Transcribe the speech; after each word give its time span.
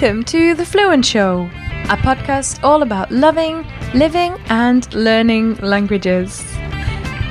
Welcome 0.00 0.24
to 0.24 0.54
The 0.54 0.64
Fluent 0.64 1.04
Show, 1.04 1.42
a 1.90 1.96
podcast 1.98 2.64
all 2.64 2.82
about 2.82 3.10
loving, 3.10 3.66
living, 3.92 4.34
and 4.46 4.90
learning 4.94 5.56
languages. 5.56 6.40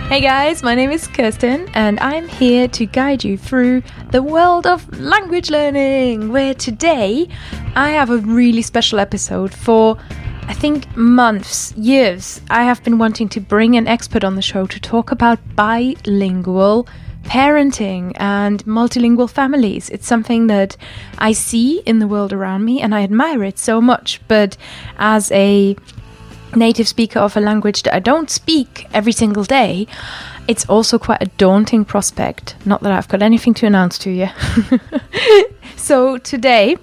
Hey 0.08 0.22
guys, 0.22 0.62
my 0.62 0.76
name 0.76 0.92
is 0.92 1.08
Kerstin, 1.08 1.68
and 1.74 2.00
I'm 2.00 2.28
here 2.28 2.68
to 2.68 2.86
guide 2.86 3.24
you 3.24 3.40
through 3.40 3.82
the 4.12 4.22
world 4.22 4.68
of 4.68 4.88
language 5.00 5.50
learning. 5.50 6.32
Where 6.32 6.54
today 6.54 7.28
I 7.74 7.90
have 7.90 8.12
a 8.12 8.18
really 8.18 8.62
special 8.62 9.00
episode 9.00 9.52
for 9.52 9.98
I 10.44 10.54
think 10.54 10.96
months, 10.96 11.76
years, 11.76 12.40
I 12.52 12.66
have 12.66 12.84
been 12.84 13.00
wanting 13.00 13.30
to 13.30 13.40
bring 13.40 13.78
an 13.78 13.88
expert 13.88 14.24
on 14.24 14.36
the 14.36 14.44
show 14.44 14.68
to 14.68 14.80
talk 14.80 15.12
about 15.12 15.40
bilingual 15.56 16.88
parenting 17.24 18.14
and 18.16 18.64
multilingual 18.66 19.30
families. 19.30 19.90
It's 19.90 20.08
something 20.08 20.48
that 20.48 20.76
I 21.18 21.32
see 21.32 21.80
in 21.86 22.00
the 22.00 22.08
world 22.08 22.34
around 22.34 22.66
me 22.66 22.82
and 22.82 22.94
I 22.96 23.04
admire 23.04 23.44
it 23.44 23.60
so 23.60 23.82
much. 23.82 24.20
But 24.28 24.58
as 24.98 25.32
a 25.32 25.76
native 26.56 26.88
speaker 26.88 27.20
of 27.20 27.38
a 27.38 27.40
language 27.40 27.84
that 27.84 27.94
I 27.94 28.00
don't 28.00 28.30
speak 28.30 28.88
every 28.94 29.12
single 29.12 29.44
day, 29.44 29.88
it's 30.48 30.66
also 30.66 30.98
quite 30.98 31.22
a 31.22 31.28
daunting 31.38 31.86
prospect. 31.86 32.56
Not 32.66 32.82
that 32.82 32.92
I've 32.92 33.08
got 33.08 33.22
anything 33.22 33.54
to 33.56 33.68
announce 33.68 34.00
to 34.00 34.10
you. 34.10 34.30
so 35.76 36.18
today, 36.18 36.78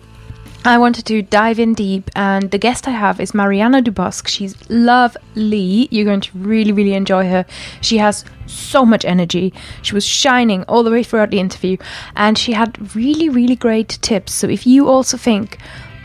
I 0.67 0.79
wanted 0.79 1.07
to 1.07 1.23
dive 1.23 1.61
in 1.61 1.75
deep, 1.75 2.11
and 2.17 2.51
the 2.51 2.59
guest 2.59 2.89
I 2.89 2.91
have 2.91 3.21
is 3.21 3.33
Marianna 3.33 3.83
du 3.83 3.93
Bosq. 3.93 4.27
She's 4.27 4.69
lovely. 4.69 5.87
You're 5.93 6.05
going 6.05 6.23
to 6.23 6.37
really, 6.37 6.73
really 6.73 6.95
enjoy 6.95 7.29
her. 7.29 7.47
She 7.83 7.99
has 7.99 8.25
so 8.47 8.85
much 8.85 9.05
energy. 9.05 9.55
She 9.83 9.95
was 9.95 10.05
shining 10.05 10.65
all 10.65 10.83
the 10.83 10.91
way 10.91 11.05
throughout 11.05 11.31
the 11.31 11.39
interview, 11.39 11.77
and 12.17 12.37
she 12.37 12.53
had 12.53 12.97
really, 12.97 13.29
really 13.29 13.55
great 13.55 13.91
tips. 14.03 14.33
So 14.33 14.49
if 14.49 14.67
you 14.67 14.89
also 14.89 15.17
think 15.17 15.59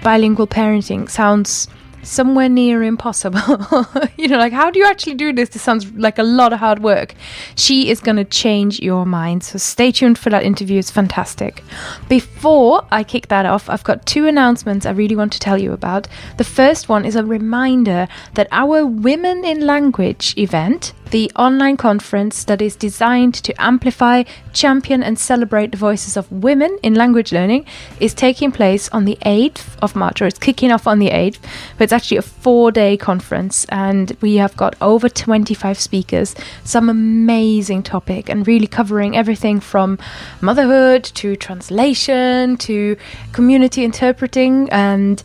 bilingual 0.04 0.46
parenting 0.46 1.10
sounds 1.10 1.68
somewhere 2.04 2.50
near 2.50 2.84
impossible. 2.84 3.40
you 4.18 4.28
know, 4.28 4.38
like, 4.38 4.54
how 4.54 4.72
do 4.72 4.80
you 4.80 4.86
actually 4.86 5.16
do 5.16 5.34
this? 5.34 5.50
This 5.50 5.62
sounds 5.62 5.92
like 5.94 6.18
a 6.18 6.24
lot 6.24 6.54
of 6.54 6.60
hard 6.60 6.80
work. 6.80 7.16
She 7.56 7.90
is 7.90 8.00
going 8.00 8.18
to 8.18 8.26
change 8.26 8.80
your 8.80 9.06
mind. 9.06 9.44
So 9.44 9.58
stay 9.58 9.92
tuned 9.92 10.18
for 10.18 10.30
that 10.30 10.44
interview. 10.44 10.80
It's 10.80 10.92
fantastic. 10.92 11.64
Before 12.10 12.86
I 12.92 13.04
kick 13.04 13.28
that 13.28 13.46
off, 13.46 13.70
I've 13.70 13.84
got 13.84 14.06
two 14.06 14.28
announcements 14.28 14.86
I 14.86 14.92
really 14.92 15.16
want 15.16 15.34
to 15.34 15.40
tell 15.40 15.58
you 15.58 15.74
about. 15.74 16.08
The 16.38 16.44
first 16.44 16.90
one 16.90 17.06
is 17.06 17.16
a 17.16 17.26
reminder 17.26 18.08
that 18.34 18.48
our 18.52 18.86
Women 18.86 19.46
in 19.46 19.66
Language 19.66 20.38
event 20.38 20.94
the 21.12 21.32
online 21.36 21.78
conference 21.78 22.46
that 22.46 22.62
is 22.62 22.76
designed 22.76 23.34
to 23.36 23.54
amplify, 23.62 24.24
champion, 24.54 25.04
and 25.04 25.20
celebrate 25.20 25.72
the 25.72 25.78
voices 25.78 26.18
of 26.18 26.32
women 26.32 26.78
in 26.82 26.96
language 26.96 27.32
learning 27.32 27.66
is 28.00 28.14
taking 28.14 28.52
place 28.52 28.90
on 28.90 29.06
the 29.06 29.18
8th 29.26 29.78
of 29.82 29.96
March, 29.96 30.22
or 30.22 30.26
it's 30.26 30.40
kicking 30.40 30.72
off 30.72 30.88
on 30.88 31.00
the 31.00 31.10
8th, 31.10 31.38
but 31.78 31.84
it's 31.84 31.94
actually 31.94 32.18
a 32.18 32.22
four 32.22 32.72
day 32.72 32.96
conference, 32.98 33.66
and 33.66 34.16
we 34.22 34.38
have 34.38 34.56
got 34.56 34.76
over 34.82 35.10
25 35.10 35.78
speakers, 35.78 36.34
some 36.64 36.90
amazing 36.90 37.84
topic, 37.84 38.30
and 38.30 38.48
really 38.48 38.68
covering 38.68 39.16
everything 39.16 39.60
from 39.60 40.00
motherhood 40.40 41.04
to 41.04 41.36
translation 41.36 42.56
to 42.58 42.96
community 43.34 43.84
interpreting 43.84 44.70
and 44.72 45.24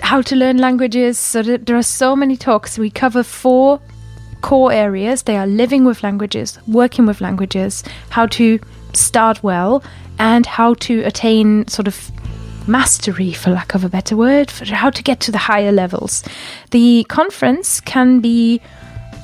how 0.00 0.22
to 0.22 0.36
learn 0.36 0.58
languages. 0.58 1.18
So 1.18 1.42
there 1.42 1.76
are 1.76 1.82
so 1.82 2.16
many 2.16 2.36
talks. 2.36 2.78
We 2.78 2.90
cover 2.90 3.22
four 3.22 3.80
core 4.40 4.72
areas. 4.72 5.22
They 5.22 5.36
are 5.36 5.46
living 5.46 5.84
with 5.84 6.02
languages, 6.02 6.58
working 6.66 7.06
with 7.06 7.20
languages, 7.20 7.84
how 8.10 8.26
to 8.26 8.58
start 8.92 9.42
well, 9.42 9.82
and 10.18 10.46
how 10.46 10.74
to 10.74 11.02
attain 11.02 11.66
sort 11.68 11.88
of 11.88 12.10
mastery, 12.66 13.32
for 13.32 13.50
lack 13.50 13.74
of 13.74 13.84
a 13.84 13.88
better 13.88 14.16
word, 14.16 14.50
how 14.50 14.90
to 14.90 15.02
get 15.02 15.20
to 15.20 15.32
the 15.32 15.38
higher 15.38 15.72
levels. 15.72 16.22
The 16.70 17.04
conference 17.08 17.80
can 17.80 18.20
be 18.20 18.60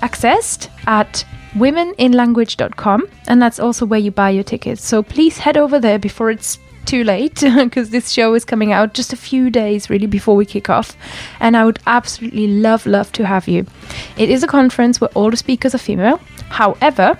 accessed 0.02 0.68
at 0.86 1.24
womeninlanguage.com, 1.54 3.08
and 3.28 3.40
that's 3.42 3.60
also 3.60 3.86
where 3.86 4.00
you 4.00 4.10
buy 4.10 4.30
your 4.30 4.44
tickets. 4.44 4.84
So 4.84 5.02
please 5.02 5.38
head 5.38 5.56
over 5.56 5.78
there 5.78 5.98
before 5.98 6.30
it's 6.30 6.58
too 6.86 7.04
late 7.04 7.40
because 7.40 7.90
this 7.90 8.10
show 8.10 8.34
is 8.34 8.44
coming 8.44 8.72
out 8.72 8.94
just 8.94 9.12
a 9.12 9.16
few 9.16 9.50
days 9.50 9.90
really 9.90 10.06
before 10.06 10.36
we 10.36 10.46
kick 10.46 10.70
off. 10.70 10.96
And 11.40 11.56
I 11.56 11.64
would 11.64 11.78
absolutely 11.86 12.46
love, 12.46 12.86
love 12.86 13.12
to 13.12 13.26
have 13.26 13.48
you. 13.48 13.66
It 14.16 14.30
is 14.30 14.42
a 14.42 14.46
conference 14.46 15.00
where 15.00 15.10
all 15.14 15.30
the 15.30 15.36
speakers 15.36 15.74
are 15.74 15.78
female. 15.78 16.18
However, 16.48 17.18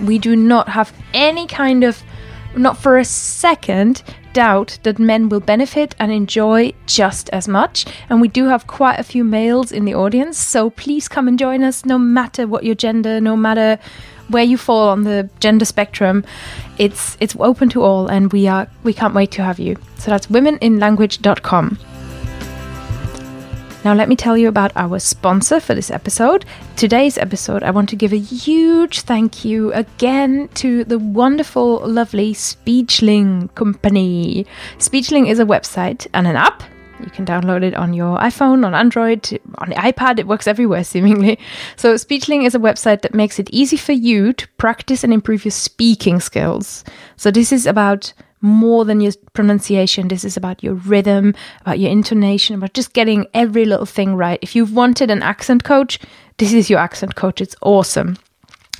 we 0.00 0.18
do 0.18 0.36
not 0.36 0.68
have 0.68 0.92
any 1.14 1.46
kind 1.46 1.84
of, 1.84 2.02
not 2.56 2.78
for 2.78 2.98
a 2.98 3.04
second, 3.04 4.02
doubt 4.32 4.78
that 4.82 4.98
men 4.98 5.28
will 5.28 5.40
benefit 5.40 5.94
and 5.98 6.12
enjoy 6.12 6.72
just 6.86 7.28
as 7.30 7.48
much. 7.48 7.86
And 8.08 8.20
we 8.20 8.28
do 8.28 8.46
have 8.46 8.66
quite 8.66 8.98
a 8.98 9.02
few 9.02 9.24
males 9.24 9.72
in 9.72 9.84
the 9.84 9.94
audience, 9.94 10.38
so 10.38 10.70
please 10.70 11.08
come 11.08 11.28
and 11.28 11.38
join 11.38 11.62
us 11.62 11.84
no 11.84 11.98
matter 11.98 12.46
what 12.46 12.64
your 12.64 12.74
gender, 12.74 13.20
no 13.20 13.36
matter 13.36 13.78
where 14.28 14.44
you 14.44 14.56
fall 14.56 14.88
on 14.88 15.04
the 15.04 15.28
gender 15.40 15.64
spectrum. 15.64 16.24
It's 16.78 17.16
it's 17.20 17.36
open 17.38 17.68
to 17.70 17.82
all 17.82 18.08
and 18.08 18.32
we 18.32 18.46
are 18.46 18.68
we 18.84 18.92
can't 18.92 19.14
wait 19.14 19.30
to 19.32 19.42
have 19.42 19.58
you. 19.58 19.76
So 19.98 20.10
that's 20.10 20.26
womeninlanguage.com. 20.28 21.78
Now, 23.84 23.94
let 23.94 24.08
me 24.08 24.16
tell 24.16 24.36
you 24.36 24.48
about 24.48 24.72
our 24.74 24.98
sponsor 24.98 25.60
for 25.60 25.72
this 25.72 25.90
episode. 25.90 26.44
Today's 26.76 27.16
episode, 27.16 27.62
I 27.62 27.70
want 27.70 27.88
to 27.90 27.96
give 27.96 28.12
a 28.12 28.18
huge 28.18 29.00
thank 29.02 29.44
you 29.44 29.72
again 29.72 30.48
to 30.54 30.84
the 30.84 30.98
wonderful, 30.98 31.86
lovely 31.88 32.34
Speechling 32.34 33.54
company. 33.54 34.46
Speechling 34.78 35.28
is 35.28 35.38
a 35.38 35.44
website 35.44 36.08
and 36.12 36.26
an 36.26 36.34
app 36.34 36.64
you 37.00 37.10
can 37.10 37.24
download 37.24 37.62
it 37.62 37.74
on 37.74 37.94
your 37.94 38.18
iPhone, 38.18 38.64
on 38.64 38.74
Android, 38.74 39.40
on 39.58 39.70
the 39.70 39.74
iPad. 39.76 40.18
It 40.18 40.26
works 40.26 40.46
everywhere, 40.46 40.84
seemingly. 40.84 41.38
So, 41.76 41.94
Speechling 41.94 42.44
is 42.44 42.54
a 42.54 42.58
website 42.58 43.02
that 43.02 43.14
makes 43.14 43.38
it 43.38 43.48
easy 43.50 43.76
for 43.76 43.92
you 43.92 44.32
to 44.32 44.48
practice 44.58 45.04
and 45.04 45.12
improve 45.12 45.44
your 45.44 45.52
speaking 45.52 46.20
skills. 46.20 46.84
So, 47.16 47.30
this 47.30 47.52
is 47.52 47.66
about 47.66 48.12
more 48.40 48.84
than 48.84 49.00
your 49.00 49.12
pronunciation. 49.32 50.08
This 50.08 50.24
is 50.24 50.36
about 50.36 50.62
your 50.62 50.74
rhythm, 50.74 51.34
about 51.60 51.78
your 51.78 51.90
intonation, 51.90 52.56
about 52.56 52.74
just 52.74 52.92
getting 52.92 53.26
every 53.34 53.64
little 53.64 53.86
thing 53.86 54.14
right. 54.14 54.38
If 54.42 54.54
you've 54.54 54.74
wanted 54.74 55.10
an 55.10 55.22
accent 55.22 55.64
coach, 55.64 55.98
this 56.38 56.52
is 56.52 56.70
your 56.70 56.78
accent 56.78 57.16
coach. 57.16 57.40
It's 57.40 57.56
awesome. 57.62 58.16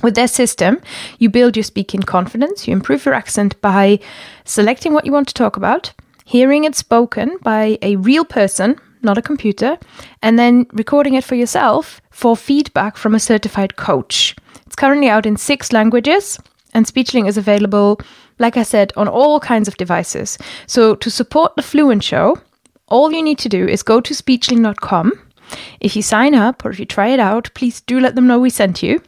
With 0.01 0.15
their 0.15 0.29
system, 0.29 0.81
you 1.17 1.29
build 1.29 1.57
your 1.57 1.63
speaking 1.63 2.03
confidence, 2.03 2.67
you 2.67 2.71
improve 2.71 3.03
your 3.03 3.13
accent 3.13 3.59
by 3.59 3.99
selecting 4.45 4.93
what 4.93 5.05
you 5.05 5.11
want 5.11 5.27
to 5.27 5.33
talk 5.33 5.57
about 5.57 5.93
hearing 6.29 6.63
it 6.63 6.75
spoken 6.75 7.35
by 7.41 7.79
a 7.81 7.95
real 7.95 8.23
person, 8.23 8.79
not 9.01 9.17
a 9.17 9.21
computer, 9.29 9.79
and 10.21 10.37
then 10.37 10.67
recording 10.73 11.15
it 11.15 11.23
for 11.23 11.33
yourself 11.33 11.99
for 12.11 12.37
feedback 12.37 12.97
from 12.97 13.15
a 13.15 13.19
certified 13.19 13.75
coach. 13.77 14.35
It's 14.67 14.75
currently 14.75 15.09
out 15.09 15.25
in 15.25 15.37
six 15.37 15.73
languages, 15.73 16.39
and 16.71 16.85
Speechling 16.85 17.27
is 17.27 17.35
available, 17.35 17.99
like 18.37 18.57
I 18.57 18.61
said, 18.63 18.93
on 18.95 19.07
all 19.07 19.39
kinds 19.39 19.67
of 19.67 19.77
devices. 19.77 20.37
So 20.67 20.93
to 20.93 21.09
support 21.09 21.55
the 21.55 21.63
Fluent 21.63 22.03
Show, 22.03 22.37
all 22.85 23.11
you 23.11 23.23
need 23.23 23.39
to 23.39 23.49
do 23.49 23.67
is 23.67 23.81
go 23.81 23.99
to 23.99 24.13
speechling.com. 24.13 25.11
If 25.79 25.95
you 25.95 26.03
sign 26.03 26.35
up 26.35 26.63
or 26.63 26.69
if 26.69 26.79
you 26.79 26.85
try 26.85 27.07
it 27.07 27.19
out, 27.19 27.49
please 27.55 27.81
do 27.81 27.99
let 27.99 28.13
them 28.13 28.27
know 28.27 28.37
we 28.37 28.51
sent 28.51 28.83
you. 28.83 29.01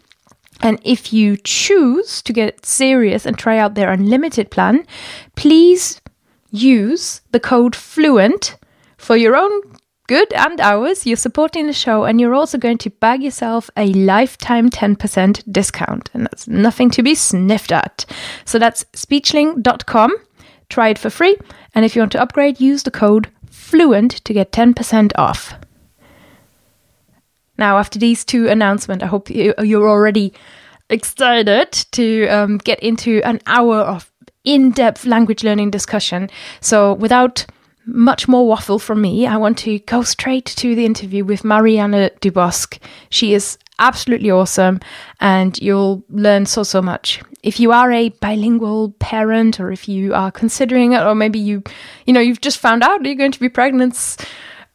And 0.62 0.80
if 0.84 1.14
you 1.14 1.38
choose 1.38 2.24
to 2.24 2.34
get 2.34 2.66
serious 2.66 3.28
and 3.28 3.38
try 3.38 3.60
out 3.60 3.76
their 3.76 3.92
unlimited 3.92 4.50
plan, 4.50 4.88
please 5.36 6.02
use 6.52 7.22
the 7.32 7.40
code 7.40 7.76
FLUENT 7.76 8.58
for 8.98 9.18
your 9.18 9.36
own 9.36 9.62
good 10.08 10.32
and 10.34 10.60
ours. 10.60 11.06
You're 11.06 11.16
supporting 11.16 11.68
the 11.68 11.74
show, 11.74 12.04
and 12.04 12.20
you're 12.20 12.36
also 12.36 12.58
going 12.58 12.78
to 12.80 12.90
bag 12.90 13.24
yourself 13.24 13.70
a 13.78 13.88
lifetime 13.94 14.70
10% 14.70 15.52
discount. 15.52 16.10
And 16.14 16.26
that's 16.26 16.48
nothing 16.48 16.90
to 16.92 17.02
be 17.02 17.16
sniffed 17.16 17.72
at. 17.72 18.06
So 18.46 18.60
that's 18.60 18.84
speechling.com. 18.94 20.12
Try 20.70 20.90
it 20.90 21.00
for 21.00 21.10
free. 21.10 21.38
And 21.74 21.86
if 21.86 21.96
you 21.96 22.02
want 22.02 22.12
to 22.12 22.22
upgrade, 22.22 22.60
use 22.60 22.84
the 22.84 22.92
code 22.92 23.30
FLUENT 23.50 24.22
to 24.26 24.34
get 24.34 24.52
10% 24.52 25.14
off. 25.16 25.54
Now, 27.58 27.78
after 27.78 28.00
these 28.00 28.26
two 28.26 28.48
announcements, 28.48 29.04
I 29.04 29.08
hope 29.08 29.30
you're 29.30 29.90
already 29.90 30.34
excited 30.90 31.72
to 31.92 32.28
um, 32.28 32.58
get 32.58 32.82
into 32.82 33.22
an 33.24 33.40
hour 33.46 33.78
of 33.78 34.11
in 34.44 34.72
depth 34.72 35.06
language 35.06 35.44
learning 35.44 35.72
discussion. 35.72 36.30
So, 36.60 36.94
without 36.94 37.46
much 37.86 38.28
more 38.28 38.48
waffle 38.48 38.80
from 38.80 39.02
me, 39.02 39.26
I 39.26 39.38
want 39.38 39.58
to 39.60 39.80
go 39.80 40.04
straight 40.04 40.46
to 40.46 40.76
the 40.76 40.86
interview 40.86 41.26
with 41.26 41.44
Mariana 41.44 42.12
Dubosc. 42.22 42.78
She 43.10 43.34
is 43.34 43.58
absolutely 43.80 44.30
awesome 44.30 44.80
and 45.20 45.60
you'll 45.60 46.04
learn 46.10 46.46
so, 46.46 46.64
so 46.64 46.82
much. 46.82 47.22
If 47.44 47.60
you 47.60 47.72
are 47.72 47.92
a 47.92 48.10
bilingual 48.10 48.92
parent 49.00 49.60
or 49.60 49.72
if 49.72 49.90
you 49.90 50.14
are 50.14 50.32
considering 50.32 50.94
it, 50.94 51.02
or 51.02 51.16
maybe 51.16 51.40
you, 51.40 51.64
you 52.06 52.14
know, 52.14 52.20
you've 52.20 52.42
just 52.42 52.60
found 52.60 52.84
out 52.84 53.04
you're 53.04 53.16
going 53.16 53.32
to 53.32 53.40
be 53.40 53.50
pregnant, 53.50 54.24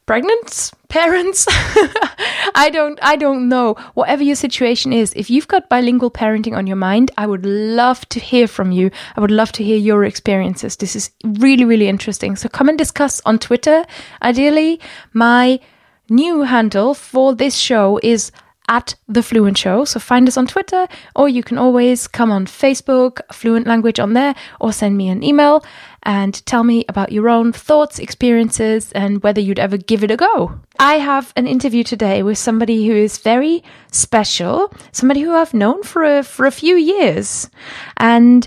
pregnant, 0.07 0.71
parents, 0.89 1.47
I 2.55 2.71
don't, 2.73 2.99
I 3.03 3.17
don't 3.17 3.49
know. 3.49 3.75
Whatever 3.95 4.23
your 4.23 4.37
situation 4.37 4.93
is, 4.93 5.13
if 5.15 5.29
you've 5.29 5.49
got 5.49 5.69
bilingual 5.69 6.11
parenting 6.11 6.57
on 6.57 6.67
your 6.67 6.77
mind, 6.77 7.11
I 7.19 7.27
would 7.27 7.45
love 7.45 8.09
to 8.11 8.21
hear 8.21 8.47
from 8.47 8.71
you. 8.73 8.91
I 9.17 9.21
would 9.21 9.33
love 9.33 9.53
to 9.53 9.65
hear 9.65 9.77
your 9.77 10.05
experiences. 10.05 10.77
This 10.77 10.97
is 10.97 11.11
really, 11.25 11.65
really 11.65 11.89
interesting. 11.89 12.37
So 12.37 12.49
come 12.49 12.69
and 12.69 12.79
discuss 12.79 13.21
on 13.27 13.39
Twitter. 13.39 13.85
Ideally, 14.23 14.81
my 15.13 15.61
new 16.09 16.43
handle 16.43 16.95
for 16.95 17.35
this 17.35 17.57
show 17.57 17.99
is 18.03 18.31
at 18.69 18.95
the 19.09 19.23
Fluent 19.23 19.59
Show. 19.59 19.85
So 19.85 20.01
find 20.01 20.27
us 20.29 20.37
on 20.37 20.47
Twitter, 20.47 20.89
or 21.15 21.29
you 21.29 21.43
can 21.43 21.59
always 21.59 22.07
come 22.07 22.31
on 22.31 22.47
Facebook, 22.47 23.21
Fluent 23.33 23.67
Language 23.67 24.01
on 24.01 24.13
there, 24.15 24.35
or 24.61 24.73
send 24.73 24.97
me 24.97 25.09
an 25.09 25.23
email 25.23 25.65
and 26.07 26.47
tell 26.47 26.63
me 26.63 26.85
about 26.89 27.11
your 27.11 27.29
own 27.29 27.53
thoughts, 27.53 27.99
experiences, 27.99 28.93
and 28.93 29.23
whether 29.25 29.41
you'd 29.41 29.59
ever 29.59 29.77
give 29.77 30.05
it 30.05 30.11
a 30.11 30.17
go. 30.17 30.59
I 30.79 30.95
have 30.95 31.33
an 31.37 31.49
interview 31.49 31.83
today 31.83 32.23
with 32.23 32.39
somebody 32.39 32.87
who 32.87 32.95
is 32.95 33.19
very 33.19 33.65
special, 33.91 34.73
somebody 34.93 35.21
who 35.23 35.35
I've 35.35 35.53
known 35.53 35.83
for 35.83 36.05
a, 36.05 36.23
for 36.23 36.47
a 36.47 36.53
few 36.53 36.77
years. 36.77 37.51
And 37.97 38.47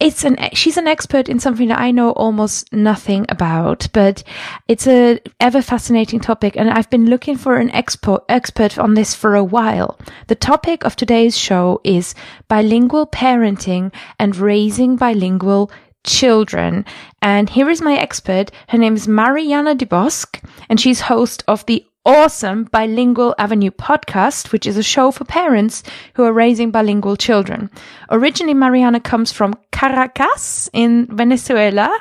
it's 0.00 0.22
an 0.22 0.36
she's 0.52 0.76
an 0.76 0.86
expert 0.86 1.28
in 1.28 1.40
something 1.40 1.66
that 1.68 1.80
I 1.80 1.90
know 1.90 2.12
almost 2.12 2.72
nothing 2.72 3.26
about, 3.28 3.88
but 3.92 4.22
it's 4.68 4.86
a 4.86 5.18
ever 5.40 5.60
fascinating 5.60 6.20
topic, 6.20 6.56
and 6.56 6.70
I've 6.70 6.88
been 6.88 7.06
looking 7.06 7.36
for 7.36 7.56
an 7.56 7.70
expert 7.72 8.22
expert 8.28 8.78
on 8.78 8.94
this 8.94 9.16
for 9.16 9.34
a 9.34 9.42
while. 9.42 9.98
The 10.28 10.36
topic 10.36 10.84
of 10.84 10.94
today's 10.94 11.36
show 11.36 11.80
is 11.82 12.14
bilingual 12.46 13.08
parenting 13.08 13.92
and 14.20 14.36
raising 14.36 14.94
bilingual 14.94 15.72
children. 16.08 16.84
And 17.22 17.48
here 17.48 17.70
is 17.70 17.82
my 17.82 17.96
expert. 17.96 18.50
Her 18.68 18.78
name 18.78 18.94
is 18.94 19.06
Marianna 19.06 19.74
du 19.74 19.86
Bosq, 19.86 20.42
and 20.68 20.80
she's 20.80 21.02
host 21.02 21.44
of 21.46 21.64
the 21.66 21.84
awesome 22.08 22.64
Bilingual 22.64 23.34
Avenue 23.38 23.70
podcast, 23.70 24.50
which 24.50 24.66
is 24.66 24.78
a 24.78 24.82
show 24.82 25.10
for 25.10 25.24
parents 25.24 25.82
who 26.14 26.24
are 26.24 26.32
raising 26.32 26.70
bilingual 26.70 27.16
children. 27.16 27.70
Originally, 28.10 28.54
Marianna 28.54 29.00
comes 29.00 29.30
from 29.30 29.54
Caracas 29.72 30.70
in 30.72 31.06
Venezuela, 31.14 31.94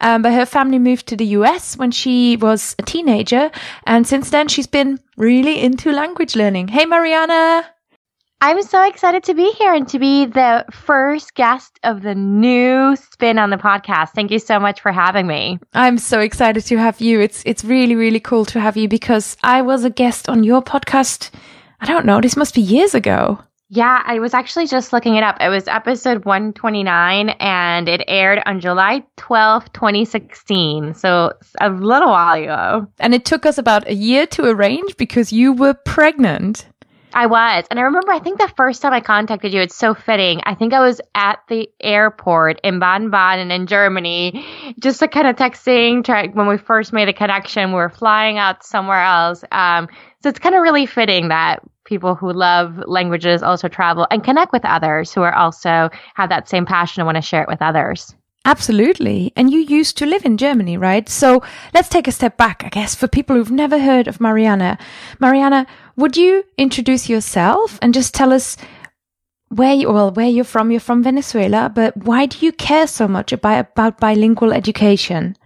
um, 0.00 0.22
but 0.22 0.32
her 0.32 0.46
family 0.46 0.78
moved 0.78 1.06
to 1.08 1.16
the 1.16 1.26
US 1.38 1.76
when 1.76 1.90
she 1.90 2.38
was 2.38 2.74
a 2.78 2.82
teenager. 2.82 3.50
And 3.86 4.06
since 4.06 4.30
then, 4.30 4.48
she's 4.48 4.66
been 4.66 4.98
really 5.18 5.60
into 5.60 5.92
language 5.92 6.34
learning. 6.34 6.68
Hey, 6.68 6.86
Marianna. 6.86 7.66
I'm 8.42 8.62
so 8.62 8.82
excited 8.82 9.22
to 9.24 9.34
be 9.34 9.50
here 9.50 9.74
and 9.74 9.86
to 9.88 9.98
be 9.98 10.24
the 10.24 10.64
first 10.72 11.34
guest 11.34 11.78
of 11.82 12.00
the 12.00 12.14
new 12.14 12.96
spin 12.96 13.38
on 13.38 13.50
the 13.50 13.58
podcast. 13.58 14.10
Thank 14.14 14.30
you 14.30 14.38
so 14.38 14.58
much 14.58 14.80
for 14.80 14.92
having 14.92 15.26
me. 15.26 15.58
I'm 15.74 15.98
so 15.98 16.20
excited 16.20 16.64
to 16.64 16.78
have 16.78 17.02
you. 17.02 17.20
It's 17.20 17.42
it's 17.44 17.64
really 17.64 17.94
really 17.94 18.20
cool 18.20 18.46
to 18.46 18.58
have 18.58 18.78
you 18.78 18.88
because 18.88 19.36
I 19.42 19.60
was 19.60 19.84
a 19.84 19.90
guest 19.90 20.30
on 20.30 20.42
your 20.42 20.62
podcast. 20.62 21.30
I 21.82 21.86
don't 21.86 22.06
know, 22.06 22.22
this 22.22 22.36
must 22.36 22.54
be 22.54 22.62
years 22.62 22.94
ago. 22.94 23.38
Yeah, 23.68 24.02
I 24.04 24.18
was 24.18 24.32
actually 24.32 24.66
just 24.66 24.92
looking 24.92 25.16
it 25.16 25.22
up. 25.22 25.36
It 25.38 25.48
was 25.48 25.68
episode 25.68 26.24
129 26.24 27.28
and 27.28 27.88
it 27.88 28.02
aired 28.08 28.42
on 28.44 28.58
July 28.58 29.04
12th, 29.18 29.72
2016. 29.74 30.94
So 30.94 31.32
a 31.60 31.70
little 31.70 32.08
while 32.08 32.42
ago. 32.42 32.88
And 32.98 33.14
it 33.14 33.24
took 33.24 33.46
us 33.46 33.58
about 33.58 33.86
a 33.86 33.94
year 33.94 34.26
to 34.28 34.46
arrange 34.46 34.96
because 34.96 35.32
you 35.32 35.52
were 35.52 35.74
pregnant. 35.74 36.66
I 37.12 37.26
was. 37.26 37.64
And 37.70 37.78
I 37.78 37.82
remember, 37.82 38.12
I 38.12 38.18
think 38.18 38.38
the 38.38 38.52
first 38.56 38.82
time 38.82 38.92
I 38.92 39.00
contacted 39.00 39.52
you, 39.52 39.60
it's 39.60 39.76
so 39.76 39.94
fitting. 39.94 40.40
I 40.44 40.54
think 40.54 40.72
I 40.72 40.80
was 40.80 41.00
at 41.14 41.40
the 41.48 41.68
airport 41.80 42.60
in 42.62 42.78
Baden 42.78 43.10
Baden 43.10 43.50
in 43.50 43.66
Germany, 43.66 44.44
just 44.78 45.02
a 45.02 45.08
kind 45.08 45.26
of 45.26 45.36
texting 45.36 46.04
try, 46.04 46.28
when 46.28 46.46
we 46.46 46.58
first 46.58 46.92
made 46.92 47.08
a 47.08 47.12
connection. 47.12 47.70
We 47.70 47.76
were 47.76 47.90
flying 47.90 48.38
out 48.38 48.64
somewhere 48.64 49.02
else. 49.02 49.44
Um, 49.52 49.88
so 50.22 50.28
it's 50.28 50.38
kind 50.38 50.54
of 50.54 50.62
really 50.62 50.86
fitting 50.86 51.28
that 51.28 51.60
people 51.84 52.14
who 52.14 52.32
love 52.32 52.78
languages 52.86 53.42
also 53.42 53.68
travel 53.68 54.06
and 54.10 54.22
connect 54.22 54.52
with 54.52 54.64
others 54.64 55.12
who 55.12 55.22
are 55.22 55.34
also 55.34 55.90
have 56.14 56.28
that 56.28 56.48
same 56.48 56.66
passion 56.66 57.00
and 57.00 57.06
want 57.06 57.16
to 57.16 57.22
share 57.22 57.42
it 57.42 57.48
with 57.48 57.62
others. 57.62 58.14
Absolutely. 58.44 59.32
And 59.36 59.50
you 59.50 59.60
used 59.60 59.98
to 59.98 60.06
live 60.06 60.24
in 60.24 60.38
Germany, 60.38 60.76
right? 60.78 61.08
So 61.08 61.42
let's 61.74 61.90
take 61.90 62.08
a 62.08 62.12
step 62.12 62.36
back, 62.38 62.62
I 62.64 62.68
guess, 62.70 62.94
for 62.94 63.06
people 63.06 63.36
who've 63.36 63.50
never 63.50 63.78
heard 63.78 64.08
of 64.08 64.20
Marianna. 64.20 64.78
Marianna, 65.18 65.66
would 65.96 66.16
you 66.16 66.44
introduce 66.56 67.08
yourself 67.08 67.78
and 67.82 67.92
just 67.92 68.14
tell 68.14 68.32
us 68.32 68.56
where 69.48 69.74
you, 69.74 69.92
well, 69.92 70.10
where 70.10 70.28
you're 70.28 70.44
from? 70.44 70.70
You're 70.70 70.80
from 70.80 71.02
Venezuela, 71.02 71.70
but 71.74 71.94
why 71.98 72.26
do 72.26 72.44
you 72.44 72.52
care 72.52 72.86
so 72.86 73.06
much 73.06 73.32
about, 73.32 73.72
about 73.72 74.00
bilingual 74.00 74.54
education? 74.54 75.36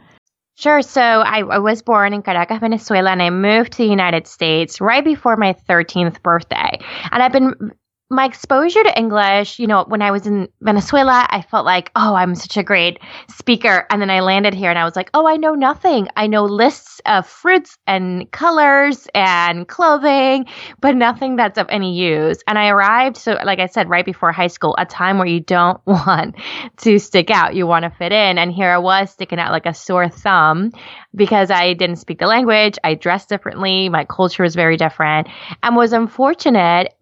Sure. 0.57 0.83
So 0.83 1.01
I, 1.01 1.41
I, 1.41 1.59
was 1.59 1.83
born 1.83 2.13
in 2.13 2.23
Caracas, 2.23 2.61
Venezuela, 2.61 3.11
and 3.11 3.21
I 3.21 3.31
moved 3.31 3.73
to 3.73 3.79
the 3.79 3.89
United 3.89 4.29
States 4.29 4.81
right 4.81 5.05
before 5.05 5.37
my 5.37 5.57
13th 5.69 6.23
birthday. 6.23 6.79
And 7.11 7.21
I've 7.21 7.33
been 7.33 7.73
my 8.15 8.27
exposure 8.27 8.83
to 8.83 8.99
English, 8.99 9.59
you 9.59 9.67
know, 9.67 9.85
when 9.89 10.03
I 10.03 10.11
was 10.11 10.27
in 10.27 10.49
Venezuela, 10.61 11.27
I 11.31 11.43
felt 11.43 11.65
like, 11.65 11.91
oh, 11.97 12.15
I'm 12.15 12.35
such 12.35 12.57
a 12.57 12.63
great 12.63 12.99
speaker. 13.29 13.87
And 13.91 14.01
then 14.01 14.11
I 14.11 14.21
landed 14.21 14.55
here 14.55 14.71
and 14.71 14.79
I 14.79 14.85
was 14.85 14.97
like, 14.97 15.11
oh, 15.15 15.27
I 15.27 15.37
know 15.37 15.55
nothing. 15.55 16.09
I 16.17 16.27
know 16.27 16.45
lists 16.45 17.01
of 17.07 17.27
fruits 17.27 17.77
and 17.87 18.31
colors 18.31 19.07
and 19.15 19.69
clothing, 19.69 20.47
but 20.81 20.97
nothing 20.97 21.37
that's 21.37 21.59
of 21.59 21.67
any 21.69 21.95
use. 21.95 22.39
And 22.47 22.59
I 22.59 22.69
arrived, 22.69 23.17
so 23.17 23.39
like 23.45 23.59
I 23.59 23.67
said, 23.67 23.89
right 23.89 24.05
before 24.05 24.33
high 24.33 24.47
school, 24.47 24.75
a 24.79 24.87
time 24.87 25.19
where 25.19 25.27
you 25.27 25.41
don't 25.41 25.81
want 25.87 26.37
to 26.79 26.99
stick 26.99 27.31
out. 27.31 27.55
You 27.55 27.67
want 27.67 27.85
to 27.85 27.91
fit 27.91 28.13
in. 28.13 28.39
And 28.39 28.53
here 28.53 28.71
I 28.71 28.79
was 28.79 29.11
sticking 29.11 29.39
out 29.39 29.53
like 29.53 29.67
a 29.67 29.75
sore 29.75 30.09
thumb 30.09 30.73
because 31.15 31.51
I 31.51 31.75
didn't 31.75 31.97
speak 31.97 32.19
the 32.19 32.27
language. 32.27 32.79
I 32.85 32.95
dressed 32.95 33.29
differently. 33.29 33.89
My 33.89 34.05
culture 34.05 34.43
was 34.43 34.55
very 34.55 34.77
different 34.77 35.29
and 35.63 35.77
was 35.77 35.93
unfortunate 35.93 36.95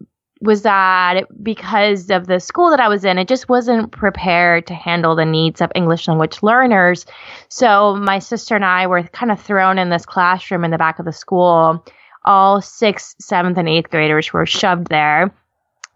was 0.42 0.62
that 0.62 1.24
because 1.42 2.10
of 2.10 2.26
the 2.26 2.40
school 2.40 2.70
that 2.70 2.80
I 2.80 2.88
was 2.88 3.04
in, 3.04 3.16
it 3.16 3.28
just 3.28 3.48
wasn't 3.48 3.92
prepared 3.92 4.66
to 4.66 4.74
handle 4.74 5.14
the 5.14 5.24
needs 5.24 5.60
of 5.60 5.70
English 5.74 6.08
language 6.08 6.42
learners. 6.42 7.06
So 7.48 7.94
my 7.96 8.18
sister 8.18 8.56
and 8.56 8.64
I 8.64 8.88
were 8.88 9.04
kind 9.04 9.30
of 9.30 9.40
thrown 9.40 9.78
in 9.78 9.90
this 9.90 10.04
classroom 10.04 10.64
in 10.64 10.72
the 10.72 10.78
back 10.78 10.98
of 10.98 11.04
the 11.04 11.12
school. 11.12 11.84
All 12.24 12.60
sixth, 12.60 13.16
seventh, 13.20 13.56
and 13.56 13.68
eighth 13.68 13.90
graders 13.90 14.32
were 14.32 14.44
shoved 14.44 14.88
there. 14.88 15.32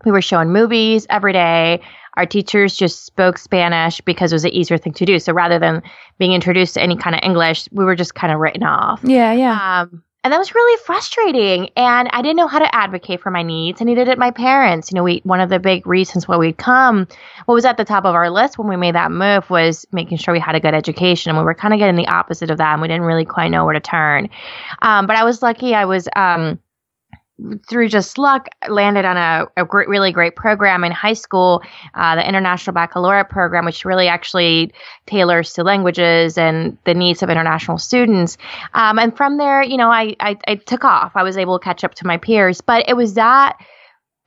We 0.04 0.12
were 0.12 0.22
shown 0.22 0.50
movies 0.50 1.06
every 1.10 1.32
day. 1.32 1.80
Our 2.16 2.26
teachers 2.26 2.76
just 2.76 3.04
spoke 3.04 3.38
Spanish 3.38 4.00
because 4.00 4.32
it 4.32 4.36
was 4.36 4.44
an 4.44 4.52
easier 4.52 4.78
thing 4.78 4.92
to 4.94 5.04
do. 5.04 5.18
So 5.18 5.32
rather 5.32 5.58
than 5.58 5.82
being 6.18 6.32
introduced 6.32 6.74
to 6.74 6.82
any 6.82 6.96
kind 6.96 7.16
of 7.16 7.20
English, 7.24 7.68
we 7.72 7.84
were 7.84 7.96
just 7.96 8.14
kind 8.14 8.32
of 8.32 8.38
written 8.38 8.62
off. 8.62 9.00
Yeah, 9.02 9.32
yeah. 9.32 9.82
Um, 9.82 10.02
and 10.26 10.32
that 10.32 10.40
was 10.40 10.56
really 10.56 10.82
frustrating. 10.82 11.70
And 11.76 12.08
I 12.10 12.20
didn't 12.20 12.34
know 12.34 12.48
how 12.48 12.58
to 12.58 12.74
advocate 12.74 13.20
for 13.20 13.30
my 13.30 13.44
needs. 13.44 13.80
And 13.80 13.86
neither 13.86 14.04
did 14.04 14.18
my 14.18 14.32
parents. 14.32 14.90
You 14.90 14.96
know, 14.96 15.04
we 15.04 15.20
one 15.22 15.38
of 15.38 15.50
the 15.50 15.60
big 15.60 15.86
reasons 15.86 16.26
why 16.26 16.36
we'd 16.36 16.58
come, 16.58 17.06
what 17.44 17.54
was 17.54 17.64
at 17.64 17.76
the 17.76 17.84
top 17.84 18.04
of 18.04 18.12
our 18.12 18.28
list 18.28 18.58
when 18.58 18.66
we 18.66 18.74
made 18.74 18.96
that 18.96 19.12
move 19.12 19.48
was 19.50 19.86
making 19.92 20.18
sure 20.18 20.34
we 20.34 20.40
had 20.40 20.56
a 20.56 20.60
good 20.60 20.74
education. 20.74 21.30
And 21.30 21.38
we 21.38 21.44
were 21.44 21.54
kind 21.54 21.72
of 21.72 21.78
getting 21.78 21.94
the 21.94 22.08
opposite 22.08 22.50
of 22.50 22.58
that. 22.58 22.72
And 22.72 22.82
we 22.82 22.88
didn't 22.88 23.04
really 23.04 23.24
quite 23.24 23.52
know 23.52 23.64
where 23.64 23.74
to 23.74 23.78
turn. 23.78 24.28
Um, 24.82 25.06
but 25.06 25.14
I 25.14 25.22
was 25.22 25.42
lucky. 25.42 25.76
I 25.76 25.84
was 25.84 26.08
um, 26.16 26.58
through 27.68 27.88
just 27.88 28.16
luck, 28.16 28.48
landed 28.68 29.04
on 29.04 29.16
a, 29.16 29.46
a 29.60 29.64
great, 29.64 29.88
really 29.88 30.10
great 30.10 30.36
program 30.36 30.84
in 30.84 30.92
high 30.92 31.12
school, 31.12 31.62
uh, 31.94 32.16
the 32.16 32.26
International 32.26 32.72
Baccalaureate 32.72 33.28
program, 33.28 33.64
which 33.64 33.84
really 33.84 34.08
actually 34.08 34.72
tailors 35.06 35.52
to 35.52 35.62
languages 35.62 36.38
and 36.38 36.78
the 36.84 36.94
needs 36.94 37.22
of 37.22 37.28
international 37.28 37.78
students. 37.78 38.38
Um, 38.74 38.98
and 38.98 39.14
from 39.16 39.36
there, 39.36 39.62
you 39.62 39.76
know, 39.76 39.90
I, 39.90 40.16
I, 40.20 40.38
I 40.48 40.54
took 40.54 40.84
off. 40.84 41.12
I 41.14 41.22
was 41.22 41.36
able 41.36 41.58
to 41.58 41.64
catch 41.64 41.84
up 41.84 41.94
to 41.96 42.06
my 42.06 42.16
peers, 42.16 42.60
but 42.60 42.88
it 42.88 42.96
was 42.96 43.14
that 43.14 43.58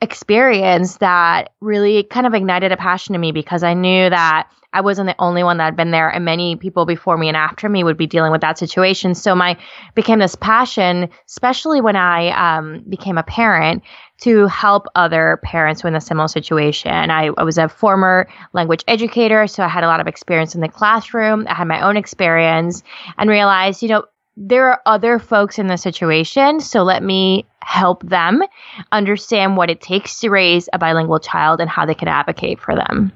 experience 0.01 0.97
that 0.97 1.51
really 1.59 2.03
kind 2.03 2.25
of 2.25 2.33
ignited 2.33 2.71
a 2.71 2.77
passion 2.77 3.15
in 3.15 3.21
me 3.21 3.31
because 3.31 3.63
I 3.63 3.73
knew 3.73 4.09
that 4.09 4.49
I 4.71 4.81
wasn't 4.81 5.07
the 5.07 5.15
only 5.17 5.43
one 5.43 5.57
that 5.57 5.65
had 5.65 5.75
been 5.75 5.89
there, 5.89 6.09
and 6.09 6.23
many 6.23 6.55
people 6.55 6.85
before 6.85 7.17
me 7.17 7.27
and 7.27 7.35
after 7.35 7.67
me 7.67 7.83
would 7.83 7.97
be 7.97 8.05
dealing 8.05 8.31
with 8.31 8.41
that 8.41 8.59
situation. 8.59 9.15
So 9.15 9.33
my 9.33 9.57
became 9.95 10.19
this 10.19 10.35
passion, 10.35 11.09
especially 11.27 11.81
when 11.81 11.95
I 11.95 12.29
um, 12.29 12.83
became 12.87 13.17
a 13.17 13.23
parent, 13.23 13.81
to 14.21 14.45
help 14.47 14.85
other 14.95 15.39
parents 15.43 15.81
who 15.81 15.87
in 15.87 15.95
a 15.95 16.01
similar 16.01 16.27
situation. 16.27 17.09
I, 17.09 17.31
I 17.37 17.43
was 17.43 17.57
a 17.57 17.67
former 17.67 18.27
language 18.53 18.83
educator, 18.87 19.47
so 19.47 19.63
I 19.63 19.69
had 19.69 19.83
a 19.83 19.87
lot 19.87 20.01
of 20.01 20.07
experience 20.07 20.53
in 20.53 20.61
the 20.61 20.69
classroom. 20.69 21.47
I 21.49 21.55
had 21.55 21.67
my 21.67 21.81
own 21.81 21.97
experience, 21.97 22.83
and 23.17 23.29
realized, 23.29 23.81
you 23.81 23.89
know, 23.89 24.05
there 24.41 24.69
are 24.69 24.81
other 24.85 25.19
folks 25.19 25.59
in 25.59 25.67
the 25.67 25.75
situation, 25.75 26.61
so 26.61 26.83
let 26.83 27.03
me 27.03 27.45
help 27.61 28.01
them 28.03 28.41
understand 28.91 29.57
what 29.57 29.69
it 29.69 29.81
takes 29.81 30.21
to 30.21 30.29
raise 30.29 30.69
a 30.71 30.79
bilingual 30.79 31.19
child 31.19 31.59
and 31.59 31.69
how 31.69 31.85
they 31.85 31.93
can 31.93 32.07
advocate 32.07 32.59
for 32.59 32.73
them. 32.73 33.11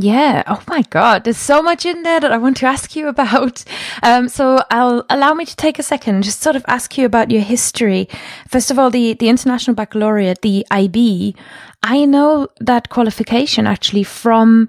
Yeah. 0.00 0.42
Oh 0.46 0.62
my 0.68 0.82
God. 0.82 1.24
There's 1.24 1.38
so 1.38 1.62
much 1.62 1.86
in 1.86 2.02
there 2.02 2.20
that 2.20 2.32
I 2.32 2.38
want 2.38 2.56
to 2.58 2.66
ask 2.66 2.94
you 2.96 3.08
about. 3.08 3.64
Um, 4.02 4.28
so 4.28 4.62
I'll 4.70 5.04
allow 5.10 5.34
me 5.34 5.44
to 5.44 5.56
take 5.56 5.78
a 5.78 5.82
second, 5.82 6.22
just 6.22 6.40
sort 6.40 6.54
of 6.54 6.64
ask 6.68 6.96
you 6.96 7.04
about 7.04 7.32
your 7.32 7.42
history. 7.42 8.08
First 8.48 8.70
of 8.70 8.78
all, 8.78 8.90
the, 8.90 9.14
the 9.14 9.28
International 9.28 9.74
Baccalaureate, 9.74 10.42
the 10.42 10.64
IB. 10.70 11.34
I 11.82 12.04
know 12.04 12.48
that 12.60 12.90
qualification 12.90 13.66
actually 13.66 14.04
from, 14.04 14.68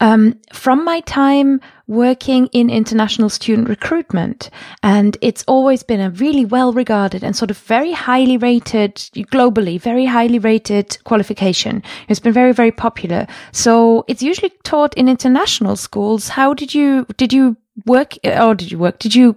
um, 0.00 0.40
from 0.52 0.84
my 0.84 1.00
time 1.00 1.60
working 1.92 2.46
in 2.48 2.70
international 2.70 3.28
student 3.28 3.68
recruitment. 3.68 4.50
And 4.82 5.16
it's 5.20 5.44
always 5.46 5.82
been 5.82 6.00
a 6.00 6.10
really 6.10 6.44
well 6.44 6.72
regarded 6.72 7.22
and 7.22 7.36
sort 7.36 7.50
of 7.50 7.58
very 7.58 7.92
highly 7.92 8.36
rated 8.36 8.96
globally, 9.30 9.80
very 9.80 10.06
highly 10.06 10.38
rated 10.38 10.98
qualification. 11.04 11.82
It's 12.08 12.20
been 12.20 12.32
very, 12.32 12.52
very 12.52 12.72
popular. 12.72 13.26
So 13.52 14.04
it's 14.08 14.22
usually 14.22 14.52
taught 14.64 14.94
in 14.94 15.08
international 15.08 15.76
schools. 15.76 16.28
How 16.28 16.54
did 16.54 16.74
you, 16.74 17.06
did 17.16 17.32
you 17.32 17.56
work 17.86 18.14
or 18.24 18.54
did 18.54 18.72
you 18.72 18.78
work? 18.78 18.98
Did 18.98 19.14
you 19.14 19.36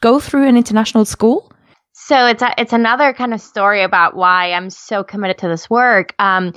go 0.00 0.20
through 0.20 0.48
an 0.48 0.56
international 0.56 1.04
school? 1.04 1.50
So 1.92 2.26
it's 2.26 2.42
a, 2.42 2.52
it's 2.58 2.72
another 2.72 3.12
kind 3.12 3.32
of 3.32 3.40
story 3.40 3.82
about 3.82 4.16
why 4.16 4.52
I'm 4.52 4.68
so 4.68 5.04
committed 5.04 5.38
to 5.38 5.48
this 5.48 5.70
work. 5.70 6.14
Um, 6.18 6.52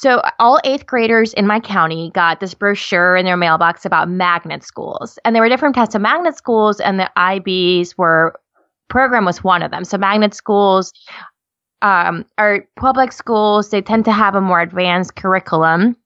so 0.00 0.22
all 0.38 0.60
eighth 0.62 0.86
graders 0.86 1.34
in 1.34 1.44
my 1.44 1.58
county 1.58 2.12
got 2.14 2.38
this 2.38 2.54
brochure 2.54 3.16
in 3.16 3.24
their 3.24 3.36
mailbox 3.36 3.84
about 3.84 4.08
magnet 4.08 4.62
schools, 4.62 5.18
and 5.24 5.34
there 5.34 5.42
were 5.42 5.48
different 5.48 5.74
types 5.74 5.96
of 5.96 6.00
magnet 6.00 6.36
schools, 6.36 6.78
and 6.78 7.00
the 7.00 7.10
IBs 7.16 7.98
were 7.98 8.38
program 8.88 9.24
was 9.24 9.42
one 9.42 9.60
of 9.60 9.72
them. 9.72 9.82
So 9.82 9.98
magnet 9.98 10.34
schools 10.34 10.92
um, 11.82 12.24
are 12.38 12.64
public 12.76 13.10
schools. 13.10 13.70
They 13.70 13.82
tend 13.82 14.04
to 14.04 14.12
have 14.12 14.36
a 14.36 14.40
more 14.40 14.60
advanced 14.60 15.16
curriculum. 15.16 15.96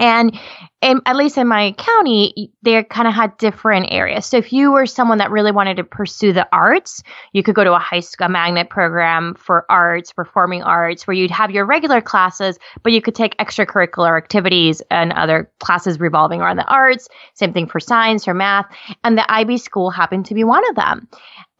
And 0.00 0.36
in, 0.80 1.02
at 1.04 1.14
least 1.14 1.36
in 1.36 1.46
my 1.46 1.72
county, 1.72 2.50
they 2.62 2.82
kind 2.84 3.06
of 3.06 3.12
had 3.12 3.36
different 3.36 3.88
areas. 3.90 4.24
So 4.24 4.38
if 4.38 4.50
you 4.50 4.72
were 4.72 4.86
someone 4.86 5.18
that 5.18 5.30
really 5.30 5.52
wanted 5.52 5.76
to 5.76 5.84
pursue 5.84 6.32
the 6.32 6.48
arts, 6.52 7.02
you 7.34 7.42
could 7.42 7.54
go 7.54 7.64
to 7.64 7.74
a 7.74 7.78
high 7.78 8.00
school 8.00 8.28
magnet 8.28 8.70
program 8.70 9.34
for 9.34 9.66
arts, 9.68 10.10
performing 10.10 10.62
arts, 10.62 11.06
where 11.06 11.14
you'd 11.14 11.30
have 11.30 11.50
your 11.50 11.66
regular 11.66 12.00
classes, 12.00 12.58
but 12.82 12.92
you 12.92 13.02
could 13.02 13.14
take 13.14 13.36
extracurricular 13.36 14.16
activities 14.16 14.80
and 14.90 15.12
other 15.12 15.50
classes 15.60 16.00
revolving 16.00 16.40
around 16.40 16.56
the 16.56 16.64
arts. 16.64 17.06
Same 17.34 17.52
thing 17.52 17.66
for 17.66 17.78
science 17.78 18.26
or 18.26 18.32
math. 18.32 18.64
And 19.04 19.18
the 19.18 19.30
IB 19.30 19.58
school 19.58 19.90
happened 19.90 20.24
to 20.26 20.34
be 20.34 20.44
one 20.44 20.66
of 20.70 20.76
them. 20.76 21.08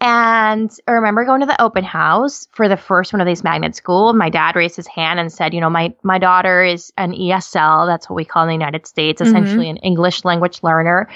And 0.01 0.71
I 0.89 0.93
remember 0.93 1.25
going 1.27 1.41
to 1.41 1.47
the 1.47 1.61
open 1.61 1.85
house 1.85 2.49
for 2.53 2.69
the 2.69 2.77
first 2.77 3.13
one 3.13 3.21
of 3.21 3.27
these 3.27 3.45
magnet 3.45 3.77
school. 3.77 4.15
My 4.15 4.31
dad 4.31 4.57
raised 4.57 4.77
his 4.77 4.87
hand 4.87 5.21
and 5.21 5.31
said, 5.31 5.53
you 5.53 5.61
know, 5.61 5.69
my, 5.69 5.95
my 6.03 6.19
daughter 6.19 6.65
is 6.65 6.91
an 6.97 7.13
ESL. 7.13 7.87
That's 7.87 8.09
what 8.09 8.17
we 8.17 8.25
call 8.25 8.45
in 8.45 8.49
the 8.49 8.55
United 8.55 8.87
States, 8.87 9.21
mm-hmm. 9.21 9.29
essentially 9.29 9.69
an 9.69 9.77
English 9.79 10.25
language 10.25 10.63
learner. 10.63 11.09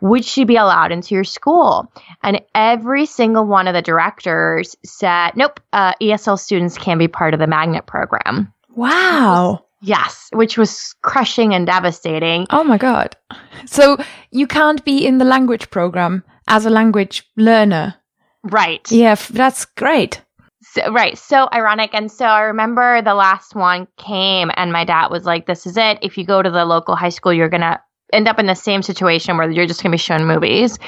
Would 0.00 0.24
she 0.24 0.44
be 0.44 0.54
allowed 0.54 0.92
into 0.92 1.16
your 1.16 1.24
school? 1.24 1.92
And 2.22 2.40
every 2.54 3.06
single 3.06 3.44
one 3.44 3.66
of 3.66 3.74
the 3.74 3.82
directors 3.82 4.76
said, 4.84 5.32
nope, 5.34 5.58
uh, 5.72 5.94
ESL 6.00 6.38
students 6.38 6.78
can 6.78 6.98
be 6.98 7.08
part 7.08 7.34
of 7.34 7.40
the 7.40 7.48
magnet 7.48 7.86
program. 7.86 8.52
Wow. 8.76 9.64
Yes, 9.80 10.28
which 10.32 10.56
was 10.56 10.94
crushing 11.02 11.54
and 11.54 11.66
devastating. 11.66 12.46
Oh 12.50 12.62
my 12.62 12.78
God. 12.78 13.16
So 13.66 13.96
you 14.30 14.46
can't 14.46 14.84
be 14.84 15.04
in 15.04 15.18
the 15.18 15.24
language 15.24 15.70
program 15.70 16.22
as 16.46 16.66
a 16.66 16.70
language 16.70 17.24
learner. 17.36 17.96
Right. 18.44 18.90
Yeah, 18.90 19.14
that's 19.14 19.64
great. 19.64 20.22
So, 20.62 20.92
right. 20.92 21.16
So 21.16 21.48
ironic. 21.52 21.90
And 21.92 22.10
so 22.10 22.26
I 22.26 22.42
remember 22.42 23.00
the 23.02 23.14
last 23.14 23.54
one 23.54 23.86
came 23.96 24.50
and 24.54 24.72
my 24.72 24.84
dad 24.84 25.08
was 25.08 25.24
like, 25.24 25.46
this 25.46 25.66
is 25.66 25.76
it. 25.76 25.98
If 26.02 26.18
you 26.18 26.24
go 26.24 26.42
to 26.42 26.50
the 26.50 26.64
local 26.64 26.96
high 26.96 27.08
school, 27.08 27.32
you're 27.32 27.48
going 27.48 27.62
to 27.62 27.80
end 28.12 28.28
up 28.28 28.38
in 28.38 28.46
the 28.46 28.54
same 28.54 28.82
situation 28.82 29.36
where 29.36 29.50
you're 29.50 29.66
just 29.66 29.82
going 29.82 29.90
to 29.90 29.94
be 29.94 29.98
shown 29.98 30.26
movies. 30.26 30.78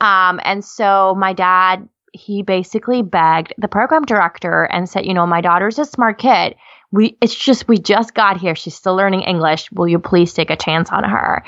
Um, 0.00 0.40
and 0.44 0.64
so 0.64 1.14
my 1.16 1.32
dad, 1.32 1.88
he 2.12 2.42
basically 2.42 3.02
begged 3.02 3.54
the 3.58 3.68
program 3.68 4.04
director 4.04 4.64
and 4.64 4.88
said, 4.88 5.06
you 5.06 5.14
know, 5.14 5.26
my 5.26 5.40
daughter's 5.40 5.78
a 5.78 5.84
smart 5.84 6.18
kid. 6.18 6.54
We, 6.92 7.16
it's 7.20 7.34
just, 7.34 7.66
we 7.66 7.78
just 7.78 8.14
got 8.14 8.38
here. 8.38 8.54
She's 8.54 8.74
still 8.74 8.94
learning 8.94 9.22
English. 9.22 9.70
Will 9.72 9.88
you 9.88 9.98
please 9.98 10.32
take 10.32 10.50
a 10.50 10.56
chance 10.56 10.90
on 10.90 11.02
her? 11.04 11.44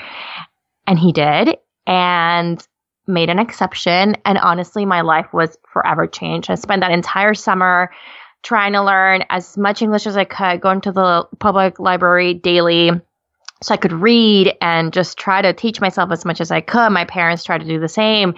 And 0.85 0.99
he 0.99 1.13
did. 1.13 1.57
And 1.85 2.65
made 3.07 3.29
an 3.29 3.39
exception. 3.39 4.15
And 4.25 4.37
honestly, 4.37 4.85
my 4.85 5.01
life 5.01 5.27
was 5.33 5.57
forever 5.71 6.07
changed. 6.07 6.49
I 6.49 6.55
spent 6.55 6.81
that 6.81 6.91
entire 6.91 7.33
summer 7.33 7.91
trying 8.43 8.73
to 8.73 8.83
learn 8.83 9.23
as 9.29 9.57
much 9.57 9.81
English 9.81 10.07
as 10.07 10.15
I 10.15 10.25
could, 10.25 10.61
going 10.61 10.81
to 10.81 10.91
the 10.91 11.27
public 11.39 11.79
library 11.79 12.33
daily 12.33 12.91
so 13.61 13.73
I 13.73 13.77
could 13.77 13.91
read 13.91 14.55
and 14.61 14.93
just 14.93 15.17
try 15.17 15.41
to 15.41 15.51
teach 15.51 15.81
myself 15.81 16.11
as 16.11 16.25
much 16.25 16.39
as 16.41 16.51
I 16.51 16.61
could. 16.61 16.91
My 16.91 17.05
parents 17.05 17.43
tried 17.43 17.59
to 17.59 17.65
do 17.65 17.79
the 17.79 17.89
same. 17.89 18.35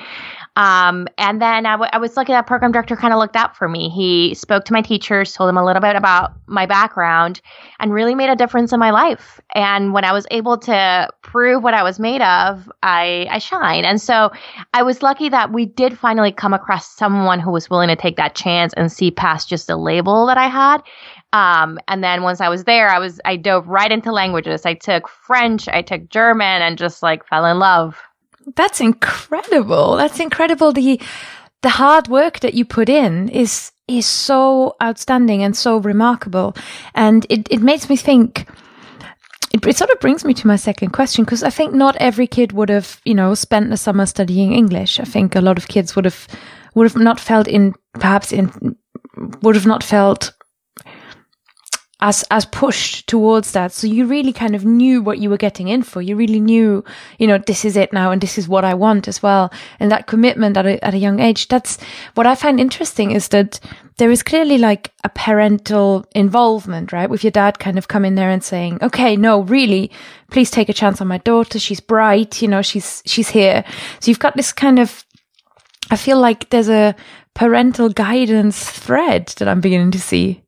Um, 0.56 1.08
and 1.18 1.42
then 1.42 1.66
I, 1.66 1.74
w- 1.74 1.90
I 1.94 2.00
was 2.00 2.18
lucky 2.18 2.34
that 2.34 2.48
program 2.48 2.72
director 2.72 2.96
kind 2.96 3.14
of 3.14 3.20
looked 3.20 3.36
out 3.36 3.56
for 3.56 3.70
me. 3.70 3.90
He 3.90 4.34
spoke 4.34 4.66
to 4.66 4.74
my 4.74 4.82
teachers, 4.82 5.32
told 5.34 5.48
them 5.48 5.58
a 5.58 5.66
little 5.66 5.82
bit 5.82 5.96
about 5.96 6.34
my 6.48 6.66
background, 6.66 7.40
and 7.80 7.94
really 7.94 8.16
made 8.16 8.30
a 8.30 8.36
difference 8.36 8.74
in 8.74 8.80
my 8.80 8.92
life. 8.92 9.40
And 9.56 9.94
when 9.94 10.04
I 10.04 10.12
was 10.12 10.28
able 10.32 10.58
to 10.58 11.10
prove 11.22 11.64
what 11.64 11.74
I 11.74 11.84
was 11.84 12.00
made 12.00 12.22
of, 12.22 12.70
I, 12.84 13.28
I 13.30 13.40
shine. 13.40 13.86
And 13.86 14.02
so 14.02 14.32
I 14.74 14.84
was 14.84 15.02
lucky 15.02 15.30
that 15.30 15.54
we 15.54 15.66
did 15.66 15.98
finally 15.98 16.32
come 16.32 16.54
across 16.54 16.90
someone 16.90 17.40
who 17.40 17.52
was 17.52 17.70
willing 17.70 17.90
to 17.90 17.96
take 17.96 18.18
that 18.18 18.36
chance 18.36 18.74
and 18.74 18.92
see 18.92 19.12
past 19.12 19.48
just 19.48 19.70
a 19.70 19.78
label 19.78 20.26
that 20.26 20.38
I 20.38 20.48
had. 20.48 20.82
Um, 21.32 21.78
and 21.88 22.04
then 22.04 22.24
once 22.24 22.42
I 22.42 22.50
was 22.50 22.64
there, 22.64 22.90
I 22.90 22.98
was 23.00 23.22
I 23.24 23.36
dove 23.36 23.68
right 23.68 23.92
into 23.92 24.12
languages. 24.12 24.66
I 24.66 24.74
took 24.74 25.08
French, 25.08 25.68
I 25.70 25.84
took 25.84 26.10
German, 26.10 26.62
and 26.64 26.78
just 26.78 27.04
like 27.04 27.26
fell 27.28 27.46
in 27.46 27.60
love. 27.60 28.02
That's 28.56 28.82
incredible. 28.82 29.96
That's 29.96 30.20
incredible. 30.20 30.74
The 30.74 31.02
the 31.62 31.70
hard 31.70 32.08
work 32.08 32.40
that 32.40 32.54
you 32.54 32.66
put 32.66 32.90
in 32.90 33.30
is 33.30 33.72
is 33.88 34.06
so 34.06 34.76
outstanding 34.82 35.44
and 35.44 35.56
so 35.56 35.78
remarkable. 35.78 36.56
And 36.94 37.26
it, 37.30 37.48
it 37.52 37.62
makes 37.62 37.90
me 37.90 37.96
think 37.96 38.48
it, 39.52 39.66
it 39.66 39.78
sort 39.78 39.90
of 39.90 40.00
brings 40.00 40.24
me 40.24 40.34
to 40.36 40.48
my 40.48 40.56
second 40.56 40.92
question 40.92 41.26
because 41.26 41.44
I 41.44 41.50
think 41.50 41.74
not 41.74 41.96
every 41.98 42.28
kid 42.28 42.52
would 42.52 42.70
have, 42.70 43.02
you 43.04 43.16
know, 43.16 43.34
spent 43.34 43.70
the 43.70 43.78
summer 43.78 44.06
studying 44.06 44.54
English. 44.54 45.00
I 45.00 45.06
think 45.06 45.36
a 45.36 45.42
lot 45.42 45.58
of 45.58 45.68
kids 45.68 45.96
would 45.96 46.06
have 46.06 46.28
would 46.76 46.90
have 46.92 47.02
not 47.02 47.20
felt 47.20 47.48
in 47.48 47.74
perhaps 47.94 48.32
in 48.32 48.76
would 49.42 49.56
have 49.56 49.66
not 49.66 49.84
felt 49.84 50.34
as 52.02 52.24
as 52.32 52.46
pushed 52.46 53.08
towards 53.08 53.52
that. 53.52 53.72
So 53.72 53.86
you 53.86 54.06
really 54.06 54.32
kind 54.32 54.56
of 54.56 54.64
knew 54.64 55.02
what 55.02 55.20
you 55.20 55.30
were 55.30 55.38
getting 55.38 55.68
in 55.68 55.84
for. 55.84 56.02
You 56.02 56.16
really 56.16 56.40
knew 56.40 56.84
you 57.18 57.28
know 57.28 57.38
this 57.38 57.66
is 57.66 57.76
it 57.76 57.92
now 57.92 58.12
and 58.12 58.22
this 58.22 58.38
is 58.38 58.48
what 58.48 58.64
i 58.64 58.74
want 58.74 59.08
as 59.08 59.22
well. 59.22 59.52
And 59.80 59.92
that 59.92 60.08
commitment 60.08 60.56
at 60.56 60.66
a, 60.66 60.84
at 60.84 60.94
a 60.94 60.98
young 60.98 61.20
age 61.20 61.48
that's 61.48 61.78
what 62.16 62.26
i 62.26 62.36
find 62.36 62.60
interesting 62.60 63.12
is 63.12 63.28
that 63.30 63.60
there 63.98 64.12
is 64.12 64.24
clearly 64.24 64.58
like 64.58 64.94
a 65.04 65.10
parental 65.10 66.06
involvement 66.16 66.94
right? 66.94 67.10
With 67.10 67.24
your 67.24 67.32
dad 67.32 67.60
kind 67.60 67.78
of 67.78 67.90
coming 67.90 68.16
there 68.16 68.30
and 68.30 68.44
saying 68.44 68.80
okay 68.82 69.18
no 69.18 69.42
really 69.42 69.92
please 70.32 70.52
take 70.52 70.70
a 70.70 70.74
chance 70.74 71.02
on 71.02 71.08
my 71.08 71.18
daughter. 71.20 71.60
She's 71.60 71.82
bright 71.82 72.42
you 72.42 72.48
know 72.48 72.62
she's 72.62 73.04
she's 73.06 73.30
here. 73.30 73.66
So 74.00 74.10
you've 74.10 74.20
got 74.20 74.38
this 74.38 74.54
kind 74.54 74.80
of 74.80 75.06
i 75.92 75.98
feel 75.98 76.20
like 76.20 76.50
there's 76.50 76.70
a 76.70 76.96
parental 77.34 77.90
guidance 77.90 78.70
thread 78.70 79.28
that 79.38 79.48
i'm 79.48 79.62
beginning 79.62 79.92
to 79.92 80.00
see 80.00 80.44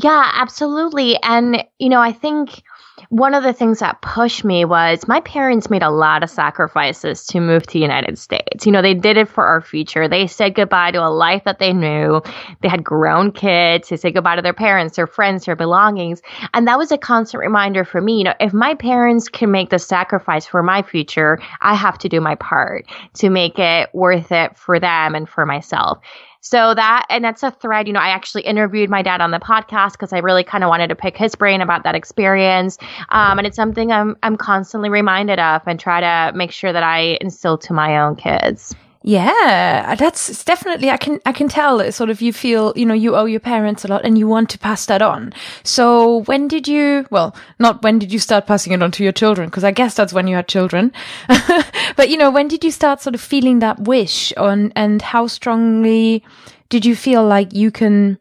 yeah, 0.00 0.30
absolutely. 0.34 1.20
And, 1.24 1.64
you 1.80 1.88
know, 1.88 2.00
I 2.00 2.12
think 2.12 2.62
one 3.08 3.34
of 3.34 3.42
the 3.42 3.52
things 3.52 3.80
that 3.80 4.00
pushed 4.00 4.44
me 4.44 4.64
was 4.64 5.08
my 5.08 5.20
parents 5.20 5.70
made 5.70 5.82
a 5.82 5.90
lot 5.90 6.22
of 6.22 6.30
sacrifices 6.30 7.26
to 7.26 7.40
move 7.40 7.64
to 7.66 7.72
the 7.72 7.80
United 7.80 8.16
States. 8.16 8.64
You 8.64 8.70
know, 8.70 8.80
they 8.80 8.94
did 8.94 9.16
it 9.16 9.28
for 9.28 9.44
our 9.44 9.60
future. 9.60 10.06
They 10.06 10.28
said 10.28 10.54
goodbye 10.54 10.92
to 10.92 11.04
a 11.04 11.10
life 11.10 11.42
that 11.44 11.58
they 11.58 11.72
knew. 11.72 12.22
They 12.60 12.68
had 12.68 12.84
grown 12.84 13.32
kids. 13.32 13.88
They 13.88 13.96
said 13.96 14.14
goodbye 14.14 14.36
to 14.36 14.42
their 14.42 14.52
parents, 14.52 14.94
their 14.94 15.08
friends, 15.08 15.46
their 15.46 15.56
belongings. 15.56 16.22
And 16.54 16.68
that 16.68 16.78
was 16.78 16.92
a 16.92 16.98
constant 16.98 17.40
reminder 17.40 17.84
for 17.84 18.00
me. 18.00 18.18
You 18.18 18.24
know, 18.24 18.34
if 18.38 18.52
my 18.52 18.74
parents 18.74 19.28
can 19.28 19.50
make 19.50 19.70
the 19.70 19.80
sacrifice 19.80 20.46
for 20.46 20.62
my 20.62 20.82
future, 20.82 21.40
I 21.60 21.74
have 21.74 21.98
to 21.98 22.08
do 22.08 22.20
my 22.20 22.36
part 22.36 22.86
to 23.14 23.30
make 23.30 23.58
it 23.58 23.92
worth 23.92 24.30
it 24.30 24.56
for 24.56 24.78
them 24.78 25.16
and 25.16 25.28
for 25.28 25.44
myself. 25.44 25.98
So 26.40 26.74
that, 26.74 27.06
and 27.10 27.24
that's 27.24 27.42
a 27.42 27.50
thread, 27.50 27.86
you 27.86 27.92
know, 27.92 28.00
I 28.00 28.08
actually 28.08 28.42
interviewed 28.42 28.90
my 28.90 29.02
dad 29.02 29.20
on 29.20 29.32
the 29.32 29.40
podcast 29.40 29.92
because 29.92 30.12
I 30.12 30.18
really 30.18 30.44
kind 30.44 30.62
of 30.62 30.68
wanted 30.68 30.88
to 30.88 30.94
pick 30.94 31.16
his 31.16 31.34
brain 31.34 31.60
about 31.60 31.84
that 31.84 31.94
experience. 31.94 32.78
Um, 33.08 33.38
and 33.38 33.46
it's 33.46 33.56
something 33.56 33.90
I'm, 33.90 34.16
I'm 34.22 34.36
constantly 34.36 34.88
reminded 34.88 35.38
of 35.38 35.62
and 35.66 35.80
try 35.80 36.00
to 36.00 36.36
make 36.36 36.52
sure 36.52 36.72
that 36.72 36.82
I 36.82 37.18
instill 37.20 37.58
to 37.58 37.72
my 37.72 37.98
own 37.98 38.16
kids. 38.16 38.74
Yeah, 39.08 39.94
that's 39.94 40.44
definitely 40.44 40.90
I 40.90 40.98
can 40.98 41.18
I 41.24 41.32
can 41.32 41.48
tell 41.48 41.78
that 41.78 41.94
sort 41.94 42.10
of 42.10 42.20
you 42.20 42.30
feel 42.30 42.74
you 42.76 42.84
know 42.84 42.92
you 42.92 43.16
owe 43.16 43.24
your 43.24 43.40
parents 43.40 43.82
a 43.82 43.88
lot 43.88 44.04
and 44.04 44.18
you 44.18 44.28
want 44.28 44.50
to 44.50 44.58
pass 44.58 44.84
that 44.84 45.00
on. 45.00 45.32
So 45.62 46.24
when 46.24 46.46
did 46.46 46.68
you 46.68 47.06
well 47.10 47.34
not 47.58 47.82
when 47.82 47.98
did 47.98 48.12
you 48.12 48.18
start 48.18 48.46
passing 48.46 48.74
it 48.74 48.82
on 48.82 48.90
to 48.90 49.02
your 49.02 49.14
children 49.14 49.48
because 49.48 49.64
I 49.64 49.70
guess 49.70 49.94
that's 49.94 50.12
when 50.12 50.26
you 50.26 50.36
had 50.36 50.46
children. 50.46 50.92
but 51.96 52.10
you 52.10 52.18
know 52.18 52.30
when 52.30 52.48
did 52.48 52.62
you 52.62 52.70
start 52.70 53.00
sort 53.00 53.14
of 53.14 53.22
feeling 53.22 53.60
that 53.60 53.80
wish 53.80 54.34
on 54.36 54.74
and 54.76 55.00
how 55.00 55.26
strongly 55.26 56.22
did 56.68 56.84
you 56.84 56.94
feel 56.94 57.26
like 57.26 57.54
you 57.54 57.70
can 57.70 58.18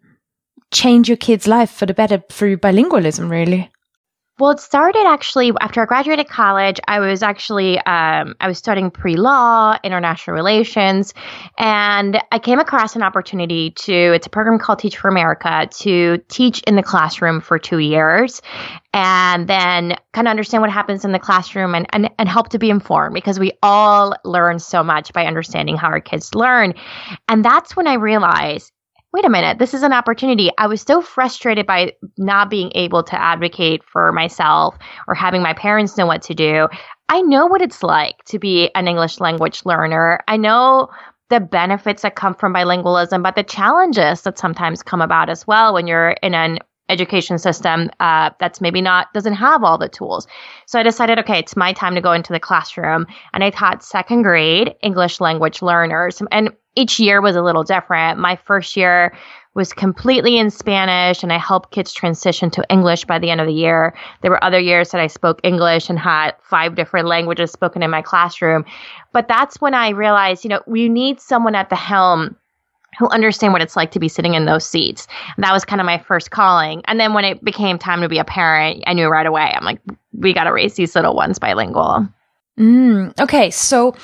change 0.71 1.09
your 1.09 1.17
kid's 1.17 1.49
life 1.49 1.69
for 1.69 1.85
the 1.85 1.93
better 1.93 2.23
through 2.29 2.55
bilingualism 2.55 3.29
really? 3.29 3.69
Well, 4.39 4.51
it 4.51 4.59
started 4.59 5.03
actually 5.07 5.51
after 5.59 5.81
I 5.81 5.85
graduated 5.85 6.29
college. 6.29 6.79
I 6.87 6.99
was 6.99 7.23
actually 7.23 7.79
um, 7.79 8.35
I 8.39 8.47
was 8.47 8.59
studying 8.59 8.91
pre 8.91 9.15
law, 9.15 9.79
international 9.83 10.35
relations, 10.35 11.15
and 11.57 12.21
I 12.31 12.37
came 12.37 12.59
across 12.59 12.95
an 12.95 13.01
opportunity 13.01 13.71
to. 13.71 13.93
It's 13.93 14.27
a 14.27 14.29
program 14.29 14.59
called 14.59 14.77
Teach 14.77 14.95
for 14.95 15.07
America 15.07 15.67
to 15.79 16.19
teach 16.29 16.61
in 16.67 16.75
the 16.75 16.83
classroom 16.83 17.41
for 17.41 17.57
two 17.57 17.79
years, 17.79 18.43
and 18.93 19.47
then 19.47 19.95
kind 20.13 20.27
of 20.27 20.29
understand 20.29 20.61
what 20.61 20.69
happens 20.69 21.03
in 21.03 21.13
the 21.13 21.19
classroom 21.19 21.73
and, 21.73 21.87
and 21.91 22.11
and 22.19 22.29
help 22.29 22.49
to 22.49 22.59
be 22.59 22.69
informed 22.69 23.15
because 23.15 23.39
we 23.39 23.53
all 23.63 24.13
learn 24.23 24.59
so 24.59 24.83
much 24.83 25.13
by 25.13 25.25
understanding 25.25 25.77
how 25.77 25.87
our 25.87 26.01
kids 26.01 26.35
learn, 26.35 26.75
and 27.27 27.43
that's 27.43 27.75
when 27.75 27.87
I 27.87 27.95
realized 27.95 28.71
wait 29.13 29.25
a 29.25 29.29
minute, 29.29 29.57
this 29.57 29.73
is 29.73 29.83
an 29.83 29.93
opportunity. 29.93 30.51
I 30.57 30.67
was 30.67 30.81
so 30.81 31.01
frustrated 31.01 31.65
by 31.65 31.93
not 32.17 32.49
being 32.49 32.71
able 32.75 33.03
to 33.03 33.19
advocate 33.19 33.83
for 33.83 34.11
myself 34.11 34.77
or 35.07 35.15
having 35.15 35.41
my 35.41 35.53
parents 35.53 35.97
know 35.97 36.05
what 36.05 36.21
to 36.23 36.33
do. 36.33 36.67
I 37.09 37.21
know 37.21 37.45
what 37.45 37.61
it's 37.61 37.83
like 37.83 38.23
to 38.25 38.37
be 38.37 38.69
an 38.75 38.87
English 38.87 39.19
language 39.19 39.61
learner. 39.65 40.19
I 40.27 40.37
know 40.37 40.89
the 41.29 41.39
benefits 41.39 42.01
that 42.01 42.15
come 42.15 42.35
from 42.35 42.53
bilingualism, 42.53 43.23
but 43.23 43.35
the 43.35 43.43
challenges 43.43 44.21
that 44.21 44.37
sometimes 44.37 44.83
come 44.83 45.01
about 45.01 45.29
as 45.29 45.47
well 45.47 45.73
when 45.73 45.87
you're 45.87 46.11
in 46.21 46.33
an 46.33 46.59
education 46.89 47.37
system 47.37 47.89
uh, 47.99 48.29
that's 48.39 48.61
maybe 48.61 48.81
not 48.81 49.11
doesn't 49.13 49.33
have 49.33 49.63
all 49.63 49.77
the 49.77 49.89
tools. 49.89 50.27
So 50.65 50.79
I 50.79 50.83
decided, 50.83 51.19
okay, 51.19 51.39
it's 51.39 51.55
my 51.55 51.73
time 51.73 51.95
to 51.95 52.01
go 52.01 52.13
into 52.13 52.33
the 52.33 52.39
classroom, 52.39 53.05
and 53.33 53.43
I 53.43 53.49
taught 53.49 53.83
second 53.83 54.23
grade 54.23 54.75
English 54.81 55.19
language 55.19 55.61
learners. 55.61 56.21
And 56.31 56.51
each 56.75 56.99
year 56.99 57.21
was 57.21 57.35
a 57.35 57.41
little 57.41 57.63
different. 57.63 58.19
My 58.19 58.35
first 58.35 58.77
year 58.77 59.11
was 59.55 59.73
completely 59.73 60.37
in 60.37 60.51
Spanish 60.51 61.23
and 61.23 61.33
I 61.33 61.39
helped 61.39 61.71
kids 61.71 61.91
transition 61.91 62.51
to 62.51 62.63
English 62.69 63.05
by 63.05 63.17
the 63.17 63.31
end 63.31 63.41
of 63.41 63.47
the 63.47 63.53
year. 63.53 63.95
There 64.21 64.29
were 64.29 64.43
other 64.43 64.59
years 64.59 64.91
that 64.91 65.01
I 65.01 65.07
spoke 65.07 65.41
English 65.43 65.89
and 65.89 65.97
had 65.97 66.35
five 66.43 66.75
different 66.75 67.07
languages 67.07 67.51
spoken 67.51 67.81
in 67.81 67.89
my 67.89 68.03
classroom. 68.03 68.63
But 69.13 69.27
that's 69.27 69.59
when 69.59 69.73
I 69.73 69.89
realized, 69.89 70.43
you 70.43 70.49
know, 70.51 70.61
we 70.67 70.87
need 70.87 71.19
someone 71.19 71.55
at 71.55 71.69
the 71.69 71.75
helm 71.75 72.35
who 72.97 73.07
understand 73.09 73.53
what 73.53 73.61
it's 73.61 73.75
like 73.75 73.91
to 73.91 73.99
be 73.99 74.07
sitting 74.07 74.33
in 74.33 74.45
those 74.45 74.65
seats. 74.65 75.07
That 75.37 75.51
was 75.51 75.65
kind 75.65 75.81
of 75.81 75.85
my 75.85 75.97
first 75.97 76.31
calling. 76.31 76.81
And 76.85 76.99
then 76.99 77.13
when 77.13 77.25
it 77.25 77.43
became 77.43 77.77
time 77.77 78.01
to 78.01 78.09
be 78.09 78.17
a 78.17 78.25
parent, 78.25 78.83
I 78.87 78.93
knew 78.93 79.07
right 79.07 79.25
away. 79.25 79.53
I'm 79.53 79.65
like, 79.65 79.79
we 80.13 80.33
got 80.33 80.45
to 80.45 80.53
raise 80.53 80.75
these 80.75 80.95
little 80.95 81.15
ones 81.15 81.39
bilingual. 81.39 82.07
Mm, 82.59 83.19
okay, 83.19 83.51
so 83.51 83.95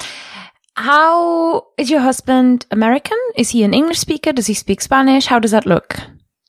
how 0.75 1.67
is 1.77 1.89
your 1.89 2.01
husband 2.01 2.65
American? 2.71 3.17
Is 3.35 3.49
he 3.49 3.63
an 3.63 3.73
English 3.73 3.99
speaker? 3.99 4.31
Does 4.31 4.47
he 4.47 4.53
speak 4.53 4.81
Spanish? 4.81 5.25
How 5.25 5.39
does 5.39 5.51
that 5.51 5.65
look? 5.65 5.97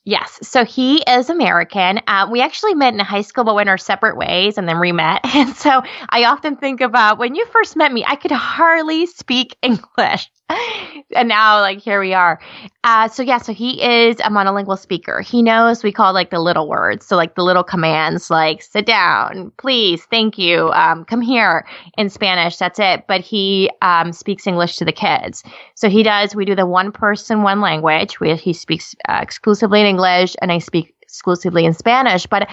Yes. 0.07 0.37
So 0.43 0.63
he 0.63 1.01
is 1.09 1.31
American. 1.31 1.99
Uh, 2.07 2.27
we 2.31 2.39
actually 2.39 2.75
met 2.75 2.93
in 2.93 2.99
high 2.99 3.21
school, 3.21 3.43
but 3.43 3.55
went 3.55 3.69
our 3.69 3.77
separate 3.79 4.17
ways 4.17 4.55
and 4.57 4.69
then 4.69 4.77
re 4.77 4.91
met. 4.91 5.21
And 5.35 5.55
so 5.55 5.81
I 6.09 6.25
often 6.25 6.55
think 6.55 6.79
about 6.79 7.17
when 7.17 7.33
you 7.33 7.45
first 7.47 7.75
met 7.75 7.91
me, 7.91 8.05
I 8.07 8.15
could 8.15 8.31
hardly 8.31 9.07
speak 9.07 9.57
English. 9.63 10.29
and 11.15 11.27
now, 11.27 11.59
like, 11.59 11.79
here 11.79 11.99
we 11.99 12.13
are. 12.13 12.39
Uh, 12.83 13.07
so, 13.07 13.23
yeah, 13.23 13.39
so 13.39 13.51
he 13.51 13.81
is 13.81 14.19
a 14.19 14.29
monolingual 14.29 14.77
speaker. 14.77 15.21
He 15.21 15.41
knows 15.41 15.83
we 15.83 15.91
call 15.91 16.13
like 16.13 16.29
the 16.29 16.39
little 16.39 16.67
words. 16.67 17.07
So, 17.07 17.15
like 17.15 17.35
the 17.35 17.43
little 17.43 17.63
commands, 17.63 18.29
like 18.29 18.61
sit 18.61 18.85
down, 18.85 19.51
please, 19.57 20.03
thank 20.05 20.37
you, 20.37 20.71
um, 20.73 21.03
come 21.05 21.21
here 21.21 21.65
in 21.97 22.09
Spanish. 22.09 22.57
That's 22.57 22.79
it. 22.79 23.05
But 23.07 23.21
he 23.21 23.71
um, 23.81 24.11
speaks 24.11 24.45
English 24.45 24.77
to 24.77 24.85
the 24.85 24.91
kids. 24.91 25.43
So, 25.73 25.89
he 25.89 26.03
does, 26.03 26.35
we 26.35 26.45
do 26.45 26.55
the 26.55 26.67
one 26.67 26.91
person, 26.91 27.41
one 27.41 27.61
language. 27.61 28.19
where 28.19 28.35
he 28.35 28.53
speaks 28.53 28.95
uh, 29.09 29.19
exclusively 29.21 29.81
in 29.81 29.87
English 29.87 30.35
and 30.41 30.51
I 30.51 30.59
speak 30.59 30.93
exclusively 31.01 31.65
in 31.65 31.73
Spanish. 31.73 32.27
But 32.27 32.49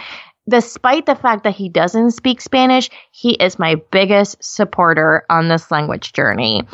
despite 0.48 1.06
the 1.06 1.14
fact 1.14 1.44
that 1.44 1.54
he 1.54 1.68
doesn't 1.68 2.12
speak 2.12 2.40
Spanish, 2.40 2.88
he 3.10 3.32
is 3.34 3.58
my 3.58 3.76
biggest 3.90 4.42
supporter 4.42 5.24
on 5.28 5.48
this 5.48 5.70
language 5.70 6.12
journey 6.14 6.66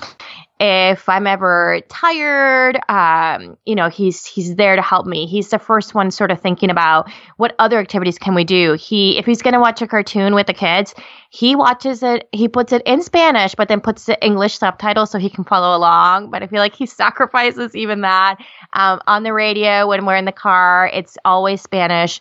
if 0.61 1.09
I'm 1.09 1.27
ever 1.27 1.81
tired, 1.89 2.79
um, 2.89 3.57
you 3.65 3.75
know, 3.77 3.89
he's 3.89 4.27
he's 4.27 4.57
there 4.57 4.75
to 4.75 4.83
help 4.83 5.07
me. 5.07 5.27
He's 5.27 5.51
the 5.51 5.59
first 5.59 5.95
one 5.95 6.11
sort 6.11 6.31
of 6.31 6.41
thinking 6.41 6.69
about 6.71 7.11
what 7.37 7.55
other 7.59 7.79
activities 7.79 8.19
can 8.19 8.35
we 8.35 8.45
do. 8.45 8.73
He 8.75 9.19
if 9.19 9.27
he's 9.27 9.41
gonna 9.41 9.61
watch 9.61 9.81
a 9.83 9.87
cartoon 9.87 10.35
with 10.35 10.49
the 10.49 10.55
kids, 10.55 10.95
he 11.31 11.55
watches 11.55 12.03
it, 12.03 12.29
he 12.33 12.49
puts 12.49 12.73
it 12.73 12.83
in 12.87 13.03
Spanish, 13.03 13.55
but 13.55 13.69
then 13.69 13.81
puts 13.81 14.07
the 14.07 14.23
English 14.25 14.59
subtitles 14.59 15.11
so 15.11 15.19
he 15.19 15.31
can 15.31 15.45
follow 15.45 15.77
along. 15.77 16.31
But 16.31 16.43
I 16.43 16.49
feel 16.49 16.61
like 16.61 16.75
he 16.75 16.87
sacrifices 17.03 17.77
even 17.77 18.01
that. 18.01 18.37
Um, 18.73 19.01
on 19.07 19.23
the 19.23 19.33
radio 19.33 19.89
when 19.89 20.07
we're 20.07 20.17
in 20.17 20.25
the 20.25 20.33
car, 20.33 20.91
it's 20.93 21.17
always 21.25 21.63
Spanish 21.63 22.21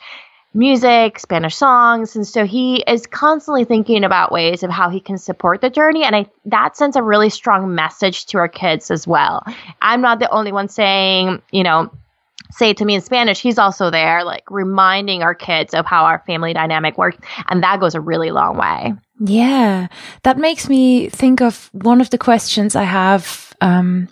music, 0.57 1.19
Spanish 1.19 1.55
songs. 1.55 2.15
And 2.15 2.27
so 2.27 2.45
he 2.45 2.83
is 2.87 3.05
constantly 3.05 3.63
thinking 3.63 4.03
about 4.03 4.31
ways 4.31 4.63
of 4.63 4.71
how 4.71 4.89
he 4.89 4.99
can 4.99 5.17
support 5.17 5.61
the 5.61 5.69
journey. 5.69 6.03
And 6.03 6.15
I, 6.15 6.25
that 6.45 6.75
sends 6.75 6.95
a 6.95 7.03
really 7.03 7.29
strong 7.29 7.75
message 7.75 8.25
to 8.27 8.39
our 8.39 8.47
kids 8.47 8.89
as 8.89 9.07
well. 9.07 9.43
I'm 9.81 10.01
not 10.01 10.19
the 10.19 10.29
only 10.31 10.51
one 10.51 10.67
saying, 10.67 11.41
you 11.51 11.63
know, 11.63 11.91
say 12.51 12.71
it 12.71 12.77
to 12.77 12.85
me 12.85 12.95
in 12.95 13.01
Spanish. 13.01 13.39
He's 13.39 13.59
also 13.59 13.91
there, 13.91 14.23
like 14.23 14.49
reminding 14.49 15.21
our 15.21 15.35
kids 15.35 15.75
of 15.75 15.85
how 15.85 16.05
our 16.05 16.23
family 16.25 16.53
dynamic 16.53 16.97
works. 16.97 17.17
And 17.49 17.61
that 17.61 17.79
goes 17.79 17.93
a 17.93 18.01
really 18.01 18.31
long 18.31 18.57
way. 18.57 18.93
Yeah. 19.19 19.87
That 20.23 20.37
makes 20.37 20.67
me 20.67 21.09
think 21.09 21.39
of 21.39 21.69
one 21.73 22.01
of 22.01 22.09
the 22.09 22.17
questions 22.17 22.75
I 22.75 22.83
have. 22.83 23.53
Um, 23.61 24.09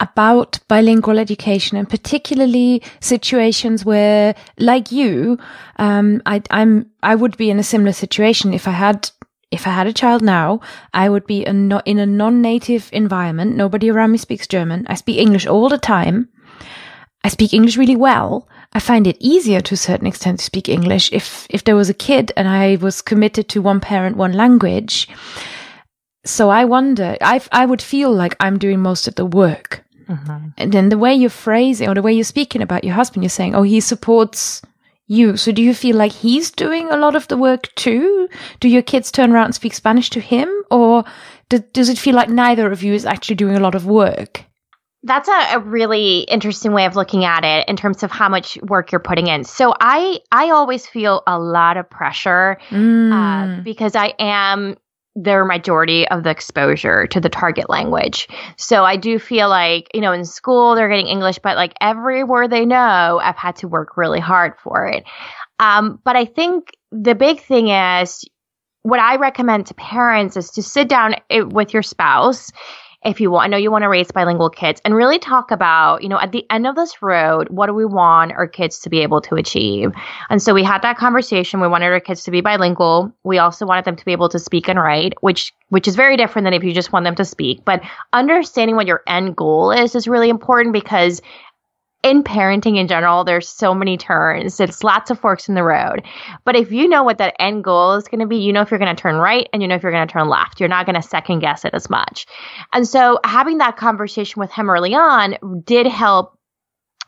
about 0.00 0.58
bilingual 0.68 1.18
education 1.18 1.76
and 1.76 1.88
particularly 1.88 2.82
situations 3.00 3.84
where, 3.84 4.34
like 4.58 4.92
you, 4.92 5.38
um, 5.76 6.22
I, 6.24 6.42
I'm, 6.50 6.90
I 7.02 7.14
would 7.14 7.36
be 7.36 7.50
in 7.50 7.58
a 7.58 7.64
similar 7.64 7.92
situation 7.92 8.54
if 8.54 8.68
I 8.68 8.72
had, 8.72 9.10
if 9.50 9.66
I 9.66 9.70
had 9.70 9.86
a 9.86 9.92
child 9.92 10.22
now, 10.22 10.60
I 10.94 11.08
would 11.08 11.26
be 11.26 11.44
a 11.44 11.52
no, 11.52 11.82
in 11.84 11.98
a 11.98 12.06
non-native 12.06 12.90
environment. 12.92 13.56
Nobody 13.56 13.90
around 13.90 14.12
me 14.12 14.18
speaks 14.18 14.46
German. 14.46 14.86
I 14.88 14.94
speak 14.94 15.18
English 15.18 15.46
all 15.46 15.68
the 15.68 15.78
time. 15.78 16.28
I 17.24 17.28
speak 17.28 17.52
English 17.52 17.76
really 17.76 17.96
well. 17.96 18.48
I 18.72 18.78
find 18.80 19.06
it 19.06 19.16
easier 19.18 19.60
to 19.62 19.74
a 19.74 19.78
certain 19.78 20.06
extent 20.06 20.38
to 20.38 20.44
speak 20.44 20.68
English 20.68 21.12
if, 21.12 21.46
if 21.50 21.64
there 21.64 21.74
was 21.74 21.90
a 21.90 21.94
kid 21.94 22.30
and 22.36 22.46
I 22.46 22.76
was 22.76 23.02
committed 23.02 23.48
to 23.48 23.62
one 23.62 23.80
parent, 23.80 24.16
one 24.16 24.34
language. 24.34 25.08
So 26.24 26.50
I 26.50 26.66
wonder, 26.66 27.16
I, 27.20 27.40
I 27.50 27.66
would 27.66 27.82
feel 27.82 28.12
like 28.12 28.36
I'm 28.38 28.58
doing 28.58 28.80
most 28.80 29.08
of 29.08 29.14
the 29.16 29.26
work 29.26 29.84
Mm-hmm. 30.08 30.48
And 30.56 30.72
then 30.72 30.88
the 30.88 30.98
way 30.98 31.14
you're 31.14 31.30
phrasing 31.30 31.88
or 31.88 31.94
the 31.94 32.02
way 32.02 32.12
you're 32.12 32.24
speaking 32.24 32.62
about 32.62 32.84
your 32.84 32.94
husband, 32.94 33.22
you're 33.22 33.30
saying, 33.30 33.54
oh, 33.54 33.62
he 33.62 33.80
supports 33.80 34.62
you. 35.06 35.36
So 35.36 35.52
do 35.52 35.62
you 35.62 35.74
feel 35.74 35.96
like 35.96 36.12
he's 36.12 36.50
doing 36.50 36.88
a 36.90 36.96
lot 36.96 37.16
of 37.16 37.28
the 37.28 37.36
work 37.36 37.74
too? 37.74 38.28
Do 38.60 38.68
your 38.68 38.82
kids 38.82 39.10
turn 39.10 39.32
around 39.32 39.46
and 39.46 39.54
speak 39.54 39.74
Spanish 39.74 40.10
to 40.10 40.20
him? 40.20 40.48
Or 40.70 41.04
do, 41.48 41.58
does 41.58 41.88
it 41.88 41.98
feel 41.98 42.14
like 42.14 42.28
neither 42.28 42.70
of 42.70 42.82
you 42.82 42.94
is 42.94 43.06
actually 43.06 43.36
doing 43.36 43.56
a 43.56 43.60
lot 43.60 43.74
of 43.74 43.86
work? 43.86 44.44
That's 45.04 45.28
a, 45.28 45.56
a, 45.56 45.58
really 45.60 46.20
interesting 46.22 46.72
way 46.72 46.84
of 46.84 46.96
looking 46.96 47.24
at 47.24 47.44
it 47.44 47.68
in 47.68 47.76
terms 47.76 48.02
of 48.02 48.10
how 48.10 48.28
much 48.28 48.58
work 48.62 48.90
you're 48.90 48.98
putting 48.98 49.28
in. 49.28 49.44
So 49.44 49.72
I 49.80 50.18
I 50.32 50.50
always 50.50 50.86
feel 50.86 51.22
a 51.24 51.38
lot 51.38 51.76
of 51.76 51.88
pressure 51.88 52.58
mm. 52.68 53.12
uh, 53.12 53.62
because 53.62 53.94
I 53.94 54.12
am 54.18 54.76
their 55.20 55.44
majority 55.44 56.06
of 56.08 56.22
the 56.22 56.30
exposure 56.30 57.06
to 57.08 57.20
the 57.20 57.28
target 57.28 57.68
language. 57.68 58.28
So 58.56 58.84
I 58.84 58.96
do 58.96 59.18
feel 59.18 59.48
like, 59.48 59.88
you 59.92 60.00
know, 60.00 60.12
in 60.12 60.24
school 60.24 60.74
they're 60.74 60.88
getting 60.88 61.08
English, 61.08 61.40
but 61.40 61.56
like 61.56 61.74
every 61.80 62.22
word 62.22 62.50
they 62.50 62.64
know, 62.64 63.20
I've 63.22 63.36
had 63.36 63.56
to 63.56 63.68
work 63.68 63.96
really 63.96 64.20
hard 64.20 64.54
for 64.62 64.86
it. 64.86 65.04
Um, 65.58 66.00
but 66.04 66.14
I 66.14 66.24
think 66.24 66.70
the 66.92 67.16
big 67.16 67.40
thing 67.40 67.68
is 67.68 68.24
what 68.82 69.00
I 69.00 69.16
recommend 69.16 69.66
to 69.66 69.74
parents 69.74 70.36
is 70.36 70.50
to 70.52 70.62
sit 70.62 70.88
down 70.88 71.16
eh, 71.30 71.40
with 71.40 71.74
your 71.74 71.82
spouse 71.82 72.52
if 73.04 73.20
you 73.20 73.30
want, 73.30 73.44
I 73.44 73.48
know 73.48 73.56
you 73.56 73.70
want 73.70 73.82
to 73.82 73.88
raise 73.88 74.10
bilingual 74.10 74.50
kids 74.50 74.80
and 74.84 74.94
really 74.94 75.20
talk 75.20 75.52
about, 75.52 76.02
you 76.02 76.08
know, 76.08 76.18
at 76.18 76.32
the 76.32 76.44
end 76.50 76.66
of 76.66 76.74
this 76.74 77.00
road, 77.00 77.48
what 77.48 77.66
do 77.66 77.74
we 77.74 77.84
want 77.84 78.32
our 78.32 78.48
kids 78.48 78.80
to 78.80 78.90
be 78.90 79.00
able 79.00 79.20
to 79.22 79.36
achieve? 79.36 79.92
And 80.28 80.42
so 80.42 80.52
we 80.52 80.64
had 80.64 80.82
that 80.82 80.98
conversation. 80.98 81.60
We 81.60 81.68
wanted 81.68 81.86
our 81.86 82.00
kids 82.00 82.24
to 82.24 82.32
be 82.32 82.40
bilingual. 82.40 83.12
We 83.22 83.38
also 83.38 83.66
wanted 83.66 83.84
them 83.84 83.94
to 83.94 84.04
be 84.04 84.12
able 84.12 84.28
to 84.30 84.38
speak 84.40 84.68
and 84.68 84.78
write, 84.80 85.14
which 85.20 85.54
which 85.68 85.86
is 85.86 85.96
very 85.96 86.16
different 86.16 86.46
than 86.46 86.54
if 86.54 86.64
you 86.64 86.72
just 86.72 86.92
want 86.92 87.04
them 87.04 87.14
to 87.16 87.24
speak. 87.24 87.64
But 87.64 87.82
understanding 88.12 88.74
what 88.74 88.86
your 88.86 89.02
end 89.06 89.36
goal 89.36 89.70
is 89.70 89.94
is 89.94 90.08
really 90.08 90.30
important 90.30 90.72
because 90.72 91.20
in 92.02 92.22
parenting 92.22 92.78
in 92.78 92.86
general, 92.86 93.24
there's 93.24 93.48
so 93.48 93.74
many 93.74 93.96
turns. 93.96 94.60
It's 94.60 94.84
lots 94.84 95.10
of 95.10 95.18
forks 95.18 95.48
in 95.48 95.54
the 95.54 95.64
road. 95.64 96.04
But 96.44 96.54
if 96.54 96.70
you 96.70 96.88
know 96.88 97.02
what 97.02 97.18
that 97.18 97.34
end 97.40 97.64
goal 97.64 97.94
is 97.94 98.06
going 98.06 98.20
to 98.20 98.26
be, 98.26 98.36
you 98.36 98.52
know 98.52 98.62
if 98.62 98.70
you're 98.70 98.78
going 98.78 98.94
to 98.94 99.00
turn 99.00 99.16
right 99.16 99.48
and 99.52 99.62
you 99.62 99.68
know 99.68 99.74
if 99.74 99.82
you're 99.82 99.92
going 99.92 100.06
to 100.06 100.12
turn 100.12 100.28
left. 100.28 100.60
You're 100.60 100.68
not 100.68 100.86
going 100.86 100.94
to 100.94 101.02
second 101.02 101.40
guess 101.40 101.64
it 101.64 101.74
as 101.74 101.90
much. 101.90 102.26
And 102.72 102.86
so 102.86 103.18
having 103.24 103.58
that 103.58 103.76
conversation 103.76 104.40
with 104.40 104.52
him 104.52 104.70
early 104.70 104.94
on 104.94 105.62
did 105.64 105.86
help 105.86 106.38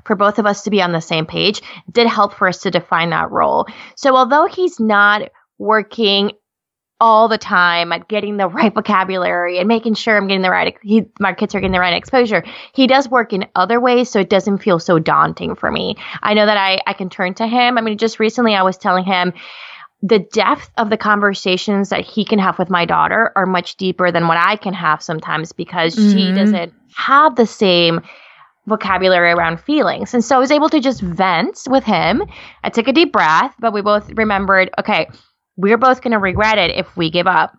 for 0.05 0.17
both 0.17 0.39
of 0.39 0.47
us 0.47 0.63
to 0.63 0.71
be 0.71 0.83
on 0.83 0.93
the 0.93 1.01
same 1.01 1.27
page, 1.27 1.63
did 1.91 2.07
help 2.07 2.35
for 2.35 2.49
us 2.49 2.63
to 2.63 2.71
define 2.71 3.11
that 3.11 3.31
role. 3.31 3.67
So 3.97 4.17
although 4.17 4.47
he's 4.47 4.81
not 4.81 5.31
working 5.59 6.33
all 7.01 7.29
the 7.29 7.39
time 7.39 7.93
at 7.93 8.09
getting 8.09 8.37
the 8.37 8.49
right 8.49 8.73
vocabulary 8.75 9.59
and 9.59 9.67
making 9.67 9.95
sure 9.95 10.17
I'm 10.17 10.29
getting 10.29 10.43
the 10.43 10.51
right, 10.51 10.77
he, 10.83 11.07
my 11.19 11.33
kids 11.33 11.55
are 11.55 11.61
getting 11.61 11.73
the 11.73 11.81
right 11.81 11.95
exposure. 11.95 12.45
He 12.75 12.87
does 12.87 13.09
work 13.09 13.33
in 13.33 13.47
other 13.55 13.81
ways, 13.81 14.11
so 14.11 14.21
it 14.21 14.31
doesn't 14.31 14.59
feel 14.59 14.79
so 14.79 14.99
daunting 14.99 15.55
for 15.55 15.71
me. 15.71 15.97
I 16.23 16.35
know 16.35 16.47
that 16.47 16.57
I, 16.57 16.81
I 16.87 16.93
can 16.93 17.09
turn 17.09 17.35
to 17.35 17.47
him. 17.47 17.79
I 17.79 17.81
mean, 17.81 17.99
just 17.99 18.21
recently 18.21 18.55
I 18.55 18.63
was 18.63 18.77
telling 18.77 19.05
him, 19.05 19.33
the 20.03 20.19
depth 20.19 20.71
of 20.79 20.89
the 20.89 20.97
conversations 20.97 21.91
that 21.91 22.05
he 22.07 22.25
can 22.25 22.39
have 22.39 22.59
with 22.59 22.71
my 22.71 22.87
daughter 22.87 23.33
are 23.37 23.45
much 23.45 23.77
deeper 23.77 24.11
than 24.11 24.29
what 24.29 24.39
I 24.39 24.57
can 24.57 24.73
have 24.73 25.03
sometimes 25.03 25.53
because 25.53 25.95
mm-hmm. 25.95 26.17
she 26.17 26.33
doesn't 26.33 26.73
have 26.95 27.37
the 27.37 27.47
same 27.47 28.01
vocabulary 28.67 29.31
around 29.31 29.61
feelings. 29.61 30.15
And 30.15 30.25
so 30.25 30.37
I 30.37 30.39
was 30.39 30.51
able 30.51 30.69
to 30.71 30.81
just 30.81 31.03
vent 31.03 31.65
with 31.69 31.85
him. 31.85 32.23
I 32.65 32.71
took 32.71 32.89
a 32.89 32.93
deep 32.93 33.13
breath, 33.13 33.55
but 33.59 33.73
we 33.73 33.83
both 33.83 34.11
remembered, 34.13 34.71
okay, 34.79 35.09
we're 35.61 35.79
both 35.79 36.03
going 36.03 36.13
to 36.13 36.19
regret 36.19 36.59
it 36.59 36.71
if 36.77 36.97
we 36.97 37.11
give 37.11 37.27
up. 37.27 37.57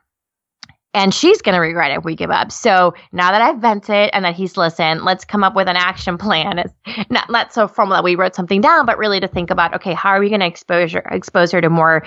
And 0.93 1.13
she's 1.13 1.41
going 1.41 1.55
to 1.55 1.61
regret 1.61 1.91
it 1.91 1.99
if 1.99 2.03
we 2.03 2.17
give 2.17 2.31
up. 2.31 2.51
So 2.51 2.93
now 3.13 3.31
that 3.31 3.41
I've 3.41 3.61
vented 3.61 4.09
and 4.11 4.25
that 4.25 4.35
he's 4.35 4.57
listened, 4.57 5.03
let's 5.03 5.23
come 5.23 5.41
up 5.41 5.55
with 5.55 5.69
an 5.69 5.77
action 5.77 6.17
plan. 6.17 6.59
It's 6.59 6.73
not, 7.09 7.29
not 7.29 7.53
so 7.53 7.67
formal 7.69 7.95
that 7.95 8.03
we 8.03 8.15
wrote 8.15 8.35
something 8.35 8.59
down, 8.59 8.85
but 8.85 8.97
really 8.97 9.21
to 9.21 9.27
think 9.27 9.51
about, 9.51 9.73
okay, 9.75 9.93
how 9.93 10.09
are 10.09 10.19
we 10.19 10.27
going 10.27 10.41
to 10.41 10.47
expose 10.47 10.91
her, 10.91 10.99
expose 10.99 11.51
her 11.51 11.61
to 11.61 11.69
more 11.69 12.03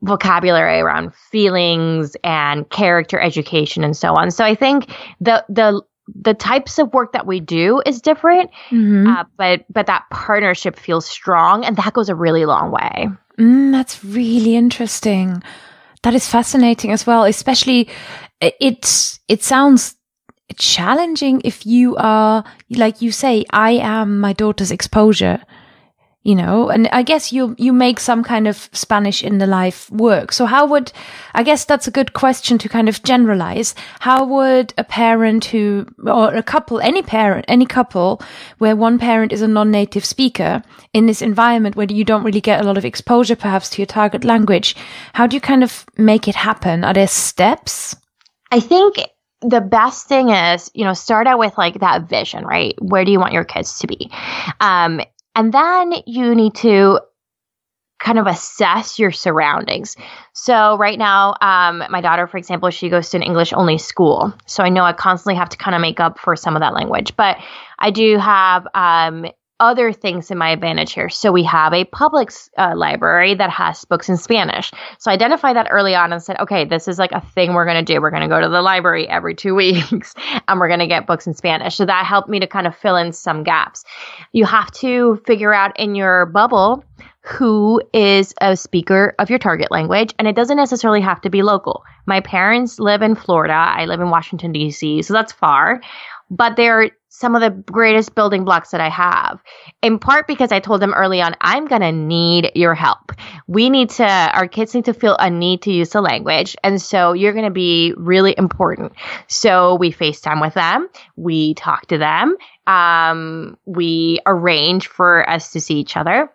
vocabulary 0.00 0.80
around 0.80 1.14
feelings 1.14 2.16
and 2.24 2.68
character 2.70 3.20
education 3.20 3.84
and 3.84 3.96
so 3.96 4.14
on. 4.14 4.30
So 4.30 4.42
I 4.42 4.54
think 4.54 4.86
the, 5.20 5.44
the, 5.50 5.82
the 6.14 6.34
types 6.34 6.78
of 6.78 6.92
work 6.92 7.12
that 7.12 7.26
we 7.26 7.40
do 7.40 7.82
is 7.84 8.00
different, 8.00 8.50
mm-hmm. 8.70 9.06
uh, 9.06 9.24
but 9.36 9.64
but 9.70 9.86
that 9.86 10.04
partnership 10.10 10.78
feels 10.78 11.06
strong, 11.06 11.64
and 11.64 11.76
that 11.76 11.94
goes 11.94 12.08
a 12.08 12.14
really 12.14 12.44
long 12.44 12.70
way. 12.70 13.08
Mm, 13.38 13.72
that's 13.72 14.04
really 14.04 14.56
interesting. 14.56 15.42
That 16.02 16.14
is 16.14 16.28
fascinating 16.28 16.92
as 16.92 17.06
well. 17.06 17.24
Especially, 17.24 17.88
it's 18.40 19.18
it 19.28 19.42
sounds 19.42 19.96
challenging 20.56 21.40
if 21.44 21.66
you 21.66 21.96
are 21.96 22.44
like 22.70 23.02
you 23.02 23.10
say, 23.10 23.44
I 23.50 23.72
am 23.72 24.20
my 24.20 24.32
daughter's 24.32 24.70
exposure 24.70 25.42
you 26.24 26.34
know 26.34 26.70
and 26.70 26.88
i 26.88 27.02
guess 27.02 27.32
you 27.32 27.54
you 27.58 27.72
make 27.72 28.00
some 28.00 28.24
kind 28.24 28.48
of 28.48 28.68
spanish 28.72 29.22
in 29.22 29.38
the 29.38 29.46
life 29.46 29.90
work 29.90 30.32
so 30.32 30.46
how 30.46 30.66
would 30.66 30.90
i 31.34 31.42
guess 31.42 31.64
that's 31.64 31.86
a 31.86 31.90
good 31.90 32.14
question 32.14 32.58
to 32.58 32.68
kind 32.68 32.88
of 32.88 33.02
generalize 33.02 33.74
how 34.00 34.24
would 34.24 34.74
a 34.78 34.84
parent 34.84 35.44
who 35.44 35.86
or 36.06 36.34
a 36.34 36.42
couple 36.42 36.80
any 36.80 37.02
parent 37.02 37.44
any 37.46 37.66
couple 37.66 38.20
where 38.58 38.74
one 38.74 38.98
parent 38.98 39.32
is 39.32 39.42
a 39.42 39.48
non-native 39.48 40.04
speaker 40.04 40.62
in 40.92 41.06
this 41.06 41.22
environment 41.22 41.76
where 41.76 41.86
you 41.90 42.04
don't 42.04 42.24
really 42.24 42.40
get 42.40 42.60
a 42.60 42.64
lot 42.64 42.78
of 42.78 42.84
exposure 42.84 43.36
perhaps 43.36 43.68
to 43.68 43.82
your 43.82 43.86
target 43.86 44.24
language 44.24 44.74
how 45.12 45.26
do 45.26 45.36
you 45.36 45.40
kind 45.40 45.62
of 45.62 45.84
make 45.98 46.26
it 46.26 46.34
happen 46.34 46.82
are 46.84 46.94
there 46.94 47.06
steps 47.06 47.94
i 48.50 48.58
think 48.58 48.96
the 49.46 49.60
best 49.60 50.08
thing 50.08 50.30
is, 50.30 50.70
you 50.74 50.84
know, 50.84 50.94
start 50.94 51.26
out 51.26 51.38
with 51.38 51.56
like 51.58 51.80
that 51.80 52.08
vision, 52.08 52.44
right? 52.44 52.74
Where 52.80 53.04
do 53.04 53.12
you 53.12 53.20
want 53.20 53.34
your 53.34 53.44
kids 53.44 53.78
to 53.80 53.86
be? 53.86 54.10
Um, 54.58 55.02
and 55.34 55.52
then 55.52 55.92
you 56.06 56.34
need 56.34 56.54
to 56.56 57.00
kind 58.00 58.18
of 58.18 58.26
assess 58.26 58.98
your 58.98 59.10
surroundings. 59.10 59.96
So 60.34 60.76
right 60.76 60.98
now, 60.98 61.34
um, 61.40 61.82
my 61.88 62.02
daughter, 62.02 62.26
for 62.26 62.36
example, 62.36 62.68
she 62.70 62.90
goes 62.90 63.08
to 63.10 63.16
an 63.16 63.22
English 63.22 63.52
only 63.54 63.78
school. 63.78 64.34
So 64.46 64.62
I 64.62 64.68
know 64.68 64.84
I 64.84 64.92
constantly 64.92 65.36
have 65.36 65.48
to 65.50 65.56
kind 65.56 65.74
of 65.74 65.80
make 65.80 66.00
up 66.00 66.18
for 66.18 66.36
some 66.36 66.54
of 66.54 66.60
that 66.60 66.74
language, 66.74 67.16
but 67.16 67.38
I 67.78 67.90
do 67.90 68.18
have 68.18 68.66
um, 68.74 69.26
other 69.60 69.92
things 69.92 70.30
in 70.30 70.38
my 70.38 70.50
advantage 70.50 70.92
here. 70.92 71.08
So 71.08 71.30
we 71.30 71.44
have 71.44 71.72
a 71.72 71.84
public 71.84 72.30
uh, 72.58 72.74
library 72.76 73.34
that 73.34 73.50
has 73.50 73.84
books 73.84 74.08
in 74.08 74.16
Spanish. 74.16 74.72
So 74.98 75.10
I 75.10 75.14
identified 75.14 75.56
that 75.56 75.68
early 75.70 75.94
on 75.94 76.12
and 76.12 76.22
said, 76.22 76.38
okay, 76.40 76.64
this 76.64 76.88
is 76.88 76.98
like 76.98 77.12
a 77.12 77.20
thing 77.20 77.54
we're 77.54 77.64
going 77.64 77.84
to 77.84 77.92
do. 77.92 78.00
We're 78.00 78.10
going 78.10 78.22
to 78.22 78.28
go 78.28 78.40
to 78.40 78.48
the 78.48 78.62
library 78.62 79.08
every 79.08 79.34
two 79.34 79.54
weeks 79.54 80.14
and 80.48 80.60
we're 80.60 80.68
going 80.68 80.80
to 80.80 80.86
get 80.86 81.06
books 81.06 81.26
in 81.26 81.34
Spanish. 81.34 81.76
So 81.76 81.86
that 81.86 82.04
helped 82.04 82.28
me 82.28 82.40
to 82.40 82.46
kind 82.46 82.66
of 82.66 82.76
fill 82.76 82.96
in 82.96 83.12
some 83.12 83.44
gaps. 83.44 83.84
You 84.32 84.44
have 84.44 84.70
to 84.72 85.22
figure 85.26 85.54
out 85.54 85.78
in 85.78 85.94
your 85.94 86.26
bubble 86.26 86.84
who 87.20 87.80
is 87.94 88.34
a 88.42 88.54
speaker 88.54 89.14
of 89.18 89.30
your 89.30 89.38
target 89.38 89.70
language, 89.70 90.12
and 90.18 90.28
it 90.28 90.36
doesn't 90.36 90.58
necessarily 90.58 91.00
have 91.00 91.22
to 91.22 91.30
be 91.30 91.42
local. 91.42 91.82
My 92.04 92.20
parents 92.20 92.78
live 92.78 93.00
in 93.00 93.14
Florida. 93.14 93.54
I 93.54 93.86
live 93.86 94.00
in 94.00 94.10
Washington, 94.10 94.52
D.C., 94.52 95.00
so 95.00 95.14
that's 95.14 95.32
far 95.32 95.80
but 96.30 96.56
they're 96.56 96.90
some 97.16 97.36
of 97.36 97.40
the 97.40 97.50
greatest 97.50 98.16
building 98.16 98.44
blocks 98.44 98.70
that 98.70 98.80
I 98.80 98.88
have. 98.88 99.40
In 99.82 100.00
part 100.00 100.26
because 100.26 100.50
I 100.50 100.58
told 100.58 100.82
them 100.82 100.92
early 100.92 101.22
on, 101.22 101.36
I'm 101.40 101.68
going 101.68 101.80
to 101.80 101.92
need 101.92 102.50
your 102.56 102.74
help. 102.74 103.12
We 103.46 103.70
need 103.70 103.90
to, 103.90 104.04
our 104.04 104.48
kids 104.48 104.74
need 104.74 104.86
to 104.86 104.94
feel 104.94 105.16
a 105.20 105.30
need 105.30 105.62
to 105.62 105.72
use 105.72 105.90
the 105.90 106.00
language. 106.00 106.56
And 106.64 106.82
so 106.82 107.12
you're 107.12 107.32
going 107.32 107.44
to 107.44 107.52
be 107.52 107.94
really 107.96 108.34
important. 108.36 108.94
So 109.28 109.76
we 109.76 109.92
FaceTime 109.92 110.40
with 110.40 110.54
them. 110.54 110.88
We 111.14 111.54
talk 111.54 111.86
to 111.86 111.98
them. 111.98 112.36
Um, 112.66 113.58
we 113.64 114.18
arrange 114.26 114.88
for 114.88 115.28
us 115.30 115.52
to 115.52 115.60
see 115.60 115.74
each 115.74 115.96
other. 115.96 116.28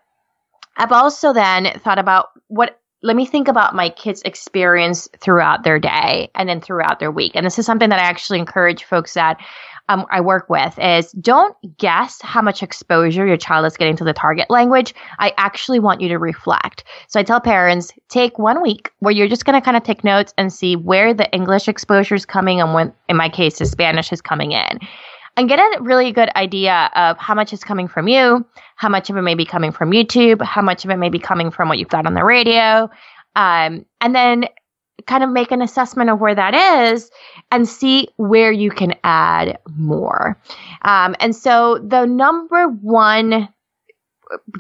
I've 0.78 0.94
also 0.94 1.34
then 1.34 1.78
thought 1.84 2.00
about 2.00 2.30
what 2.48 2.80
let 3.02 3.16
me 3.16 3.26
think 3.26 3.48
about 3.48 3.76
my 3.76 3.90
kids' 3.90 4.22
experience 4.24 5.08
throughout 5.20 5.64
their 5.64 5.80
day 5.80 6.30
and 6.36 6.50
then 6.50 6.60
throughout 6.60 7.00
their 7.00 7.12
week. 7.12 7.32
And 7.36 7.46
this 7.46 7.58
is 7.58 7.66
something 7.66 7.90
that 7.90 8.00
I 8.00 8.04
actually 8.04 8.40
encourage 8.40 8.84
folks 8.84 9.14
that 9.14 9.40
um, 9.90 10.06
I 10.12 10.22
work 10.22 10.50
with 10.50 10.78
is 10.80 11.12
don't 11.14 11.56
guess 11.78 12.22
how 12.22 12.42
much 12.42 12.64
exposure 12.64 13.26
your 13.26 13.38
child 13.38 13.66
is 13.66 13.76
getting 13.76 13.98
to 13.98 14.04
the 14.04 14.14
target 14.14 14.50
language. 14.50 14.94
I 15.18 15.34
actually 15.38 15.80
want 15.80 16.00
you 16.00 16.08
to 16.10 16.18
reflect. 16.18 16.84
So 17.08 17.20
I 17.20 17.24
tell 17.24 17.42
parents, 17.42 17.92
take 18.08 18.40
one 18.40 18.62
week 18.62 18.92
where 19.00 19.12
you're 19.12 19.28
just 19.28 19.46
going 19.46 19.60
to 19.60 19.66
kind 19.66 19.76
of 19.76 19.84
take 19.84 20.04
notes 20.04 20.34
and 20.38 20.54
see 20.54 20.76
where 20.76 21.14
the 21.14 21.30
English 21.34 21.68
exposure 21.68 22.16
is 22.16 22.26
coming 22.26 22.62
and 22.62 22.74
when, 22.74 22.94
in 23.10 23.18
my 23.18 23.30
case, 23.30 23.58
the 23.60 23.66
Spanish 23.66 24.14
is 24.14 24.22
coming 24.22 24.52
in. 24.52 24.80
And 25.38 25.48
get 25.48 25.60
a 25.60 25.82
really 25.82 26.12
good 26.12 26.30
idea 26.36 26.92
of 26.96 27.18
how 27.18 27.34
much 27.34 27.54
is 27.54 27.64
coming 27.64 27.88
from 27.88 28.08
you, 28.08 28.46
how 28.76 28.90
much 28.90 29.10
of 29.10 29.18
it 29.18 29.22
may 29.22 29.36
be 29.36 29.46
coming 29.46 29.72
from 29.72 29.92
YouTube, 29.92 30.42
how 30.42 30.62
much 30.62 30.86
of 30.86 30.92
it 30.92 30.98
may 30.98 31.10
be 31.10 31.20
coming 31.20 31.50
from 31.50 31.70
what 31.70 31.80
you've 31.80 31.90
got 31.90 32.06
on 32.06 32.14
the 32.14 32.26
radio. 32.26 32.90
Um, 33.36 33.86
and 34.02 34.14
then 34.14 34.46
kind 35.06 35.24
of 35.24 35.30
make 35.30 35.52
an 35.52 35.62
assessment 35.62 36.10
of 36.10 36.20
where 36.20 36.36
that 36.36 36.92
is 36.92 37.10
and 37.52 37.68
see 37.68 38.08
where 38.18 38.52
you 38.52 38.72
can 38.72 38.94
add 39.04 39.60
more. 39.76 40.38
Um, 40.84 41.16
and 41.20 41.36
so 41.36 41.78
the 41.80 42.06
number 42.06 42.68
one 42.68 43.50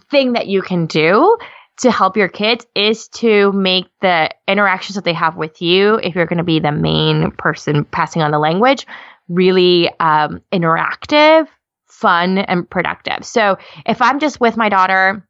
thing 0.10 0.34
that 0.34 0.48
you 0.48 0.62
can 0.62 0.86
do 0.86 1.38
to 1.78 1.92
help 1.92 2.18
your 2.18 2.28
kids 2.28 2.66
is 2.76 3.08
to 3.08 3.52
make 3.54 3.86
the 4.02 4.30
interactions 4.48 4.96
that 4.96 5.06
they 5.06 5.14
have 5.14 5.38
with 5.38 5.62
you, 5.62 5.96
if 6.04 6.14
you're 6.14 6.26
going 6.26 6.38
to 6.38 6.44
be 6.44 6.60
the 6.60 6.72
main 6.72 7.32
person 7.32 7.86
passing 7.86 8.22
on 8.22 8.32
the 8.32 8.40
language, 8.40 8.86
really 9.30 9.90
um, 10.00 10.42
interactive, 10.52 11.48
fun, 11.88 12.40
and 12.40 12.70
productive. 12.70 13.26
So 13.26 13.58
if 13.86 14.02
I'm 14.02 14.20
just 14.20 14.42
with 14.42 14.58
my 14.58 14.68
daughter, 14.68 15.26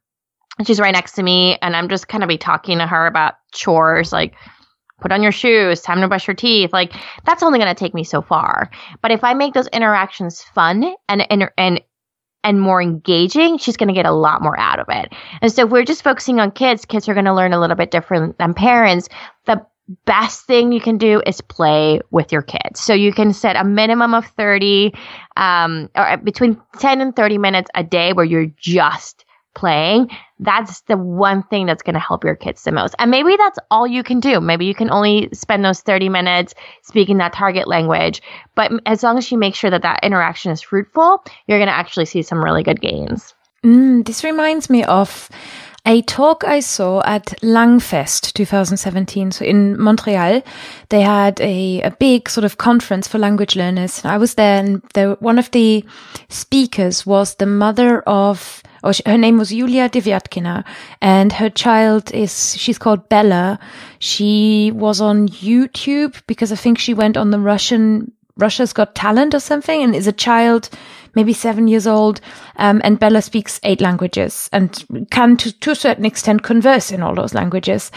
she's 0.66 0.80
right 0.80 0.92
next 0.92 1.12
to 1.12 1.22
me, 1.22 1.56
and 1.62 1.76
I'm 1.76 1.88
just 1.88 2.08
kind 2.08 2.24
of 2.24 2.28
be 2.28 2.38
talking 2.38 2.78
to 2.78 2.86
her 2.86 3.06
about 3.06 3.34
chores, 3.52 4.12
like 4.12 4.34
put 5.00 5.12
on 5.12 5.22
your 5.22 5.32
shoes, 5.32 5.80
time 5.80 6.00
to 6.00 6.08
brush 6.08 6.26
your 6.26 6.34
teeth. 6.34 6.72
Like 6.72 6.92
that's 7.24 7.42
only 7.42 7.58
going 7.58 7.74
to 7.74 7.78
take 7.78 7.94
me 7.94 8.04
so 8.04 8.22
far. 8.22 8.70
But 9.02 9.10
if 9.10 9.24
I 9.24 9.34
make 9.34 9.54
those 9.54 9.68
interactions 9.68 10.42
fun 10.42 10.94
and 11.08 11.26
and 11.30 11.50
and 11.56 11.80
and 12.42 12.60
more 12.60 12.80
engaging, 12.80 13.58
she's 13.58 13.76
going 13.76 13.88
to 13.88 13.94
get 13.94 14.06
a 14.06 14.12
lot 14.12 14.42
more 14.42 14.58
out 14.58 14.78
of 14.78 14.86
it. 14.88 15.12
And 15.42 15.52
so 15.52 15.64
if 15.66 15.70
we're 15.70 15.84
just 15.84 16.02
focusing 16.02 16.40
on 16.40 16.52
kids, 16.52 16.84
kids 16.84 17.08
are 17.08 17.14
going 17.14 17.26
to 17.26 17.34
learn 17.34 17.52
a 17.52 17.60
little 17.60 17.76
bit 17.76 17.90
different 17.90 18.38
than 18.38 18.54
parents. 18.54 19.08
The 19.44 19.64
best 20.04 20.46
thing 20.46 20.72
you 20.72 20.80
can 20.80 20.98
do 20.98 21.20
is 21.26 21.40
play 21.40 22.00
with 22.10 22.32
your 22.32 22.42
kids. 22.42 22.80
So 22.80 22.94
you 22.94 23.12
can 23.12 23.32
set 23.32 23.56
a 23.56 23.64
minimum 23.64 24.14
of 24.14 24.26
30, 24.26 24.94
um, 25.36 25.90
or 25.96 26.16
between 26.18 26.60
10 26.78 27.00
and 27.00 27.14
30 27.14 27.38
minutes 27.38 27.70
a 27.74 27.82
day 27.82 28.12
where 28.12 28.24
you're 28.24 28.46
just 28.56 29.24
playing, 29.60 30.10
that's 30.38 30.80
the 30.82 30.96
one 30.96 31.42
thing 31.44 31.66
that's 31.66 31.82
going 31.82 31.94
to 31.94 32.00
help 32.00 32.24
your 32.24 32.34
kids 32.34 32.64
the 32.64 32.72
most. 32.72 32.94
And 32.98 33.10
maybe 33.10 33.36
that's 33.36 33.58
all 33.70 33.86
you 33.86 34.02
can 34.02 34.18
do. 34.18 34.40
Maybe 34.40 34.64
you 34.64 34.74
can 34.74 34.90
only 34.90 35.28
spend 35.34 35.62
those 35.62 35.82
30 35.82 36.08
minutes 36.08 36.54
speaking 36.82 37.18
that 37.18 37.34
target 37.34 37.68
language. 37.68 38.22
But 38.54 38.72
as 38.86 39.02
long 39.02 39.18
as 39.18 39.30
you 39.30 39.36
make 39.36 39.54
sure 39.54 39.70
that 39.70 39.82
that 39.82 40.00
interaction 40.02 40.50
is 40.50 40.62
fruitful, 40.62 41.22
you're 41.46 41.58
going 41.58 41.68
to 41.68 41.74
actually 41.74 42.06
see 42.06 42.22
some 42.22 42.42
really 42.42 42.62
good 42.62 42.80
gains. 42.80 43.34
Mm, 43.62 44.06
this 44.06 44.24
reminds 44.24 44.70
me 44.70 44.82
of 44.84 45.28
a 45.84 46.00
talk 46.02 46.44
I 46.44 46.60
saw 46.60 47.02
at 47.04 47.26
Langfest 47.42 48.32
2017. 48.32 49.32
So 49.32 49.44
in 49.44 49.78
Montreal, 49.78 50.42
they 50.88 51.02
had 51.02 51.38
a, 51.40 51.82
a 51.82 51.90
big 51.90 52.30
sort 52.30 52.44
of 52.44 52.56
conference 52.56 53.08
for 53.08 53.18
language 53.18 53.56
learners. 53.56 54.02
And 54.02 54.10
I 54.10 54.16
was 54.16 54.34
there 54.34 54.58
and 54.58 54.82
the, 54.94 55.18
one 55.20 55.38
of 55.38 55.50
the 55.50 55.84
speakers 56.30 57.04
was 57.04 57.34
the 57.34 57.46
mother 57.46 58.00
of 58.02 58.62
Oh, 58.82 58.92
she, 58.92 59.02
her 59.06 59.18
name 59.18 59.38
was 59.38 59.52
Yulia 59.52 59.88
Devyatkina, 59.88 60.64
and 61.00 61.32
her 61.34 61.50
child 61.50 62.12
is, 62.12 62.56
she's 62.56 62.78
called 62.78 63.08
Bella. 63.08 63.58
She 63.98 64.72
was 64.74 65.00
on 65.00 65.28
YouTube 65.28 66.20
because 66.26 66.52
I 66.52 66.56
think 66.56 66.78
she 66.78 66.94
went 66.94 67.16
on 67.16 67.30
the 67.30 67.38
Russian, 67.38 68.12
Russia's 68.36 68.72
Got 68.72 68.94
Talent 68.94 69.34
or 69.34 69.40
something, 69.40 69.82
and 69.82 69.94
is 69.94 70.06
a 70.06 70.12
child 70.12 70.70
maybe 71.14 71.32
seven 71.32 71.68
years 71.68 71.86
old. 71.86 72.20
Um, 72.56 72.80
and 72.84 72.98
Bella 72.98 73.22
speaks 73.22 73.60
eight 73.62 73.80
languages 73.80 74.48
and 74.52 74.84
can 75.10 75.36
to, 75.38 75.52
to 75.60 75.72
a 75.72 75.74
certain 75.74 76.04
extent 76.04 76.42
converse 76.42 76.92
in 76.92 77.02
all 77.02 77.14
those 77.14 77.34
languages. 77.34 77.90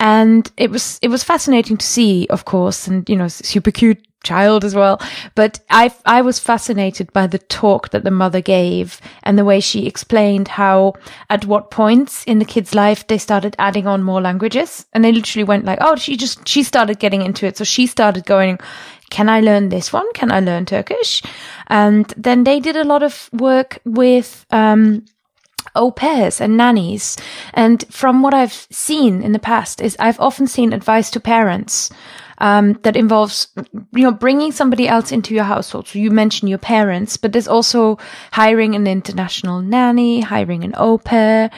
And 0.00 0.50
it 0.56 0.70
was, 0.70 0.98
it 1.00 1.08
was 1.08 1.24
fascinating 1.24 1.76
to 1.76 1.86
see, 1.86 2.26
of 2.28 2.44
course, 2.44 2.88
and, 2.88 3.08
you 3.08 3.16
know, 3.16 3.28
super 3.28 3.70
cute 3.70 4.04
child 4.26 4.64
as 4.64 4.74
well. 4.74 5.00
But 5.34 5.60
I, 5.70 5.92
I 6.04 6.22
was 6.22 6.38
fascinated 6.38 7.12
by 7.12 7.26
the 7.26 7.38
talk 7.38 7.90
that 7.90 8.04
the 8.04 8.10
mother 8.10 8.40
gave 8.40 9.00
and 9.22 9.38
the 9.38 9.44
way 9.44 9.60
she 9.60 9.86
explained 9.86 10.48
how 10.48 10.94
at 11.30 11.46
what 11.46 11.70
points 11.70 12.24
in 12.24 12.38
the 12.38 12.44
kid's 12.44 12.74
life 12.74 13.06
they 13.06 13.18
started 13.18 13.56
adding 13.58 13.86
on 13.86 14.02
more 14.02 14.20
languages. 14.20 14.86
And 14.92 15.04
they 15.04 15.12
literally 15.12 15.44
went 15.44 15.64
like, 15.64 15.78
oh, 15.80 15.96
she 15.96 16.16
just, 16.16 16.46
she 16.48 16.62
started 16.62 16.98
getting 16.98 17.22
into 17.22 17.46
it. 17.46 17.56
So 17.56 17.64
she 17.64 17.86
started 17.86 18.26
going, 18.26 18.58
can 19.10 19.28
I 19.28 19.40
learn 19.40 19.68
this 19.68 19.92
one? 19.92 20.12
Can 20.14 20.32
I 20.32 20.40
learn 20.40 20.66
Turkish? 20.66 21.22
And 21.68 22.12
then 22.16 22.44
they 22.44 22.60
did 22.60 22.76
a 22.76 22.84
lot 22.84 23.02
of 23.02 23.30
work 23.32 23.78
with, 23.84 24.44
um, 24.50 25.04
au 25.74 25.90
pairs 25.90 26.40
and 26.40 26.56
nannies. 26.56 27.16
And 27.54 27.84
from 27.90 28.22
what 28.22 28.34
I've 28.34 28.66
seen 28.70 29.22
in 29.22 29.32
the 29.32 29.38
past 29.38 29.80
is 29.80 29.96
I've 29.98 30.20
often 30.20 30.46
seen 30.46 30.72
advice 30.72 31.10
to 31.10 31.20
parents 31.20 31.90
um, 32.38 32.74
that 32.82 32.96
involves, 32.96 33.48
you 33.92 34.02
know, 34.02 34.12
bringing 34.12 34.52
somebody 34.52 34.88
else 34.88 35.12
into 35.12 35.34
your 35.34 35.44
household. 35.44 35.88
So 35.88 35.98
you 35.98 36.10
mentioned 36.10 36.48
your 36.48 36.58
parents, 36.58 37.16
but 37.16 37.32
there's 37.32 37.48
also 37.48 37.98
hiring 38.32 38.74
an 38.74 38.86
international 38.86 39.60
nanny, 39.60 40.20
hiring 40.20 40.64
an 40.64 40.74
au 40.76 40.98
pair. 40.98 41.50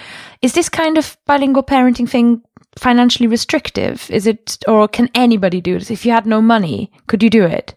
Is 0.42 0.52
this 0.52 0.68
kind 0.68 0.98
of 0.98 1.16
bilingual 1.26 1.62
parenting 1.62 2.08
thing 2.08 2.42
financially 2.76 3.26
restrictive? 3.26 4.10
Is 4.10 4.26
it, 4.26 4.58
or 4.68 4.88
can 4.88 5.08
anybody 5.14 5.60
do 5.60 5.78
this? 5.78 5.90
If 5.90 6.06
you 6.06 6.12
had 6.12 6.26
no 6.26 6.40
money, 6.40 6.92
could 7.06 7.22
you 7.22 7.30
do 7.30 7.44
it? 7.44 7.74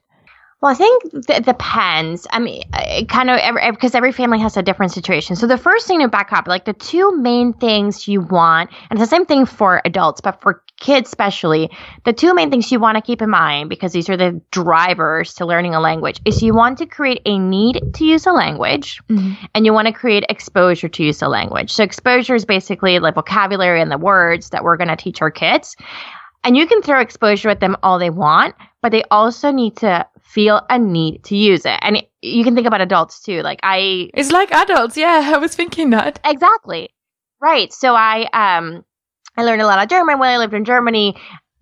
Well, 0.61 0.71
I 0.71 0.75
think 0.75 1.03
it 1.27 1.43
depends. 1.43 2.27
I 2.29 2.37
mean, 2.37 2.61
it 2.71 3.09
kind 3.09 3.31
of 3.31 3.39
because 3.73 3.95
every 3.95 4.11
family 4.11 4.37
has 4.39 4.57
a 4.57 4.61
different 4.61 4.91
situation. 4.91 5.35
So 5.35 5.47
the 5.47 5.57
first 5.57 5.87
thing 5.87 6.01
to 6.01 6.07
back 6.07 6.31
up, 6.31 6.47
like 6.47 6.65
the 6.65 6.73
two 6.73 7.17
main 7.17 7.53
things 7.53 8.07
you 8.07 8.21
want, 8.21 8.69
and 8.91 8.99
it's 8.99 9.09
the 9.09 9.15
same 9.15 9.25
thing 9.25 9.47
for 9.47 9.81
adults, 9.85 10.21
but 10.21 10.39
for 10.39 10.61
kids 10.81 11.09
especially, 11.09 11.69
the 12.03 12.11
two 12.11 12.33
main 12.33 12.49
things 12.49 12.71
you 12.71 12.79
want 12.79 12.97
to 12.97 13.01
keep 13.01 13.21
in 13.21 13.29
mind 13.29 13.69
because 13.69 13.93
these 13.93 14.09
are 14.09 14.17
the 14.17 14.41
drivers 14.51 15.33
to 15.35 15.45
learning 15.45 15.73
a 15.73 15.79
language 15.79 16.19
is 16.25 16.41
you 16.41 16.53
want 16.53 16.77
to 16.79 16.85
create 16.85 17.21
a 17.25 17.39
need 17.39 17.81
to 17.93 18.03
use 18.03 18.25
a 18.25 18.31
language, 18.33 18.99
mm-hmm. 19.07 19.33
and 19.55 19.65
you 19.65 19.71
want 19.71 19.87
to 19.87 19.93
create 19.93 20.25
exposure 20.27 20.89
to 20.89 21.03
use 21.03 21.21
a 21.21 21.29
language. 21.29 21.71
So 21.71 21.83
exposure 21.83 22.35
is 22.35 22.43
basically 22.43 22.99
the 22.99 23.11
vocabulary 23.13 23.79
and 23.81 23.91
the 23.91 23.97
words 23.97 24.49
that 24.49 24.63
we're 24.63 24.77
going 24.77 24.89
to 24.89 24.97
teach 24.97 25.21
our 25.21 25.31
kids. 25.31 25.77
And 26.43 26.57
you 26.57 26.65
can 26.65 26.81
throw 26.81 26.99
exposure 26.99 27.49
at 27.49 27.59
them 27.59 27.77
all 27.83 27.99
they 27.99 28.09
want, 28.09 28.55
but 28.81 28.91
they 28.91 29.03
also 29.11 29.51
need 29.51 29.77
to 29.77 30.07
feel 30.23 30.65
a 30.69 30.79
need 30.79 31.23
to 31.25 31.35
use 31.35 31.65
it. 31.65 31.77
And 31.81 32.03
you 32.21 32.43
can 32.43 32.55
think 32.55 32.65
about 32.65 32.81
adults 32.81 33.21
too. 33.21 33.41
Like 33.43 33.59
I 33.61 34.09
It's 34.15 34.31
like 34.31 34.51
adults, 34.51 34.97
yeah. 34.97 35.31
I 35.35 35.37
was 35.37 35.53
thinking 35.53 35.91
that. 35.91 36.19
Exactly. 36.25 36.89
Right. 37.39 37.71
So 37.71 37.95
I 37.95 38.27
um 38.33 38.83
I 39.37 39.43
learned 39.43 39.61
a 39.61 39.65
lot 39.65 39.81
of 39.81 39.89
German 39.89 40.19
when 40.19 40.29
I 40.29 40.37
lived 40.37 40.53
in 40.53 40.65
Germany 40.65 41.15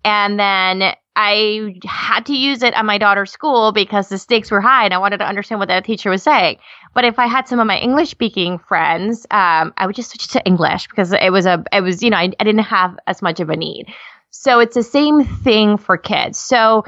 and 0.04 0.38
then 0.38 0.94
I 1.16 1.74
had 1.84 2.26
to 2.26 2.34
use 2.34 2.62
it 2.62 2.74
at 2.74 2.84
my 2.84 2.98
daughter's 2.98 3.30
school 3.30 3.72
because 3.72 4.08
the 4.08 4.18
stakes 4.18 4.50
were 4.50 4.60
high 4.60 4.84
and 4.84 4.94
I 4.94 4.98
wanted 4.98 5.18
to 5.18 5.26
understand 5.26 5.58
what 5.58 5.68
the 5.68 5.80
teacher 5.82 6.10
was 6.10 6.22
saying. 6.22 6.58
But 6.94 7.04
if 7.04 7.18
I 7.18 7.26
had 7.26 7.46
some 7.46 7.60
of 7.60 7.66
my 7.66 7.78
English 7.78 8.10
speaking 8.10 8.58
friends, 8.58 9.26
um, 9.30 9.74
I 9.76 9.86
would 9.86 9.96
just 9.96 10.10
switch 10.10 10.28
to 10.28 10.44
English 10.44 10.88
because 10.88 11.12
it 11.12 11.30
was 11.30 11.46
a, 11.46 11.62
it 11.72 11.82
was, 11.82 12.02
you 12.02 12.10
know, 12.10 12.16
I, 12.16 12.30
I 12.38 12.44
didn't 12.44 12.60
have 12.60 12.98
as 13.06 13.22
much 13.22 13.40
of 13.40 13.50
a 13.50 13.56
need. 13.56 13.86
So 14.30 14.60
it's 14.60 14.74
the 14.74 14.82
same 14.82 15.24
thing 15.24 15.76
for 15.76 15.98
kids. 15.98 16.38
So 16.38 16.84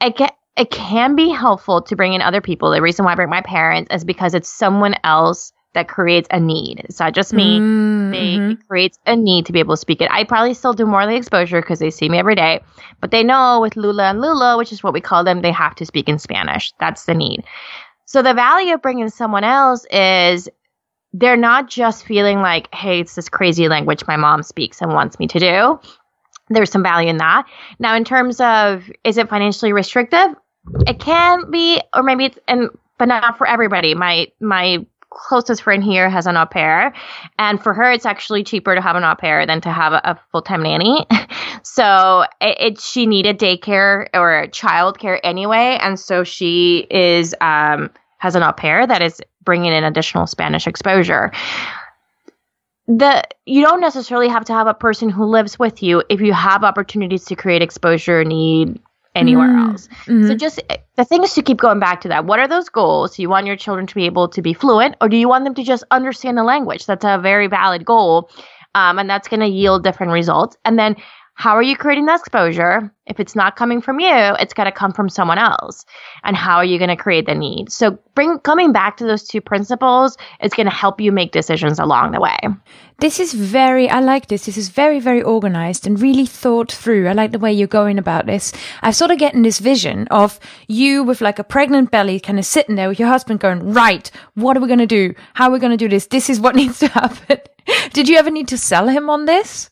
it 0.00 0.70
can 0.70 1.16
be 1.16 1.30
helpful 1.30 1.82
to 1.82 1.96
bring 1.96 2.12
in 2.12 2.22
other 2.22 2.40
people. 2.40 2.70
The 2.70 2.82
reason 2.82 3.04
why 3.04 3.12
I 3.12 3.16
bring 3.16 3.30
my 3.30 3.42
parents 3.42 3.94
is 3.94 4.04
because 4.04 4.34
it's 4.34 4.48
someone 4.48 4.96
else 5.04 5.52
that 5.74 5.88
creates 5.88 6.28
a 6.30 6.40
need. 6.40 6.80
It's 6.84 7.00
not 7.00 7.14
just 7.14 7.32
me. 7.32 7.58
Mm-hmm. 7.58 8.10
They, 8.10 8.52
it 8.52 8.68
creates 8.68 8.98
a 9.06 9.16
need 9.16 9.46
to 9.46 9.52
be 9.52 9.58
able 9.58 9.74
to 9.74 9.80
speak 9.80 10.00
it. 10.00 10.10
I 10.10 10.24
probably 10.24 10.54
still 10.54 10.72
do 10.72 10.86
more 10.86 11.02
of 11.02 11.08
the 11.08 11.16
exposure 11.16 11.60
because 11.60 11.78
they 11.78 11.90
see 11.90 12.08
me 12.08 12.18
every 12.18 12.34
day, 12.34 12.62
but 13.00 13.10
they 13.10 13.22
know 13.22 13.60
with 13.60 13.76
Lula 13.76 14.10
and 14.10 14.20
Lula, 14.20 14.56
which 14.56 14.72
is 14.72 14.82
what 14.82 14.92
we 14.92 15.00
call 15.00 15.24
them, 15.24 15.42
they 15.42 15.52
have 15.52 15.74
to 15.76 15.86
speak 15.86 16.08
in 16.08 16.18
Spanish. 16.18 16.72
That's 16.80 17.04
the 17.04 17.14
need. 17.14 17.44
So 18.06 18.22
the 18.22 18.34
value 18.34 18.74
of 18.74 18.82
bringing 18.82 19.08
someone 19.08 19.44
else 19.44 19.84
is 19.90 20.48
they're 21.12 21.36
not 21.36 21.68
just 21.68 22.04
feeling 22.04 22.40
like, 22.40 22.72
hey, 22.74 23.00
it's 23.00 23.14
this 23.14 23.28
crazy 23.28 23.68
language 23.68 24.06
my 24.06 24.16
mom 24.16 24.42
speaks 24.42 24.80
and 24.80 24.92
wants 24.92 25.18
me 25.18 25.26
to 25.28 25.38
do. 25.38 25.80
There's 26.50 26.70
some 26.70 26.82
value 26.82 27.08
in 27.08 27.16
that. 27.18 27.46
Now, 27.78 27.94
in 27.96 28.04
terms 28.04 28.40
of 28.40 28.90
is 29.02 29.16
it 29.16 29.28
financially 29.28 29.72
restrictive? 29.72 30.34
it 30.86 30.98
can 30.98 31.50
be, 31.50 31.80
or 31.94 32.02
maybe 32.02 32.26
it's, 32.26 32.38
and 32.48 32.70
but 32.98 33.06
not 33.06 33.38
for 33.38 33.46
everybody. 33.46 33.94
My 33.94 34.28
my 34.40 34.84
closest 35.14 35.62
friend 35.62 35.82
here 35.82 36.10
has 36.10 36.26
an 36.26 36.36
au 36.36 36.44
pair, 36.46 36.92
and 37.38 37.62
for 37.62 37.72
her, 37.72 37.90
it's 37.90 38.04
actually 38.04 38.44
cheaper 38.44 38.74
to 38.74 38.80
have 38.80 38.96
an 38.96 39.04
au 39.04 39.14
pair 39.14 39.46
than 39.46 39.60
to 39.62 39.70
have 39.70 39.92
a, 39.92 40.00
a 40.04 40.20
full 40.30 40.42
time 40.42 40.62
nanny. 40.62 41.06
so 41.62 42.24
it, 42.40 42.56
it, 42.60 42.80
she 42.80 43.06
needed 43.06 43.38
daycare 43.38 44.08
or 44.12 44.46
childcare 44.48 45.18
anyway, 45.22 45.78
and 45.80 45.98
so 45.98 46.24
she 46.24 46.86
is 46.90 47.34
um 47.40 47.90
has 48.18 48.34
an 48.34 48.42
au 48.42 48.52
pair 48.52 48.86
that 48.86 49.02
is 49.02 49.20
bringing 49.42 49.72
in 49.72 49.84
additional 49.84 50.26
Spanish 50.26 50.66
exposure. 50.66 51.32
The 52.86 53.24
you 53.46 53.64
don't 53.64 53.80
necessarily 53.80 54.28
have 54.28 54.44
to 54.46 54.52
have 54.52 54.66
a 54.66 54.74
person 54.74 55.08
who 55.08 55.24
lives 55.24 55.58
with 55.58 55.82
you 55.82 56.02
if 56.10 56.20
you 56.20 56.34
have 56.34 56.64
opportunities 56.64 57.24
to 57.26 57.36
create 57.36 57.62
exposure 57.62 58.24
need 58.24 58.78
anywhere 59.14 59.48
mm 59.48 59.70
else. 59.70 59.88
Mm-hmm. 60.06 60.28
So 60.28 60.34
just 60.34 60.60
the 60.96 61.04
thing 61.04 61.22
is 61.22 61.34
to 61.34 61.42
keep 61.42 61.58
going 61.58 61.78
back 61.78 62.00
to 62.02 62.08
that. 62.08 62.24
What 62.24 62.38
are 62.38 62.48
those 62.48 62.68
goals? 62.68 63.16
Do 63.16 63.22
you 63.22 63.28
want 63.28 63.46
your 63.46 63.56
children 63.56 63.86
to 63.86 63.94
be 63.94 64.06
able 64.06 64.28
to 64.28 64.42
be 64.42 64.52
fluent 64.52 64.96
or 65.00 65.08
do 65.08 65.16
you 65.16 65.28
want 65.28 65.44
them 65.44 65.54
to 65.54 65.62
just 65.62 65.84
understand 65.90 66.36
the 66.36 66.44
language? 66.44 66.86
That's 66.86 67.04
a 67.04 67.18
very 67.18 67.46
valid 67.46 67.84
goal. 67.84 68.30
Um, 68.74 68.98
and 68.98 69.08
that's 69.08 69.28
going 69.28 69.40
to 69.40 69.46
yield 69.46 69.84
different 69.84 70.12
results. 70.12 70.56
And 70.64 70.78
then 70.78 70.96
how 71.36 71.56
are 71.56 71.62
you 71.62 71.76
creating 71.76 72.06
that 72.06 72.20
exposure? 72.20 72.92
If 73.06 73.18
it's 73.18 73.34
not 73.34 73.56
coming 73.56 73.80
from 73.82 73.98
you, 73.98 74.08
it's 74.08 74.54
got 74.54 74.64
to 74.64 74.72
come 74.72 74.92
from 74.92 75.08
someone 75.08 75.36
else. 75.36 75.84
And 76.22 76.36
how 76.36 76.56
are 76.56 76.64
you 76.64 76.78
going 76.78 76.96
to 76.96 76.96
create 76.96 77.26
the 77.26 77.34
need? 77.34 77.72
So 77.72 77.98
bring 78.14 78.38
coming 78.38 78.72
back 78.72 78.96
to 78.98 79.04
those 79.04 79.24
two 79.24 79.40
principles 79.40 80.16
is 80.40 80.54
going 80.54 80.68
to 80.68 80.74
help 80.74 81.00
you 81.00 81.10
make 81.10 81.32
decisions 81.32 81.80
along 81.80 82.12
the 82.12 82.20
way. 82.20 82.38
This 83.00 83.18
is 83.18 83.34
very 83.34 83.90
I 83.90 83.98
like 83.98 84.28
this. 84.28 84.46
This 84.46 84.56
is 84.56 84.68
very 84.68 85.00
very 85.00 85.22
organized 85.22 85.88
and 85.88 86.00
really 86.00 86.24
thought 86.24 86.70
through. 86.70 87.08
I 87.08 87.12
like 87.12 87.32
the 87.32 87.40
way 87.40 87.52
you're 87.52 87.66
going 87.66 87.98
about 87.98 88.26
this. 88.26 88.52
I'm 88.82 88.92
sort 88.92 89.10
of 89.10 89.18
getting 89.18 89.42
this 89.42 89.58
vision 89.58 90.06
of 90.12 90.38
you 90.68 91.02
with 91.02 91.20
like 91.20 91.40
a 91.40 91.44
pregnant 91.44 91.90
belly 91.90 92.20
kind 92.20 92.38
of 92.38 92.46
sitting 92.46 92.76
there 92.76 92.88
with 92.88 93.00
your 93.00 93.08
husband 93.08 93.40
going, 93.40 93.72
"Right, 93.72 94.08
what 94.34 94.56
are 94.56 94.60
we 94.60 94.68
going 94.68 94.78
to 94.78 94.86
do? 94.86 95.14
How 95.34 95.48
are 95.48 95.52
we 95.52 95.58
going 95.58 95.76
to 95.76 95.84
do 95.84 95.88
this? 95.88 96.06
This 96.06 96.30
is 96.30 96.38
what 96.38 96.54
needs 96.62 96.78
to 96.78 96.88
happen." 96.88 97.40
Did 97.92 98.08
you 98.08 98.16
ever 98.16 98.30
need 98.30 98.48
to 98.48 98.58
sell 98.58 98.88
him 98.88 99.10
on 99.10 99.24
this? 99.24 99.70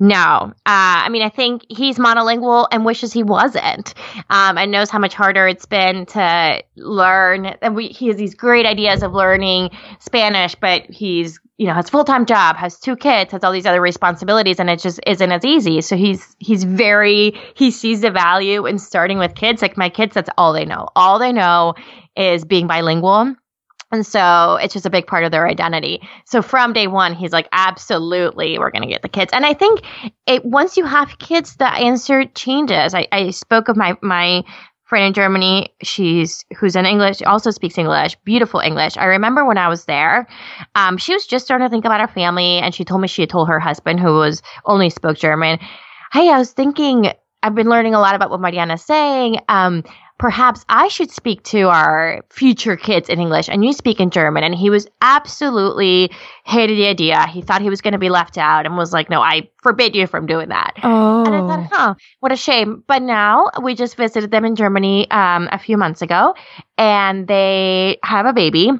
No, 0.00 0.16
uh, 0.16 0.52
I 0.66 1.08
mean, 1.08 1.22
I 1.22 1.28
think 1.28 1.62
he's 1.68 1.98
monolingual 1.98 2.66
and 2.72 2.84
wishes 2.84 3.12
he 3.12 3.22
wasn't, 3.22 3.94
um, 4.28 4.58
and 4.58 4.72
knows 4.72 4.90
how 4.90 4.98
much 4.98 5.14
harder 5.14 5.46
it's 5.46 5.66
been 5.66 6.06
to 6.06 6.62
learn. 6.76 7.46
And 7.46 7.76
we, 7.76 7.88
he 7.88 8.08
has 8.08 8.16
these 8.16 8.34
great 8.34 8.66
ideas 8.66 9.04
of 9.04 9.12
learning 9.12 9.70
Spanish, 10.00 10.56
but 10.56 10.82
he's, 10.90 11.38
you 11.58 11.68
know, 11.68 11.74
has 11.74 11.90
full 11.90 12.02
time 12.02 12.26
job, 12.26 12.56
has 12.56 12.80
two 12.80 12.96
kids, 12.96 13.30
has 13.30 13.44
all 13.44 13.52
these 13.52 13.66
other 13.66 13.80
responsibilities, 13.80 14.58
and 14.58 14.68
it 14.68 14.80
just 14.80 14.98
isn't 15.06 15.30
as 15.30 15.44
easy. 15.44 15.80
So 15.80 15.96
he's 15.96 16.34
he's 16.40 16.64
very 16.64 17.40
he 17.54 17.70
sees 17.70 18.00
the 18.00 18.10
value 18.10 18.66
in 18.66 18.78
starting 18.80 19.18
with 19.18 19.36
kids. 19.36 19.62
Like 19.62 19.76
my 19.76 19.90
kids, 19.90 20.14
that's 20.14 20.30
all 20.36 20.52
they 20.52 20.64
know. 20.64 20.88
All 20.96 21.20
they 21.20 21.32
know 21.32 21.74
is 22.16 22.44
being 22.44 22.66
bilingual 22.66 23.36
and 23.94 24.04
so 24.04 24.58
it's 24.60 24.74
just 24.74 24.86
a 24.86 24.90
big 24.90 25.06
part 25.06 25.24
of 25.24 25.30
their 25.30 25.46
identity. 25.46 26.02
So 26.26 26.42
from 26.42 26.72
day 26.72 26.88
one, 26.88 27.14
he's 27.14 27.32
like, 27.32 27.48
absolutely, 27.52 28.58
we're 28.58 28.72
going 28.72 28.82
to 28.82 28.88
get 28.88 29.02
the 29.02 29.08
kids. 29.08 29.32
And 29.32 29.46
I 29.46 29.54
think 29.54 29.82
it 30.26 30.44
once 30.44 30.76
you 30.76 30.84
have 30.84 31.18
kids, 31.18 31.56
the 31.56 31.72
answer 31.72 32.24
changes. 32.26 32.92
I, 32.92 33.06
I 33.12 33.30
spoke 33.30 33.68
of 33.68 33.76
my, 33.76 33.96
my 34.02 34.42
friend 34.84 35.06
in 35.06 35.12
Germany. 35.12 35.72
She's 35.82 36.44
who's 36.58 36.74
in 36.74 36.86
English, 36.86 37.22
also 37.22 37.52
speaks 37.52 37.78
English, 37.78 38.16
beautiful 38.24 38.60
English. 38.60 38.96
I 38.96 39.04
remember 39.04 39.44
when 39.44 39.58
I 39.58 39.68
was 39.68 39.84
there, 39.84 40.26
um, 40.74 40.96
she 40.98 41.12
was 41.12 41.24
just 41.24 41.44
starting 41.44 41.66
to 41.66 41.70
think 41.70 41.84
about 41.84 42.00
her 42.00 42.08
family, 42.08 42.58
and 42.58 42.74
she 42.74 42.84
told 42.84 43.00
me 43.00 43.08
she 43.08 43.22
had 43.22 43.30
told 43.30 43.48
her 43.48 43.60
husband, 43.60 44.00
who 44.00 44.14
was 44.14 44.42
only 44.64 44.90
spoke 44.90 45.16
German, 45.16 45.60
"Hey, 46.12 46.30
I 46.30 46.38
was 46.38 46.52
thinking." 46.52 47.12
I've 47.44 47.54
been 47.54 47.68
learning 47.68 47.94
a 47.94 48.00
lot 48.00 48.14
about 48.14 48.30
what 48.30 48.40
Marianna's 48.40 48.82
saying. 48.82 49.36
Um, 49.50 49.84
perhaps 50.18 50.64
I 50.68 50.88
should 50.88 51.10
speak 51.10 51.42
to 51.44 51.68
our 51.68 52.24
future 52.30 52.76
kids 52.76 53.08
in 53.08 53.18
English 53.18 53.48
and 53.48 53.64
you 53.64 53.72
speak 53.72 54.00
in 54.00 54.10
German. 54.10 54.44
And 54.44 54.54
he 54.54 54.70
was 54.70 54.86
absolutely 55.00 56.10
hated 56.44 56.78
the 56.78 56.86
idea. 56.86 57.26
He 57.26 57.42
thought 57.42 57.62
he 57.62 57.70
was 57.70 57.80
going 57.80 57.92
to 57.92 57.98
be 57.98 58.10
left 58.10 58.38
out 58.38 58.64
and 58.64 58.76
was 58.76 58.92
like, 58.92 59.10
no, 59.10 59.20
I 59.20 59.48
forbid 59.62 59.96
you 59.96 60.06
from 60.06 60.26
doing 60.26 60.50
that. 60.50 60.74
Oh. 60.82 61.24
And 61.24 61.34
I 61.34 61.40
thought, 61.40 61.68
huh, 61.72 61.94
what 62.20 62.32
a 62.32 62.36
shame. 62.36 62.84
But 62.86 63.02
now 63.02 63.50
we 63.62 63.74
just 63.74 63.96
visited 63.96 64.30
them 64.30 64.44
in 64.44 64.54
Germany 64.54 65.10
um, 65.10 65.48
a 65.50 65.58
few 65.58 65.76
months 65.76 66.00
ago 66.00 66.34
and 66.78 67.26
they 67.26 67.98
have 68.04 68.26
a 68.26 68.32
baby. 68.32 68.70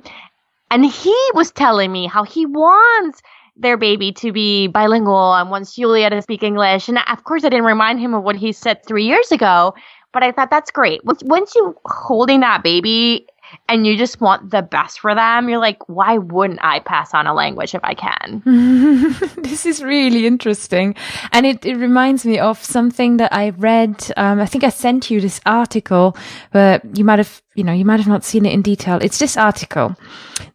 And 0.71 0.87
he 0.87 1.31
was 1.35 1.51
telling 1.51 1.91
me 1.91 2.07
how 2.07 2.25
he 2.25 2.47
wants 2.47 3.23
their 3.57 3.77
baby 3.77 4.13
to 4.13 4.33
be 4.33 4.67
bilingual 4.67 5.35
and 5.35 5.51
wants 5.51 5.75
Julia 5.75 6.11
to 6.11 6.23
speak 6.23 6.43
English. 6.43 6.89
And 6.89 6.99
of 7.09 7.25
course, 7.25 7.45
I 7.45 7.49
didn't 7.49 7.67
remind 7.67 8.01
him 8.01 8.15
of 8.15 8.23
what 8.23 8.37
he 8.37 8.53
said 8.53 8.85
three 8.85 9.05
years 9.05 9.31
ago. 9.31 9.75
But 10.15 10.23
I 10.23 10.33
thought 10.33 10.49
that's 10.49 10.71
great. 10.71 11.05
Once, 11.05 11.55
you 11.55 11.77
holding 11.85 12.41
that 12.41 12.63
baby, 12.63 13.27
and 13.69 13.87
you 13.87 13.97
just 13.97 14.21
want 14.21 14.51
the 14.51 14.63
best 14.63 15.01
for 15.01 15.15
them, 15.15 15.49
you're 15.49 15.59
like, 15.59 15.89
why 15.89 16.19
wouldn't 16.19 16.61
I 16.63 16.81
pass 16.81 17.15
on 17.15 17.27
a 17.27 17.35
language 17.35 17.75
if 17.75 17.83
I 17.85 17.95
can? 17.95 18.43
this 19.37 19.67
is 19.67 19.83
really 19.83 20.27
interesting. 20.27 20.95
And 21.33 21.47
it, 21.47 21.65
it 21.65 21.77
reminds 21.77 22.25
me 22.25 22.39
of 22.39 22.63
something 22.63 23.17
that 23.19 23.33
I 23.33 23.51
read. 23.51 24.13
Um, 24.17 24.41
I 24.41 24.47
think 24.47 24.65
I 24.65 24.71
sent 24.71 25.11
you 25.11 25.21
this 25.21 25.41
article, 25.47 26.17
but 26.53 26.83
you 26.97 27.05
might 27.05 27.19
have, 27.19 27.43
you 27.55 27.65
know, 27.65 27.73
you 27.73 27.85
might 27.85 28.01
have 28.01 28.09
not 28.09 28.25
seen 28.25 28.47
it 28.47 28.53
in 28.53 28.63
detail. 28.63 28.99
It's 29.03 29.19
this 29.19 29.37
article 29.37 29.97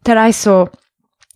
that 0.04 0.16
I 0.16 0.30
saw 0.30 0.66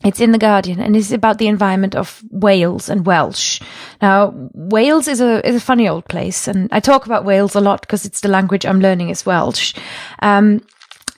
it's 0.04 0.20
in 0.20 0.32
the 0.32 0.38
Guardian 0.38 0.80
and 0.80 0.94
it's 0.94 1.10
about 1.10 1.38
the 1.38 1.48
environment 1.48 1.94
of 1.94 2.22
Wales 2.30 2.88
and 2.88 3.06
Welsh. 3.06 3.60
Now, 4.02 4.32
Wales 4.52 5.08
is 5.08 5.20
a 5.20 5.46
is 5.46 5.56
a 5.56 5.60
funny 5.60 5.88
old 5.88 6.04
place, 6.08 6.46
and 6.46 6.68
I 6.72 6.80
talk 6.80 7.06
about 7.06 7.24
Wales 7.24 7.54
a 7.54 7.60
lot 7.60 7.80
because 7.80 8.04
it's 8.04 8.20
the 8.20 8.28
language 8.28 8.66
I'm 8.66 8.80
learning 8.80 9.08
is 9.08 9.26
Welsh. 9.26 9.74
Um, 10.20 10.60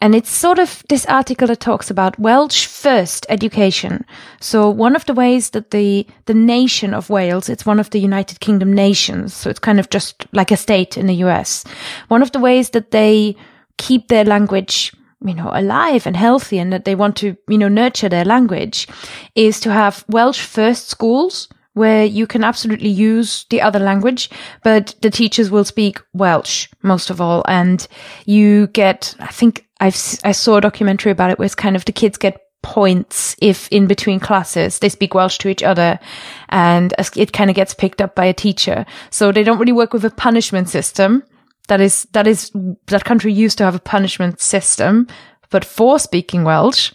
and 0.00 0.14
it's 0.14 0.30
sort 0.30 0.58
of 0.58 0.84
this 0.88 1.06
article 1.06 1.48
that 1.48 1.60
talks 1.60 1.90
about 1.90 2.18
Welsh 2.18 2.66
first 2.66 3.26
education. 3.28 4.04
So 4.40 4.68
one 4.68 4.94
of 4.94 5.06
the 5.06 5.14
ways 5.14 5.50
that 5.50 5.70
the 5.70 6.06
the 6.26 6.34
nation 6.34 6.94
of 6.94 7.10
Wales, 7.10 7.48
it's 7.48 7.66
one 7.66 7.80
of 7.80 7.90
the 7.90 7.98
United 7.98 8.40
Kingdom 8.40 8.72
nations, 8.72 9.34
so 9.34 9.50
it's 9.50 9.58
kind 9.58 9.80
of 9.80 9.90
just 9.90 10.26
like 10.32 10.52
a 10.52 10.56
state 10.56 10.96
in 10.96 11.06
the 11.06 11.24
US. 11.24 11.64
One 12.08 12.22
of 12.22 12.32
the 12.32 12.40
ways 12.40 12.70
that 12.70 12.90
they 12.90 13.36
keep 13.78 14.08
their 14.08 14.24
language 14.24 14.92
you 15.26 15.34
know, 15.34 15.50
alive 15.52 16.06
and 16.06 16.16
healthy 16.16 16.58
and 16.58 16.72
that 16.72 16.84
they 16.84 16.94
want 16.94 17.16
to, 17.16 17.36
you 17.48 17.58
know, 17.58 17.68
nurture 17.68 18.08
their 18.08 18.24
language 18.24 18.88
is 19.34 19.60
to 19.60 19.72
have 19.72 20.04
Welsh 20.08 20.40
first 20.40 20.88
schools 20.88 21.48
where 21.74 22.04
you 22.06 22.26
can 22.26 22.42
absolutely 22.42 22.88
use 22.88 23.44
the 23.50 23.60
other 23.60 23.78
language, 23.78 24.30
but 24.64 24.94
the 25.02 25.10
teachers 25.10 25.50
will 25.50 25.64
speak 25.64 26.00
Welsh 26.14 26.68
most 26.82 27.10
of 27.10 27.20
all. 27.20 27.44
And 27.46 27.86
you 28.24 28.68
get, 28.68 29.14
I 29.20 29.26
think 29.26 29.66
I've, 29.78 29.94
I 30.24 30.32
saw 30.32 30.56
a 30.56 30.62
documentary 30.62 31.12
about 31.12 31.30
it 31.30 31.38
where 31.38 31.44
it's 31.44 31.54
kind 31.54 31.76
of 31.76 31.84
the 31.84 31.92
kids 31.92 32.16
get 32.16 32.40
points 32.62 33.36
if 33.40 33.68
in 33.68 33.86
between 33.86 34.18
classes 34.18 34.78
they 34.78 34.88
speak 34.88 35.14
Welsh 35.14 35.38
to 35.38 35.48
each 35.48 35.62
other 35.62 36.00
and 36.48 36.92
it 37.14 37.32
kind 37.32 37.50
of 37.50 37.54
gets 37.54 37.74
picked 37.74 38.00
up 38.00 38.14
by 38.14 38.24
a 38.24 38.32
teacher. 38.32 38.86
So 39.10 39.30
they 39.30 39.44
don't 39.44 39.58
really 39.58 39.72
work 39.72 39.92
with 39.92 40.04
a 40.04 40.10
punishment 40.10 40.68
system 40.68 41.22
that 41.68 41.80
is 41.80 42.06
that 42.12 42.26
is 42.26 42.50
that 42.86 43.04
country 43.04 43.32
used 43.32 43.58
to 43.58 43.64
have 43.64 43.74
a 43.74 43.80
punishment 43.80 44.40
system, 44.40 45.06
but 45.50 45.64
for 45.64 45.98
speaking 45.98 46.44
Welsh, 46.44 46.92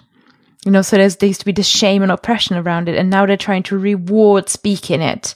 you 0.66 0.72
know, 0.72 0.82
so 0.84 0.96
there's 0.96 1.16
there 1.16 1.28
used 1.28 1.40
to 1.42 1.46
be 1.46 1.52
this 1.52 1.68
shame 1.68 2.04
and 2.04 2.12
oppression 2.12 2.56
around 2.56 2.88
it, 2.88 2.96
and 2.96 3.10
now 3.10 3.26
they're 3.26 3.38
trying 3.38 3.64
to 3.64 3.78
reward 3.78 4.48
speaking 4.48 5.02
it. 5.02 5.34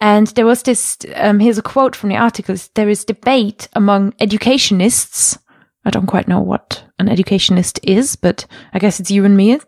And 0.00 0.26
there 0.28 0.46
was 0.46 0.64
this. 0.64 0.98
Um, 1.14 1.38
here's 1.38 1.58
a 1.58 1.62
quote 1.62 1.94
from 1.94 2.08
the 2.08 2.16
article: 2.16 2.56
"There 2.74 2.88
is 2.88 3.04
debate 3.04 3.68
among 3.74 4.14
educationists 4.18 5.38
I 5.84 5.90
don't 5.90 6.06
quite 6.06 6.28
know 6.28 6.40
what 6.40 6.84
an 6.98 7.08
educationist 7.08 7.78
is, 7.82 8.16
but 8.16 8.46
I 8.72 8.78
guess 8.78 9.00
it's 9.00 9.10
you 9.10 9.24
and 9.24 9.36
me. 9.36 9.58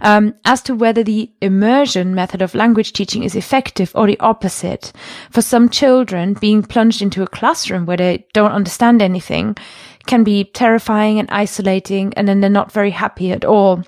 Um, 0.00 0.34
as 0.44 0.62
to 0.62 0.74
whether 0.74 1.02
the 1.02 1.30
immersion 1.42 2.14
method 2.14 2.40
of 2.42 2.54
language 2.54 2.92
teaching 2.92 3.24
is 3.24 3.36
effective 3.36 3.92
or 3.94 4.06
the 4.06 4.18
opposite. 4.20 4.92
For 5.30 5.42
some 5.42 5.68
children, 5.68 6.34
being 6.34 6.62
plunged 6.62 7.02
into 7.02 7.22
a 7.22 7.28
classroom 7.28 7.86
where 7.86 7.96
they 7.96 8.26
don't 8.32 8.52
understand 8.52 9.02
anything 9.02 9.56
can 10.06 10.24
be 10.24 10.44
terrifying 10.44 11.18
and 11.18 11.30
isolating, 11.30 12.14
and 12.14 12.26
then 12.26 12.40
they're 12.40 12.50
not 12.50 12.72
very 12.72 12.90
happy 12.90 13.32
at 13.32 13.44
all. 13.44 13.84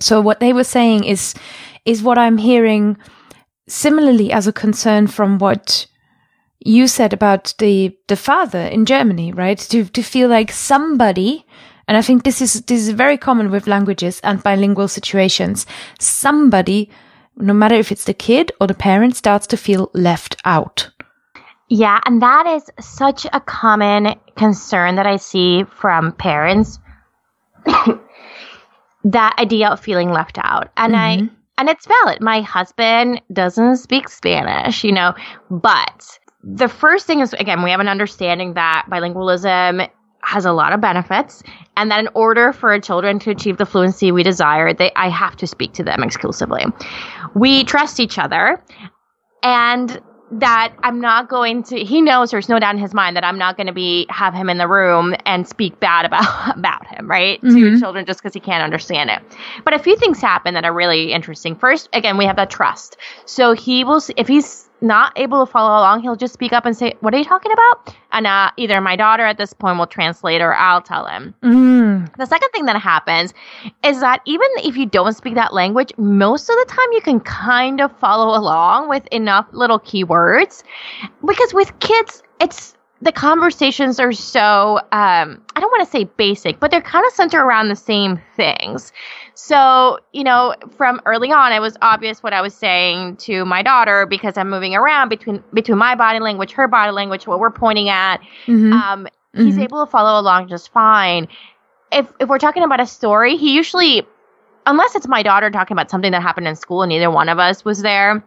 So 0.00 0.20
what 0.20 0.40
they 0.40 0.52
were 0.52 0.64
saying 0.64 1.04
is, 1.04 1.34
is 1.84 2.02
what 2.02 2.18
I'm 2.18 2.38
hearing 2.38 2.96
similarly 3.68 4.32
as 4.32 4.46
a 4.46 4.52
concern 4.52 5.06
from 5.06 5.38
what 5.38 5.86
you 6.64 6.88
said 6.88 7.12
about 7.12 7.54
the 7.58 7.96
the 8.08 8.16
father 8.16 8.62
in 8.62 8.86
Germany, 8.86 9.32
right? 9.32 9.58
To 9.58 9.84
to 9.84 10.02
feel 10.02 10.28
like 10.28 10.50
somebody, 10.50 11.46
and 11.86 11.96
I 11.96 12.02
think 12.02 12.24
this 12.24 12.40
is 12.40 12.62
this 12.62 12.80
is 12.80 12.90
very 12.90 13.18
common 13.18 13.50
with 13.50 13.66
languages 13.66 14.20
and 14.24 14.42
bilingual 14.42 14.88
situations. 14.88 15.66
Somebody, 16.00 16.90
no 17.36 17.52
matter 17.52 17.74
if 17.74 17.92
it's 17.92 18.04
the 18.04 18.14
kid 18.14 18.50
or 18.60 18.66
the 18.66 18.74
parent, 18.74 19.14
starts 19.16 19.46
to 19.48 19.56
feel 19.56 19.90
left 19.92 20.36
out. 20.44 20.90
Yeah, 21.68 22.00
and 22.06 22.22
that 22.22 22.46
is 22.46 22.70
such 22.80 23.26
a 23.32 23.40
common 23.40 24.14
concern 24.36 24.96
that 24.96 25.06
I 25.06 25.16
see 25.16 25.64
from 25.64 26.12
parents. 26.12 26.78
that 29.04 29.38
idea 29.38 29.68
of 29.68 29.80
feeling 29.80 30.10
left 30.10 30.38
out. 30.42 30.70
And 30.76 30.94
mm-hmm. 30.94 31.24
I 31.24 31.30
and 31.56 31.68
it's 31.68 31.86
valid. 31.86 32.20
My 32.20 32.40
husband 32.40 33.20
doesn't 33.32 33.76
speak 33.76 34.08
Spanish, 34.08 34.82
you 34.82 34.92
know, 34.92 35.14
but 35.50 36.18
the 36.46 36.68
first 36.68 37.06
thing 37.06 37.20
is 37.20 37.32
again, 37.32 37.62
we 37.62 37.70
have 37.70 37.80
an 37.80 37.88
understanding 37.88 38.54
that 38.54 38.86
bilingualism 38.90 39.88
has 40.22 40.44
a 40.44 40.52
lot 40.52 40.72
of 40.72 40.80
benefits 40.80 41.42
and 41.76 41.90
that 41.90 42.00
in 42.00 42.08
order 42.14 42.52
for 42.52 42.78
children 42.80 43.18
to 43.18 43.30
achieve 43.30 43.58
the 43.58 43.66
fluency 43.66 44.10
we 44.10 44.22
desire 44.22 44.72
they 44.72 44.90
i 44.96 45.08
have 45.08 45.36
to 45.36 45.46
speak 45.46 45.72
to 45.74 45.84
them 45.84 46.02
exclusively. 46.02 46.64
We 47.34 47.64
trust 47.64 48.00
each 48.00 48.18
other 48.18 48.62
and 49.42 50.00
that 50.30 50.72
i'm 50.82 51.00
not 51.00 51.28
going 51.28 51.62
to 51.62 51.84
he 51.84 52.00
knows 52.00 52.30
there's 52.30 52.48
no 52.48 52.58
doubt 52.58 52.74
in 52.74 52.80
his 52.80 52.94
mind 52.94 53.16
that 53.16 53.24
i'm 53.24 53.36
not 53.36 53.58
going 53.58 53.66
to 53.66 53.74
be 53.74 54.06
have 54.08 54.32
him 54.32 54.48
in 54.48 54.56
the 54.56 54.66
room 54.66 55.14
and 55.26 55.46
speak 55.46 55.78
bad 55.78 56.06
about 56.06 56.56
about 56.56 56.86
him 56.86 57.08
right? 57.08 57.40
Mm-hmm. 57.42 57.74
to 57.74 57.78
children 57.78 58.06
just 58.06 58.20
because 58.20 58.32
he 58.32 58.40
can't 58.40 58.62
understand 58.62 59.10
it. 59.10 59.20
But 59.62 59.74
a 59.74 59.78
few 59.78 59.94
things 59.96 60.20
happen 60.20 60.54
that 60.54 60.64
are 60.64 60.72
really 60.72 61.12
interesting. 61.12 61.54
First 61.54 61.90
again 61.92 62.16
we 62.16 62.24
have 62.24 62.36
that 62.36 62.50
trust. 62.50 62.96
So 63.26 63.52
he 63.52 63.84
will 63.84 64.00
if 64.16 64.26
he's 64.26 64.68
not 64.84 65.12
able 65.16 65.44
to 65.44 65.50
follow 65.50 65.70
along, 65.70 66.02
he'll 66.02 66.16
just 66.16 66.34
speak 66.34 66.52
up 66.52 66.66
and 66.66 66.76
say, 66.76 66.94
"What 67.00 67.14
are 67.14 67.18
you 67.18 67.24
talking 67.24 67.50
about?" 67.52 67.96
And 68.12 68.26
uh, 68.26 68.50
either 68.56 68.80
my 68.80 68.94
daughter 68.94 69.24
at 69.24 69.38
this 69.38 69.52
point 69.52 69.78
will 69.78 69.86
translate, 69.86 70.40
or 70.40 70.54
I'll 70.54 70.82
tell 70.82 71.06
him. 71.06 71.34
Mm. 71.42 72.14
The 72.16 72.26
second 72.26 72.50
thing 72.50 72.66
that 72.66 72.76
happens 72.80 73.34
is 73.82 74.00
that 74.00 74.20
even 74.26 74.46
if 74.58 74.76
you 74.76 74.86
don't 74.86 75.14
speak 75.14 75.34
that 75.34 75.52
language, 75.52 75.92
most 75.96 76.48
of 76.48 76.56
the 76.56 76.66
time 76.68 76.86
you 76.92 77.00
can 77.00 77.20
kind 77.20 77.80
of 77.80 77.96
follow 77.98 78.38
along 78.38 78.88
with 78.88 79.06
enough 79.08 79.46
little 79.52 79.80
keywords, 79.80 80.62
because 81.26 81.54
with 81.54 81.76
kids, 81.80 82.22
it's 82.40 82.73
the 83.04 83.12
conversations 83.12 84.00
are 84.00 84.12
so 84.12 84.78
um, 84.78 85.42
I 85.54 85.60
don't 85.60 85.70
want 85.70 85.84
to 85.84 85.90
say 85.90 86.04
basic, 86.04 86.58
but 86.58 86.70
they're 86.70 86.80
kind 86.80 87.06
of 87.06 87.12
centered 87.12 87.44
around 87.44 87.68
the 87.68 87.76
same 87.76 88.18
things. 88.34 88.92
So, 89.34 89.98
you 90.12 90.24
know, 90.24 90.54
from 90.78 91.02
early 91.04 91.30
on, 91.30 91.52
it 91.52 91.60
was 91.60 91.76
obvious 91.82 92.22
what 92.22 92.32
I 92.32 92.40
was 92.40 92.54
saying 92.54 93.16
to 93.18 93.44
my 93.44 93.62
daughter 93.62 94.06
because 94.06 94.38
I'm 94.38 94.48
moving 94.48 94.74
around 94.74 95.10
between 95.10 95.44
between 95.52 95.76
my 95.76 95.94
body 95.94 96.18
language, 96.18 96.52
her 96.52 96.66
body 96.66 96.92
language, 96.92 97.26
what 97.26 97.40
we're 97.40 97.50
pointing 97.50 97.90
at. 97.90 98.22
Mm-hmm. 98.46 98.72
Um, 98.72 99.04
mm-hmm. 99.04 99.44
He's 99.44 99.58
able 99.58 99.84
to 99.84 99.90
follow 99.90 100.18
along 100.18 100.48
just 100.48 100.72
fine. 100.72 101.28
If 101.92 102.10
if 102.20 102.28
we're 102.30 102.38
talking 102.38 102.62
about 102.62 102.80
a 102.80 102.86
story, 102.86 103.36
he 103.36 103.54
usually, 103.54 104.02
unless 104.64 104.94
it's 104.94 105.06
my 105.06 105.22
daughter 105.22 105.50
talking 105.50 105.74
about 105.74 105.90
something 105.90 106.12
that 106.12 106.22
happened 106.22 106.48
in 106.48 106.56
school 106.56 106.82
and 106.82 106.88
neither 106.88 107.10
one 107.10 107.28
of 107.28 107.38
us 107.38 107.66
was 107.66 107.82
there, 107.82 108.24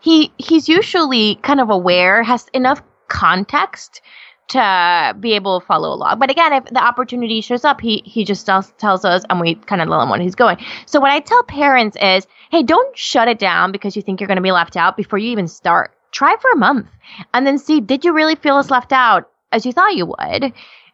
he 0.00 0.32
he's 0.38 0.68
usually 0.68 1.34
kind 1.36 1.60
of 1.60 1.68
aware, 1.68 2.22
has 2.22 2.46
enough 2.52 2.80
context 3.12 4.00
to 4.48 5.16
be 5.20 5.32
able 5.34 5.60
to 5.60 5.66
follow 5.66 5.92
along. 5.94 6.18
But 6.18 6.30
again, 6.30 6.52
if 6.52 6.64
the 6.64 6.82
opportunity 6.82 7.40
shows 7.40 7.64
up, 7.64 7.80
he 7.80 8.02
he 8.04 8.24
just 8.24 8.44
tells, 8.44 8.72
tells 8.72 9.04
us 9.04 9.22
and 9.30 9.40
we 9.40 9.54
kind 9.54 9.80
of 9.80 9.88
let 9.88 10.02
him 10.02 10.08
when 10.08 10.20
he's 10.20 10.34
going. 10.34 10.58
So 10.86 10.98
what 10.98 11.10
I 11.10 11.20
tell 11.20 11.42
parents 11.44 11.96
is, 12.00 12.26
hey, 12.50 12.62
don't 12.62 12.96
shut 12.96 13.28
it 13.28 13.38
down 13.38 13.72
because 13.72 13.96
you 13.96 14.02
think 14.02 14.20
you're 14.20 14.28
going 14.28 14.36
to 14.36 14.42
be 14.42 14.52
left 14.52 14.76
out 14.76 14.96
before 14.96 15.18
you 15.18 15.30
even 15.30 15.46
start. 15.46 15.94
Try 16.10 16.36
for 16.40 16.50
a 16.50 16.56
month 16.56 16.88
and 17.32 17.46
then 17.46 17.58
see, 17.58 17.80
did 17.80 18.04
you 18.04 18.12
really 18.12 18.34
feel 18.34 18.58
as 18.58 18.70
left 18.70 18.92
out 18.92 19.30
as 19.52 19.64
you 19.64 19.72
thought 19.72 19.94
you 19.94 20.06
would? 20.06 20.52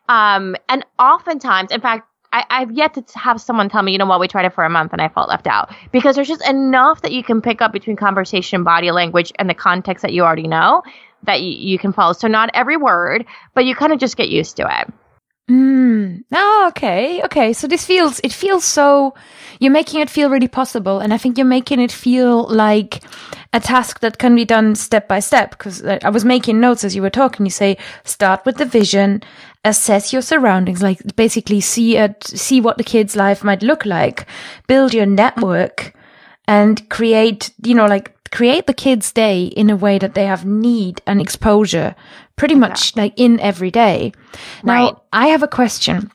Um, 0.09 0.57
and 0.69 0.85
oftentimes, 0.99 1.73
in 1.73 1.81
fact, 1.81 2.07
I, 2.33 2.45
I've 2.51 2.71
yet 2.73 2.95
to 2.95 3.19
have 3.19 3.41
someone 3.41 3.69
tell 3.69 3.83
me, 3.83 3.93
you 3.93 3.99
know 3.99 4.07
what, 4.07 4.21
we 4.21 4.29
tried 4.29 4.45
it 4.45 4.55
for 4.55 4.65
a 4.65 4.71
month 4.71 4.93
and 4.93 5.01
I 5.01 5.09
felt 5.09 5.29
left 5.29 5.47
out. 5.47 5.75
Because 5.93 6.15
there's 6.15 6.29
just 6.29 6.47
enough 6.49 7.03
that 7.03 7.13
you 7.13 7.25
can 7.25 7.41
pick 7.41 7.63
up 7.63 7.73
between 7.73 7.97
conversation, 7.97 8.65
body 8.65 8.91
language, 8.91 9.33
and 9.39 9.49
the 9.49 9.55
context 9.55 10.03
that 10.03 10.13
you 10.13 10.23
already 10.25 10.47
know 10.47 10.83
that 11.25 11.41
you, 11.41 11.51
you 11.51 11.79
can 11.79 11.93
follow. 11.93 12.13
So 12.13 12.29
not 12.29 12.51
every 12.55 12.77
word, 12.77 13.27
but 13.55 13.65
you 13.65 13.75
kind 13.75 13.93
of 13.93 13.99
just 13.99 14.17
get 14.17 14.29
used 14.29 14.57
to 14.57 14.81
it. 14.81 14.93
Mm. 15.51 16.25
Oh, 16.33 16.67
okay. 16.69 17.23
Okay. 17.25 17.53
So 17.55 17.67
this 17.67 17.85
feels, 17.85 18.21
it 18.23 18.33
feels 18.33 18.65
so, 18.65 19.15
you're 19.61 19.73
making 19.73 20.01
it 20.01 20.11
feel 20.11 20.29
really 20.29 20.49
possible. 20.49 21.01
And 21.01 21.13
I 21.15 21.19
think 21.19 21.39
you're 21.39 21.47
making 21.47 21.81
it 21.81 21.91
feel 21.91 22.47
like 22.49 23.03
a 23.55 23.61
task 23.61 24.01
that 24.01 24.19
can 24.19 24.37
be 24.37 24.45
done 24.45 24.75
step 24.75 25.09
by 25.09 25.21
step. 25.21 25.57
Cause 25.57 25.83
I 25.85 26.11
was 26.11 26.25
making 26.25 26.61
notes 26.61 26.85
as 26.85 26.95
you 26.95 27.01
were 27.01 27.09
talking. 27.09 27.47
You 27.47 27.51
say, 27.51 27.79
start 28.05 28.45
with 28.45 28.59
the 28.59 28.67
vision, 28.67 29.23
assess 29.65 30.13
your 30.13 30.21
surroundings, 30.21 30.83
like 30.83 31.17
basically 31.17 31.63
see 31.63 31.97
it, 31.97 32.25
see 32.25 32.61
what 32.61 32.77
the 32.77 32.85
kid's 32.85 33.17
life 33.17 33.43
might 33.43 33.63
look 33.63 33.87
like, 33.87 34.27
build 34.67 34.93
your 34.93 35.07
network 35.07 35.95
and 36.47 36.87
create, 36.91 37.51
you 37.65 37.75
know, 37.75 37.87
like 37.87 38.15
create 38.31 38.67
the 38.67 38.75
kids' 38.75 39.13
day 39.13 39.45
in 39.45 39.71
a 39.71 39.77
way 39.77 39.99
that 39.99 40.15
they 40.15 40.27
have 40.27 40.45
need 40.45 41.01
and 41.07 41.21
exposure 41.21 41.95
pretty 42.37 42.55
much 42.55 42.95
yeah. 42.95 43.03
like 43.03 43.15
in 43.17 43.39
every 43.41 43.71
day. 43.71 44.13
Now, 44.63 44.85
right. 44.85 44.97
I 45.13 45.27
have 45.29 45.43
a 45.43 45.49
question. 45.49 46.11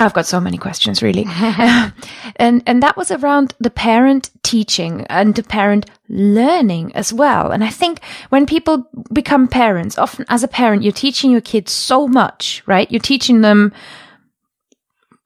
I've 0.00 0.14
got 0.14 0.26
so 0.26 0.40
many 0.40 0.56
questions 0.56 1.02
really. 1.02 1.26
and 2.36 2.62
and 2.66 2.82
that 2.82 2.96
was 2.96 3.10
around 3.10 3.54
the 3.60 3.70
parent 3.70 4.30
teaching 4.42 5.06
and 5.08 5.34
the 5.34 5.42
parent 5.42 5.90
learning 6.08 6.94
as 6.94 7.12
well. 7.12 7.52
And 7.52 7.62
I 7.62 7.68
think 7.68 8.00
when 8.30 8.46
people 8.46 8.88
become 9.12 9.46
parents, 9.46 9.98
often 9.98 10.24
as 10.28 10.42
a 10.42 10.48
parent 10.48 10.82
you're 10.82 10.92
teaching 10.92 11.30
your 11.30 11.42
kids 11.42 11.70
so 11.72 12.08
much, 12.08 12.62
right? 12.66 12.90
You're 12.90 13.00
teaching 13.00 13.42
them 13.42 13.72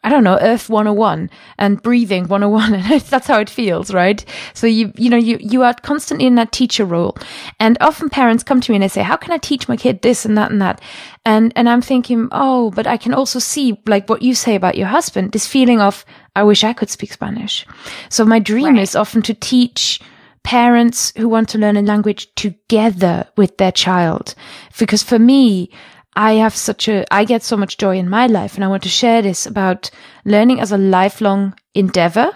I 0.05 0.11
don't 0.11 0.23
know, 0.23 0.39
Earth 0.41 0.69
101 0.69 1.31
and 1.59 1.83
breathing 1.83 2.29
101. 2.29 2.75
And 2.95 3.01
that's 3.01 3.27
how 3.27 3.41
it 3.41 3.49
feels, 3.49 3.93
right? 3.93 4.23
So 4.53 4.67
you, 4.67 4.93
you 4.97 5.09
know, 5.09 5.17
you, 5.17 5.39
you 5.41 5.63
are 5.63 5.73
constantly 5.73 6.27
in 6.27 6.35
that 6.35 6.53
teacher 6.53 6.85
role. 6.85 7.17
And 7.59 7.79
often 7.81 8.11
parents 8.11 8.45
come 8.45 8.61
to 8.61 8.71
me 8.71 8.77
and 8.77 8.83
they 8.83 8.89
say, 8.89 9.03
how 9.03 9.17
can 9.17 9.33
I 9.33 9.39
teach 9.39 9.67
my 9.67 9.77
kid 9.77 10.03
this 10.03 10.27
and 10.27 10.37
that 10.37 10.51
and 10.51 10.61
that? 10.61 10.83
And, 11.25 11.53
and 11.57 11.71
I'm 11.71 11.81
thinking, 11.81 12.29
oh, 12.33 12.71
but 12.73 12.87
I 12.87 12.99
can 12.99 13.15
also 13.15 13.39
see 13.39 13.81
like 13.87 14.09
what 14.11 14.21
you 14.21 14.35
say 14.35 14.55
about 14.55 14.77
your 14.77 14.89
husband, 14.89 15.33
this 15.33 15.49
feeling 15.49 15.81
of, 15.81 16.05
I 16.37 16.43
wish 16.43 16.65
I 16.65 16.75
could 16.75 16.91
speak 16.91 17.13
Spanish. 17.13 17.67
So 18.11 18.27
my 18.27 18.39
dream 18.39 18.75
right. 18.75 18.83
is 18.83 18.95
often 18.95 19.23
to 19.23 19.35
teach 19.35 20.01
parents 20.43 21.13
who 21.17 21.29
want 21.29 21.49
to 21.49 21.59
learn 21.59 21.79
a 21.79 21.83
language 21.83 22.33
together 22.35 23.27
with 23.37 23.57
their 23.57 23.73
child. 23.73 24.35
Because 24.79 25.03
for 25.03 25.19
me, 25.19 25.71
I 26.17 26.35
have 26.35 26.55
such 26.55 26.89
a, 26.89 27.05
I 27.13 27.25
get 27.25 27.43
so 27.43 27.57
much 27.57 27.77
joy 27.77 27.99
in 27.99 28.09
my 28.09 28.27
life 28.27 28.55
and 28.55 28.65
I 28.65 28.69
want 28.69 28.83
to 28.85 28.89
share 28.89 29.23
this 29.23 29.47
about 29.47 29.91
learning 30.25 30.61
as 30.61 30.73
a 30.73 30.79
lifelong 30.79 31.55
endeavor. 31.75 32.31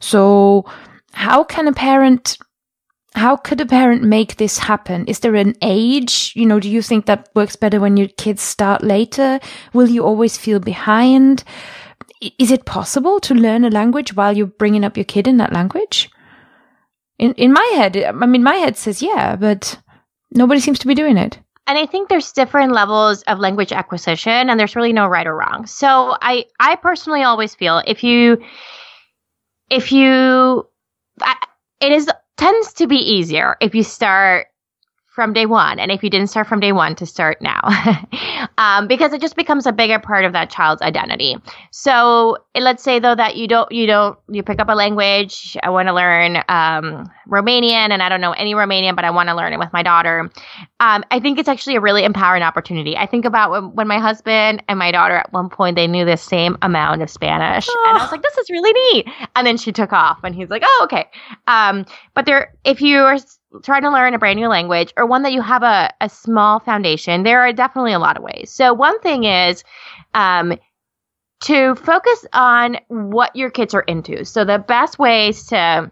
So 0.00 0.64
how 1.12 1.44
can 1.44 1.66
a 1.66 1.72
parent, 1.72 2.36
how 3.14 3.36
could 3.36 3.60
a 3.60 3.66
parent 3.66 4.02
make 4.02 4.36
this 4.36 4.58
happen? 4.58 5.06
Is 5.06 5.20
there 5.20 5.34
an 5.34 5.54
age? 5.62 6.32
You 6.36 6.44
know, 6.46 6.60
do 6.60 6.68
you 6.68 6.82
think 6.82 7.06
that 7.06 7.28
works 7.34 7.56
better 7.56 7.80
when 7.80 7.96
your 7.96 8.08
kids 8.08 8.42
start 8.42 8.82
later? 8.82 9.40
Will 9.72 9.88
you 9.88 10.04
always 10.04 10.36
feel 10.36 10.60
behind? 10.60 11.42
Is 12.38 12.50
it 12.50 12.66
possible 12.66 13.18
to 13.20 13.34
learn 13.34 13.64
a 13.64 13.70
language 13.70 14.14
while 14.14 14.36
you're 14.36 14.46
bringing 14.46 14.84
up 14.84 14.96
your 14.96 15.04
kid 15.04 15.26
in 15.26 15.38
that 15.38 15.52
language? 15.52 16.10
In, 17.18 17.32
in 17.34 17.52
my 17.52 17.72
head, 17.76 17.96
I 17.96 18.12
mean, 18.12 18.42
my 18.42 18.56
head 18.56 18.76
says 18.76 19.00
yeah, 19.00 19.36
but 19.36 19.80
nobody 20.32 20.60
seems 20.60 20.78
to 20.80 20.86
be 20.86 20.94
doing 20.94 21.16
it. 21.16 21.38
And 21.66 21.76
I 21.76 21.86
think 21.86 22.08
there's 22.08 22.32
different 22.32 22.72
levels 22.72 23.22
of 23.22 23.40
language 23.40 23.72
acquisition 23.72 24.48
and 24.50 24.58
there's 24.58 24.76
really 24.76 24.92
no 24.92 25.06
right 25.06 25.26
or 25.26 25.36
wrong. 25.36 25.66
So 25.66 26.16
I 26.22 26.44
I 26.60 26.76
personally 26.76 27.22
always 27.22 27.54
feel 27.54 27.82
if 27.86 28.04
you 28.04 28.42
if 29.68 29.90
you 29.90 30.66
I, 31.20 31.36
it 31.80 31.92
is 31.92 32.08
tends 32.36 32.72
to 32.74 32.86
be 32.86 32.96
easier 32.96 33.56
if 33.60 33.74
you 33.74 33.82
start 33.82 34.46
from 35.16 35.32
day 35.32 35.46
one. 35.46 35.78
And 35.78 35.90
if 35.90 36.04
you 36.04 36.10
didn't 36.10 36.26
start 36.26 36.46
from 36.46 36.60
day 36.60 36.72
one, 36.72 36.94
to 36.96 37.06
start 37.06 37.40
now, 37.40 37.62
um, 38.58 38.86
because 38.86 39.14
it 39.14 39.20
just 39.22 39.34
becomes 39.34 39.66
a 39.66 39.72
bigger 39.72 39.98
part 39.98 40.26
of 40.26 40.34
that 40.34 40.50
child's 40.50 40.82
identity. 40.82 41.36
So 41.72 42.36
let's 42.54 42.82
say 42.82 42.98
though 42.98 43.14
that 43.14 43.34
you 43.36 43.48
don't, 43.48 43.72
you 43.72 43.86
don't, 43.86 44.18
you 44.28 44.42
pick 44.42 44.60
up 44.60 44.68
a 44.68 44.74
language. 44.74 45.56
I 45.62 45.70
want 45.70 45.88
to 45.88 45.94
learn 45.94 46.36
um, 46.50 47.10
Romanian, 47.26 47.90
and 47.92 48.02
I 48.02 48.10
don't 48.10 48.20
know 48.20 48.32
any 48.32 48.52
Romanian, 48.52 48.94
but 48.94 49.06
I 49.06 49.10
want 49.10 49.30
to 49.30 49.34
learn 49.34 49.54
it 49.54 49.58
with 49.58 49.72
my 49.72 49.82
daughter. 49.82 50.30
Um, 50.80 51.02
I 51.10 51.18
think 51.18 51.38
it's 51.38 51.48
actually 51.48 51.76
a 51.76 51.80
really 51.80 52.04
empowering 52.04 52.42
opportunity. 52.42 52.94
I 52.94 53.06
think 53.06 53.24
about 53.24 53.50
when, 53.50 53.74
when, 53.74 53.88
my 53.88 53.98
husband 53.98 54.62
and 54.68 54.78
my 54.78 54.92
daughter 54.92 55.16
at 55.16 55.32
one 55.32 55.48
point 55.48 55.76
they 55.76 55.86
knew 55.86 56.04
the 56.04 56.18
same 56.18 56.58
amount 56.60 57.00
of 57.00 57.08
Spanish, 57.08 57.66
oh. 57.70 57.84
and 57.88 57.96
I 57.96 58.02
was 58.02 58.12
like, 58.12 58.20
"This 58.20 58.36
is 58.36 58.50
really 58.50 58.72
neat." 58.92 59.06
And 59.34 59.46
then 59.46 59.56
she 59.56 59.72
took 59.72 59.94
off, 59.94 60.20
and 60.22 60.34
he's 60.34 60.50
like, 60.50 60.62
"Oh, 60.62 60.80
okay." 60.84 61.06
Um, 61.46 61.86
but 62.12 62.26
there, 62.26 62.52
if 62.64 62.82
you 62.82 62.98
are 62.98 63.16
trying 63.62 63.82
to 63.82 63.90
learn 63.90 64.14
a 64.14 64.18
brand 64.18 64.38
new 64.38 64.48
language 64.48 64.92
or 64.96 65.06
one 65.06 65.22
that 65.22 65.32
you 65.32 65.42
have 65.42 65.62
a, 65.62 65.92
a 66.00 66.08
small 66.08 66.60
foundation, 66.60 67.22
there 67.22 67.40
are 67.40 67.52
definitely 67.52 67.92
a 67.92 67.98
lot 67.98 68.16
of 68.16 68.22
ways. 68.22 68.50
So, 68.50 68.72
one 68.74 69.00
thing 69.00 69.24
is 69.24 69.64
um, 70.14 70.58
to 71.42 71.74
focus 71.74 72.26
on 72.32 72.78
what 72.88 73.34
your 73.36 73.50
kids 73.50 73.74
are 73.74 73.82
into. 73.82 74.24
So, 74.24 74.44
the 74.44 74.58
best 74.58 74.98
ways 74.98 75.46
to 75.46 75.90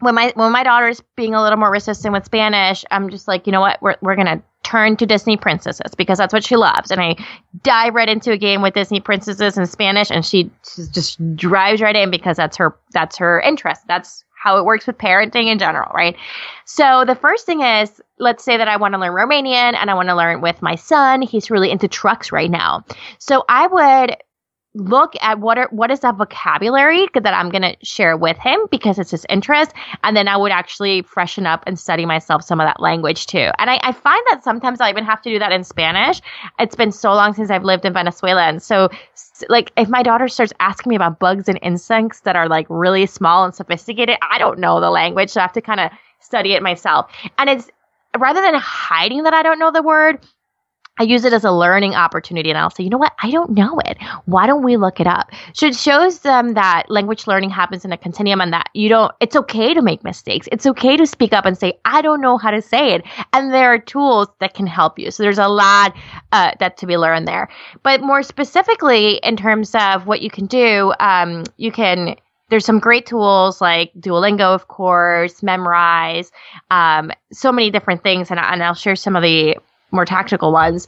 when 0.00 0.14
my 0.14 0.32
when 0.36 0.52
my 0.52 0.62
daughter's 0.62 1.02
being 1.16 1.34
a 1.34 1.42
little 1.42 1.58
more 1.58 1.70
resistant 1.70 2.12
with 2.12 2.24
Spanish, 2.24 2.84
I'm 2.90 3.10
just 3.10 3.26
like, 3.26 3.46
you 3.46 3.52
know 3.52 3.60
what, 3.60 3.80
we're 3.82 3.96
we're 4.00 4.16
gonna 4.16 4.42
turn 4.62 4.96
to 4.96 5.06
Disney 5.06 5.36
princesses 5.36 5.94
because 5.96 6.18
that's 6.18 6.32
what 6.32 6.44
she 6.44 6.56
loves. 6.56 6.90
And 6.90 7.00
I 7.00 7.16
dive 7.62 7.94
right 7.94 8.08
into 8.08 8.32
a 8.32 8.36
game 8.36 8.62
with 8.62 8.74
Disney 8.74 9.00
princesses 9.00 9.56
in 9.56 9.66
Spanish, 9.66 10.10
and 10.10 10.24
she 10.24 10.50
just 10.92 11.36
drives 11.36 11.80
right 11.80 11.96
in 11.96 12.10
because 12.10 12.36
that's 12.36 12.56
her 12.56 12.76
that's 12.92 13.16
her 13.18 13.40
interest. 13.40 13.82
That's 13.88 14.24
how 14.48 14.56
it 14.56 14.64
works 14.64 14.86
with 14.86 14.96
parenting 14.96 15.52
in 15.52 15.58
general, 15.58 15.92
right? 15.92 16.16
So 16.64 17.04
the 17.06 17.14
first 17.14 17.44
thing 17.44 17.60
is, 17.60 18.00
let's 18.18 18.42
say 18.42 18.56
that 18.56 18.66
I 18.66 18.78
want 18.78 18.94
to 18.94 19.00
learn 19.00 19.12
Romanian 19.12 19.74
and 19.74 19.90
I 19.90 19.94
want 19.94 20.08
to 20.08 20.16
learn 20.16 20.40
with 20.40 20.62
my 20.62 20.74
son. 20.74 21.20
He's 21.20 21.50
really 21.50 21.70
into 21.70 21.86
trucks 21.86 22.32
right 22.32 22.50
now. 22.50 22.82
So 23.18 23.44
I 23.50 23.66
would 23.66 24.16
look 24.78 25.14
at 25.20 25.40
what 25.40 25.58
are 25.58 25.68
what 25.70 25.90
is 25.90 26.00
that 26.00 26.16
vocabulary 26.16 27.08
that 27.14 27.34
I'm 27.34 27.50
going 27.50 27.62
to 27.62 27.76
share 27.82 28.16
with 28.16 28.38
him 28.38 28.60
because 28.70 28.98
it's 28.98 29.10
his 29.10 29.26
interest, 29.28 29.72
and 30.04 30.16
then 30.16 30.28
I 30.28 30.36
would 30.36 30.52
actually 30.52 31.02
freshen 31.02 31.46
up 31.46 31.64
and 31.66 31.78
study 31.78 32.06
myself 32.06 32.44
some 32.44 32.60
of 32.60 32.66
that 32.66 32.80
language 32.80 33.26
too. 33.26 33.50
And 33.58 33.70
I, 33.70 33.80
I 33.82 33.92
find 33.92 34.22
that 34.30 34.44
sometimes 34.44 34.80
I 34.80 34.90
even 34.90 35.04
have 35.04 35.20
to 35.22 35.30
do 35.30 35.38
that 35.38 35.52
in 35.52 35.64
Spanish. 35.64 36.20
It's 36.58 36.76
been 36.76 36.92
so 36.92 37.12
long 37.12 37.34
since 37.34 37.50
I've 37.50 37.64
lived 37.64 37.84
in 37.84 37.92
Venezuela, 37.92 38.42
and 38.42 38.62
so 38.62 38.88
like 39.48 39.72
if 39.76 39.88
my 39.88 40.02
daughter 40.02 40.28
starts 40.28 40.52
asking 40.60 40.90
me 40.90 40.96
about 40.96 41.18
bugs 41.18 41.48
and 41.48 41.58
insects 41.62 42.20
that 42.20 42.36
are 42.36 42.48
like 42.48 42.66
really 42.70 43.06
small 43.06 43.44
and 43.44 43.54
sophisticated, 43.54 44.16
I 44.22 44.38
don't 44.38 44.58
know 44.58 44.80
the 44.80 44.90
language, 44.90 45.30
so 45.30 45.40
I 45.40 45.42
have 45.42 45.52
to 45.54 45.60
kind 45.60 45.80
of 45.80 45.90
study 46.20 46.52
it 46.54 46.62
myself. 46.62 47.10
And 47.36 47.50
it's 47.50 47.70
rather 48.16 48.40
than 48.40 48.54
hiding 48.54 49.24
that 49.24 49.34
I 49.34 49.42
don't 49.42 49.58
know 49.58 49.70
the 49.70 49.82
word, 49.82 50.24
I 50.98 51.04
use 51.04 51.24
it 51.24 51.32
as 51.32 51.44
a 51.44 51.52
learning 51.52 51.94
opportunity 51.94 52.50
and 52.50 52.58
I'll 52.58 52.70
say, 52.70 52.84
you 52.84 52.90
know 52.90 52.98
what? 52.98 53.12
I 53.22 53.30
don't 53.30 53.50
know 53.50 53.78
it. 53.86 53.98
Why 54.26 54.46
don't 54.46 54.62
we 54.62 54.76
look 54.76 55.00
it 55.00 55.06
up? 55.06 55.30
So 55.52 55.66
it 55.66 55.76
shows 55.76 56.20
them 56.20 56.54
that 56.54 56.84
language 56.88 57.26
learning 57.26 57.50
happens 57.50 57.84
in 57.84 57.92
a 57.92 57.96
continuum 57.96 58.40
and 58.40 58.52
that 58.52 58.68
you 58.74 58.88
don't, 58.88 59.12
it's 59.20 59.36
okay 59.36 59.74
to 59.74 59.82
make 59.82 60.04
mistakes. 60.04 60.48
It's 60.52 60.66
okay 60.66 60.96
to 60.96 61.06
speak 61.06 61.32
up 61.32 61.46
and 61.46 61.56
say, 61.56 61.78
I 61.84 62.02
don't 62.02 62.20
know 62.20 62.36
how 62.36 62.50
to 62.50 62.62
say 62.62 62.94
it. 62.94 63.04
And 63.32 63.52
there 63.52 63.72
are 63.72 63.78
tools 63.78 64.28
that 64.40 64.54
can 64.54 64.66
help 64.66 64.98
you. 64.98 65.10
So 65.10 65.22
there's 65.22 65.38
a 65.38 65.48
lot 65.48 65.94
uh, 66.32 66.52
that 66.60 66.76
to 66.78 66.86
be 66.86 66.96
learned 66.96 67.28
there. 67.28 67.48
But 67.82 68.02
more 68.02 68.22
specifically, 68.22 69.16
in 69.18 69.36
terms 69.36 69.74
of 69.74 70.06
what 70.06 70.22
you 70.22 70.30
can 70.30 70.46
do, 70.46 70.92
um, 71.00 71.44
you 71.56 71.72
can 71.72 72.16
there's 72.50 72.64
some 72.64 72.78
great 72.78 73.04
tools 73.04 73.60
like 73.60 73.92
Duolingo, 74.00 74.54
of 74.54 74.68
course, 74.68 75.42
Memrise, 75.42 76.30
um, 76.70 77.12
so 77.30 77.52
many 77.52 77.70
different 77.70 78.02
things, 78.02 78.30
and, 78.30 78.40
and 78.40 78.62
I'll 78.62 78.74
share 78.74 78.96
some 78.96 79.16
of 79.16 79.22
the 79.22 79.58
more 79.90 80.04
tactical 80.04 80.52
ones. 80.52 80.86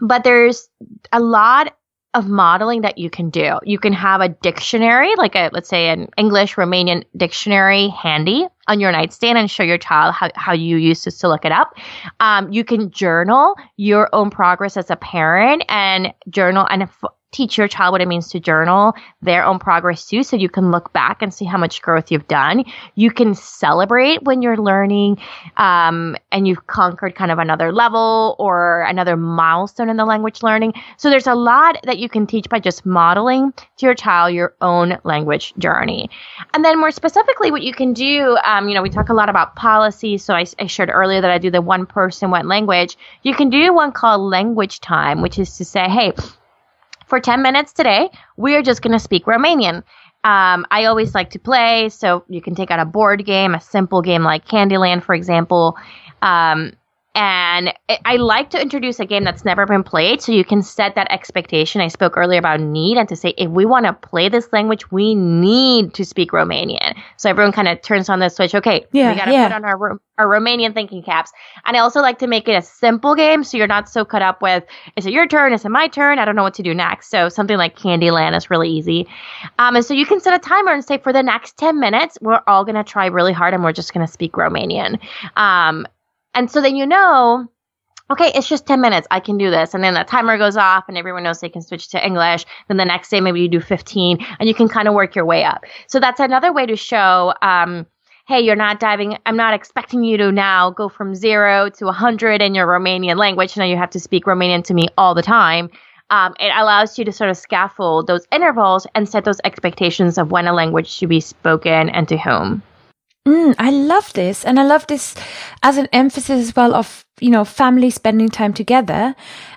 But 0.00 0.24
there's 0.24 0.68
a 1.12 1.20
lot 1.20 1.76
of 2.14 2.28
modeling 2.28 2.82
that 2.82 2.98
you 2.98 3.08
can 3.08 3.30
do. 3.30 3.58
You 3.62 3.78
can 3.78 3.92
have 3.94 4.20
a 4.20 4.28
dictionary, 4.28 5.14
like 5.16 5.34
a 5.34 5.48
let's 5.52 5.68
say 5.68 5.88
an 5.88 6.08
English 6.18 6.56
Romanian 6.56 7.04
dictionary 7.16 7.88
handy 7.88 8.46
on 8.68 8.80
your 8.80 8.92
nightstand 8.92 9.38
and 9.38 9.50
show 9.50 9.62
your 9.62 9.78
child 9.78 10.14
how, 10.14 10.30
how 10.34 10.52
you 10.52 10.76
used 10.76 11.04
to, 11.04 11.10
to 11.10 11.28
look 11.28 11.44
it 11.44 11.52
up. 11.52 11.74
Um, 12.20 12.52
you 12.52 12.64
can 12.64 12.90
journal 12.90 13.54
your 13.76 14.10
own 14.12 14.30
progress 14.30 14.76
as 14.76 14.90
a 14.90 14.96
parent 14.96 15.64
and 15.68 16.12
journal 16.28 16.66
and 16.68 16.88
teach 17.32 17.58
your 17.58 17.66
child 17.66 17.92
what 17.92 18.00
it 18.00 18.08
means 18.08 18.28
to 18.28 18.40
journal 18.40 18.94
their 19.22 19.44
own 19.44 19.58
progress 19.58 20.06
too 20.06 20.22
so 20.22 20.36
you 20.36 20.48
can 20.48 20.70
look 20.70 20.92
back 20.92 21.22
and 21.22 21.32
see 21.32 21.44
how 21.44 21.58
much 21.58 21.82
growth 21.82 22.10
you've 22.10 22.28
done. 22.28 22.64
You 22.94 23.10
can 23.10 23.34
celebrate 23.34 24.22
when 24.22 24.42
you're 24.42 24.56
learning 24.56 25.18
um, 25.56 26.16
and 26.30 26.46
you've 26.46 26.66
conquered 26.66 27.14
kind 27.14 27.30
of 27.30 27.38
another 27.38 27.72
level 27.72 28.36
or 28.38 28.82
another 28.82 29.16
milestone 29.16 29.88
in 29.88 29.96
the 29.96 30.04
language 30.04 30.42
learning. 30.42 30.74
So 30.98 31.10
there's 31.10 31.26
a 31.26 31.34
lot 31.34 31.78
that 31.84 31.98
you 31.98 32.08
can 32.08 32.26
teach 32.26 32.48
by 32.48 32.60
just 32.60 32.84
modeling 32.84 33.52
to 33.52 33.86
your 33.86 33.94
child 33.94 34.34
your 34.34 34.54
own 34.60 34.98
language 35.04 35.54
journey. 35.58 36.10
And 36.52 36.64
then 36.64 36.78
more 36.78 36.90
specifically 36.90 37.50
what 37.50 37.62
you 37.62 37.72
can 37.72 37.92
do 37.92 38.36
um, 38.44 38.68
you 38.68 38.74
know 38.74 38.82
we 38.82 38.90
talk 38.90 39.08
a 39.08 39.14
lot 39.14 39.28
about 39.28 39.56
policy. 39.56 40.18
So 40.18 40.34
I, 40.34 40.44
I 40.58 40.66
shared 40.66 40.90
earlier 40.92 41.20
that 41.20 41.30
i 41.30 41.38
do 41.38 41.50
the 41.50 41.62
one 41.62 41.86
person 41.86 42.30
one 42.30 42.48
language. 42.48 42.96
You 43.22 43.34
can 43.34 43.48
do 43.48 43.72
one 43.72 43.92
called 43.92 44.20
language 44.20 44.80
time 44.80 45.22
which 45.22 45.38
is 45.38 45.56
to 45.56 45.64
say 45.64 45.88
hey 45.88 46.12
for 47.12 47.20
10 47.20 47.42
minutes 47.42 47.74
today, 47.74 48.08
we 48.38 48.56
are 48.56 48.62
just 48.62 48.80
going 48.80 48.94
to 48.94 48.98
speak 48.98 49.26
Romanian. 49.26 49.82
Um, 50.24 50.64
I 50.70 50.86
always 50.86 51.14
like 51.14 51.28
to 51.32 51.38
play, 51.38 51.90
so 51.90 52.24
you 52.30 52.40
can 52.40 52.54
take 52.54 52.70
out 52.70 52.80
a 52.80 52.86
board 52.86 53.26
game, 53.26 53.54
a 53.54 53.60
simple 53.60 54.00
game 54.00 54.22
like 54.22 54.46
Candyland, 54.46 55.02
for 55.02 55.14
example. 55.14 55.76
Um, 56.22 56.72
and 57.14 57.74
I 58.06 58.16
like 58.16 58.48
to 58.50 58.60
introduce 58.60 58.98
a 58.98 59.04
game 59.04 59.22
that's 59.22 59.44
never 59.44 59.66
been 59.66 59.82
played 59.82 60.22
so 60.22 60.32
you 60.32 60.44
can 60.44 60.62
set 60.62 60.94
that 60.94 61.10
expectation. 61.10 61.82
I 61.82 61.88
spoke 61.88 62.16
earlier 62.16 62.38
about 62.38 62.60
need 62.60 62.96
and 62.96 63.06
to 63.10 63.16
say, 63.16 63.34
if 63.36 63.50
we 63.50 63.66
want 63.66 63.84
to 63.84 63.92
play 63.92 64.30
this 64.30 64.50
language, 64.50 64.90
we 64.90 65.14
need 65.14 65.92
to 65.94 66.06
speak 66.06 66.30
Romanian. 66.30 66.98
So 67.18 67.28
everyone 67.28 67.52
kind 67.52 67.68
of 67.68 67.82
turns 67.82 68.08
on 68.08 68.20
the 68.20 68.30
switch. 68.30 68.54
Okay, 68.54 68.86
yeah, 68.92 69.12
we 69.12 69.18
got 69.18 69.26
to 69.26 69.32
yeah. 69.32 69.48
put 69.48 69.54
on 69.54 69.64
our, 69.66 70.00
our 70.16 70.26
Romanian 70.26 70.72
thinking 70.72 71.02
caps. 71.02 71.30
And 71.66 71.76
I 71.76 71.80
also 71.80 72.00
like 72.00 72.18
to 72.20 72.26
make 72.26 72.48
it 72.48 72.54
a 72.54 72.62
simple 72.62 73.14
game 73.14 73.44
so 73.44 73.58
you're 73.58 73.66
not 73.66 73.90
so 73.90 74.06
cut 74.06 74.22
up 74.22 74.40
with, 74.40 74.64
is 74.96 75.04
it 75.04 75.12
your 75.12 75.26
turn? 75.26 75.52
Is 75.52 75.66
it 75.66 75.70
my 75.70 75.88
turn? 75.88 76.18
I 76.18 76.24
don't 76.24 76.34
know 76.34 76.44
what 76.44 76.54
to 76.54 76.62
do 76.62 76.72
next. 76.72 77.10
So 77.10 77.28
something 77.28 77.58
like 77.58 77.76
Candyland 77.76 78.34
is 78.34 78.48
really 78.48 78.70
easy. 78.70 79.06
Um, 79.58 79.76
and 79.76 79.84
so 79.84 79.92
you 79.92 80.06
can 80.06 80.18
set 80.18 80.32
a 80.32 80.38
timer 80.38 80.72
and 80.72 80.82
say, 80.82 80.96
for 80.96 81.12
the 81.12 81.22
next 81.22 81.58
10 81.58 81.78
minutes, 81.78 82.16
we're 82.22 82.40
all 82.46 82.64
going 82.64 82.76
to 82.76 82.84
try 82.84 83.04
really 83.04 83.34
hard 83.34 83.52
and 83.52 83.62
we're 83.62 83.72
just 83.72 83.92
going 83.92 84.06
to 84.06 84.10
speak 84.10 84.32
Romanian. 84.32 84.98
Um, 85.36 85.86
and 86.34 86.50
so 86.50 86.60
then 86.60 86.76
you 86.76 86.86
know, 86.86 87.48
okay, 88.10 88.30
it's 88.34 88.48
just 88.48 88.66
10 88.66 88.80
minutes. 88.80 89.06
I 89.10 89.20
can 89.20 89.38
do 89.38 89.50
this. 89.50 89.72
And 89.74 89.82
then 89.82 89.94
the 89.94 90.04
timer 90.04 90.36
goes 90.36 90.56
off 90.56 90.84
and 90.88 90.98
everyone 90.98 91.22
knows 91.22 91.40
they 91.40 91.48
can 91.48 91.62
switch 91.62 91.88
to 91.88 92.04
English. 92.04 92.44
Then 92.68 92.76
the 92.76 92.84
next 92.84 93.08
day, 93.08 93.20
maybe 93.20 93.40
you 93.40 93.48
do 93.48 93.60
15 93.60 94.18
and 94.38 94.48
you 94.48 94.54
can 94.54 94.68
kind 94.68 94.86
of 94.86 94.94
work 94.94 95.14
your 95.14 95.24
way 95.24 95.44
up. 95.44 95.64
So 95.86 95.98
that's 95.98 96.20
another 96.20 96.52
way 96.52 96.66
to 96.66 96.76
show, 96.76 97.32
um, 97.40 97.86
hey, 98.28 98.40
you're 98.40 98.56
not 98.56 98.80
diving, 98.80 99.16
I'm 99.24 99.36
not 99.36 99.54
expecting 99.54 100.04
you 100.04 100.16
to 100.18 100.30
now 100.30 100.70
go 100.70 100.88
from 100.88 101.14
zero 101.14 101.70
to 101.70 101.84
100 101.86 102.42
in 102.42 102.54
your 102.54 102.66
Romanian 102.66 103.16
language. 103.16 103.56
Now 103.56 103.64
you 103.64 103.76
have 103.76 103.90
to 103.90 104.00
speak 104.00 104.26
Romanian 104.26 104.62
to 104.64 104.74
me 104.74 104.88
all 104.98 105.14
the 105.14 105.22
time. 105.22 105.70
um, 106.12 106.34
it 106.38 106.52
allows 106.54 106.98
you 106.98 107.06
to 107.06 107.12
sort 107.12 107.30
of 107.30 107.38
scaffold 107.38 108.06
those 108.06 108.26
intervals 108.30 108.86
and 108.94 109.08
set 109.08 109.24
those 109.24 109.40
expectations 109.44 110.18
of 110.18 110.30
when 110.30 110.46
a 110.46 110.52
language 110.52 110.86
should 110.88 111.08
be 111.08 111.20
spoken 111.20 111.88
and 111.88 112.06
to 112.08 112.18
whom. 112.18 112.62
Mm, 113.26 113.54
I 113.58 113.70
love 113.70 114.12
this. 114.14 114.44
And 114.44 114.58
I 114.58 114.64
love 114.64 114.86
this 114.88 115.14
as 115.62 115.76
an 115.76 115.88
emphasis 115.92 116.48
as 116.48 116.56
well 116.56 116.74
of, 116.74 117.04
you 117.20 117.30
know, 117.30 117.44
family 117.44 117.90
spending 117.90 118.28
time 118.28 118.52
together. 118.52 119.14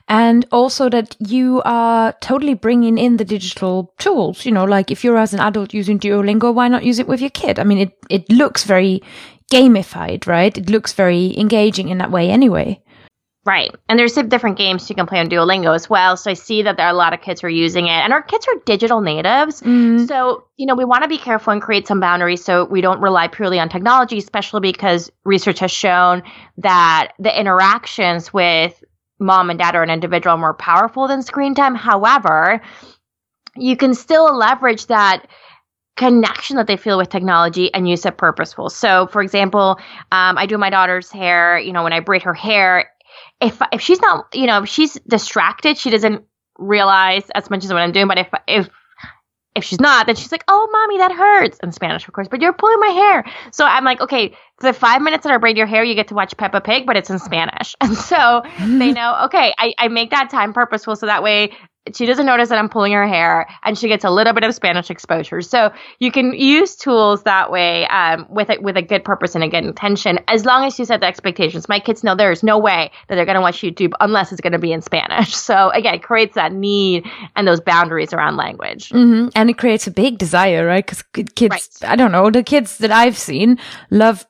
And 0.08 0.46
also 0.52 0.88
that 0.90 1.16
you 1.20 1.64
are 1.66 2.14
totally 2.22 2.54
bringing 2.54 3.00
in 3.00 3.18
the 3.18 3.26
digital 3.26 3.92
tools, 3.98 4.46
you 4.46 4.52
know, 4.52 4.66
like 4.66 4.92
if 4.92 5.04
you're 5.04 5.18
as 5.18 5.34
an 5.34 5.40
adult 5.40 5.74
using 5.74 6.00
Duolingo, 6.00 6.54
why 6.54 6.68
not 6.68 6.84
use 6.84 7.00
it 7.00 7.08
with 7.08 7.22
your 7.22 7.32
kid? 7.32 7.58
I 7.58 7.64
mean, 7.64 7.80
it, 7.80 7.98
it 8.10 8.30
looks 8.30 8.66
very 8.66 9.02
gamified, 9.52 10.28
right? 10.28 10.56
It 10.56 10.70
looks 10.70 10.94
very 10.94 11.36
engaging 11.38 11.90
in 11.90 11.98
that 11.98 12.12
way 12.12 12.30
anyway. 12.30 12.80
Right. 13.46 13.72
And 13.88 14.00
there's 14.00 14.14
different 14.14 14.58
games 14.58 14.90
you 14.90 14.96
can 14.96 15.06
play 15.06 15.20
on 15.20 15.28
Duolingo 15.30 15.76
as 15.76 15.88
well. 15.88 16.18
So 16.18 16.32
I 16.32 16.34
see 16.34 16.64
that 16.64 16.78
there 16.78 16.88
are 16.88 16.92
a 16.92 16.98
lot 16.98 17.14
of 17.14 17.22
kids 17.22 17.42
who 17.42 17.48
are 17.48 17.52
using 17.52 17.86
it. 17.86 17.92
And 17.92 18.12
our 18.12 18.24
kids 18.24 18.48
are 18.48 18.56
digital 18.66 19.02
natives. 19.02 19.62
Mm. 19.62 20.08
So, 20.08 20.46
you 20.58 20.66
know, 20.66 20.74
we 20.74 20.84
want 20.84 21.04
to 21.04 21.08
be 21.08 21.20
careful 21.20 21.54
and 21.54 21.62
create 21.62 21.88
some 21.88 22.00
boundaries 22.00 22.44
so 22.44 22.66
we 22.66 22.82
don't 22.82 23.00
rely 23.02 23.28
purely 23.28 23.60
on 23.60 23.70
technology, 23.70 24.18
especially 24.18 24.62
because 24.62 25.12
research 25.26 25.60
has 25.60 25.72
shown 25.72 26.24
that 26.58 27.14
the 27.20 27.40
interactions 27.40 28.34
with 28.34 28.84
mom 29.20 29.52
and 29.52 29.60
dad 29.60 29.76
or 29.76 29.84
an 29.84 29.92
individual 29.92 30.36
are 30.36 30.40
more 30.40 30.56
powerful 30.56 31.08
than 31.08 31.22
screen 31.22 31.54
time. 31.54 31.76
However, 31.76 32.62
you 33.56 33.78
can 33.78 33.94
still 33.94 34.36
leverage 34.36 34.88
that 34.88 35.28
connection 35.96 36.58
that 36.58 36.68
they 36.68 36.78
feel 36.78 36.98
with 36.98 37.10
technology 37.10 37.74
and 37.74 37.88
use 37.88 38.06
it 38.06 38.18
purposeful. 38.18 38.70
So, 38.70 39.08
for 39.08 39.22
example, 39.22 39.80
um, 40.12 40.38
I 40.38 40.46
do 40.46 40.58
my 40.58 40.70
daughter's 40.70 41.10
hair. 41.12 41.58
You 41.58 41.72
know, 41.72 41.84
when 41.84 41.94
I 41.94 42.02
braid 42.02 42.24
her 42.24 42.34
hair, 42.34 42.90
if 43.42 43.62
if 43.72 43.82
she's 43.82 44.02
not, 44.02 44.28
you 44.34 44.48
know, 44.48 44.64
if 44.64 44.70
she's 44.70 44.94
distracted, 45.08 45.78
she 45.78 45.90
doesn't 45.90 46.24
realize 46.58 47.30
as 47.32 47.50
much 47.50 47.64
as 47.64 47.72
what 47.72 47.82
I'm 47.82 47.92
doing. 47.92 48.08
But 48.08 48.18
if 48.18 48.30
if 48.48 48.70
if 49.56 49.64
she's 49.64 49.80
not, 49.80 50.06
then 50.06 50.16
she's 50.16 50.32
like, 50.32 50.44
"Oh, 50.48 50.70
mommy, 50.72 50.98
that 50.98 51.12
hurts." 51.12 51.60
In 51.64 51.72
Spanish, 51.72 52.08
of 52.08 52.14
course, 52.14 52.28
but 52.30 52.42
you're 52.42 52.54
pulling 52.54 52.80
my 52.80 52.88
hair. 52.88 53.26
So 53.52 53.66
I'm 53.66 53.84
like, 53.84 54.02
"Okay, 54.02 54.36
the 54.60 54.74
five 54.74 55.02
minutes 55.02 55.24
that 55.24 55.34
I 55.34 55.38
braid 55.38 55.58
your 55.58 55.68
hair, 55.68 55.84
you 55.84 55.96
get 55.96 56.10
to 56.10 56.14
watch 56.16 56.36
Peppa 56.38 56.62
Pig, 56.62 56.86
but 56.86 56.98
it's 56.98 57.10
in 57.10 57.20
Spanish." 57.20 57.76
And 57.82 57.96
so 57.96 58.44
they 58.60 58.92
know, 59.00 59.24
okay, 59.26 59.54
I, 59.58 59.74
I 59.78 59.88
make 59.88 60.12
that 60.12 60.30
time 60.30 60.54
purposeful 60.54 60.96
so 60.96 61.06
that 61.06 61.24
way 61.24 61.52
she 61.94 62.06
doesn't 62.06 62.26
notice 62.26 62.50
that 62.50 62.58
I'm 62.58 62.70
pulling 62.70 62.94
her 62.94 63.08
hair 63.08 63.48
and 63.64 63.78
she 63.78 63.88
gets 63.88 64.04
a 64.04 64.10
little 64.10 64.34
bit 64.34 64.44
of 64.44 64.54
Spanish 64.56 64.90
exposure. 64.90 65.42
So 65.42 65.72
you 66.00 66.12
can 66.12 66.34
use 66.34 66.76
tools 66.76 67.24
that 67.24 67.52
way 67.52 67.86
um, 67.88 68.26
with 68.30 68.50
a, 68.50 68.58
with 68.60 68.78
a 68.78 68.82
good 68.82 69.04
purpose 69.04 69.36
and 69.36 69.44
a 69.44 69.48
good 69.48 69.64
intention, 69.64 70.20
as 70.28 70.46
long 70.46 70.66
as 70.66 70.80
you 70.80 70.86
set 70.86 71.02
the 71.02 71.06
expectations. 71.06 71.70
My 71.70 71.80
kids 71.80 72.04
know 72.04 72.16
there's 72.16 72.44
no 72.44 72.58
way 72.58 72.92
that 73.08 73.16
they're 73.16 73.26
going 73.26 73.36
to 73.36 73.42
watch 73.42 73.62
YouTube 73.62 73.94
unless 74.00 74.32
it's 74.32 74.42
going 74.42 74.54
to 74.54 74.60
be 74.60 74.72
in 74.72 74.82
Spanish. 74.82 75.36
So 75.46 75.70
again, 75.72 75.94
it 75.94 76.02
creates 76.02 76.34
that 76.36 76.54
need 76.54 77.06
and 77.36 77.48
those 77.48 77.62
boundaries 77.62 78.14
around 78.14 78.36
language. 78.36 78.90
Mm-hmm. 78.90 79.30
And 79.36 79.50
it 79.50 79.60
creates 79.60 79.86
a 79.86 79.92
big 79.92 80.18
desire, 80.18 80.66
right? 80.66 80.84
Because 80.84 81.04
kids, 81.36 81.52
right. 81.52 81.92
I 81.92 81.96
don't 81.96 82.12
know, 82.12 82.32
the 82.32 82.42
kids 82.42 82.80
that 82.80 82.92
I've 82.92 83.18
seen 83.18 83.60
love 83.92 84.26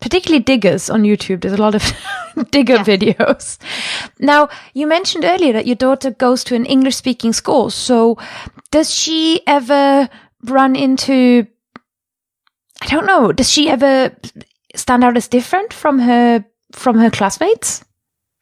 particularly 0.00 0.42
diggers 0.42 0.90
on 0.90 1.02
YouTube. 1.02 1.40
There's 1.40 1.54
a 1.54 1.62
lot 1.62 1.74
of 1.74 1.82
digger 2.50 2.76
yeah. 2.76 2.84
videos. 2.84 3.58
Now, 4.18 4.48
you 4.74 4.86
mentioned 4.86 5.24
earlier 5.24 5.52
that 5.52 5.66
your 5.66 5.76
daughter 5.76 6.10
goes 6.10 6.44
to 6.44 6.54
an 6.54 6.66
English 6.66 6.96
speaking 6.96 7.32
school. 7.32 7.70
So 7.70 8.18
does 8.70 8.92
she 8.92 9.42
ever 9.46 10.08
run 10.44 10.76
into, 10.76 11.46
I 12.80 12.86
don't 12.86 13.06
know, 13.06 13.32
does 13.32 13.50
she 13.50 13.68
ever 13.68 14.14
stand 14.74 15.04
out 15.04 15.16
as 15.16 15.28
different 15.28 15.72
from 15.72 15.98
her, 15.98 16.44
from 16.72 16.98
her 16.98 17.10
classmates? 17.10 17.84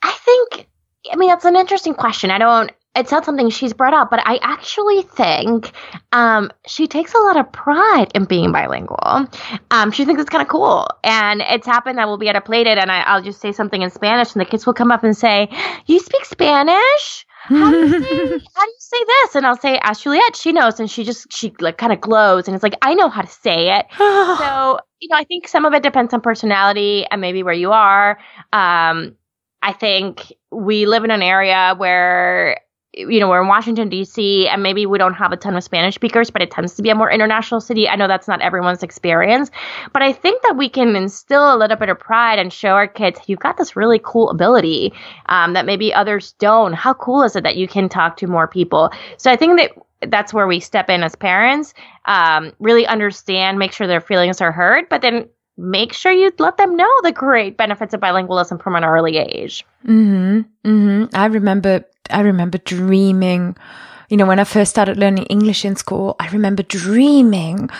I 0.02 0.12
think, 0.12 0.68
I 1.10 1.16
mean, 1.16 1.30
that's 1.30 1.44
an 1.44 1.56
interesting 1.56 1.94
question. 1.94 2.30
I 2.30 2.38
don't, 2.38 2.72
it's 2.96 3.10
not 3.10 3.24
something 3.24 3.50
she's 3.50 3.72
brought 3.72 3.94
up, 3.94 4.10
but 4.10 4.20
I 4.24 4.38
actually 4.42 5.02
think 5.02 5.72
um, 6.12 6.50
she 6.66 6.86
takes 6.86 7.14
a 7.14 7.18
lot 7.18 7.36
of 7.36 7.52
pride 7.52 8.10
in 8.14 8.24
being 8.24 8.52
bilingual. 8.52 9.28
Um, 9.70 9.92
she 9.92 10.04
thinks 10.04 10.20
it's 10.20 10.30
kind 10.30 10.42
of 10.42 10.48
cool. 10.48 10.88
And 11.04 11.42
it's 11.42 11.66
happened 11.66 11.98
that 11.98 12.08
we'll 12.08 12.18
be 12.18 12.28
at 12.28 12.36
a 12.36 12.40
play 12.40 12.64
date 12.64 12.78
and 12.78 12.90
I, 12.90 13.16
will 13.16 13.22
just 13.22 13.40
say 13.40 13.52
something 13.52 13.82
in 13.82 13.90
Spanish 13.90 14.34
and 14.34 14.40
the 14.40 14.46
kids 14.46 14.66
will 14.66 14.74
come 14.74 14.90
up 14.90 15.04
and 15.04 15.16
say, 15.16 15.48
You 15.86 16.00
speak 16.00 16.24
Spanish? 16.24 17.26
How 17.44 17.70
do, 17.70 17.78
you 17.78 17.88
say, 17.90 17.98
how 18.54 18.64
do 18.64 18.70
you 18.70 18.76
say 18.78 19.04
this? 19.06 19.34
And 19.36 19.46
I'll 19.46 19.58
say, 19.58 19.78
Ask 19.78 20.02
Juliet. 20.02 20.34
She 20.34 20.52
knows. 20.52 20.80
And 20.80 20.90
she 20.90 21.04
just, 21.04 21.32
she 21.32 21.54
like 21.60 21.78
kind 21.78 21.92
of 21.92 22.00
glows 22.00 22.48
and 22.48 22.54
it's 22.54 22.62
like, 22.62 22.76
I 22.82 22.94
know 22.94 23.08
how 23.08 23.22
to 23.22 23.28
say 23.28 23.76
it. 23.76 23.86
so, 23.98 24.80
you 25.00 25.08
know, 25.08 25.16
I 25.16 25.24
think 25.24 25.48
some 25.48 25.66
of 25.66 25.74
it 25.74 25.82
depends 25.82 26.14
on 26.14 26.22
personality 26.22 27.06
and 27.10 27.20
maybe 27.20 27.42
where 27.42 27.54
you 27.54 27.72
are. 27.72 28.18
Um, 28.52 29.16
I 29.62 29.72
think 29.72 30.32
we 30.50 30.86
live 30.86 31.04
in 31.04 31.10
an 31.10 31.22
area 31.22 31.74
where 31.76 32.58
you 32.96 33.20
know, 33.20 33.28
we're 33.28 33.42
in 33.42 33.48
Washington, 33.48 33.90
D.C., 33.90 34.48
and 34.48 34.62
maybe 34.62 34.86
we 34.86 34.96
don't 34.96 35.14
have 35.14 35.30
a 35.30 35.36
ton 35.36 35.54
of 35.54 35.62
Spanish 35.62 35.94
speakers, 35.94 36.30
but 36.30 36.40
it 36.40 36.50
tends 36.50 36.74
to 36.74 36.82
be 36.82 36.88
a 36.88 36.94
more 36.94 37.10
international 37.10 37.60
city. 37.60 37.88
I 37.88 37.96
know 37.96 38.08
that's 38.08 38.26
not 38.26 38.40
everyone's 38.40 38.82
experience, 38.82 39.50
but 39.92 40.02
I 40.02 40.12
think 40.12 40.42
that 40.42 40.56
we 40.56 40.68
can 40.70 40.96
instill 40.96 41.54
a 41.54 41.58
little 41.58 41.76
bit 41.76 41.90
of 41.90 41.98
pride 41.98 42.38
and 42.38 42.50
show 42.52 42.70
our 42.70 42.88
kids, 42.88 43.20
you've 43.26 43.38
got 43.38 43.58
this 43.58 43.76
really 43.76 44.00
cool 44.02 44.30
ability 44.30 44.94
um, 45.26 45.52
that 45.52 45.66
maybe 45.66 45.92
others 45.92 46.32
don't. 46.38 46.72
How 46.72 46.94
cool 46.94 47.22
is 47.22 47.36
it 47.36 47.44
that 47.44 47.56
you 47.56 47.68
can 47.68 47.88
talk 47.88 48.16
to 48.18 48.26
more 48.26 48.48
people? 48.48 48.90
So 49.18 49.30
I 49.30 49.36
think 49.36 49.58
that 49.58 49.72
that's 50.10 50.32
where 50.32 50.46
we 50.46 50.60
step 50.60 50.88
in 50.88 51.02
as 51.02 51.14
parents, 51.14 51.74
um, 52.06 52.52
really 52.60 52.86
understand, 52.86 53.58
make 53.58 53.72
sure 53.72 53.86
their 53.86 54.00
feelings 54.00 54.40
are 54.40 54.52
heard, 54.52 54.88
but 54.88 55.02
then 55.02 55.28
make 55.58 55.92
sure 55.92 56.12
you 56.12 56.30
let 56.38 56.56
them 56.56 56.76
know 56.76 56.90
the 57.02 57.12
great 57.12 57.56
benefits 57.56 57.94
of 57.94 58.00
bilingualism 58.00 58.62
from 58.62 58.76
an 58.76 58.84
early 58.84 59.16
age. 59.16 59.64
Mm-hmm. 59.86 60.40
Mm-hmm. 60.68 61.16
I 61.16 61.26
remember 61.26 61.84
I 62.10 62.20
remember 62.20 62.58
dreaming 62.58 63.56
you 64.08 64.16
know, 64.16 64.26
when 64.26 64.38
I 64.38 64.44
first 64.44 64.70
started 64.70 64.96
learning 64.96 65.24
English 65.24 65.64
in 65.64 65.74
school, 65.74 66.14
I 66.20 66.28
remember 66.28 66.62
dreaming, 66.62 67.70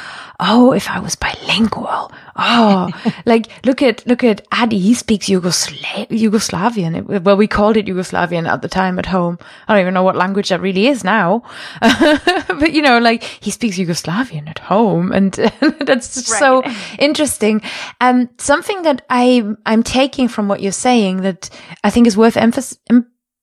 oh, 0.41 0.73
if 0.73 0.91
I 0.91 0.99
was 0.99 1.15
bilingual. 1.15 2.11
Oh, 2.35 2.91
like 3.27 3.47
look 3.65 3.81
at, 3.81 4.05
look 4.07 4.25
at 4.25 4.45
Addy. 4.51 4.79
He 4.79 4.95
speaks 4.95 5.29
Yugosla- 5.29 6.09
Yugoslavian. 6.09 7.23
Well, 7.23 7.37
we 7.37 7.47
called 7.47 7.77
it 7.77 7.87
Yugoslavian 7.87 8.49
at 8.49 8.63
the 8.63 8.69
time 8.69 8.99
at 8.99 9.07
home. 9.07 9.39
I 9.69 9.75
don't 9.75 9.83
even 9.83 9.95
know 9.95 10.03
what 10.03 10.17
language 10.17 10.49
that 10.49 10.61
really 10.61 10.89
is 10.89 11.05
now. 11.05 11.45
but 11.81 12.73
you 12.73 12.83
know, 12.83 12.99
like 12.99 13.23
he 13.23 13.53
speaks 13.53 13.79
Yugoslavian 13.79 14.49
at 14.49 14.59
home 14.59 15.13
and 15.13 15.33
that's 15.81 16.17
right. 16.31 16.39
so 16.41 16.63
interesting. 16.99 17.63
Um, 18.01 18.29
something 18.39 18.83
that 18.83 19.03
I, 19.11 19.45
I'm 19.65 19.85
taking 19.85 20.27
from 20.27 20.49
what 20.49 20.61
you're 20.61 20.73
saying 20.73 21.19
that 21.19 21.51
I 21.85 21.91
think 21.91 22.09
is 22.09 22.17
worth 22.17 22.35
emph- 22.35 22.77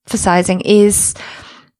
emphasizing 0.05 0.61
is, 0.61 1.13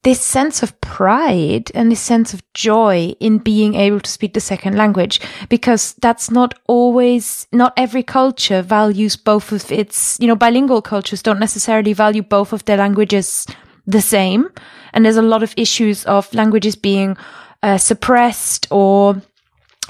this 0.04 0.22
sense 0.22 0.62
of 0.62 0.80
pride 0.82 1.72
and 1.74 1.90
this 1.90 2.02
sense 2.02 2.34
of 2.34 2.44
joy 2.54 3.16
in 3.22 3.38
being 3.38 3.76
able 3.76 4.02
to 4.02 4.10
speak 4.10 4.34
the 4.34 4.42
second 4.42 4.76
language 4.76 5.22
because 5.48 5.94
that's 6.02 6.30
not 6.30 6.54
always 6.68 7.48
not 7.54 7.72
every 7.78 8.04
culture 8.04 8.62
values 8.62 9.16
both 9.16 9.54
of 9.54 9.72
its 9.72 10.18
you 10.20 10.28
know 10.28 10.36
bilingual 10.36 10.82
cultures 10.82 11.24
don't 11.24 11.40
necessarily 11.40 11.94
value 11.94 12.22
both 12.22 12.52
of 12.52 12.66
their 12.66 12.76
languages 12.76 13.48
the 13.88 14.02
same. 14.02 14.50
And 14.94 15.06
there's 15.06 15.18
a 15.18 15.22
lot 15.22 15.44
of 15.44 15.54
issues 15.58 16.06
of 16.06 16.34
languages 16.34 16.76
being 16.76 17.18
uh, 17.62 17.78
suppressed 17.78 18.68
or 18.72 19.22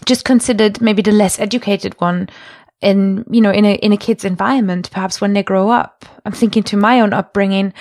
just 0.06 0.26
considered 0.26 0.82
maybe 0.82 1.02
the 1.02 1.12
less 1.12 1.40
educated 1.40 2.00
one 2.00 2.30
in 2.84 3.26
you 3.30 3.42
know 3.42 3.52
in 3.52 3.66
a 3.66 3.76
in 3.76 3.92
a 3.92 3.98
kid's 3.98 4.26
environment 4.26 4.90
perhaps 4.92 5.22
when 5.22 5.34
they 5.34 5.44
grow 5.44 5.70
up 5.70 6.06
i'm 6.26 6.32
thinking 6.32 6.64
to 6.64 6.78
my 6.78 7.00
own 7.00 7.14
upbringing 7.14 7.74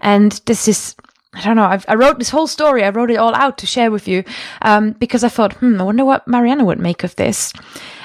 and 0.00 0.40
this 0.46 0.68
is 0.68 0.94
I 1.34 1.42
don't 1.42 1.56
know. 1.56 1.66
I've, 1.66 1.84
i 1.88 1.94
wrote 1.94 2.18
this 2.18 2.30
whole 2.30 2.46
story. 2.46 2.82
I 2.82 2.88
wrote 2.88 3.10
it 3.10 3.16
all 3.16 3.34
out 3.34 3.58
to 3.58 3.66
share 3.66 3.90
with 3.90 4.08
you 4.08 4.24
um, 4.62 4.92
because 4.92 5.22
I 5.22 5.28
thought, 5.28 5.52
hmm, 5.54 5.80
I 5.80 5.84
wonder 5.84 6.04
what 6.04 6.26
Marianna 6.26 6.64
would 6.64 6.80
make 6.80 7.04
of 7.04 7.14
this. 7.16 7.52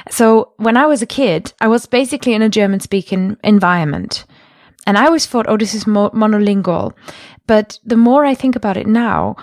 So 0.10 0.51
when 0.58 0.76
I 0.76 0.86
was 0.86 1.01
a 1.01 1.08
kid, 1.08 1.54
I 1.62 1.68
was 1.68 1.86
basically 1.86 2.34
in 2.34 2.41
a 2.41 2.49
German 2.49 2.82
speaking 2.82 3.38
environment. 3.43 4.26
And 4.86 4.97
I 4.97 5.06
always 5.06 5.26
thought, 5.26 5.45
oh, 5.47 5.58
this 5.58 5.74
is 5.74 5.88
mo- 5.88 6.12
monolingual. 6.12 6.93
But 7.47 7.80
the 7.86 7.97
more 7.97 8.26
I 8.26 8.36
think 8.36 8.56
about 8.56 8.78
it 8.78 8.88
now, 8.88 9.38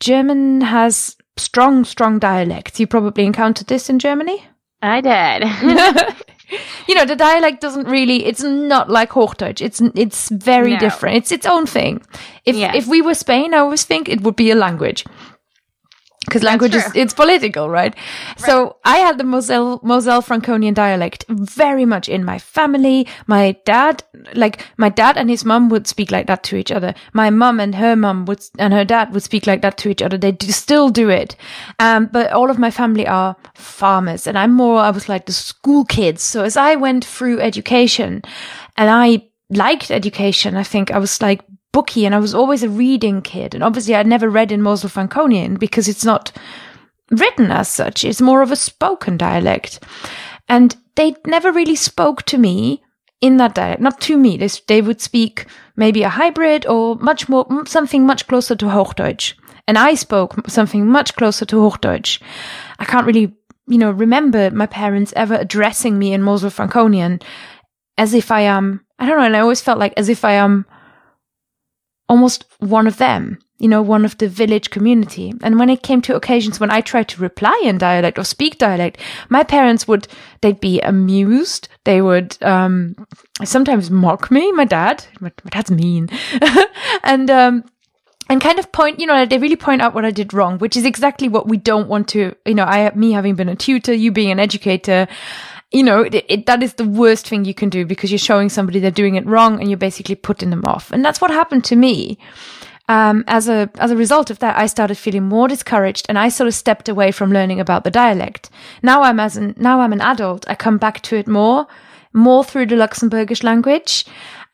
German 0.00 0.62
has 0.62 1.16
strong, 1.36 1.84
strong 1.84 2.18
dialects. 2.18 2.80
You 2.80 2.86
probably 2.86 3.26
encountered 3.26 3.66
this 3.66 3.90
in 3.90 3.98
Germany? 3.98 4.46
I 4.82 5.00
did. 5.00 6.16
you 6.88 6.94
know, 6.94 7.04
the 7.04 7.16
dialect 7.16 7.60
doesn't 7.60 7.88
really, 7.88 8.24
it's 8.26 8.42
not 8.42 8.88
like 8.90 9.10
Hochdeutsch. 9.10 9.60
It's, 9.60 9.80
it's 9.94 10.28
very 10.30 10.72
no. 10.72 10.78
different. 10.78 11.16
It's 11.16 11.32
its 11.32 11.46
own 11.46 11.66
thing. 11.66 12.02
If, 12.44 12.56
yes. 12.56 12.74
if 12.74 12.86
we 12.86 13.02
were 13.02 13.14
Spain, 13.14 13.54
I 13.54 13.58
always 13.58 13.84
think 13.84 14.08
it 14.08 14.20
would 14.22 14.36
be 14.36 14.50
a 14.50 14.54
language 14.54 15.04
because 16.26 16.42
language 16.42 16.74
is 16.74 16.84
it's 16.94 17.14
political, 17.14 17.68
right? 17.68 17.94
right? 17.94 18.40
So 18.40 18.76
I 18.84 18.98
had 18.98 19.18
the 19.18 19.24
Moselle 19.24 19.80
Moselle 19.82 20.22
Franconian 20.22 20.74
dialect 20.74 21.24
very 21.28 21.84
much 21.84 22.08
in 22.08 22.24
my 22.24 22.38
family. 22.38 23.06
My 23.26 23.56
dad, 23.64 24.02
like 24.34 24.66
my 24.76 24.88
dad 24.88 25.16
and 25.16 25.30
his 25.30 25.44
mom 25.44 25.68
would 25.68 25.86
speak 25.86 26.10
like 26.10 26.26
that 26.26 26.42
to 26.44 26.56
each 26.56 26.72
other. 26.72 26.94
My 27.12 27.30
mom 27.30 27.60
and 27.60 27.74
her 27.74 27.96
mom 27.96 28.24
would 28.26 28.42
and 28.58 28.72
her 28.72 28.84
dad 28.84 29.12
would 29.12 29.22
speak 29.22 29.46
like 29.46 29.62
that 29.62 29.76
to 29.78 29.88
each 29.88 30.02
other. 30.02 30.18
They 30.18 30.32
do, 30.32 30.50
still 30.52 30.90
do 30.90 31.08
it. 31.08 31.36
Um, 31.78 32.06
but 32.12 32.32
all 32.32 32.50
of 32.50 32.58
my 32.58 32.70
family 32.70 33.06
are 33.06 33.36
farmers, 33.54 34.26
and 34.26 34.38
I'm 34.38 34.52
more. 34.52 34.80
I 34.80 34.90
was 34.90 35.08
like 35.08 35.26
the 35.26 35.32
school 35.32 35.84
kids. 35.84 36.22
So 36.22 36.44
as 36.44 36.56
I 36.56 36.76
went 36.76 37.04
through 37.04 37.40
education, 37.40 38.22
and 38.76 38.90
I 38.90 39.28
liked 39.50 39.90
education, 39.90 40.56
I 40.56 40.64
think 40.64 40.90
I 40.90 40.98
was 40.98 41.22
like 41.22 41.42
booky 41.76 42.06
and 42.06 42.14
I 42.14 42.18
was 42.18 42.34
always 42.34 42.62
a 42.62 42.70
reading 42.70 43.20
kid. 43.20 43.54
And 43.54 43.62
obviously 43.62 43.94
I'd 43.94 44.06
never 44.06 44.30
read 44.30 44.50
in 44.50 44.62
Mosel 44.62 44.88
Franconian 44.88 45.56
because 45.56 45.88
it's 45.88 46.06
not 46.06 46.32
written 47.10 47.50
as 47.50 47.68
such. 47.68 48.02
It's 48.02 48.22
more 48.22 48.40
of 48.40 48.50
a 48.50 48.56
spoken 48.56 49.18
dialect. 49.18 49.80
And 50.48 50.74
they 50.94 51.16
never 51.26 51.52
really 51.52 51.76
spoke 51.76 52.22
to 52.22 52.38
me 52.38 52.82
in 53.20 53.36
that 53.36 53.54
dialect, 53.54 53.82
not 53.82 54.00
to 54.08 54.16
me. 54.16 54.38
They, 54.38 54.48
they 54.68 54.80
would 54.80 55.02
speak 55.02 55.44
maybe 55.76 56.02
a 56.02 56.08
hybrid 56.08 56.64
or 56.64 56.96
much 56.96 57.28
more, 57.28 57.46
something 57.66 58.06
much 58.06 58.26
closer 58.26 58.56
to 58.56 58.64
Hochdeutsch. 58.64 59.34
And 59.68 59.76
I 59.76 59.96
spoke 59.96 60.48
something 60.48 60.86
much 60.86 61.14
closer 61.14 61.44
to 61.44 61.56
Hochdeutsch. 61.56 62.22
I 62.78 62.86
can't 62.86 63.06
really, 63.06 63.36
you 63.66 63.76
know, 63.76 63.90
remember 63.90 64.50
my 64.50 64.64
parents 64.64 65.12
ever 65.14 65.34
addressing 65.34 65.98
me 65.98 66.14
in 66.14 66.22
Mosel 66.22 66.48
Franconian 66.48 67.20
as 67.98 68.14
if 68.14 68.30
I 68.30 68.40
am, 68.40 68.80
I 68.98 69.04
don't 69.04 69.18
know, 69.18 69.26
and 69.26 69.36
I 69.36 69.40
always 69.40 69.60
felt 69.60 69.78
like 69.78 69.92
as 69.98 70.08
if 70.08 70.24
I 70.24 70.32
am 70.32 70.64
almost 72.08 72.44
one 72.58 72.86
of 72.86 72.98
them 72.98 73.38
you 73.58 73.68
know, 73.68 73.80
one 73.80 74.04
of 74.04 74.18
the 74.18 74.28
village 74.28 74.70
community. 74.70 75.32
And 75.42 75.58
when 75.58 75.70
it 75.70 75.82
came 75.82 76.02
to 76.02 76.14
occasions 76.14 76.60
when 76.60 76.70
I 76.70 76.80
tried 76.80 77.08
to 77.08 77.22
reply 77.22 77.58
in 77.64 77.78
dialect 77.78 78.18
or 78.18 78.24
speak 78.24 78.58
dialect, 78.58 79.00
my 79.30 79.42
parents 79.44 79.88
would, 79.88 80.08
they'd 80.42 80.60
be 80.60 80.80
amused. 80.80 81.68
They 81.84 82.02
would, 82.02 82.36
um, 82.42 82.94
sometimes 83.44 83.90
mock 83.90 84.30
me, 84.30 84.52
my 84.52 84.66
dad. 84.66 85.06
My, 85.20 85.32
dad's 85.50 85.70
mean. 85.70 86.10
and, 87.02 87.30
um, 87.30 87.64
and 88.28 88.40
kind 88.42 88.58
of 88.58 88.72
point, 88.72 89.00
you 89.00 89.06
know, 89.06 89.24
they 89.24 89.38
really 89.38 89.56
point 89.56 89.80
out 89.80 89.94
what 89.94 90.04
I 90.04 90.10
did 90.10 90.34
wrong, 90.34 90.58
which 90.58 90.76
is 90.76 90.84
exactly 90.84 91.28
what 91.28 91.48
we 91.48 91.56
don't 91.56 91.88
want 91.88 92.08
to, 92.08 92.34
you 92.44 92.54
know, 92.54 92.64
I, 92.64 92.92
me 92.94 93.12
having 93.12 93.36
been 93.36 93.48
a 93.48 93.56
tutor, 93.56 93.94
you 93.94 94.12
being 94.12 94.32
an 94.32 94.40
educator, 94.40 95.08
you 95.72 95.82
know, 95.82 96.02
it, 96.02 96.14
it, 96.28 96.46
that 96.46 96.62
is 96.62 96.74
the 96.74 96.88
worst 96.88 97.28
thing 97.28 97.44
you 97.44 97.54
can 97.54 97.68
do 97.68 97.84
because 97.84 98.10
you're 98.10 98.18
showing 98.18 98.48
somebody 98.48 98.78
they're 98.78 98.90
doing 98.90 99.16
it 99.16 99.26
wrong 99.26 99.60
and 99.60 99.68
you're 99.68 99.76
basically 99.76 100.14
putting 100.14 100.50
them 100.50 100.64
off. 100.64 100.92
And 100.92 101.04
that's 101.04 101.20
what 101.20 101.30
happened 101.30 101.64
to 101.64 101.76
me 101.76 102.18
um, 102.88 103.24
as 103.26 103.48
a 103.48 103.68
as 103.78 103.90
a 103.90 103.96
result 103.96 104.30
of 104.30 104.38
that, 104.38 104.56
I 104.56 104.66
started 104.66 104.96
feeling 104.96 105.24
more 105.24 105.48
discouraged, 105.48 106.06
and 106.08 106.18
I 106.18 106.28
sort 106.28 106.46
of 106.48 106.54
stepped 106.54 106.88
away 106.88 107.10
from 107.10 107.32
learning 107.32 107.60
about 107.60 107.84
the 107.84 107.90
dialect. 107.90 108.50
Now 108.82 109.02
I'm 109.02 109.18
as 109.18 109.36
an 109.36 109.54
now 109.56 109.80
I'm 109.80 109.92
an 109.92 110.00
adult. 110.00 110.48
I 110.48 110.54
come 110.54 110.78
back 110.78 111.02
to 111.02 111.16
it 111.16 111.26
more, 111.26 111.66
more 112.12 112.44
through 112.44 112.66
the 112.66 112.76
Luxembourgish 112.76 113.42
language, 113.42 114.06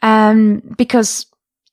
um, 0.03 0.63
because 0.79 1.27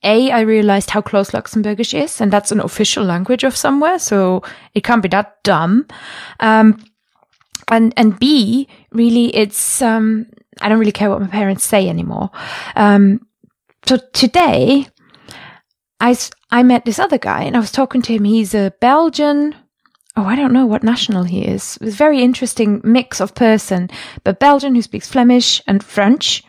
a 0.03 0.31
I 0.31 0.41
realized 0.41 0.89
how 0.89 1.01
close 1.01 1.31
Luxembourgish 1.31 1.97
is, 1.97 2.19
and 2.19 2.31
that's 2.31 2.51
an 2.51 2.59
official 2.59 3.05
language 3.05 3.45
of 3.45 3.55
somewhere, 3.55 3.99
so 3.99 4.43
it 4.73 4.83
can't 4.83 5.01
be 5.01 5.09
that 5.09 5.41
dumb. 5.43 5.87
Um, 6.41 6.83
and 7.69 7.93
and 7.95 8.19
B, 8.19 8.67
really, 8.91 9.35
it's 9.35 9.81
um, 9.81 10.25
I 10.61 10.69
don't 10.69 10.79
really 10.79 10.91
care 10.91 11.09
what 11.09 11.21
my 11.21 11.27
parents 11.27 11.63
say 11.63 11.87
anymore. 11.87 12.31
Um, 12.75 13.25
so 13.85 13.97
today 14.13 14.87
I, 15.99 16.17
I 16.51 16.63
met 16.63 16.85
this 16.85 16.99
other 16.99 17.17
guy 17.17 17.43
and 17.43 17.55
I 17.55 17.59
was 17.59 17.71
talking 17.71 18.01
to 18.03 18.13
him. 18.13 18.23
He's 18.23 18.53
a 18.53 18.73
Belgian. 18.79 19.55
Oh, 20.15 20.25
I 20.25 20.35
don't 20.35 20.53
know 20.53 20.65
what 20.65 20.83
national 20.83 21.23
he 21.23 21.41
is. 21.45 21.77
It 21.77 21.85
was 21.85 21.93
a 21.93 21.97
very 21.97 22.21
interesting 22.21 22.81
mix 22.83 23.21
of 23.21 23.35
person, 23.35 23.89
but 24.23 24.39
Belgian 24.39 24.75
who 24.75 24.81
speaks 24.81 25.07
Flemish 25.07 25.61
and 25.67 25.83
French. 25.83 26.43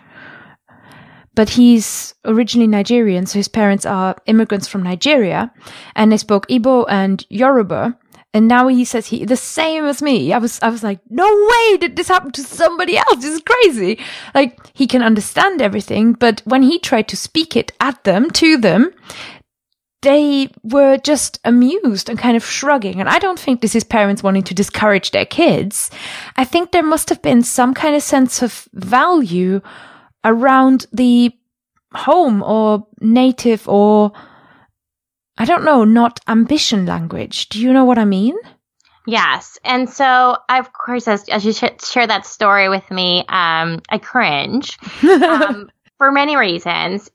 But 1.35 1.51
he's 1.51 2.15
originally 2.25 2.67
Nigerian, 2.67 3.25
so 3.27 3.39
his 3.39 3.47
parents 3.47 3.87
are 3.87 4.17
immigrants 4.27 4.67
from 4.67 4.83
Nigeria, 4.83 5.53
and 5.95 6.11
they 6.11 6.17
spoke 6.17 6.49
Igbo 6.49 6.87
and 6.89 7.25
Yoruba. 7.31 7.97
And 8.33 8.47
now 8.47 8.69
he 8.69 8.85
says 8.85 9.09
he 9.09 9.25
the 9.25 9.37
same 9.37 9.85
as 9.87 10.01
me. 10.01 10.33
I 10.33 10.39
was 10.39 10.61
I 10.63 10.69
was 10.69 10.83
like, 10.83 11.01
no 11.11 11.27
way 11.27 11.77
did 11.79 11.97
this 11.97 12.09
happen 12.09 12.31
to 12.33 12.43
somebody 12.43 12.97
else. 12.97 13.17
This 13.17 13.35
is 13.35 13.43
crazy. 13.43 13.99
Like 14.35 14.59
he 14.73 14.87
can 14.87 15.03
understand 15.03 15.61
everything, 15.61 16.13
but 16.13 16.43
when 16.45 16.63
he 16.63 16.79
tried 16.79 17.09
to 17.09 17.17
speak 17.17 17.57
it 17.57 17.73
at 17.81 18.05
them, 18.05 18.31
to 18.31 18.57
them, 18.57 18.93
they 20.03 20.49
were 20.63 20.97
just 20.97 21.41
amused 21.45 22.09
and 22.09 22.19
kind 22.19 22.37
of 22.37 22.45
shrugging. 22.45 23.01
And 23.01 23.09
I 23.09 23.19
don't 23.19 23.39
think 23.39 23.61
this 23.61 23.75
is 23.75 23.85
parents 23.85 24.23
wanting 24.23 24.45
to 24.45 24.55
discourage 24.55 25.11
their 25.11 25.27
kids. 25.27 25.91
I 26.37 26.45
think 26.45 26.71
there 26.71 26.83
must 26.83 27.09
have 27.09 27.21
been 27.23 27.43
some 27.43 27.75
kind 27.75 27.97
of 27.97 28.03
sense 28.03 28.43
of 28.43 28.69
value 28.73 29.61
around 30.25 30.87
the 30.93 31.33
home 31.95 32.43
or 32.43 32.87
native 33.01 33.69
or 33.69 34.13
I 35.41 35.45
don't 35.47 35.65
know, 35.65 35.85
not 35.85 36.21
ambition 36.29 36.85
language. 36.87 37.49
Do 37.49 37.61
you 37.61 37.73
know 37.73 37.85
what 37.85 37.99
I 37.99 38.05
mean? 38.05 38.37
Yes. 39.07 39.59
And 39.65 39.89
so, 39.89 40.37
of 40.49 40.73
course, 40.73 41.09
as, 41.09 41.29
as 41.31 41.45
you 41.45 41.53
sh- 41.53 41.83
share 41.83 42.07
that 42.07 42.27
story 42.27 42.69
with 42.69 42.89
me, 42.91 43.21
um, 43.21 43.81
I 43.89 43.99
cringe 44.01 44.79
um, 45.03 45.71
for 45.99 46.13
many 46.13 46.37
reasons 46.37 47.11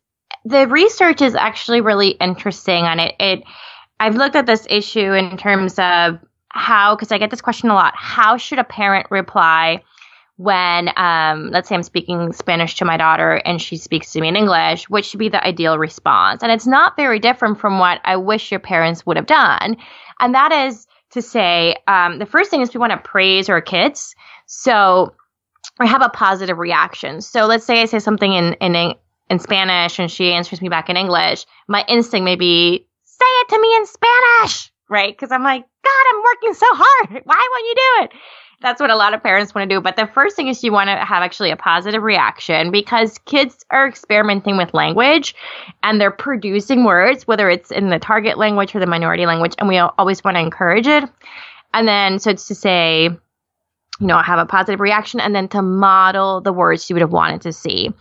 the 0.45 0.67
research 0.67 1.21
is 1.21 1.35
actually 1.35 1.81
really 1.81 2.09
interesting 2.09 2.85
on 2.85 2.99
it. 2.99 3.15
It 3.19 3.43
I've 3.99 4.15
looked 4.15 4.35
at 4.35 4.45
this 4.45 4.67
issue 4.69 5.13
in 5.13 5.37
terms 5.37 5.79
of 5.79 6.19
how 6.49 6.95
because 6.95 7.11
I 7.11 7.17
get 7.17 7.31
this 7.31 7.41
question 7.41 7.69
a 7.69 7.73
lot. 7.73 7.93
How 7.95 8.37
should 8.37 8.59
a 8.59 8.63
parent 8.63 9.07
reply 9.09 9.83
when 10.37 10.89
um, 10.97 11.49
let's 11.51 11.69
say 11.69 11.75
I'm 11.75 11.83
speaking 11.83 12.33
Spanish 12.33 12.75
to 12.75 12.85
my 12.85 12.97
daughter 12.97 13.41
and 13.45 13.61
she 13.61 13.77
speaks 13.77 14.11
to 14.11 14.21
me 14.21 14.27
in 14.27 14.35
English, 14.35 14.89
which 14.89 15.05
should 15.05 15.19
be 15.19 15.29
the 15.29 15.45
ideal 15.45 15.77
response? 15.77 16.43
And 16.43 16.51
it's 16.51 16.67
not 16.67 16.97
very 16.97 17.19
different 17.19 17.59
from 17.59 17.79
what 17.79 18.01
I 18.03 18.17
wish 18.17 18.51
your 18.51 18.59
parents 18.59 19.05
would 19.05 19.17
have 19.17 19.27
done. 19.27 19.77
And 20.19 20.35
that 20.35 20.51
is 20.51 20.87
to 21.11 21.21
say, 21.21 21.77
um, 21.87 22.19
the 22.19 22.25
first 22.25 22.49
thing 22.49 22.61
is 22.61 22.73
we 22.73 22.79
want 22.79 22.91
to 22.91 22.97
praise 22.97 23.49
our 23.49 23.61
kids. 23.61 24.15
So 24.45 25.15
or 25.79 25.85
have 25.85 26.01
a 26.01 26.09
positive 26.09 26.57
reaction. 26.57 27.21
So 27.21 27.45
let's 27.45 27.65
say 27.65 27.81
I 27.81 27.85
say 27.85 27.99
something 27.99 28.31
in, 28.31 28.53
in 28.53 28.95
in 29.29 29.39
Spanish 29.39 29.99
and 29.99 30.09
she 30.09 30.31
answers 30.31 30.61
me 30.61 30.69
back 30.69 30.89
in 30.89 30.97
English, 30.97 31.45
my 31.67 31.83
instinct 31.87 32.25
may 32.25 32.35
be, 32.35 32.87
say 33.03 33.25
it 33.25 33.49
to 33.49 33.59
me 33.59 33.75
in 33.75 33.85
Spanish, 33.87 34.71
right? 34.89 35.11
Because 35.11 35.31
I'm 35.31 35.43
like, 35.43 35.61
God, 35.61 36.05
I'm 36.13 36.21
working 36.23 36.53
so 36.53 36.65
hard. 36.69 37.09
Why 37.25 37.47
won't 37.51 37.65
you 37.65 37.75
do 37.75 38.03
it? 38.03 38.21
That's 38.61 38.79
what 38.79 38.89
a 38.89 38.95
lot 38.95 39.13
of 39.13 39.21
parents 39.21 39.53
want 39.53 39.69
to 39.69 39.75
do. 39.75 39.81
But 39.81 39.95
the 39.95 40.07
first 40.07 40.35
thing 40.35 40.47
is 40.47 40.63
you 40.63 40.71
want 40.71 40.89
to 40.89 40.95
have 40.95 41.23
actually 41.23 41.51
a 41.51 41.57
positive 41.57 42.03
reaction 42.03 42.71
because 42.71 43.17
kids 43.19 43.65
are 43.69 43.87
experimenting 43.87 44.57
with 44.57 44.73
language 44.73 45.35
and 45.83 45.99
they're 45.99 46.11
producing 46.11 46.83
words, 46.83 47.27
whether 47.27 47.49
it's 47.49 47.71
in 47.71 47.89
the 47.89 47.99
target 47.99 48.37
language 48.37 48.75
or 48.75 48.79
the 48.79 48.87
minority 48.87 49.25
language, 49.25 49.53
and 49.59 49.67
we 49.67 49.77
always 49.77 50.23
want 50.23 50.35
to 50.35 50.41
encourage 50.41 50.87
it. 50.87 51.03
And 51.73 51.87
then, 51.87 52.19
so 52.19 52.31
it's 52.31 52.47
to 52.47 52.55
say, 52.55 53.09
you 53.99 54.07
know, 54.07 54.17
have 54.17 54.39
a 54.39 54.45
positive 54.45 54.79
reaction 54.79 55.19
and 55.19 55.35
then 55.35 55.47
to 55.49 55.61
model 55.61 56.41
the 56.41 56.53
words 56.53 56.89
you 56.89 56.95
would 56.95 57.01
have 57.01 57.11
wanted 57.11 57.41
to 57.41 57.53
see. 57.53 57.91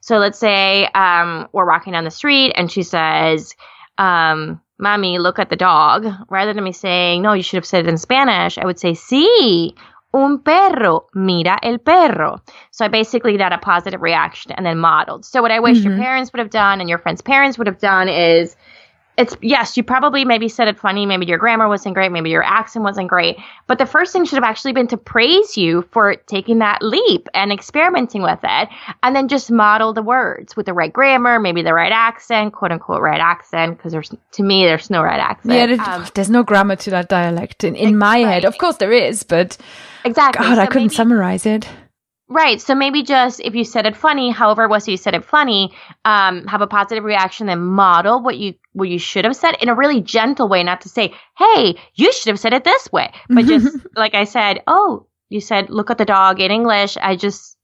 So 0.00 0.18
let's 0.18 0.38
say 0.38 0.86
um, 0.94 1.48
we're 1.52 1.66
walking 1.66 1.92
down 1.92 2.04
the 2.04 2.10
street 2.10 2.52
and 2.56 2.70
she 2.70 2.82
says, 2.82 3.54
um, 3.98 4.60
Mommy, 4.78 5.18
look 5.18 5.38
at 5.38 5.48
the 5.48 5.56
dog. 5.56 6.06
Rather 6.28 6.52
than 6.52 6.64
me 6.64 6.72
saying, 6.72 7.22
No, 7.22 7.34
you 7.34 7.42
should 7.42 7.58
have 7.58 7.66
said 7.66 7.86
it 7.86 7.88
in 7.88 7.98
Spanish, 7.98 8.58
I 8.58 8.64
would 8.64 8.80
say, 8.80 8.92
Sí, 8.92 9.74
un 10.14 10.38
perro, 10.38 11.08
mira 11.14 11.58
el 11.62 11.78
perro. 11.78 12.40
So 12.70 12.84
I 12.84 12.88
basically 12.88 13.36
got 13.36 13.52
a 13.52 13.58
positive 13.58 14.02
reaction 14.02 14.52
and 14.52 14.64
then 14.64 14.78
modeled. 14.78 15.24
So 15.24 15.42
what 15.42 15.50
I 15.50 15.60
wish 15.60 15.78
mm-hmm. 15.78 15.90
your 15.90 15.98
parents 15.98 16.32
would 16.32 16.40
have 16.40 16.50
done 16.50 16.80
and 16.80 16.88
your 16.88 16.98
friends' 16.98 17.22
parents 17.22 17.58
would 17.58 17.66
have 17.66 17.78
done 17.78 18.08
is 18.08 18.56
it's 19.22 19.36
yes, 19.40 19.76
you 19.76 19.82
probably 19.82 20.24
maybe 20.24 20.48
said 20.48 20.68
it 20.68 20.78
funny, 20.78 21.06
maybe 21.06 21.26
your 21.26 21.38
grammar 21.38 21.68
wasn't 21.68 21.94
great, 21.94 22.12
maybe 22.12 22.30
your 22.30 22.42
accent 22.42 22.84
wasn't 22.84 23.08
great, 23.08 23.38
but 23.66 23.78
the 23.78 23.86
first 23.86 24.12
thing 24.12 24.24
should 24.24 24.36
have 24.36 24.44
actually 24.44 24.72
been 24.72 24.88
to 24.88 24.96
praise 24.96 25.56
you 25.56 25.82
for 25.92 26.16
taking 26.26 26.58
that 26.58 26.82
leap 26.82 27.28
and 27.32 27.52
experimenting 27.52 28.22
with 28.22 28.40
it, 28.42 28.68
and 29.02 29.16
then 29.16 29.28
just 29.28 29.50
model 29.50 29.92
the 29.92 30.02
words 30.02 30.56
with 30.56 30.66
the 30.66 30.74
right 30.74 30.92
grammar, 30.92 31.38
maybe 31.38 31.62
the 31.62 31.72
right 31.72 31.92
accent, 31.92 32.52
quote 32.52 32.72
unquote 32.72 33.00
right 33.00 33.20
accent, 33.20 33.78
because 33.78 33.92
there's 33.92 34.12
to 34.32 34.42
me 34.42 34.64
there's 34.64 34.90
no 34.90 35.02
right 35.02 35.20
accent. 35.20 35.54
Yeah, 35.54 35.66
there's, 35.66 35.88
um, 35.88 36.06
there's 36.14 36.30
no 36.30 36.42
grammar 36.42 36.76
to 36.76 36.90
that 36.90 37.08
dialect 37.08 37.64
in, 37.64 37.76
in 37.76 37.96
my 37.96 38.18
head. 38.18 38.44
Of 38.44 38.58
course 38.58 38.76
there 38.76 38.92
is, 38.92 39.22
but 39.22 39.56
exactly. 40.04 40.44
God, 40.44 40.56
so 40.56 40.60
I 40.60 40.66
couldn't 40.66 40.88
maybe, 40.88 40.94
summarize 40.94 41.46
it. 41.46 41.68
Right. 42.32 42.62
So 42.62 42.74
maybe 42.74 43.02
just 43.02 43.40
if 43.40 43.54
you 43.54 43.62
said 43.62 43.84
it 43.84 43.94
funny, 43.94 44.30
however 44.30 44.64
it 44.64 44.70
was 44.70 44.88
you 44.88 44.96
said 44.96 45.14
it 45.14 45.22
funny, 45.22 45.70
um, 46.06 46.46
have 46.46 46.62
a 46.62 46.66
positive 46.66 47.04
reaction, 47.04 47.50
and 47.50 47.66
model 47.66 48.22
what 48.22 48.38
you 48.38 48.54
what 48.72 48.88
you 48.88 48.98
should 48.98 49.26
have 49.26 49.36
said 49.36 49.56
in 49.60 49.68
a 49.68 49.74
really 49.74 50.00
gentle 50.00 50.48
way, 50.48 50.62
not 50.62 50.80
to 50.80 50.88
say, 50.88 51.12
"Hey, 51.36 51.76
you 51.94 52.10
should 52.10 52.30
have 52.30 52.40
said 52.40 52.54
it 52.54 52.64
this 52.64 52.90
way," 52.90 53.12
but 53.28 53.44
just 53.44 53.76
like 53.96 54.14
I 54.14 54.24
said, 54.24 54.62
"Oh, 54.66 55.06
you 55.28 55.42
said 55.42 55.68
look 55.68 55.90
at 55.90 55.98
the 55.98 56.06
dog 56.06 56.40
in 56.40 56.50
English." 56.50 56.96
I 56.96 57.16
just 57.16 57.58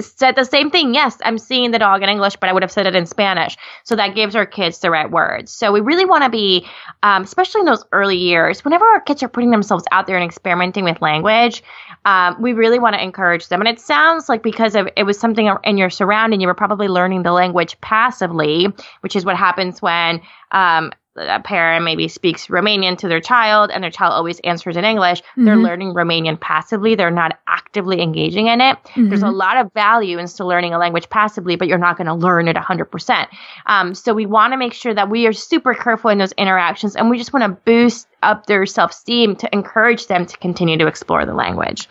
said 0.00 0.36
the 0.36 0.44
same 0.44 0.70
thing. 0.70 0.94
Yes, 0.94 1.16
I'm 1.24 1.38
seeing 1.38 1.70
the 1.70 1.78
dog 1.78 2.02
in 2.02 2.08
English, 2.08 2.36
but 2.36 2.48
I 2.48 2.52
would 2.52 2.62
have 2.62 2.72
said 2.72 2.86
it 2.86 2.94
in 2.94 3.06
Spanish. 3.06 3.56
So 3.84 3.96
that 3.96 4.14
gives 4.14 4.36
our 4.36 4.46
kids 4.46 4.78
the 4.78 4.90
right 4.90 5.10
words. 5.10 5.52
So 5.52 5.72
we 5.72 5.80
really 5.80 6.04
want 6.04 6.24
to 6.24 6.30
be, 6.30 6.66
um, 7.02 7.22
especially 7.22 7.60
in 7.60 7.66
those 7.66 7.84
early 7.92 8.16
years, 8.16 8.64
whenever 8.64 8.84
our 8.84 9.00
kids 9.00 9.22
are 9.22 9.28
putting 9.28 9.50
themselves 9.50 9.84
out 9.92 10.06
there 10.06 10.16
and 10.16 10.24
experimenting 10.24 10.84
with 10.84 11.00
language, 11.00 11.62
um, 12.04 12.40
we 12.40 12.52
really 12.52 12.78
want 12.78 12.94
to 12.94 13.02
encourage 13.02 13.48
them. 13.48 13.60
And 13.60 13.68
it 13.68 13.80
sounds 13.80 14.28
like 14.28 14.42
because 14.42 14.74
of 14.74 14.88
it 14.96 15.04
was 15.04 15.18
something 15.18 15.50
in 15.64 15.78
your 15.78 15.90
surrounding, 15.90 16.40
you 16.40 16.46
were 16.46 16.54
probably 16.54 16.88
learning 16.88 17.22
the 17.22 17.32
language 17.32 17.80
passively, 17.80 18.66
which 19.00 19.16
is 19.16 19.24
what 19.24 19.36
happens 19.36 19.82
when 19.82 20.20
um, 20.52 20.92
a 21.16 21.40
parent 21.40 21.84
maybe 21.84 22.08
speaks 22.08 22.46
Romanian 22.46 22.96
to 22.98 23.08
their 23.08 23.20
child 23.20 23.70
and 23.70 23.82
their 23.82 23.90
child 23.90 24.12
always 24.12 24.38
answers 24.40 24.76
in 24.76 24.84
English, 24.84 25.22
mm-hmm. 25.22 25.44
they're 25.44 25.56
learning 25.56 25.94
Romanian 25.94 26.38
passively. 26.40 26.94
They're 26.94 27.10
not 27.10 27.38
actively 27.46 28.00
engaging 28.00 28.46
in 28.46 28.60
it. 28.60 28.76
Mm-hmm. 28.76 29.08
There's 29.08 29.22
a 29.22 29.30
lot 29.30 29.56
of 29.56 29.72
value 29.72 30.18
in 30.18 30.26
still 30.26 30.46
learning 30.46 30.74
a 30.74 30.78
language 30.78 31.08
passively, 31.08 31.56
but 31.56 31.68
you're 31.68 31.78
not 31.78 31.96
going 31.96 32.06
to 32.06 32.14
learn 32.14 32.48
it 32.48 32.56
100%. 32.56 33.28
Um, 33.66 33.94
so 33.94 34.14
we 34.14 34.26
want 34.26 34.52
to 34.52 34.56
make 34.56 34.72
sure 34.72 34.94
that 34.94 35.10
we 35.10 35.26
are 35.26 35.32
super 35.32 35.74
careful 35.74 36.10
in 36.10 36.18
those 36.18 36.32
interactions 36.32 36.96
and 36.96 37.10
we 37.10 37.18
just 37.18 37.32
want 37.32 37.44
to 37.44 37.60
boost 37.64 38.08
up 38.22 38.46
their 38.46 38.66
self 38.66 38.90
esteem 38.90 39.36
to 39.36 39.48
encourage 39.52 40.06
them 40.06 40.26
to 40.26 40.36
continue 40.38 40.76
to 40.78 40.86
explore 40.86 41.24
the 41.24 41.34
language. 41.34 41.88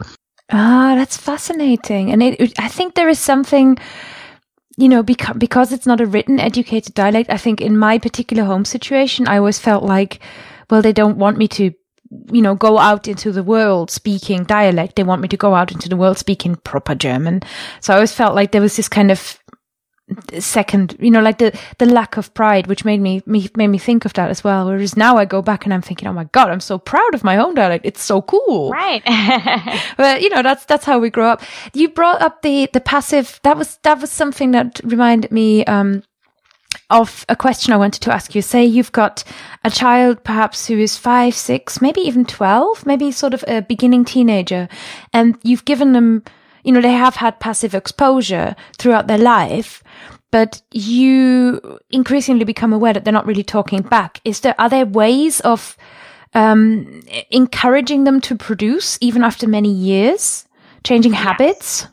Ah, 0.52 0.94
that's 0.96 1.18
fascinating. 1.18 2.12
And 2.12 2.22
it, 2.22 2.54
I 2.60 2.68
think 2.68 2.96
there 2.96 3.10
is 3.10 3.20
something 3.20 3.78
you 4.78 4.90
know, 4.90 5.04
because, 5.04 5.38
because 5.38 5.72
it's 5.72 5.86
not 5.86 6.02
a 6.02 6.06
written 6.06 6.40
educated 6.40 6.94
dialect, 6.94 7.30
I 7.30 7.38
think 7.38 7.62
in 7.62 7.78
my 7.78 7.98
particular 7.98 8.44
home 8.44 8.66
situation, 8.66 9.28
I 9.28 9.38
always 9.38 9.60
felt 9.60 9.84
like, 9.84 10.20
well, 10.70 10.82
they 10.82 10.94
don't 10.94 11.18
want 11.18 11.38
me 11.38 11.48
to, 11.50 11.72
you 12.32 12.42
know, 12.42 12.56
go 12.56 12.78
out 12.78 13.08
into 13.08 13.32
the 13.32 13.44
world 13.44 13.90
speaking 13.90 14.44
dialect. 14.44 14.96
They 14.96 15.04
want 15.04 15.22
me 15.22 15.28
to 15.30 15.38
go 15.38 15.56
out 15.56 15.72
into 15.72 15.90
the 15.90 15.96
world 15.96 16.18
speaking 16.18 16.56
proper 16.58 16.94
German. 16.96 17.42
So 17.80 17.94
I 17.94 17.98
always 17.98 18.14
felt 18.14 18.36
like 18.36 18.52
there 18.52 18.62
was 18.62 18.76
this 18.76 18.90
kind 18.90 19.12
of 19.12 19.40
second 20.38 20.96
you 21.00 21.10
know 21.10 21.22
like 21.22 21.40
the 21.40 21.58
the 21.80 21.86
lack 21.86 22.16
of 22.16 22.32
pride 22.36 22.68
which 22.68 22.86
made 22.86 23.02
me, 23.02 23.24
me 23.26 23.50
made 23.56 23.70
me 23.70 23.78
think 23.80 24.06
of 24.06 24.14
that 24.14 24.30
as 24.30 24.44
well. 24.44 24.68
Whereas 24.68 24.96
now 24.96 25.18
i 25.18 25.26
go 25.26 25.42
back 25.42 25.66
and 25.66 25.74
i'm 25.74 25.82
thinking 25.82 26.08
oh 26.08 26.14
my 26.14 26.26
god 26.26 26.50
i'm 26.50 26.60
so 26.60 26.78
proud 26.78 27.16
of 27.16 27.24
my 27.24 27.38
own 27.38 27.56
dialect. 27.56 27.86
It's 27.86 28.04
so 28.04 28.22
cool. 28.22 28.72
Right. 28.72 29.02
But 29.98 30.22
you 30.22 30.30
know 30.30 30.44
that's 30.44 30.66
that's 30.66 30.86
how 30.86 31.00
we 31.00 31.10
grow 31.10 31.30
up. 31.30 31.42
You 31.74 31.90
brought 31.90 32.22
up 32.22 32.42
the 32.44 32.70
the 32.72 32.82
passive 32.82 33.40
that 33.44 33.58
was 33.58 33.78
that 33.84 34.00
was 34.00 34.12
something 34.12 34.52
that 34.52 34.80
reminded 34.84 35.32
me 35.32 35.66
um 35.66 36.04
of 36.92 37.26
a 37.28 37.36
question 37.36 37.74
I 37.74 37.78
wanted 37.78 38.02
to 38.02 38.14
ask 38.14 38.36
you. 38.36 38.44
Say 38.44 38.64
you've 38.64 38.92
got 38.92 39.24
a 39.64 39.72
child 39.72 40.24
perhaps 40.24 40.68
who 40.68 40.78
is 40.78 40.98
five, 40.98 41.34
six, 41.34 41.82
maybe 41.82 42.02
even 42.02 42.26
12, 42.26 42.86
maybe 42.86 43.12
sort 43.12 43.34
of 43.34 43.44
a 43.48 43.62
beginning 43.62 44.06
teenager, 44.06 44.70
and 45.12 45.36
you've 45.42 45.66
given 45.66 45.94
them 45.94 46.24
you 46.66 46.72
know, 46.72 46.82
they 46.82 46.92
have 46.92 47.16
had 47.18 47.40
passive 47.40 47.76
exposure 47.76 48.56
throughout 48.80 49.06
their 49.06 49.20
life, 49.20 49.84
but 50.32 50.62
you 50.72 51.80
increasingly 51.90 52.46
become 52.46 52.74
aware 52.74 52.94
that 52.94 53.04
they're 53.04 53.14
not 53.14 53.26
really 53.26 53.44
talking 53.44 53.82
back. 53.82 54.22
Is 54.26 54.42
there, 54.42 54.56
are 54.60 54.70
there 54.70 54.86
ways 54.86 55.40
of, 55.42 55.78
um, 56.34 57.02
encouraging 57.32 58.04
them 58.04 58.20
to 58.22 58.36
produce 58.36 58.98
even 59.02 59.24
after 59.24 59.48
many 59.48 59.72
years, 59.72 60.46
changing 60.84 61.14
yes. 61.14 61.24
habits? 61.24 61.88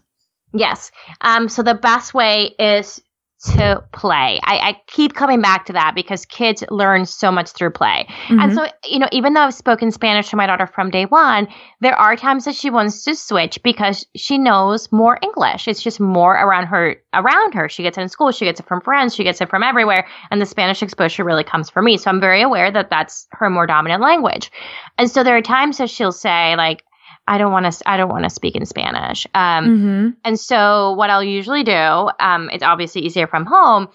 Yes. 0.53 0.91
Um, 1.21 1.49
so 1.49 1.63
the 1.63 1.75
best 1.75 2.15
way 2.15 2.55
is 2.59 3.01
to 3.43 3.83
play. 3.93 4.41
I, 4.45 4.59
I, 4.59 4.81
keep 4.87 5.15
coming 5.15 5.41
back 5.41 5.67
to 5.67 5.73
that 5.73 5.95
because 5.97 6.25
kids 6.25 6.63
learn 6.71 7.07
so 7.07 7.33
much 7.33 7.51
through 7.51 7.71
play. 7.71 8.07
Mm-hmm. 8.27 8.41
And 8.41 8.55
so, 8.55 8.67
you 8.85 9.01
know, 9.01 9.09
even 9.11 9.35
though 9.35 9.41
I've 9.41 9.55
spoken 9.55 9.91
Spanish 9.91 10.31
to 10.31 10.37
my 10.37 10.47
daughter 10.47 10.67
from 10.67 10.91
day 10.91 11.07
one, 11.07 11.49
there 11.81 11.97
are 11.97 12.15
times 12.15 12.45
that 12.45 12.55
she 12.55 12.71
wants 12.71 13.03
to 13.05 13.17
switch 13.17 13.61
because 13.65 14.07
she 14.15 14.39
knows 14.39 14.93
more 14.93 15.19
English. 15.23 15.67
It's 15.67 15.83
just 15.83 15.99
more 15.99 16.35
around 16.35 16.67
her, 16.67 16.97
around 17.15 17.55
her. 17.55 17.69
She 17.69 17.83
gets 17.83 17.99
it 17.99 18.03
in 18.03 18.09
school. 18.09 18.31
She 18.31 18.45
gets 18.45 18.61
it 18.61 18.67
from 18.67 18.81
friends. 18.81 19.15
She 19.15 19.25
gets 19.25 19.41
it 19.41 19.51
from 19.51 19.65
everywhere. 19.65 20.07
And 20.31 20.41
the 20.41 20.47
Spanish 20.47 20.81
exposure 20.81 21.25
really 21.25 21.45
comes 21.45 21.69
from 21.69 21.85
me. 21.85 21.97
So 21.97 22.11
I'm 22.11 22.21
very 22.21 22.43
aware 22.43 22.71
that 22.71 22.91
that's 22.91 23.27
her 23.33 23.51
more 23.51 23.67
dominant 23.67 24.03
language. 24.03 24.53
And 24.99 25.11
so 25.11 25.25
there 25.25 25.37
are 25.37 25.43
times 25.43 25.79
that 25.79 25.91
she'll 25.91 26.13
say 26.13 26.55
like, 26.55 26.85
I 27.27 27.39
don't 27.39 27.53
want 27.53 27.73
to 27.73 27.89
I 27.89 27.97
don't 27.97 28.09
want 28.09 28.25
to 28.25 28.31
speak 28.31 28.57
in 28.57 28.67
Spanish. 28.67 29.27
Um, 29.35 29.67
mm-hmm. 29.67 30.09
And 30.25 30.39
so 30.39 30.93
what 30.93 31.11
I'll 31.11 31.23
usually 31.23 31.63
do, 31.63 32.11
um, 32.21 32.51
it's 32.53 32.65
obviously 32.65 33.03
easier 33.03 33.27
from 33.27 33.47
home. 33.47 33.89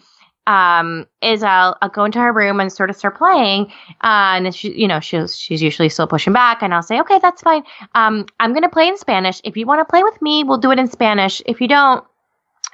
Um, 0.45 1.07
is 1.21 1.43
I'll, 1.43 1.77
I'll 1.81 1.89
go 1.89 2.05
into 2.05 2.19
her 2.19 2.31
room 2.31 2.61
and 2.61 2.71
sort 2.71 2.89
of 2.89 2.95
start 2.95 3.17
playing, 3.17 3.65
uh, 4.01 4.39
and 4.39 4.55
she, 4.55 4.71
you 4.71 4.87
know, 4.87 5.01
she's 5.01 5.37
she's 5.37 5.61
usually 5.61 5.89
still 5.89 6.07
pushing 6.07 6.31
back, 6.31 6.63
and 6.63 6.73
I'll 6.73 6.81
say, 6.81 7.01
okay, 7.01 7.19
that's 7.19 7.41
fine. 7.41 7.63
Um, 7.95 8.27
I'm 8.39 8.53
gonna 8.53 8.69
play 8.69 8.87
in 8.87 8.97
Spanish. 8.97 9.41
If 9.43 9.57
you 9.57 9.65
want 9.65 9.81
to 9.81 9.85
play 9.85 10.03
with 10.03 10.21
me, 10.21 10.45
we'll 10.45 10.59
do 10.59 10.71
it 10.71 10.79
in 10.79 10.87
Spanish. 10.87 11.41
If 11.45 11.59
you 11.59 11.67
don't, 11.67 12.05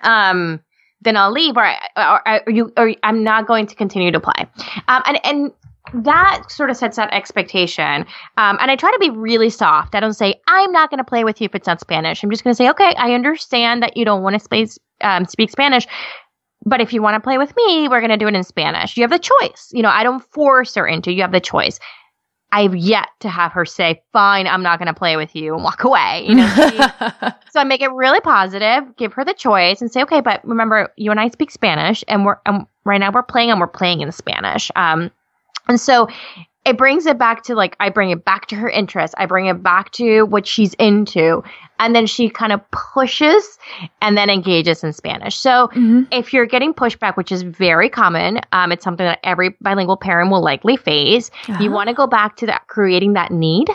um, 0.03 0.61
then 1.01 1.17
I'll 1.17 1.31
leave, 1.31 1.57
or, 1.57 1.67
or, 1.97 2.43
or 2.45 2.51
you, 2.51 2.71
or 2.77 2.93
I'm 3.01 3.23
not 3.23 3.47
going 3.47 3.65
to 3.65 3.75
continue 3.75 4.11
to 4.11 4.19
play. 4.19 4.45
Um, 4.87 5.01
and 5.07 5.25
and 5.25 5.51
that 5.93 6.43
sort 6.49 6.69
of 6.69 6.77
sets 6.77 6.97
that 6.97 7.13
expectation. 7.13 8.05
Um, 8.37 8.57
and 8.59 8.71
I 8.71 8.75
try 8.75 8.91
to 8.91 8.99
be 8.99 9.09
really 9.09 9.49
soft. 9.49 9.95
I 9.95 9.99
don't 9.99 10.13
say, 10.13 10.41
I'm 10.47 10.71
not 10.71 10.89
going 10.89 10.97
to 10.97 11.03
play 11.03 11.23
with 11.23 11.39
you 11.41 11.45
if 11.45 11.55
it's 11.55 11.67
not 11.67 11.79
Spanish. 11.79 12.23
I'm 12.23 12.29
just 12.29 12.43
going 12.43 12.53
to 12.53 12.57
say, 12.57 12.69
okay, 12.69 12.93
I 12.97 13.13
understand 13.13 13.83
that 13.83 13.95
you 13.97 14.05
don't 14.05 14.23
want 14.23 14.41
to 14.41 14.79
um, 15.01 15.25
speak 15.25 15.51
Spanish. 15.51 15.87
But 16.65 16.81
if 16.81 16.93
you 16.93 17.01
want 17.01 17.15
to 17.15 17.19
play 17.19 17.37
with 17.37 17.53
me, 17.55 17.87
we're 17.87 17.99
going 17.99 18.09
to 18.11 18.17
do 18.17 18.27
it 18.27 18.35
in 18.35 18.43
Spanish. 18.43 18.95
You 18.95 19.03
have 19.03 19.11
the 19.11 19.19
choice. 19.19 19.69
You 19.71 19.81
know, 19.81 19.89
I 19.89 20.03
don't 20.03 20.23
force 20.31 20.75
her 20.75 20.87
into. 20.87 21.11
You 21.11 21.21
have 21.21 21.33
the 21.33 21.41
choice. 21.41 21.79
I've 22.53 22.75
yet 22.75 23.07
to 23.21 23.29
have 23.29 23.51
her 23.53 23.65
say, 23.65 24.03
"Fine, 24.13 24.45
I'm 24.45 24.61
not 24.61 24.77
going 24.77 24.87
to 24.87 24.93
play 24.93 25.17
with 25.17 25.35
you," 25.35 25.55
and 25.55 25.63
walk 25.63 25.83
away. 25.83 26.23
You 26.27 26.35
know, 26.35 26.47
she, 26.47 26.77
so 27.51 27.59
I 27.59 27.63
make 27.63 27.81
it 27.81 27.91
really 27.91 28.21
positive, 28.21 28.95
give 28.95 29.11
her 29.13 29.25
the 29.25 29.33
choice, 29.33 29.81
and 29.81 29.91
say, 29.91 30.03
"Okay, 30.03 30.21
but 30.21 30.45
remember, 30.47 30.93
you 30.95 31.09
and 31.09 31.19
I 31.19 31.29
speak 31.29 31.49
Spanish, 31.49 32.03
and 32.07 32.25
we're 32.25 32.37
and 32.45 32.67
right 32.85 32.99
now 32.99 33.11
we're 33.11 33.23
playing, 33.23 33.49
and 33.49 33.59
we're 33.59 33.65
playing 33.65 34.01
in 34.01 34.11
Spanish." 34.11 34.69
Um, 34.75 35.09
and 35.67 35.79
so 35.79 36.07
it 36.65 36.77
brings 36.77 37.05
it 37.05 37.17
back 37.17 37.43
to 37.43 37.55
like 37.55 37.75
I 37.79 37.89
bring 37.89 38.11
it 38.11 38.23
back 38.23 38.47
to 38.47 38.55
her 38.55 38.69
interest. 38.69 39.13
I 39.17 39.25
bring 39.25 39.47
it 39.47 39.61
back 39.61 39.91
to 39.93 40.23
what 40.23 40.47
she's 40.47 40.73
into. 40.75 41.43
And 41.79 41.93
then 41.93 42.05
she 42.05 42.29
kind 42.29 42.53
of 42.53 42.61
pushes 42.71 43.57
and 44.01 44.17
then 44.17 44.29
engages 44.29 44.83
in 44.83 44.93
Spanish. 44.93 45.35
So 45.35 45.67
mm-hmm. 45.69 46.03
if 46.11 46.31
you're 46.31 46.45
getting 46.45 46.73
pushback, 46.73 47.17
which 47.17 47.31
is 47.31 47.41
very 47.41 47.89
common, 47.89 48.39
um, 48.53 48.71
it's 48.71 48.83
something 48.83 49.05
that 49.05 49.19
every 49.23 49.55
bilingual 49.59 49.97
parent 49.97 50.31
will 50.31 50.43
likely 50.43 50.77
face. 50.77 51.29
Uh-huh. 51.49 51.61
You 51.61 51.71
want 51.71 51.89
to 51.89 51.93
go 51.93 52.07
back 52.07 52.37
to 52.37 52.45
that 52.45 52.67
creating 52.67 53.13
that 53.13 53.31
need. 53.31 53.69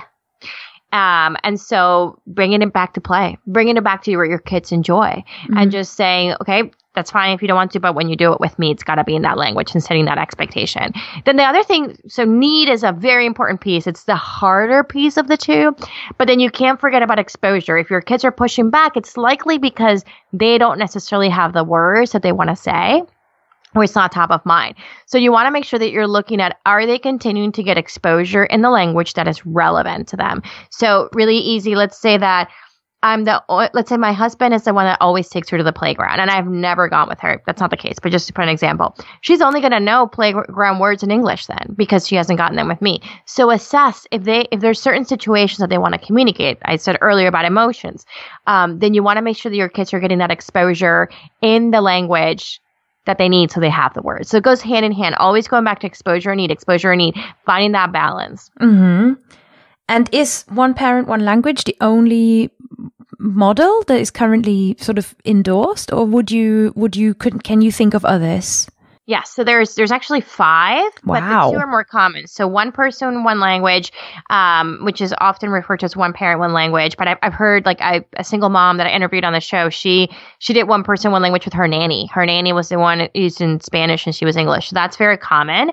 Um, 0.91 1.37
and 1.45 1.61
so 1.61 2.19
bringing 2.27 2.63
it 2.63 2.73
back 2.73 2.95
to 2.95 3.01
play, 3.03 3.37
bringing 3.47 3.77
it 3.77 3.85
back 3.85 4.03
to 4.05 4.17
where 4.17 4.25
your 4.25 4.39
kids 4.39 4.73
enjoy 4.73 5.23
mm-hmm. 5.43 5.59
and 5.59 5.71
just 5.71 5.95
saying, 5.95 6.35
okay, 6.41 6.71
that's 6.99 7.13
fine 7.13 7.33
if 7.33 7.41
you 7.41 7.47
don't 7.47 7.57
want 7.57 7.71
to, 7.73 7.81
but 7.81 7.95
when 7.95 8.09
you 8.09 8.17
do 8.17 8.33
it 8.33 8.41
with 8.41 8.59
me, 8.59 8.73
it's 8.73 8.83
got 8.83 8.97
to 8.97 9.05
be 9.05 9.15
in 9.15 9.23
that 9.23 9.39
language 9.39 9.73
and 9.73 9.83
setting 9.83 10.05
that 10.07 10.19
expectation. 10.19 10.93
Then 11.25 11.37
the 11.37 11.45
other 11.45 11.63
thing, 11.63 11.97
so 12.09 12.25
need 12.25 12.69
is 12.69 12.83
a 12.83 12.91
very 12.91 13.25
important 13.25 13.61
piece. 13.61 13.87
It's 13.87 14.05
the 14.05 14.17
harder 14.17 14.83
piece 14.83 15.17
of 15.17 15.29
the 15.29 15.37
two, 15.37 15.77
but 16.19 16.27
then 16.27 16.41
you 16.41 16.51
can't 16.51 16.81
forget 16.81 17.03
about 17.03 17.21
exposure. 17.21 17.79
If 17.79 17.89
your 17.89 18.01
kids 18.01 18.25
are 18.25 18.33
pushing 18.33 18.71
back, 18.71 18.97
it's 18.97 19.17
likely 19.17 19.59
because 19.59 20.05
they 20.33 20.59
don't 20.59 20.79
necessarily 20.79 21.29
have 21.29 21.53
the 21.53 21.63
words 21.63 22.11
that 22.13 22.23
they 22.23 22.33
want 22.33 22.51
to 22.51 22.57
say 22.57 23.03
or 23.75 23.85
it's 23.85 23.95
not 23.95 24.11
top 24.11 24.31
of 24.31 24.45
mind. 24.47 24.75
So 25.07 25.19
you 25.19 25.31
want 25.31 25.47
to 25.47 25.51
make 25.51 25.65
sure 25.65 25.79
that 25.79 25.91
you're 25.91 26.07
looking 26.07 26.41
at 26.41 26.59
are 26.67 26.87
they 26.87 26.99
continuing 26.99 27.53
to 27.53 27.63
get 27.63 27.77
exposure 27.77 28.45
in 28.45 28.63
the 28.63 28.71
language 28.71 29.15
that 29.15 29.29
is 29.29 29.45
relevant 29.45 30.09
to 30.09 30.17
them? 30.17 30.43
So 30.71 31.09
really 31.13 31.37
easy. 31.37 31.75
Let's 31.75 31.99
say 31.99 32.17
that 32.17 32.51
I'm 33.03 33.25
the 33.25 33.43
let's 33.49 33.89
say 33.89 33.97
my 33.97 34.13
husband 34.13 34.55
is 34.55 34.65
the 34.65 34.75
one 34.75 34.85
that 34.85 34.99
always 35.01 35.29
takes 35.29 35.49
her 35.51 35.59
to 35.59 35.63
the 35.63 35.73
playground 35.73 36.19
and 36.19 36.31
I've 36.31 36.49
never 36.49 36.89
gone 36.89 37.09
with 37.09 37.21
her. 37.21 37.41
That's 37.47 37.61
not 37.61 37.71
the 37.71 37.77
case, 37.77 37.97
but 38.03 38.11
just 38.11 38.27
to 38.27 38.33
put 38.33 38.43
an 38.43 38.49
example. 38.49 38.97
She's 39.21 39.41
only 39.41 39.61
going 39.61 39.73
to 39.73 39.79
know 39.79 40.09
playground 40.09 40.81
words 40.81 41.05
in 41.05 41.11
English 41.13 41.47
then 41.47 41.75
because 41.77 42.09
she 42.09 42.17
hasn't 42.17 42.39
gotten 42.39 42.57
them 42.57 42.67
with 42.67 42.83
me. 42.83 43.01
So 43.25 43.51
assess 43.51 44.07
if 44.11 44.25
they 44.25 44.49
if 44.51 44.61
there's 44.61 44.81
certain 44.81 45.05
situations 45.05 45.59
that 45.59 45.71
they 45.71 45.79
want 45.79 45.95
to 45.95 46.05
communicate. 46.05 46.59
I 46.65 46.75
said 46.77 46.99
earlier 47.01 47.29
about 47.29 47.45
emotions. 47.45 48.05
Um, 48.49 48.81
then 48.81 48.95
you 48.95 49.03
want 49.05 49.19
to 49.19 49.23
make 49.23 49.37
sure 49.37 49.51
that 49.51 49.57
your 49.57 49.69
kids 49.69 49.95
are 49.95 50.01
getting 50.01 50.19
that 50.19 50.33
exposure 50.33 51.09
in 51.41 51.71
the 51.71 51.81
language 51.81 52.61
that 53.05 53.17
they 53.17 53.29
need 53.29 53.51
so 53.51 53.61
they 53.61 53.71
have 53.71 53.95
the 53.95 54.03
words. 54.03 54.29
So 54.29 54.37
it 54.37 54.43
goes 54.43 54.61
hand 54.61 54.85
in 54.85 54.93
hand, 54.93 55.15
always 55.15 55.47
going 55.49 55.65
back 55.65 55.79
to 55.81 55.87
exposure 55.87 56.31
and 56.31 56.39
need, 56.39 56.51
exposure 56.51 56.93
and 56.93 56.99
need, 56.99 57.15
finding 57.47 57.73
that 57.73 57.93
balance. 57.93 58.51
Mm-hmm. 58.61 59.15
And 59.89 60.09
is 60.13 60.45
one 60.49 60.75
parent, 60.75 61.09
one 61.09 61.25
language 61.25 61.65
the 61.65 61.77
only 61.81 62.51
model 63.19 63.83
that 63.87 63.99
is 63.99 64.11
currently 64.11 64.77
sort 64.79 64.99
of 64.99 65.15
endorsed, 65.25 65.93
or 65.93 66.05
would 66.07 66.31
you 66.31 66.73
would 66.77 66.97
you 66.97 67.15
could 67.15 67.43
can 67.45 67.61
you 67.61 67.73
think 67.73 67.95
of 67.95 68.05
others? 68.05 68.69
Yes, 69.09 69.31
so 69.31 69.43
there's 69.43 69.75
there's 69.75 69.91
actually 69.91 70.21
five, 70.21 70.85
wow. 71.03 71.15
but 71.15 71.21
the 71.21 71.53
two 71.53 71.59
are 71.59 71.67
more 71.67 71.83
common. 71.83 72.27
So 72.27 72.47
one 72.47 72.71
person, 72.71 73.25
one 73.25 73.41
language, 73.41 73.91
um, 74.29 74.81
which 74.83 75.01
is 75.01 75.15
often 75.19 75.49
referred 75.49 75.81
to 75.81 75.87
as 75.87 75.97
one 75.97 76.13
parent, 76.13 76.41
one 76.41 76.53
language. 76.53 76.95
But 76.99 77.09
I've, 77.09 77.17
I've 77.23 77.33
heard 77.33 77.65
like 77.65 77.81
I, 77.81 78.05
a 78.19 78.25
single 78.25 78.51
mom 78.51 78.77
that 78.77 78.87
I 78.87 78.91
interviewed 78.91 79.25
on 79.25 79.33
the 79.33 79.41
show, 79.41 79.71
she 79.71 80.11
she 80.41 80.53
did 80.53 80.65
one 80.65 80.85
person, 80.85 81.11
one 81.11 81.23
language 81.23 81.47
with 81.47 81.55
her 81.55 81.67
nanny. 81.67 82.07
Her 82.13 82.27
nanny 82.27 82.53
was 82.53 82.69
the 82.69 82.79
one 82.79 83.09
used 83.15 83.41
in 83.41 83.61
Spanish 83.61 84.05
and 84.05 84.15
she 84.15 84.27
was 84.27 84.37
English. 84.37 84.69
So 84.69 84.75
that's 84.75 84.99
very 84.99 85.17
common. 85.17 85.71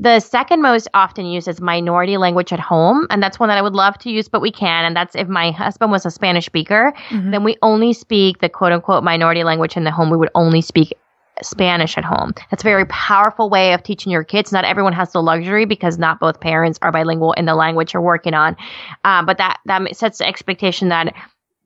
The 0.00 0.20
second 0.20 0.62
most 0.62 0.88
often 0.94 1.26
used 1.26 1.46
is 1.46 1.60
minority 1.60 2.16
language 2.16 2.54
at 2.54 2.58
home, 2.58 3.06
and 3.10 3.22
that's 3.22 3.38
one 3.38 3.50
that 3.50 3.58
I 3.58 3.62
would 3.62 3.74
love 3.74 3.98
to 3.98 4.10
use, 4.10 4.28
but 4.28 4.40
we 4.40 4.50
can. 4.50 4.86
And 4.86 4.96
that's 4.96 5.14
if 5.14 5.28
my 5.28 5.50
husband 5.50 5.92
was 5.92 6.06
a 6.06 6.10
Spanish 6.10 6.46
speaker, 6.46 6.94
mm-hmm. 7.10 7.32
then 7.32 7.44
we 7.44 7.58
only 7.60 7.92
speak 7.92 8.38
the 8.40 8.48
quote 8.48 8.72
unquote 8.72 9.04
minority 9.04 9.44
language 9.44 9.76
in 9.76 9.84
the 9.84 9.90
home. 9.90 10.08
We 10.08 10.16
would 10.16 10.30
only 10.34 10.62
speak 10.62 10.94
Spanish 11.42 11.98
at 11.98 12.04
home. 12.04 12.32
That's 12.50 12.62
a 12.62 12.64
very 12.64 12.86
powerful 12.86 13.50
way 13.50 13.74
of 13.74 13.82
teaching 13.82 14.10
your 14.10 14.24
kids. 14.24 14.52
Not 14.52 14.64
everyone 14.64 14.94
has 14.94 15.12
the 15.12 15.22
luxury 15.22 15.66
because 15.66 15.98
not 15.98 16.18
both 16.18 16.40
parents 16.40 16.78
are 16.80 16.92
bilingual 16.92 17.32
in 17.34 17.44
the 17.44 17.54
language 17.54 17.92
you're 17.92 18.02
working 18.02 18.32
on. 18.32 18.56
Um, 19.04 19.26
but 19.26 19.36
that 19.36 19.60
that 19.66 19.96
sets 19.96 20.18
the 20.18 20.26
expectation 20.26 20.88
that 20.88 21.14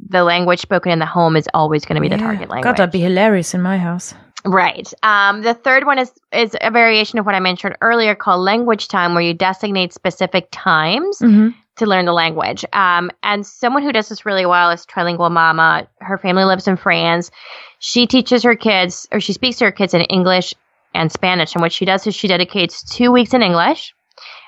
the 0.08 0.24
language 0.24 0.60
spoken 0.60 0.90
in 0.90 0.98
the 0.98 1.06
home 1.06 1.36
is 1.36 1.48
always 1.54 1.84
going 1.84 1.94
to 1.94 2.00
be 2.00 2.08
yeah. 2.08 2.16
the 2.16 2.22
target 2.22 2.48
language. 2.50 2.64
God, 2.64 2.76
that'd 2.78 2.92
be 2.92 3.00
hilarious 3.00 3.54
in 3.54 3.62
my 3.62 3.78
house. 3.78 4.14
Right. 4.44 4.92
Um, 5.02 5.42
the 5.42 5.54
third 5.54 5.86
one 5.86 5.98
is 5.98 6.12
is 6.32 6.54
a 6.60 6.70
variation 6.70 7.18
of 7.18 7.24
what 7.24 7.34
I 7.34 7.40
mentioned 7.40 7.76
earlier 7.80 8.14
called 8.14 8.42
language 8.42 8.88
time, 8.88 9.14
where 9.14 9.22
you 9.22 9.34
designate 9.34 9.92
specific 9.92 10.48
times 10.50 11.18
hmm 11.18 11.50
to 11.76 11.86
learn 11.86 12.04
the 12.04 12.12
language. 12.12 12.64
Um, 12.72 13.10
and 13.22 13.44
someone 13.44 13.82
who 13.82 13.92
does 13.92 14.08
this 14.08 14.24
really 14.24 14.46
well 14.46 14.70
is 14.70 14.86
Trilingual 14.86 15.30
Mama. 15.30 15.88
Her 16.00 16.18
family 16.18 16.44
lives 16.44 16.68
in 16.68 16.76
France. 16.76 17.30
She 17.80 18.06
teaches 18.06 18.44
her 18.44 18.54
kids, 18.54 19.08
or 19.10 19.20
she 19.20 19.32
speaks 19.32 19.58
to 19.58 19.66
her 19.66 19.72
kids 19.72 19.94
in 19.94 20.02
English 20.02 20.54
and 20.94 21.10
Spanish. 21.10 21.54
And 21.54 21.62
what 21.62 21.72
she 21.72 21.84
does 21.84 22.06
is 22.06 22.14
she 22.14 22.28
dedicates 22.28 22.82
two 22.82 23.10
weeks 23.10 23.34
in 23.34 23.42
English 23.42 23.93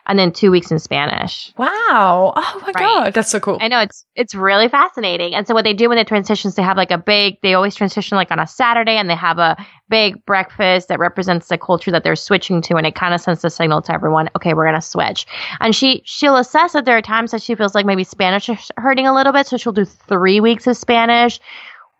and 0.06 0.18
then 0.18 0.32
two 0.32 0.50
weeks 0.50 0.70
in 0.70 0.78
Spanish. 0.78 1.52
Wow. 1.58 2.32
Oh 2.36 2.58
my 2.62 2.66
Right. 2.68 2.74
god, 2.74 3.14
that's 3.14 3.30
so 3.30 3.40
cool. 3.40 3.58
I 3.60 3.68
know 3.68 3.80
it's 3.80 4.04
it's 4.14 4.34
really 4.34 4.68
fascinating. 4.68 5.34
And 5.34 5.46
so 5.46 5.54
what 5.54 5.64
they 5.64 5.74
do 5.74 5.88
when 5.88 5.96
they 5.96 6.04
transitions, 6.04 6.54
they 6.54 6.62
have 6.62 6.76
like 6.76 6.90
a 6.90 6.98
big. 6.98 7.38
They 7.42 7.54
always 7.54 7.74
transition 7.74 8.16
like 8.16 8.30
on 8.30 8.38
a 8.38 8.46
Saturday, 8.46 8.96
and 8.96 9.10
they 9.10 9.14
have 9.16 9.38
a 9.38 9.56
big 9.88 10.24
breakfast 10.26 10.88
that 10.88 10.98
represents 10.98 11.48
the 11.48 11.58
culture 11.58 11.90
that 11.90 12.04
they're 12.04 12.16
switching 12.16 12.60
to, 12.62 12.76
and 12.76 12.86
it 12.86 12.94
kind 12.94 13.14
of 13.14 13.20
sends 13.20 13.44
a 13.44 13.50
signal 13.50 13.82
to 13.82 13.92
everyone, 13.92 14.28
okay, 14.36 14.54
we're 14.54 14.66
gonna 14.66 14.82
switch. 14.82 15.26
And 15.60 15.74
she 15.74 16.02
she'll 16.04 16.36
assess 16.36 16.72
that 16.72 16.84
there 16.84 16.96
are 16.96 17.02
times 17.02 17.30
that 17.32 17.42
she 17.42 17.54
feels 17.54 17.74
like 17.74 17.86
maybe 17.86 18.04
Spanish 18.04 18.48
is 18.48 18.70
hurting 18.76 19.06
a 19.06 19.14
little 19.14 19.32
bit, 19.32 19.46
so 19.46 19.56
she'll 19.56 19.72
do 19.72 19.84
three 19.84 20.40
weeks 20.40 20.66
of 20.66 20.76
Spanish. 20.76 21.40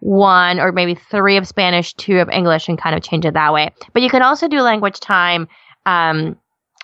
One 0.00 0.60
or 0.60 0.72
maybe 0.72 0.94
three 0.94 1.38
of 1.38 1.48
Spanish, 1.48 1.94
two 1.94 2.18
of 2.18 2.28
English, 2.28 2.68
and 2.68 2.78
kind 2.78 2.94
of 2.94 3.02
change 3.02 3.24
it 3.24 3.32
that 3.32 3.52
way. 3.52 3.70
But 3.94 4.02
you 4.02 4.10
can 4.10 4.20
also 4.20 4.46
do 4.46 4.60
language 4.60 5.00
time 5.00 5.48
um, 5.86 6.36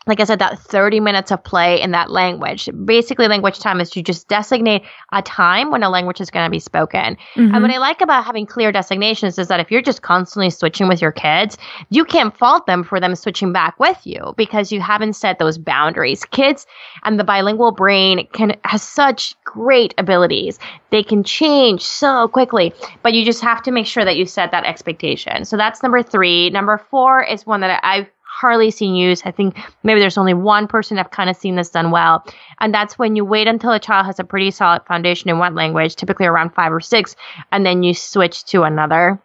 like 0.07 0.19
I 0.19 0.25
said, 0.25 0.41
that 0.41 0.59
30 0.59 0.99
minutes 1.01 1.31
of 1.31 1.43
play 1.45 1.81
in 1.81 1.93
that 1.93 2.11
language. 2.11 2.69
Basically, 2.85 3.29
language 3.29 3.61
time 3.61 3.81
is 3.81 3.95
you 3.95 4.03
just 4.03 4.27
designate 4.29 4.83
a 5.13 5.23
time 5.23 5.71
when 5.71 5.83
a 5.83 5.91
language 5.91 6.21
is 6.21 6.31
going 6.31 6.45
to 6.45 6.51
be 6.51 6.59
spoken. 6.59 7.17
Mhm. 7.37 7.55
And 7.55 7.63
what 7.63 7.71
I 7.71 7.79
like 7.79 8.01
about 8.01 8.25
having 8.25 8.45
clear 8.45 8.73
designations 8.73 9.39
is 9.39 9.47
that 9.49 9.61
if 9.61 9.71
you're 9.71 9.83
just 9.83 10.03
constantly 10.03 10.51
switching 10.51 10.89
with 10.89 11.01
your 11.01 11.13
kids, 11.13 11.57
you 11.91 12.05
can't 12.05 12.37
fault 12.37 12.67
them 12.67 12.83
for 12.83 12.99
them 12.99 13.15
switching 13.15 13.53
back 13.53 13.79
with 13.79 13.99
you 14.05 14.35
because 14.37 14.73
you 14.73 14.81
haven't 14.81 15.13
set 15.13 15.39
those 15.39 15.57
boundaries. 15.57 16.25
Kids 16.25 16.67
and 17.05 17.19
the 17.21 17.25
bilingual 17.25 17.71
brain 17.71 18.27
can 18.33 18.57
has 18.65 18.83
such 18.83 19.37
great 19.45 19.95
abilities. 19.99 20.59
They 20.91 21.03
can 21.03 21.23
change 21.23 21.83
so 21.83 22.29
quickly, 22.29 22.73
but 23.03 23.13
you 23.13 23.25
just 23.25 23.41
have 23.43 23.63
to 23.63 23.71
make 23.71 23.87
sure 23.87 24.05
that 24.05 24.17
you 24.17 24.27
set 24.27 24.51
that 24.51 24.65
expectation. 24.65 25.45
So 25.45 25.57
that's 25.57 25.83
number 25.83 26.03
three. 26.03 26.51
Number 26.51 26.77
four 26.91 27.23
is 27.23 27.47
one 27.47 27.61
that 27.61 27.81
I've 27.85 28.09
hardly 28.43 28.71
seen 28.71 28.95
used. 28.95 29.23
I 29.25 29.31
think 29.31 29.57
maybe 29.85 30.01
there's 30.01 30.19
only 30.19 30.35
one 30.35 30.67
person 30.67 30.99
I've 30.99 31.13
kind 31.13 31.31
of 31.31 31.37
seen 31.37 31.55
this 31.57 31.71
done 31.71 31.93
well. 31.93 32.27
And 32.61 32.75
that's 32.75 32.99
when 32.99 33.17
you 33.17 33.25
wait 33.25 33.47
until 33.47 33.71
a 33.71 33.79
child 33.79 34.05
has 34.07 34.19
a 34.19 34.25
pretty 34.25 34.51
solid 34.51 34.83
foundation 34.85 35.31
in 35.31 35.39
one 35.39 35.55
language, 35.55 35.95
typically 35.97 36.27
around 36.27 36.53
five 36.53 36.73
or 36.73 36.81
six, 36.81 37.17
and 37.53 37.65
then 37.65 37.83
you 37.83 37.95
switch 37.95 38.45
to 38.47 38.65
another. 38.65 39.19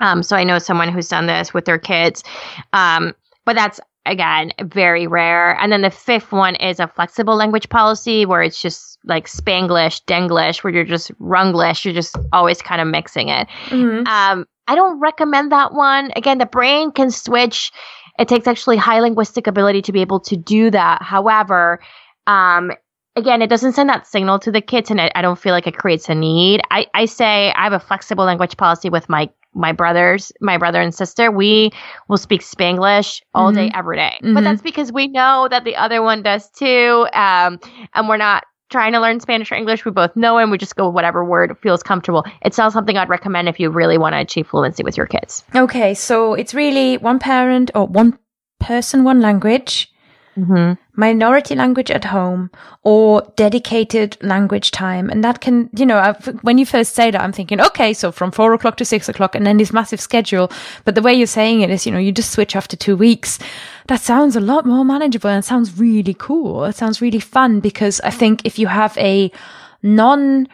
Um, 0.00 0.22
so 0.22 0.36
I 0.36 0.44
know 0.44 0.58
someone 0.58 0.88
who's 0.88 1.08
done 1.08 1.26
this 1.26 1.54
with 1.54 1.64
their 1.64 1.78
kids. 1.78 2.24
Um, 2.72 3.14
but 3.44 3.54
that's 3.54 3.80
again 4.06 4.52
very 4.62 5.06
rare. 5.06 5.56
And 5.60 5.70
then 5.70 5.82
the 5.82 5.90
fifth 5.90 6.32
one 6.32 6.56
is 6.56 6.80
a 6.80 6.88
flexible 6.88 7.36
language 7.36 7.68
policy 7.68 8.26
where 8.26 8.42
it's 8.42 8.60
just 8.60 8.98
like 9.04 9.26
Spanglish, 9.28 10.02
Denglish, 10.06 10.64
where 10.64 10.72
you're 10.72 10.84
just 10.84 11.12
Runglish, 11.20 11.84
you're 11.84 11.94
just 11.94 12.16
always 12.32 12.60
kind 12.60 12.80
of 12.80 12.88
mixing 12.88 13.28
it. 13.28 13.46
Mhm. 13.68 14.06
Um, 14.06 14.46
I 14.68 14.76
don't 14.76 15.00
recommend 15.00 15.50
that 15.50 15.74
one. 15.74 16.12
Again, 16.14 16.38
the 16.38 16.46
brain 16.46 16.92
can 16.92 17.10
switch. 17.10 17.72
It 18.20 18.28
takes 18.28 18.46
actually 18.46 18.76
high 18.76 19.00
linguistic 19.00 19.46
ability 19.46 19.82
to 19.82 19.92
be 19.92 20.02
able 20.02 20.20
to 20.20 20.36
do 20.36 20.70
that. 20.70 21.02
However, 21.02 21.80
um, 22.26 22.70
again, 23.16 23.42
it 23.42 23.48
doesn't 23.48 23.72
send 23.72 23.88
that 23.88 24.06
signal 24.06 24.38
to 24.40 24.52
the 24.52 24.60
kids, 24.60 24.90
and 24.90 25.00
I, 25.00 25.10
I 25.14 25.22
don't 25.22 25.38
feel 25.38 25.52
like 25.52 25.66
it 25.66 25.76
creates 25.76 26.08
a 26.08 26.14
need. 26.14 26.60
I, 26.70 26.86
I 26.94 27.06
say 27.06 27.52
I 27.52 27.64
have 27.64 27.72
a 27.72 27.80
flexible 27.80 28.24
language 28.24 28.56
policy 28.56 28.90
with 28.90 29.08
my 29.08 29.30
my 29.52 29.72
brothers, 29.72 30.30
my 30.40 30.58
brother 30.58 30.80
and 30.80 30.94
sister. 30.94 31.30
We 31.30 31.72
will 32.06 32.18
speak 32.18 32.42
Spanglish 32.42 33.20
all 33.34 33.50
day, 33.50 33.68
every 33.74 33.96
day. 33.96 34.16
Mhm. 34.22 34.34
But 34.34 34.44
that's 34.44 34.62
because 34.62 34.92
we 34.92 35.08
know 35.08 35.48
that 35.50 35.64
the 35.64 35.74
other 35.74 36.02
one 36.02 36.22
does 36.22 36.48
too, 36.50 37.08
um, 37.12 37.58
and 37.94 38.08
we're 38.08 38.16
not 38.16 38.44
trying 38.70 38.92
to 38.92 39.00
learn 39.00 39.20
Spanish 39.20 39.52
or 39.52 39.56
English. 39.56 39.84
We 39.84 39.90
both 39.90 40.14
know 40.16 40.38
and 40.38 40.50
we 40.50 40.58
just 40.58 40.76
go 40.76 40.88
whatever 40.88 41.24
word 41.24 41.56
feels 41.60 41.82
comfortable. 41.82 42.24
It's 42.42 42.56
not 42.56 42.72
something 42.72 42.96
I'd 42.96 43.08
recommend 43.08 43.48
if 43.48 43.60
you 43.60 43.70
really 43.70 43.98
want 43.98 44.14
to 44.14 44.20
achieve 44.20 44.46
fluency 44.46 44.82
with 44.82 44.96
your 44.96 45.06
kids. 45.06 45.44
Okay, 45.54 45.94
so 45.94 46.34
it's 46.34 46.54
really 46.54 46.96
one 46.98 47.18
parent 47.18 47.70
or 47.74 47.86
one 47.86 48.18
person, 48.60 49.04
one 49.04 49.20
language, 49.20 49.89
Mm-hmm. 50.38 50.74
minority 50.94 51.54
language 51.56 51.90
at 51.90 52.04
home, 52.04 52.50
or 52.84 53.22
dedicated 53.36 54.16
language 54.22 54.70
time. 54.70 55.10
And 55.10 55.24
that 55.24 55.40
can, 55.40 55.68
you 55.76 55.84
know, 55.84 55.98
I, 55.98 56.12
when 56.42 56.56
you 56.56 56.64
first 56.64 56.94
say 56.94 57.10
that, 57.10 57.20
I'm 57.20 57.32
thinking, 57.32 57.60
okay, 57.60 57.92
so 57.92 58.12
from 58.12 58.30
four 58.30 58.54
o'clock 58.54 58.76
to 58.76 58.84
six 58.84 59.08
o'clock, 59.08 59.34
and 59.34 59.44
then 59.44 59.56
this 59.56 59.72
massive 59.72 60.00
schedule. 60.00 60.50
But 60.84 60.94
the 60.94 61.02
way 61.02 61.12
you're 61.12 61.26
saying 61.26 61.62
it 61.62 61.70
is, 61.70 61.84
you 61.84 61.92
know, 61.92 61.98
you 61.98 62.12
just 62.12 62.30
switch 62.30 62.54
after 62.54 62.76
two 62.76 62.96
weeks. 62.96 63.38
That 63.88 64.00
sounds 64.00 64.36
a 64.36 64.40
lot 64.40 64.64
more 64.64 64.84
manageable 64.84 65.30
and 65.30 65.44
sounds 65.44 65.78
really 65.78 66.14
cool. 66.14 66.64
It 66.64 66.76
sounds 66.76 67.02
really 67.02 67.20
fun 67.20 67.60
because 67.60 68.00
I 68.02 68.10
think 68.10 68.46
if 68.46 68.58
you 68.58 68.68
have 68.68 68.96
a 68.98 69.32
non 69.82 70.46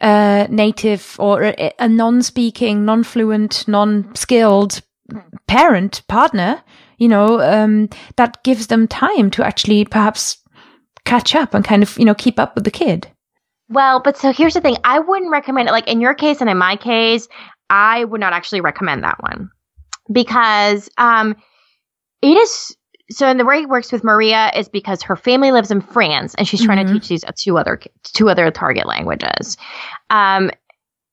uh, 0.00 0.48
native 0.50 1.16
or 1.20 1.44
a, 1.44 1.72
a 1.78 1.88
non-speaking, 1.88 2.84
non-fluent, 2.84 3.68
non-skilled 3.68 4.82
parent 5.46 6.02
partner, 6.08 6.62
you 7.02 7.08
know, 7.08 7.40
um, 7.40 7.88
that 8.16 8.42
gives 8.44 8.68
them 8.68 8.86
time 8.86 9.28
to 9.32 9.44
actually 9.44 9.84
perhaps 9.84 10.38
catch 11.04 11.34
up 11.34 11.52
and 11.52 11.64
kind 11.64 11.82
of, 11.82 11.98
you 11.98 12.04
know, 12.04 12.14
keep 12.14 12.38
up 12.38 12.54
with 12.54 12.62
the 12.62 12.70
kid. 12.70 13.08
Well, 13.68 14.00
but 14.00 14.16
so 14.16 14.32
here's 14.32 14.54
the 14.54 14.60
thing. 14.60 14.76
I 14.84 15.00
wouldn't 15.00 15.32
recommend 15.32 15.68
it. 15.68 15.72
Like 15.72 15.88
in 15.88 16.00
your 16.00 16.14
case 16.14 16.40
and 16.40 16.48
in 16.48 16.56
my 16.58 16.76
case, 16.76 17.26
I 17.70 18.04
would 18.04 18.20
not 18.20 18.32
actually 18.32 18.60
recommend 18.60 19.02
that 19.02 19.20
one 19.20 19.50
because 20.12 20.88
um, 20.96 21.34
it 22.22 22.36
is. 22.36 22.76
So, 23.10 23.26
and 23.26 23.40
the 23.40 23.44
way 23.44 23.58
it 23.62 23.68
works 23.68 23.90
with 23.90 24.04
Maria 24.04 24.52
is 24.56 24.68
because 24.68 25.02
her 25.02 25.16
family 25.16 25.50
lives 25.50 25.72
in 25.72 25.80
France 25.80 26.36
and 26.36 26.46
she's 26.46 26.64
trying 26.64 26.86
to 26.86 26.92
Mhm. 26.92 26.94
teach 27.00 27.08
these 27.08 27.24
two 27.36 27.58
other 27.58 27.80
two 28.04 28.28
other 28.30 28.50
target 28.52 28.86
languages. 28.86 29.56
Um, 30.08 30.50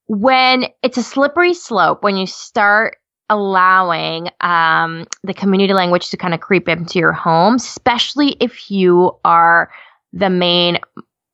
when 0.05 0.67
it's 0.83 0.97
a 0.97 1.03
slippery 1.03 1.55
slope, 1.55 2.03
when 2.03 2.15
you 2.15 2.27
start 2.27 2.97
allowing 3.29 4.29
um, 4.41 5.05
the 5.23 5.33
community 5.33 5.73
language 5.73 6.09
to 6.09 6.17
kind 6.17 6.33
of 6.33 6.39
creep 6.39 6.67
into 6.67 6.99
your 6.99 7.11
home, 7.13 7.55
especially 7.55 8.35
if 8.39 8.69
you 8.71 9.11
are 9.25 9.71
the 10.13 10.29
main 10.29 10.79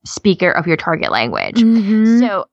speaker 0.06 0.52
of 0.52 0.68
your 0.68 0.78
target 0.78 1.12
language. 1.12 1.56
Mhm. 1.62 2.20
So 2.20 2.48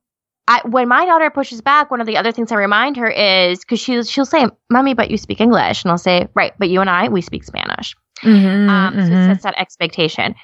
I, 0.48 0.60
when 0.66 0.88
my 0.88 1.04
daughter 1.06 1.30
pushes 1.30 1.60
back, 1.60 1.90
one 1.90 2.00
of 2.00 2.06
the 2.06 2.16
other 2.16 2.32
things 2.32 2.50
I 2.50 2.56
remind 2.56 2.96
her 2.96 3.08
is 3.08 3.60
because 3.60 3.78
she 3.80 4.02
she'll 4.02 4.24
say, 4.26 4.46
"Mommy, 4.70 4.94
but 4.94 5.10
you 5.10 5.16
speak 5.16 5.40
English," 5.40 5.84
and 5.84 5.90
I'll 5.90 5.98
say, 5.98 6.28
"Right, 6.34 6.52
but 6.58 6.68
you 6.68 6.80
and 6.80 6.90
I 6.90 7.08
we 7.08 7.20
speak 7.20 7.44
Spanish." 7.44 7.94
Mhm, 8.22 8.68
Um, 8.68 8.94
So 8.94 9.00
it 9.00 9.10
mhm. 9.10 9.26
sets 9.26 9.42
that 9.44 9.54
expectation. 9.58 10.34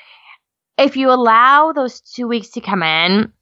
If 0.77 0.97
you 0.97 1.11
allow 1.11 1.73
those 1.73 2.01
two 2.01 2.29
weeks 2.29 2.51
to 2.51 2.61
come 2.61 2.83
in, 2.83 3.33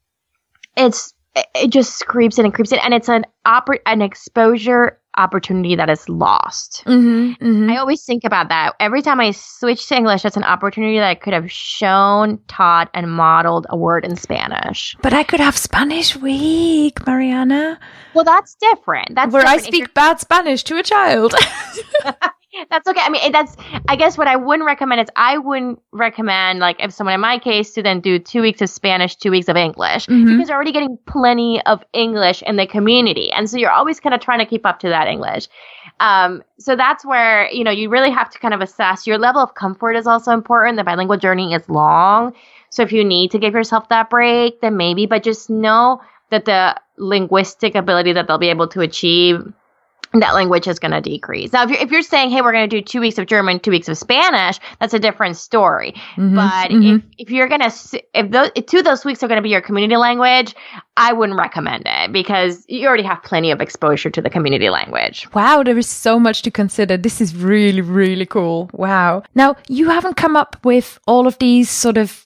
it's 0.76 1.12
it- 1.34 1.68
just 1.70 2.06
creeps 2.06 2.38
in 2.38 2.46
and 2.46 2.54
creeps 2.54 2.72
in, 2.72 2.78
and 2.78 2.94
it's 2.94 3.08
an 3.10 3.26
oppor- 3.46 3.80
an 3.84 4.00
exposure 4.00 4.98
opportunity 5.16 5.74
that 5.76 5.88
is 5.90 6.08
lost. 6.08 6.82
Mhm, 6.86 7.38
mhm. 7.38 7.70
I 7.72 7.76
always 7.76 8.04
think 8.04 8.24
about 8.24 8.48
that. 8.50 8.74
Every 8.80 9.02
time 9.02 9.20
I 9.20 9.30
switch 9.32 9.88
to 9.88 9.96
English, 9.96 10.22
that's 10.22 10.36
an 10.36 10.44
opportunity 10.44 10.98
that 10.98 11.08
I 11.08 11.14
could 11.14 11.32
have 11.32 11.50
shown, 11.50 12.38
taught, 12.48 12.90
and 12.94 13.10
modeled 13.10 13.66
a 13.70 13.76
word 13.76 14.04
in 14.04 14.16
Spanish. 14.16 14.94
But 15.02 15.12
I 15.12 15.22
could 15.22 15.40
have 15.40 15.56
Spanish 15.56 16.16
week, 16.16 17.06
Marianna, 17.06 17.78
Well, 18.14 18.24
that's 18.24 18.54
different. 18.56 19.14
That's 19.14 19.32
where 19.32 19.42
I 19.42 19.56
different. 19.56 19.68
If 19.68 19.72
you're- 19.74 19.84
speak 19.86 19.94
bad 19.94 20.20
Spanish 20.20 20.62
to 20.64 20.78
a 20.78 20.82
child. 20.82 21.34
That's 22.70 22.88
okay. 22.88 23.00
I 23.02 23.10
mean, 23.10 23.32
that's. 23.32 23.56
I 23.88 23.96
guess 23.96 24.16
what 24.16 24.28
I 24.28 24.36
wouldn't 24.36 24.66
recommend 24.66 25.00
is 25.00 25.08
I 25.16 25.38
wouldn't 25.38 25.80
recommend 25.92 26.58
like 26.58 26.76
if 26.78 26.92
someone 26.92 27.14
in 27.14 27.20
my 27.20 27.38
case 27.38 27.72
to 27.74 27.82
then 27.82 28.00
do 28.00 28.18
two 28.18 28.40
weeks 28.42 28.60
of 28.62 28.70
Spanish, 28.70 29.16
two 29.16 29.30
weeks 29.30 29.48
of 29.48 29.56
English 29.56 30.06
Mhm. 30.06 30.26
because 30.26 30.48
you're 30.48 30.56
already 30.56 30.72
getting 30.72 30.98
plenty 31.06 31.60
of 31.66 31.82
English 31.92 32.42
in 32.42 32.56
the 32.56 32.66
community, 32.66 33.30
and 33.32 33.48
so 33.48 33.58
you're 33.58 33.70
always 33.70 34.00
kind 34.00 34.14
of 34.14 34.20
trying 34.20 34.38
to 34.38 34.46
keep 34.46 34.64
up 34.64 34.80
to 34.80 34.88
that 34.88 35.06
English. 35.06 35.48
Um, 36.00 36.42
so 36.58 36.76
that's 36.76 37.04
where 37.04 37.50
you 37.50 37.64
know 37.64 37.70
you 37.70 37.88
really 37.88 38.10
have 38.10 38.30
to 38.30 38.38
kind 38.38 38.54
of 38.54 38.60
assess 38.60 39.06
your 39.06 39.18
level 39.18 39.42
of 39.42 39.54
comfort 39.54 39.96
is 39.96 40.06
also 40.06 40.32
important. 40.32 40.76
The 40.76 40.84
bilingual 40.84 41.18
journey 41.18 41.52
is 41.52 41.68
long, 41.68 42.32
so 42.70 42.82
if 42.82 42.92
you 42.92 43.04
need 43.04 43.30
to 43.32 43.38
give 43.38 43.54
yourself 43.54 43.88
that 43.90 44.10
break, 44.10 44.60
then 44.60 44.76
maybe, 44.76 45.06
but 45.06 45.22
just 45.22 45.50
know 45.50 46.00
that 46.30 46.44
the 46.46 46.74
linguistic 46.96 47.74
ability 47.74 48.12
that 48.14 48.26
they'll 48.26 48.38
be 48.38 48.48
able 48.48 48.66
to 48.68 48.80
achieve 48.80 49.52
that 50.14 50.34
language 50.34 50.66
is 50.66 50.78
going 50.78 50.92
to 50.92 51.00
decrease. 51.00 51.52
Now, 51.52 51.64
if 51.64 51.70
you're, 51.70 51.80
if 51.80 51.90
you're 51.90 52.02
saying, 52.02 52.30
hey, 52.30 52.40
we're 52.40 52.52
going 52.52 52.68
to 52.68 52.76
do 52.76 52.82
two 52.82 53.00
weeks 53.00 53.18
of 53.18 53.26
German, 53.26 53.60
two 53.60 53.70
weeks 53.70 53.88
of 53.88 53.98
Spanish, 53.98 54.58
that's 54.80 54.94
a 54.94 54.98
different 54.98 55.36
story. 55.36 55.94
Mhm, 56.16 56.34
But 56.34 56.70
mhm. 56.70 56.98
if, 56.98 57.04
if 57.26 57.30
you're 57.30 57.48
going 57.48 57.60
to, 57.60 58.02
if 58.14 58.30
those, 58.30 58.50
if 58.54 58.66
two 58.66 58.78
of 58.78 58.84
those 58.84 59.04
weeks 59.04 59.22
are 59.22 59.28
going 59.28 59.36
to 59.36 59.42
be 59.42 59.50
your 59.50 59.60
community 59.60 59.96
language, 59.96 60.54
I 60.96 61.12
wouldn't 61.12 61.38
recommend 61.38 61.82
it 61.86 62.12
because 62.12 62.64
you 62.68 62.86
already 62.88 63.02
have 63.02 63.22
plenty 63.24 63.50
of 63.50 63.60
exposure 63.60 64.08
to 64.10 64.22
the 64.22 64.30
community 64.30 64.70
language. 64.70 65.28
Wow, 65.34 65.62
there 65.62 65.76
is 65.76 65.88
so 65.88 66.18
much 66.18 66.42
to 66.42 66.50
consider. 66.50 66.96
This 66.96 67.20
is 67.20 67.36
really, 67.36 67.82
really 67.82 68.26
cool. 68.26 68.70
Wow. 68.72 69.22
Now, 69.34 69.56
you 69.68 69.90
haven't 69.90 70.16
come 70.16 70.36
up 70.36 70.56
with 70.64 70.98
all 71.06 71.26
of 71.26 71.36
these 71.38 71.68
sort 71.68 71.98
of 71.98 72.25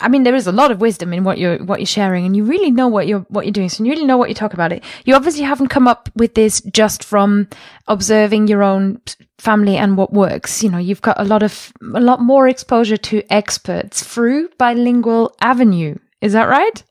I 0.00 0.08
mean, 0.08 0.22
there 0.22 0.34
is 0.34 0.46
a 0.46 0.52
lot 0.52 0.70
of 0.70 0.80
wisdom 0.80 1.12
in 1.12 1.24
what 1.24 1.38
you're 1.38 1.58
what 1.58 1.80
you're 1.80 1.86
sharing, 1.86 2.24
and 2.24 2.34
you 2.34 2.44
really 2.44 2.70
know 2.70 2.88
what 2.88 3.06
you're 3.06 3.20
what 3.28 3.44
you're 3.44 3.52
doing. 3.52 3.68
So 3.68 3.84
you 3.84 3.90
really 3.90 4.06
know 4.06 4.16
what 4.16 4.28
you 4.28 4.34
talk 4.34 4.54
about 4.54 4.72
it. 4.72 4.82
You 5.04 5.14
obviously 5.14 5.42
haven't 5.42 5.68
come 5.68 5.86
up 5.86 6.08
with 6.14 6.34
this 6.34 6.60
just 6.62 7.04
from 7.04 7.48
observing 7.86 8.48
your 8.48 8.62
own 8.62 9.00
family 9.38 9.76
and 9.76 9.96
what 9.96 10.12
works. 10.12 10.62
You 10.62 10.70
know, 10.70 10.78
you've 10.78 11.02
got 11.02 11.20
a 11.20 11.24
lot 11.24 11.42
of 11.42 11.72
a 11.94 12.00
lot 12.00 12.20
more 12.20 12.48
exposure 12.48 12.96
to 12.96 13.22
experts 13.30 14.02
through 14.02 14.48
bilingual 14.58 15.34
avenue. 15.40 15.96
Is 16.20 16.32
that 16.32 16.48
right? 16.48 16.82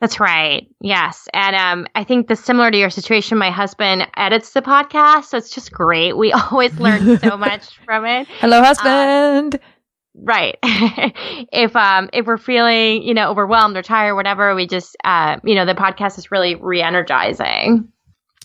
That's 0.00 0.20
right. 0.20 0.68
Yes. 0.80 1.26
And 1.32 1.56
um, 1.56 1.86
I 1.94 2.04
think 2.04 2.28
the 2.28 2.36
similar 2.36 2.70
to 2.70 2.76
your 2.76 2.90
situation, 2.90 3.38
my 3.38 3.50
husband 3.50 4.06
edits 4.16 4.52
the 4.52 4.60
podcast. 4.60 5.26
So 5.26 5.38
it's 5.38 5.50
just 5.50 5.72
great. 5.72 6.16
We 6.16 6.32
always 6.52 6.78
learn 6.78 7.18
so 7.18 7.36
much 7.38 7.78
from 7.84 8.04
it. 8.04 8.28
Hello, 8.40 8.62
husband. 8.62 9.54
Um, 9.54 9.60
right. 10.22 10.58
if 10.62 11.74
um 11.76 12.08
if 12.12 12.26
we're 12.26 12.38
feeling, 12.38 13.02
you 13.02 13.14
know, 13.14 13.30
overwhelmed 13.30 13.76
or 13.76 13.82
tired, 13.82 14.12
or 14.12 14.14
whatever, 14.14 14.54
we 14.54 14.66
just 14.66 14.96
uh, 15.04 15.38
you 15.44 15.54
know, 15.54 15.64
the 15.64 15.74
podcast 15.74 16.18
is 16.18 16.30
really 16.30 16.54
re 16.54 16.82
energizing. 16.82 17.88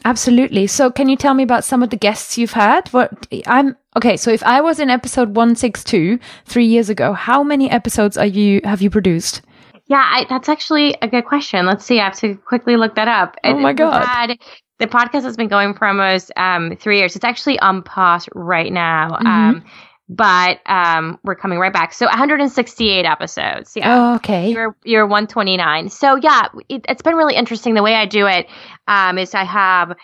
Absolutely. 0.03 0.65
So 0.67 0.89
can 0.89 1.09
you 1.09 1.15
tell 1.15 1.33
me 1.33 1.43
about 1.43 1.63
some 1.63 1.83
of 1.83 1.91
the 1.91 1.97
guests 1.97 2.37
you've 2.37 2.53
had? 2.53 2.89
What 2.89 3.27
I'm 3.45 3.75
okay, 3.95 4.17
so 4.17 4.31
if 4.31 4.43
I 4.43 4.61
was 4.61 4.79
in 4.79 4.89
episode 4.89 5.35
162 5.35 6.19
3 6.45 6.65
years 6.65 6.89
ago, 6.89 7.13
how 7.13 7.43
many 7.43 7.69
episodes 7.69 8.17
are 8.17 8.25
you 8.25 8.61
have 8.63 8.81
you 8.81 8.89
produced? 8.89 9.41
Yeah, 9.87 10.07
I, 10.09 10.25
that's 10.29 10.47
actually 10.47 10.95
a 11.01 11.07
good 11.07 11.25
question. 11.25 11.65
Let's 11.65 11.85
see. 11.85 11.99
I 11.99 12.05
have 12.05 12.17
to 12.19 12.35
quickly 12.35 12.77
look 12.77 12.95
that 12.95 13.09
up. 13.09 13.35
Oh 13.43 13.57
my 13.59 13.73
god! 13.73 14.05
Had, 14.05 14.39
the 14.79 14.87
podcast 14.87 15.23
has 15.23 15.37
been 15.37 15.47
going 15.47 15.73
for 15.75 15.87
almost 15.87 16.31
um, 16.37 16.75
three 16.77 16.97
years. 16.97 17.15
It's 17.15 17.25
actually 17.25 17.59
on 17.59 17.83
pause 17.83 18.27
right 18.33 18.71
now. 18.71 19.09
Mm-hmm. 19.09 19.27
Um, 19.27 19.63
but 20.09 20.59
um, 20.65 21.19
we're 21.23 21.35
coming 21.35 21.57
right 21.57 21.71
back. 21.71 21.93
So 21.93 22.05
168 22.05 23.05
episodes. 23.05 23.73
Yeah. 23.75 24.11
Oh, 24.11 24.15
okay. 24.15 24.51
You're 24.51 24.75
you're 24.83 25.05
129. 25.05 25.89
So 25.89 26.15
yeah, 26.15 26.47
it, 26.69 26.85
has 26.87 27.01
been 27.01 27.15
really 27.15 27.35
interesting. 27.35 27.73
The 27.73 27.83
way 27.83 27.95
I 27.95 28.05
do 28.05 28.27
it 28.27 28.47
um, 28.87 29.17
is 29.17 29.33
I 29.33 29.43
have. 29.43 29.95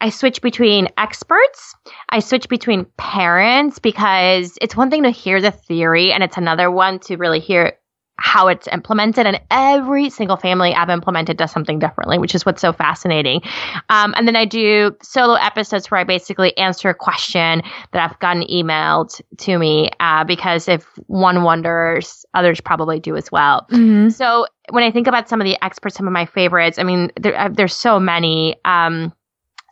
I 0.00 0.10
switch 0.10 0.42
between 0.42 0.88
experts. 0.98 1.76
I 2.08 2.18
switch 2.18 2.48
between 2.48 2.86
parents 2.96 3.78
because 3.78 4.58
it's 4.60 4.74
one 4.74 4.90
thing 4.90 5.04
to 5.04 5.10
hear 5.10 5.40
the 5.40 5.52
theory 5.52 6.12
and 6.12 6.24
it's 6.24 6.36
another 6.36 6.72
one 6.72 6.98
to 7.00 7.16
really 7.16 7.38
hear 7.38 7.74
how 8.16 8.48
it's 8.48 8.68
implemented. 8.68 9.26
And 9.26 9.40
every 9.50 10.10
single 10.10 10.36
family 10.36 10.74
I've 10.74 10.90
implemented 10.90 11.36
does 11.36 11.50
something 11.50 11.78
differently, 11.78 12.18
which 12.18 12.34
is 12.34 12.46
what's 12.46 12.60
so 12.60 12.72
fascinating. 12.72 13.40
Um, 13.88 14.14
and 14.16 14.28
then 14.28 14.36
I 14.36 14.44
do 14.44 14.96
solo 15.02 15.34
episodes 15.34 15.90
where 15.90 16.00
I 16.00 16.04
basically 16.04 16.56
answer 16.56 16.88
a 16.90 16.94
question 16.94 17.62
that 17.92 18.10
I've 18.10 18.18
gotten 18.20 18.44
emailed 18.44 19.20
to 19.38 19.58
me 19.58 19.90
uh, 19.98 20.24
because 20.24 20.68
if 20.68 20.86
one 21.06 21.42
wonders, 21.42 22.24
others 22.34 22.60
probably 22.60 23.00
do 23.00 23.16
as 23.16 23.32
well. 23.32 23.66
Mm-hmm. 23.70 24.10
So 24.10 24.46
when 24.70 24.84
I 24.84 24.90
think 24.90 25.06
about 25.06 25.28
some 25.28 25.40
of 25.40 25.44
the 25.44 25.62
experts, 25.62 25.96
some 25.96 26.06
of 26.06 26.12
my 26.12 26.26
favorites, 26.26 26.78
I 26.78 26.84
mean, 26.84 27.10
there, 27.20 27.38
uh, 27.38 27.48
there's 27.48 27.74
so 27.74 27.98
many. 27.98 28.56
Um, 28.64 29.12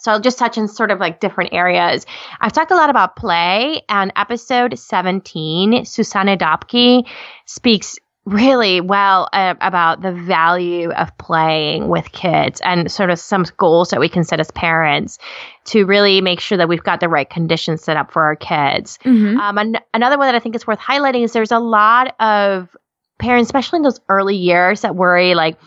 so 0.00 0.10
I'll 0.10 0.20
just 0.20 0.38
touch 0.38 0.56
on 0.56 0.66
sort 0.66 0.90
of 0.90 0.98
like 0.98 1.20
different 1.20 1.52
areas. 1.52 2.06
I've 2.40 2.52
talked 2.52 2.70
a 2.70 2.74
lot 2.74 2.88
about 2.88 3.16
play 3.16 3.82
and 3.90 4.12
episode 4.16 4.78
17, 4.78 5.84
Susanne 5.84 6.38
Döpke 6.38 7.06
speaks 7.44 7.98
really 8.26 8.80
well 8.80 9.28
uh, 9.32 9.54
about 9.60 10.02
the 10.02 10.12
value 10.12 10.90
of 10.92 11.16
playing 11.18 11.88
with 11.88 12.12
kids 12.12 12.60
and 12.62 12.90
sort 12.90 13.10
of 13.10 13.18
some 13.18 13.44
goals 13.56 13.90
that 13.90 14.00
we 14.00 14.08
can 14.08 14.24
set 14.24 14.38
as 14.40 14.50
parents 14.50 15.18
to 15.64 15.86
really 15.86 16.20
make 16.20 16.38
sure 16.38 16.58
that 16.58 16.68
we've 16.68 16.82
got 16.82 17.00
the 17.00 17.08
right 17.08 17.30
conditions 17.30 17.82
set 17.82 17.96
up 17.96 18.12
for 18.12 18.22
our 18.22 18.36
kids. 18.36 18.98
Mm-hmm. 19.04 19.38
Um, 19.38 19.58
an- 19.58 19.78
another 19.94 20.18
one 20.18 20.28
that 20.28 20.34
I 20.34 20.38
think 20.38 20.54
is 20.54 20.66
worth 20.66 20.78
highlighting 20.78 21.24
is 21.24 21.32
there's 21.32 21.50
a 21.50 21.58
lot 21.58 22.14
of 22.20 22.76
parents, 23.18 23.48
especially 23.48 23.78
in 23.78 23.82
those 23.84 24.00
early 24.08 24.36
years, 24.36 24.82
that 24.82 24.96
worry 24.96 25.34
like, 25.34 25.58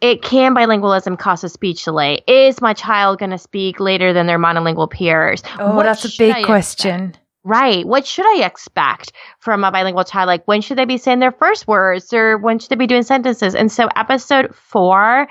it 0.00 0.22
can 0.22 0.54
bilingualism 0.54 1.18
cause 1.18 1.42
a 1.42 1.48
speech 1.48 1.84
delay? 1.84 2.22
Is 2.28 2.60
my 2.60 2.72
child 2.72 3.18
going 3.18 3.30
to 3.30 3.38
speak 3.38 3.80
later 3.80 4.12
than 4.12 4.26
their 4.26 4.38
monolingual 4.38 4.88
peers? 4.88 5.42
Oh, 5.58 5.74
what 5.74 5.82
that's 5.82 6.04
a 6.04 6.16
big 6.16 6.44
question. 6.44 7.16
Right. 7.44 7.86
What 7.86 8.06
should 8.06 8.26
I 8.26 8.44
expect 8.44 9.12
from 9.38 9.64
a 9.64 9.70
bilingual 9.70 10.04
child? 10.04 10.26
Like, 10.26 10.46
when 10.46 10.60
should 10.60 10.76
they 10.76 10.84
be 10.84 10.98
saying 10.98 11.20
their 11.20 11.32
first 11.32 11.66
words 11.66 12.12
or 12.12 12.36
when 12.36 12.58
should 12.58 12.68
they 12.68 12.76
be 12.76 12.86
doing 12.86 13.04
sentences? 13.04 13.54
And 13.54 13.70
so, 13.70 13.88
episode 13.96 14.54
four, 14.54 15.28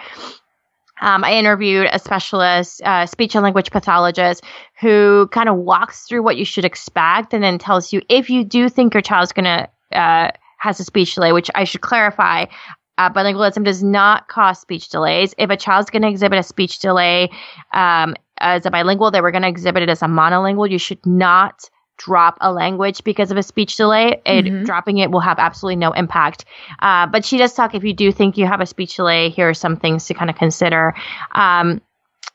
um, 1.01 1.23
I 1.23 1.33
interviewed 1.33 1.87
a 1.91 1.99
specialist, 1.99 2.81
uh, 2.83 3.05
speech 3.05 3.35
and 3.35 3.43
language 3.43 3.71
pathologist, 3.71 4.43
who 4.79 5.27
kind 5.31 5.49
of 5.49 5.57
walks 5.57 6.05
through 6.07 6.23
what 6.23 6.37
you 6.37 6.45
should 6.45 6.65
expect 6.65 7.33
and 7.33 7.43
then 7.43 7.59
tells 7.59 7.93
you 7.93 8.01
if 8.09 8.29
you 8.29 8.43
do 8.43 8.69
think 8.69 8.93
your 8.93 9.01
child's 9.01 9.31
going 9.31 9.45
to, 9.45 9.69
uh, 9.97 10.31
has 10.57 10.79
a 10.79 10.83
speech 10.83 11.13
delay, 11.13 11.33
which 11.33 11.51
I 11.53 11.65
should 11.65 11.81
clarify. 11.81 12.45
Uh, 12.97 13.11
bilingualism 13.11 13.63
does 13.63 13.83
not 13.83 14.27
cause 14.27 14.59
speech 14.59 14.89
delays. 14.89 15.35
If 15.37 15.51
a 15.51 15.57
child's 15.57 15.91
going 15.91 16.01
to 16.01 16.07
exhibit 16.07 16.39
a 16.39 16.43
speech 16.43 16.79
delay 16.79 17.29
um, 17.73 18.15
as 18.39 18.65
a 18.65 18.71
bilingual, 18.71 19.11
they 19.11 19.21
were 19.21 19.29
going 19.29 19.43
to 19.43 19.47
exhibit 19.47 19.83
it 19.83 19.89
as 19.89 20.01
a 20.01 20.07
monolingual. 20.07 20.67
You 20.67 20.79
should 20.79 21.05
not 21.05 21.69
drop 21.97 22.37
a 22.41 22.51
language 22.51 23.03
because 23.03 23.31
of 23.31 23.37
a 23.37 23.43
speech 23.43 23.75
delay, 23.75 24.21
it, 24.25 24.45
mm-hmm. 24.45 24.63
dropping 24.63 24.97
it 24.97 25.11
will 25.11 25.19
have 25.19 25.39
absolutely 25.39 25.75
no 25.75 25.91
impact. 25.91 26.45
Uh, 26.79 27.07
but 27.07 27.25
she 27.25 27.37
does 27.37 27.53
talk 27.53 27.75
if 27.75 27.83
you 27.83 27.93
do 27.93 28.11
think 28.11 28.37
you 28.37 28.45
have 28.45 28.61
a 28.61 28.65
speech 28.65 28.95
delay, 28.95 29.29
here 29.29 29.49
are 29.49 29.53
some 29.53 29.77
things 29.77 30.05
to 30.05 30.13
kind 30.13 30.29
of 30.29 30.35
consider. 30.35 30.93
Um, 31.33 31.81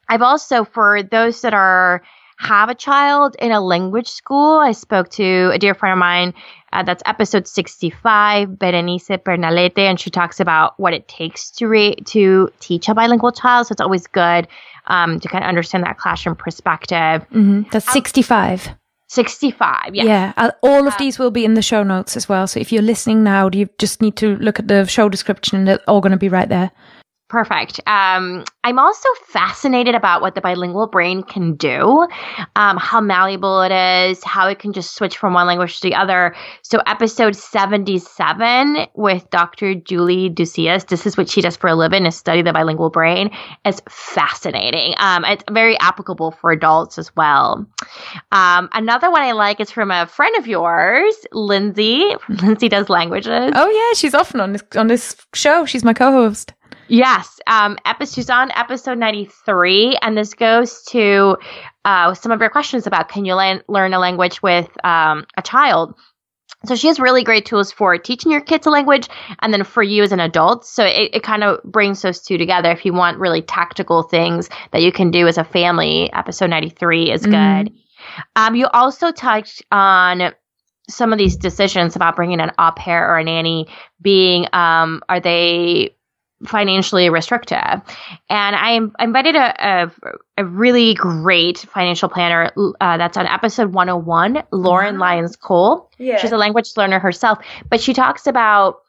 I've 0.08 0.22
also, 0.22 0.64
for 0.64 1.02
those 1.02 1.40
that 1.42 1.54
are 1.54 2.02
have 2.38 2.68
a 2.68 2.74
child 2.74 3.36
in 3.38 3.52
a 3.52 3.60
language 3.60 4.08
school, 4.08 4.58
I 4.58 4.72
spoke 4.72 5.08
to 5.10 5.50
a 5.52 5.58
dear 5.58 5.74
friend 5.74 5.92
of 5.92 5.98
mine. 5.98 6.34
Uh, 6.72 6.82
that's 6.82 7.02
episode 7.06 7.46
65, 7.46 8.58
Berenice 8.58 9.10
Pernalete, 9.24 9.78
and 9.78 10.00
she 10.00 10.10
talks 10.10 10.40
about 10.40 10.78
what 10.80 10.94
it 10.94 11.06
takes 11.06 11.50
to 11.52 11.68
re- 11.68 11.94
to 12.06 12.50
teach 12.60 12.88
a 12.88 12.94
bilingual 12.94 13.30
child. 13.30 13.66
So 13.66 13.72
it's 13.72 13.80
always 13.80 14.06
good 14.06 14.48
um, 14.86 15.20
to 15.20 15.28
kind 15.28 15.44
of 15.44 15.48
understand 15.48 15.84
that 15.84 15.98
classroom 15.98 16.34
perspective. 16.34 17.26
Mm-hmm. 17.30 17.62
That's 17.70 17.90
65. 17.92 18.70
65. 19.12 19.94
Yes. 19.94 20.06
Yeah. 20.06 20.32
Uh, 20.38 20.50
all 20.62 20.86
of 20.86 20.94
uh, 20.94 20.96
these 20.98 21.18
will 21.18 21.30
be 21.30 21.44
in 21.44 21.52
the 21.52 21.60
show 21.60 21.82
notes 21.82 22.16
as 22.16 22.30
well. 22.30 22.46
So 22.46 22.60
if 22.60 22.72
you're 22.72 22.82
listening 22.82 23.22
now, 23.22 23.50
you 23.52 23.68
just 23.78 24.00
need 24.00 24.16
to 24.16 24.36
look 24.36 24.58
at 24.58 24.68
the 24.68 24.86
show 24.86 25.10
description 25.10 25.58
and 25.58 25.68
they're 25.68 25.80
all 25.86 26.00
going 26.00 26.12
to 26.12 26.16
be 26.16 26.30
right 26.30 26.48
there. 26.48 26.70
Perfect. 27.32 27.80
Um, 27.86 28.44
I'm 28.62 28.78
also 28.78 29.08
fascinated 29.24 29.94
about 29.94 30.20
what 30.20 30.34
the 30.34 30.42
bilingual 30.42 30.86
brain 30.86 31.22
can 31.22 31.54
do, 31.54 32.06
um, 32.56 32.76
how 32.76 33.00
malleable 33.00 33.62
it 33.62 33.72
is, 33.72 34.22
how 34.22 34.48
it 34.48 34.58
can 34.58 34.74
just 34.74 34.94
switch 34.94 35.16
from 35.16 35.32
one 35.32 35.46
language 35.46 35.80
to 35.80 35.88
the 35.88 35.94
other. 35.94 36.36
So, 36.60 36.82
episode 36.86 37.34
77 37.34 38.86
with 38.96 39.30
Dr. 39.30 39.74
Julie 39.74 40.28
Ducias, 40.28 40.84
this 40.84 41.06
is 41.06 41.16
what 41.16 41.30
she 41.30 41.40
does 41.40 41.56
for 41.56 41.68
a 41.68 41.74
living, 41.74 42.04
is 42.04 42.16
study 42.16 42.42
the 42.42 42.52
bilingual 42.52 42.90
brain, 42.90 43.30
is 43.64 43.80
fascinating. 43.88 44.92
Um, 44.98 45.24
it's 45.24 45.42
very 45.50 45.78
applicable 45.78 46.32
for 46.32 46.52
adults 46.52 46.98
as 46.98 47.16
well. 47.16 47.66
Um, 48.30 48.68
another 48.74 49.10
one 49.10 49.22
I 49.22 49.32
like 49.32 49.58
is 49.58 49.70
from 49.70 49.90
a 49.90 50.06
friend 50.06 50.36
of 50.36 50.46
yours, 50.46 51.14
Lindsay. 51.32 52.12
Lindsay 52.28 52.68
does 52.68 52.90
languages. 52.90 53.52
Oh, 53.54 53.70
yeah, 53.70 53.98
she's 53.98 54.12
often 54.12 54.38
on 54.38 54.52
this, 54.52 54.62
on 54.76 54.88
this 54.88 55.16
show. 55.32 55.64
She's 55.64 55.82
my 55.82 55.94
co 55.94 56.12
host. 56.12 56.52
Yes, 56.92 57.40
um, 57.46 57.78
episode, 57.86 58.14
she's 58.14 58.28
on 58.28 58.50
episode 58.50 58.98
93, 58.98 59.96
and 60.02 60.14
this 60.14 60.34
goes 60.34 60.82
to 60.90 61.38
uh, 61.86 62.12
some 62.12 62.32
of 62.32 62.40
your 62.40 62.50
questions 62.50 62.86
about 62.86 63.08
can 63.08 63.24
you 63.24 63.32
la- 63.32 63.60
learn 63.66 63.94
a 63.94 63.98
language 63.98 64.42
with 64.42 64.68
um, 64.84 65.24
a 65.34 65.40
child. 65.40 65.94
So 66.66 66.76
she 66.76 66.88
has 66.88 67.00
really 67.00 67.24
great 67.24 67.46
tools 67.46 67.72
for 67.72 67.96
teaching 67.96 68.30
your 68.30 68.42
kids 68.42 68.66
a 68.66 68.70
language 68.70 69.08
and 69.40 69.54
then 69.54 69.64
for 69.64 69.82
you 69.82 70.02
as 70.02 70.12
an 70.12 70.20
adult. 70.20 70.66
So 70.66 70.84
it, 70.84 71.14
it 71.14 71.22
kind 71.22 71.42
of 71.42 71.62
brings 71.62 72.02
those 72.02 72.20
two 72.20 72.36
together. 72.36 72.70
If 72.70 72.84
you 72.84 72.92
want 72.92 73.18
really 73.18 73.40
tactical 73.40 74.02
things 74.02 74.50
that 74.72 74.82
you 74.82 74.92
can 74.92 75.10
do 75.10 75.26
as 75.26 75.38
a 75.38 75.44
family, 75.44 76.12
episode 76.12 76.50
93 76.50 77.10
is 77.10 77.24
good. 77.24 77.32
Mm. 77.32 77.72
Um, 78.36 78.54
you 78.54 78.66
also 78.66 79.12
touched 79.12 79.62
on 79.72 80.34
some 80.90 81.10
of 81.10 81.18
these 81.18 81.36
decisions 81.36 81.96
about 81.96 82.16
bringing 82.16 82.40
an 82.40 82.50
au 82.58 82.72
pair 82.76 83.10
or 83.10 83.16
a 83.16 83.24
nanny 83.24 83.68
being, 84.02 84.46
um, 84.52 85.02
are 85.08 85.20
they 85.20 85.96
financially 86.46 87.08
restrictive. 87.10 87.58
And 87.58 88.56
I, 88.56 88.80
invited 88.98 89.36
a, 89.36 89.66
a, 89.66 89.92
a, 90.38 90.44
really 90.44 90.94
great 90.94 91.58
financial 91.58 92.08
planner 92.08 92.52
uh, 92.80 92.96
that's 92.96 93.16
on 93.16 93.26
episode 93.26 93.72
101, 93.72 94.42
Lauren. 94.50 94.98
Lyons 94.98 95.36
Cole. 95.36 95.90
Yeah. 95.98 96.18
She's 96.18 96.32
a 96.32 96.36
language 96.36 96.76
learner 96.76 96.98
herself, 96.98 97.38
but 97.68 97.80
she 97.80 97.94
talks 97.94 98.26
about 98.26 98.81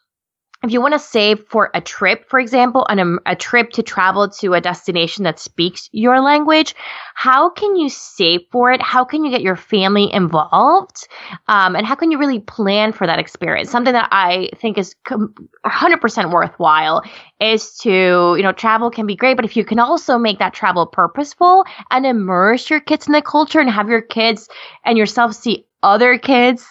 if 0.63 0.71
you 0.71 0.79
want 0.79 0.93
to 0.93 0.99
save 0.99 1.45
for 1.49 1.69
a 1.73 1.81
trip, 1.81 2.29
for 2.29 2.39
example, 2.39 2.85
and 2.89 3.19
a, 3.25 3.35
trip 3.35 3.71
to 3.71 3.83
travel 3.83 4.29
to 4.29 4.53
a 4.53 4.61
destination 4.61 5.25
that 5.25 5.37
speaks 5.37 5.89
your 5.91 6.21
language, 6.21 6.73
how 7.15 7.49
can 7.49 7.75
you 7.75 7.89
save 7.89 8.41
for 8.49 8.71
it? 8.71 8.81
How 8.81 9.03
can 9.03 9.25
you 9.25 9.31
get 9.31 9.41
your 9.41 9.57
family 9.57 10.11
involved? 10.13 11.07
Um, 11.49 11.75
and 11.75 11.85
how 11.85 11.95
can 11.95 12.11
you 12.11 12.17
really 12.17 12.39
plan 12.39 12.93
for 12.93 13.05
that 13.05 13.19
experience? 13.19 13.69
Something 13.69 13.91
that 13.91 14.07
I 14.13 14.51
think 14.55 14.77
is 14.77 14.95
100% 15.05 16.31
worthwhile 16.31 17.03
is 17.41 17.75
to, 17.79 17.89
you 18.37 18.43
know, 18.43 18.53
travel 18.53 18.89
can 18.89 19.05
be 19.05 19.17
great, 19.17 19.35
but 19.35 19.45
if 19.45 19.57
you 19.57 19.65
can 19.65 19.79
also 19.79 20.17
make 20.17 20.39
that 20.39 20.53
travel 20.53 20.85
purposeful 20.85 21.65
and 21.91 22.05
immerse 22.05 22.69
your 22.69 22.79
kids 22.79 23.05
in 23.05 23.11
the 23.11 23.21
culture 23.21 23.59
and 23.59 23.69
have 23.69 23.89
your 23.89 24.01
kids 24.01 24.47
and 24.85 24.97
yourself 24.97 25.33
see 25.35 25.65
other 25.81 26.17
kids 26.17 26.65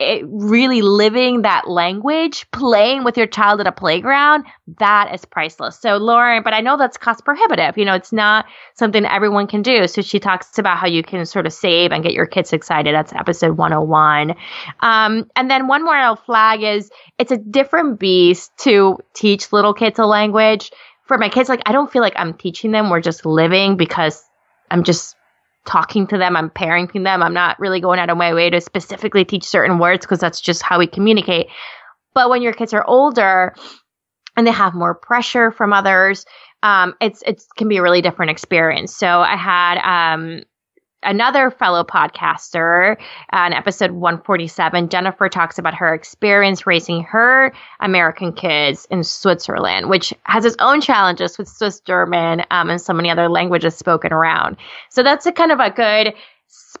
it, 0.00 0.24
really 0.26 0.80
living 0.82 1.42
that 1.42 1.68
language, 1.68 2.50
playing 2.50 3.04
with 3.04 3.16
your 3.18 3.26
child 3.26 3.60
at 3.60 3.66
a 3.66 3.72
playground, 3.72 4.44
that 4.78 5.14
is 5.14 5.24
priceless. 5.26 5.78
So, 5.78 5.98
Lauren, 5.98 6.42
but 6.42 6.54
I 6.54 6.60
know 6.60 6.78
that's 6.78 6.96
cost 6.96 7.24
prohibitive. 7.24 7.76
You 7.76 7.84
know, 7.84 7.94
it's 7.94 8.12
not 8.12 8.46
something 8.74 9.04
everyone 9.04 9.46
can 9.46 9.62
do. 9.62 9.86
So, 9.86 10.00
she 10.00 10.18
talks 10.18 10.58
about 10.58 10.78
how 10.78 10.86
you 10.86 11.02
can 11.02 11.26
sort 11.26 11.46
of 11.46 11.52
save 11.52 11.92
and 11.92 12.02
get 12.02 12.14
your 12.14 12.26
kids 12.26 12.52
excited. 12.52 12.94
That's 12.94 13.12
episode 13.12 13.58
101. 13.58 14.34
Um, 14.80 15.30
and 15.36 15.50
then 15.50 15.68
one 15.68 15.84
more 15.84 15.94
I'll 15.94 16.16
flag 16.16 16.62
is 16.62 16.90
it's 17.18 17.30
a 17.30 17.36
different 17.36 18.00
beast 18.00 18.52
to 18.60 18.98
teach 19.14 19.52
little 19.52 19.74
kids 19.74 19.98
a 19.98 20.06
language. 20.06 20.70
For 21.04 21.18
my 21.18 21.28
kids, 21.28 21.48
like, 21.48 21.62
I 21.66 21.72
don't 21.72 21.92
feel 21.92 22.02
like 22.02 22.14
I'm 22.16 22.34
teaching 22.34 22.70
them. 22.70 22.88
We're 22.88 23.00
just 23.00 23.26
living 23.26 23.76
because 23.76 24.24
I'm 24.70 24.84
just 24.84 25.14
talking 25.66 26.06
to 26.08 26.18
them, 26.18 26.36
I'm 26.36 26.50
parenting 26.50 27.04
them. 27.04 27.22
I'm 27.22 27.34
not 27.34 27.58
really 27.58 27.80
going 27.80 27.98
out 27.98 28.10
of 28.10 28.16
my 28.16 28.34
way 28.34 28.50
to 28.50 28.60
specifically 28.60 29.24
teach 29.24 29.44
certain 29.44 29.78
words 29.78 30.04
because 30.04 30.18
that's 30.20 30.40
just 30.40 30.62
how 30.62 30.78
we 30.78 30.86
communicate. 30.86 31.48
But 32.14 32.30
when 32.30 32.42
your 32.42 32.52
kids 32.52 32.74
are 32.74 32.84
older 32.84 33.54
and 34.36 34.46
they 34.46 34.52
have 34.52 34.74
more 34.74 34.94
pressure 34.94 35.50
from 35.50 35.72
others, 35.72 36.24
um, 36.62 36.94
it's 37.00 37.22
it 37.22 37.42
can 37.56 37.68
be 37.68 37.78
a 37.78 37.82
really 37.82 38.02
different 38.02 38.30
experience. 38.30 38.94
So 38.94 39.06
I 39.06 39.36
had 39.36 39.78
um, 40.14 40.42
another 41.02 41.50
fellow 41.50 41.84
podcaster 41.84 42.96
on 43.32 43.52
episode 43.52 43.90
147 43.90 44.88
jennifer 44.88 45.28
talks 45.28 45.58
about 45.58 45.74
her 45.74 45.94
experience 45.94 46.66
raising 46.66 47.02
her 47.02 47.52
american 47.80 48.32
kids 48.32 48.86
in 48.90 49.02
switzerland 49.02 49.88
which 49.88 50.12
has 50.24 50.44
its 50.44 50.56
own 50.58 50.80
challenges 50.80 51.38
with 51.38 51.48
swiss 51.48 51.80
german 51.80 52.42
um, 52.50 52.70
and 52.70 52.80
so 52.80 52.92
many 52.92 53.10
other 53.10 53.28
languages 53.28 53.74
spoken 53.74 54.12
around. 54.12 54.56
So 54.90 55.02
that's 55.02 55.26
a 55.26 55.32
kind 55.32 55.52
of 55.52 55.60
a 55.60 55.70
good 55.70 56.14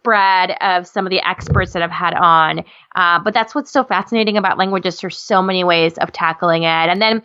spread 0.00 0.56
of 0.62 0.86
some 0.86 1.06
of 1.06 1.10
the 1.10 1.20
experts 1.28 1.72
that 1.74 1.82
I've 1.82 1.90
had 1.90 2.14
on. 2.14 2.64
Uh, 2.96 3.20
but 3.22 3.34
that's 3.34 3.54
what's 3.54 3.70
so 3.70 3.84
fascinating 3.84 4.36
about 4.36 4.56
languages. 4.56 5.00
There's 5.00 5.18
so 5.18 5.42
many 5.42 5.62
ways 5.62 5.98
of 5.98 6.10
tackling 6.12 6.62
it. 6.62 6.66
And 6.66 7.02
then 7.02 7.22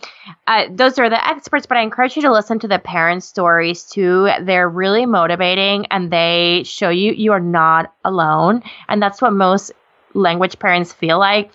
uh, 0.48 0.66
those 0.70 1.00
are 1.00 1.10
the 1.10 1.26
experts, 1.28 1.66
but 1.66 1.78
I 1.78 1.82
encourage 1.82 2.16
you 2.16 2.22
to 2.24 2.32
listen 2.32 2.60
to 2.60 2.68
the 2.68 2.80
parents' 2.80 3.28
stories 3.28 3.84
too. 3.84 4.30
They're 4.42 4.70
really 4.70 5.06
motivating 5.06 5.86
and 5.88 6.12
they 6.12 6.64
show 6.66 6.90
you 6.90 7.14
you 7.14 7.32
are 7.32 7.40
not 7.40 7.94
alone. 8.04 8.62
And 8.90 9.02
that's 9.02 9.22
what 9.22 9.32
most 9.32 9.72
language 10.14 10.60
parents 10.60 10.92
feel 10.94 11.18
like 11.18 11.52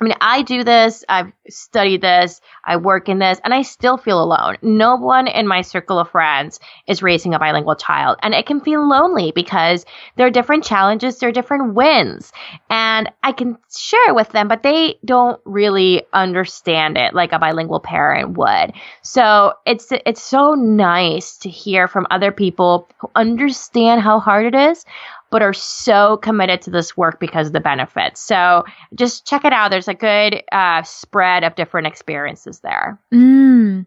I 0.00 0.04
mean, 0.04 0.14
I 0.20 0.42
do 0.42 0.62
this, 0.62 1.04
I've 1.08 1.32
studied 1.48 2.02
this, 2.02 2.40
I 2.64 2.76
work 2.76 3.08
in 3.08 3.18
this, 3.18 3.40
and 3.44 3.54
I 3.54 3.62
still 3.62 3.96
feel 3.96 4.22
alone. 4.22 4.56
No 4.60 4.96
one 4.96 5.26
in 5.26 5.46
my 5.46 5.62
circle 5.62 5.98
of 5.98 6.10
friends 6.10 6.60
is 6.86 7.02
raising 7.02 7.34
a 7.34 7.38
bilingual 7.38 7.76
child. 7.76 8.18
And 8.22 8.34
it 8.34 8.46
can 8.46 8.60
feel 8.60 8.86
lonely 8.86 9.32
because 9.34 9.86
there 10.16 10.26
are 10.26 10.30
different 10.30 10.64
challenges, 10.64 11.18
there 11.18 11.30
are 11.30 11.32
different 11.32 11.74
wins. 11.74 12.32
And 12.68 13.10
I 13.22 13.32
can 13.32 13.56
share 13.74 14.14
with 14.14 14.30
them, 14.30 14.48
but 14.48 14.62
they 14.62 14.98
don't 15.04 15.40
really 15.44 16.02
understand 16.12 16.98
it 16.98 17.14
like 17.14 17.32
a 17.32 17.38
bilingual 17.38 17.80
parent 17.80 18.36
would. 18.36 18.72
So 19.02 19.54
it's, 19.64 19.88
it's 19.90 20.22
so 20.22 20.54
nice 20.54 21.38
to 21.38 21.48
hear 21.48 21.88
from 21.88 22.06
other 22.10 22.32
people 22.32 22.88
who 22.98 23.10
understand 23.14 24.02
how 24.02 24.20
hard 24.20 24.46
it 24.46 24.54
is, 24.54 24.84
but 25.30 25.42
are 25.42 25.52
so 25.52 26.16
committed 26.18 26.62
to 26.62 26.70
this 26.70 26.96
work 26.96 27.20
because 27.20 27.48
of 27.48 27.52
the 27.52 27.60
benefits. 27.60 28.20
So 28.20 28.64
just 28.94 29.26
check 29.26 29.44
it 29.44 29.52
out. 29.52 29.70
There's 29.70 29.88
a 29.88 29.94
good 29.94 30.42
uh, 30.52 30.82
spread 30.82 31.44
of 31.44 31.54
different 31.54 31.86
experiences 31.86 32.60
there. 32.60 32.98
Mm. 33.12 33.86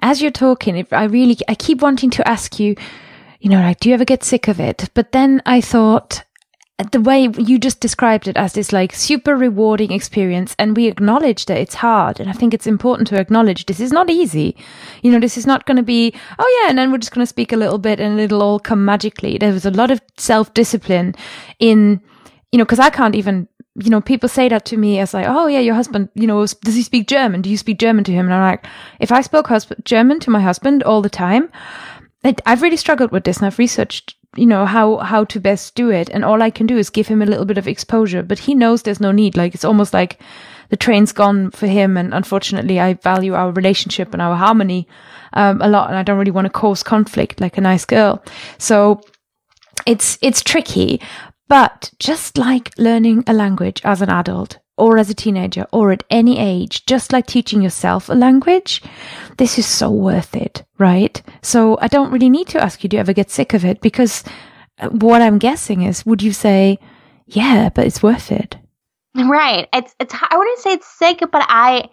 As 0.00 0.20
you're 0.22 0.30
talking, 0.30 0.86
I 0.92 1.04
really, 1.04 1.36
I 1.48 1.54
keep 1.54 1.82
wanting 1.82 2.10
to 2.10 2.26
ask 2.28 2.58
you, 2.58 2.74
you 3.40 3.50
know, 3.50 3.60
like, 3.60 3.80
do 3.80 3.88
you 3.88 3.94
ever 3.94 4.04
get 4.04 4.24
sick 4.24 4.48
of 4.48 4.60
it? 4.60 4.88
But 4.94 5.12
then 5.12 5.42
I 5.46 5.60
thought, 5.60 6.24
the 6.82 7.00
way 7.00 7.28
you 7.38 7.58
just 7.58 7.80
described 7.80 8.28
it 8.28 8.36
as 8.36 8.52
this 8.52 8.72
like 8.72 8.94
super 8.94 9.36
rewarding 9.36 9.92
experience 9.92 10.54
and 10.58 10.76
we 10.76 10.86
acknowledge 10.86 11.46
that 11.46 11.58
it's 11.58 11.74
hard 11.74 12.20
and 12.20 12.30
i 12.30 12.32
think 12.32 12.54
it's 12.54 12.66
important 12.66 13.08
to 13.08 13.18
acknowledge 13.18 13.66
this 13.66 13.80
is 13.80 13.92
not 13.92 14.10
easy. 14.10 14.56
You 15.02 15.12
know 15.12 15.20
this 15.20 15.36
is 15.36 15.46
not 15.46 15.66
going 15.66 15.76
to 15.76 15.82
be 15.82 16.14
oh 16.38 16.60
yeah 16.60 16.70
and 16.70 16.78
then 16.78 16.90
we're 16.90 16.98
just 16.98 17.12
going 17.12 17.22
to 17.22 17.34
speak 17.34 17.52
a 17.52 17.56
little 17.56 17.78
bit 17.78 18.00
and 18.00 18.20
it'll 18.20 18.42
all 18.42 18.58
come 18.58 18.84
magically. 18.84 19.38
There 19.38 19.52
was 19.52 19.66
a 19.66 19.70
lot 19.70 19.90
of 19.90 20.00
self-discipline 20.16 21.14
in 21.58 22.00
you 22.52 22.58
know 22.58 22.64
because 22.64 22.80
i 22.80 22.90
can't 22.90 23.14
even 23.14 23.48
you 23.76 23.90
know 23.90 24.00
people 24.00 24.28
say 24.28 24.48
that 24.48 24.64
to 24.66 24.76
me 24.76 24.98
as 24.98 25.14
like 25.14 25.26
oh 25.28 25.46
yeah 25.46 25.60
your 25.60 25.74
husband 25.74 26.08
you 26.14 26.26
know 26.26 26.46
does 26.46 26.74
he 26.74 26.82
speak 26.82 27.08
german? 27.08 27.42
Do 27.42 27.50
you 27.50 27.56
speak 27.56 27.78
german 27.78 28.04
to 28.04 28.12
him? 28.12 28.26
And 28.26 28.34
i'm 28.34 28.42
like 28.42 28.66
if 29.00 29.12
i 29.12 29.20
spoke 29.20 29.48
husband, 29.48 29.84
german 29.84 30.20
to 30.20 30.30
my 30.30 30.40
husband 30.40 30.82
all 30.82 31.02
the 31.02 31.10
time 31.10 31.50
I've 32.22 32.62
really 32.62 32.76
struggled 32.76 33.12
with 33.12 33.24
this 33.24 33.38
and 33.38 33.46
I've 33.46 33.58
researched 33.58 34.14
you 34.36 34.46
know 34.46 34.64
how 34.64 34.98
how 34.98 35.24
to 35.24 35.40
best 35.40 35.74
do 35.74 35.90
it. 35.90 36.08
And 36.10 36.24
all 36.24 36.42
i 36.42 36.50
can 36.50 36.66
do 36.66 36.78
is 36.78 36.90
give 36.90 37.08
him 37.08 37.22
a 37.22 37.26
little 37.26 37.44
bit 37.44 37.58
of 37.58 37.66
exposure. 37.66 38.22
But 38.22 38.38
he 38.38 38.54
knows 38.54 38.82
there's 38.82 39.00
no 39.00 39.12
need. 39.12 39.36
Like 39.36 39.54
it's 39.54 39.64
almost 39.64 39.92
like 39.92 40.20
the 40.68 40.76
train's 40.76 41.12
gone 41.12 41.50
for 41.50 41.66
him. 41.66 41.96
And 41.96 42.14
unfortunately 42.14 42.78
i 42.78 42.94
value 42.94 43.34
our 43.34 43.50
relationship 43.50 44.12
and 44.12 44.22
our 44.22 44.36
harmony 44.36 44.86
um, 45.32 45.60
a 45.60 45.68
lot. 45.68 45.88
And 45.88 45.98
i 45.98 46.02
don't 46.02 46.18
really 46.18 46.30
want 46.30 46.46
to 46.46 46.50
cause 46.50 46.82
conflict 46.82 47.40
like 47.40 47.58
a 47.58 47.60
nice 47.60 47.84
girl. 47.84 48.22
So 48.58 49.00
it's 49.86 50.16
it's 50.22 50.42
tricky. 50.42 51.00
But 51.48 51.90
just 51.98 52.38
like 52.38 52.70
learning 52.78 53.24
a 53.26 53.32
language 53.32 53.80
as 53.84 54.00
an 54.00 54.08
adult 54.08 54.59
or 54.80 54.98
as 54.98 55.10
a 55.10 55.14
teenager 55.14 55.66
or 55.72 55.92
at 55.92 56.02
any 56.10 56.38
age, 56.38 56.86
just 56.86 57.12
like 57.12 57.26
teaching 57.26 57.60
yourself 57.62 58.08
a 58.08 58.14
language, 58.14 58.82
this 59.36 59.58
is 59.58 59.66
so 59.66 59.90
worth 59.90 60.34
it, 60.34 60.64
right? 60.78 61.22
So 61.42 61.78
I 61.80 61.88
don't 61.88 62.10
really 62.10 62.30
need 62.30 62.48
to 62.48 62.62
ask 62.62 62.82
you, 62.82 62.88
do 62.88 62.96
you 62.96 63.00
ever 63.00 63.12
get 63.12 63.30
sick 63.30 63.54
of 63.54 63.64
it? 63.64 63.80
Because 63.80 64.24
uh, 64.78 64.88
what 64.88 65.22
I'm 65.22 65.38
guessing 65.38 65.82
is, 65.82 66.06
would 66.06 66.22
you 66.22 66.32
say, 66.32 66.78
yeah, 67.26 67.68
but 67.68 67.86
it's 67.86 68.02
worth 68.02 68.32
it? 68.32 68.56
Right. 69.14 69.68
It's, 69.72 69.94
it's, 70.00 70.14
I 70.14 70.36
wouldn't 70.36 70.58
say 70.58 70.72
it's 70.72 70.98
sick, 70.98 71.20
but 71.20 71.44
I, 71.48 71.88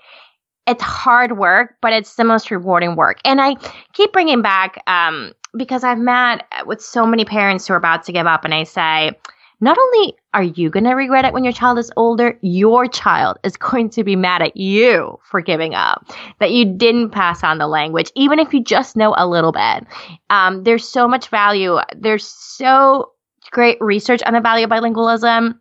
it's 0.65 0.83
hard 0.83 1.37
work, 1.37 1.75
but 1.81 1.93
it's 1.93 2.15
the 2.15 2.23
most 2.23 2.49
rewarding 2.51 2.95
work. 2.95 3.19
And 3.25 3.41
I 3.41 3.55
keep 3.93 4.13
bringing 4.13 4.41
back, 4.41 4.81
um, 4.87 5.33
because 5.55 5.83
I've 5.83 5.99
met 5.99 6.45
with 6.65 6.81
so 6.81 7.05
many 7.05 7.25
parents 7.25 7.67
who 7.67 7.73
are 7.73 7.77
about 7.77 8.03
to 8.05 8.11
give 8.11 8.27
up 8.27 8.45
and 8.45 8.53
I 8.53 8.63
say, 8.63 9.11
not 9.59 9.77
only 9.77 10.15
are 10.33 10.43
you 10.43 10.69
going 10.69 10.83
to 10.83 10.93
regret 10.93 11.25
it 11.25 11.33
when 11.33 11.43
your 11.43 11.53
child 11.53 11.79
is 11.79 11.91
older, 11.97 12.37
your 12.41 12.87
child 12.87 13.37
is 13.43 13.57
going 13.57 13.89
to 13.91 14.03
be 14.03 14.15
mad 14.15 14.41
at 14.41 14.55
you 14.55 15.19
for 15.23 15.41
giving 15.41 15.73
up, 15.73 16.05
that 16.39 16.51
you 16.51 16.65
didn't 16.65 17.09
pass 17.09 17.43
on 17.43 17.57
the 17.57 17.67
language, 17.67 18.11
even 18.15 18.39
if 18.39 18.53
you 18.53 18.63
just 18.63 18.95
know 18.95 19.15
a 19.17 19.27
little 19.27 19.51
bit. 19.51 19.85
Um, 20.29 20.63
there's 20.63 20.87
so 20.87 21.07
much 21.07 21.29
value. 21.29 21.77
There's 21.95 22.25
so 22.25 23.11
great 23.51 23.77
research 23.81 24.21
on 24.23 24.33
the 24.33 24.41
value 24.41 24.65
of 24.65 24.71
bilingualism 24.71 25.55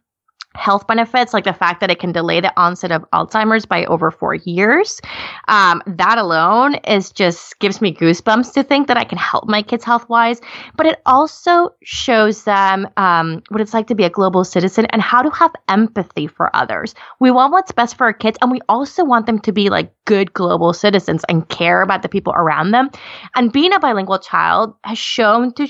health 0.57 0.87
benefits, 0.87 1.33
like 1.33 1.45
the 1.45 1.53
fact 1.53 1.81
that 1.81 1.91
it 1.91 1.99
can 1.99 2.13
delay 2.13 2.41
the 2.41 2.53
onset 2.59 2.93
of 2.93 3.05
Alzheimer's 3.13 3.67
by 3.67 3.85
over 3.87 4.11
four 4.11 4.35
years. 4.35 5.01
Um, 5.49 5.83
that 5.87 6.19
alone 6.19 6.77
is 6.87 7.11
just 7.11 7.59
gives 7.59 7.81
me 7.81 7.95
goosebumps 7.95 8.53
to 8.55 8.63
think 8.63 8.89
that 8.89 8.97
I 8.97 9.05
can 9.05 9.19
help 9.19 9.49
my 9.49 9.63
kids 9.63 9.85
health 9.85 10.09
wise. 10.09 10.41
But 10.77 10.87
it 10.87 11.01
also 11.07 11.71
shows 11.83 12.45
them 12.45 12.89
um, 12.97 13.43
what 13.49 13.61
it's 13.61 13.75
like 13.75 13.87
to 13.89 13.95
be 13.95 14.05
a 14.05 14.11
global 14.11 14.45
citizen 14.45 14.87
and 14.87 15.03
how 15.03 15.23
to 15.23 15.31
have 15.31 15.53
empathy 15.69 16.27
for 16.27 16.55
others. 16.55 16.95
We 17.21 17.31
want 17.31 17.53
what's 17.53 17.73
best 17.73 17.97
for 17.97 18.05
our 18.05 18.13
kids, 18.13 18.39
and 18.43 18.51
we 18.51 18.61
also 18.69 19.05
want 19.05 19.27
them 19.27 19.39
to 19.41 19.53
be 19.53 19.69
like 19.69 19.93
good 20.05 20.33
global 20.33 20.73
citizens 20.73 21.25
and 21.29 21.49
care 21.49 21.83
about 21.83 22.03
the 22.03 22.09
people 22.09 22.33
around 22.35 22.71
them. 22.71 22.91
And 23.35 23.53
being 23.53 23.73
a 23.73 23.81
bilingual 23.81 24.19
child 24.19 24.75
has 24.85 24.99
shown 24.99 25.53
to 25.55 25.69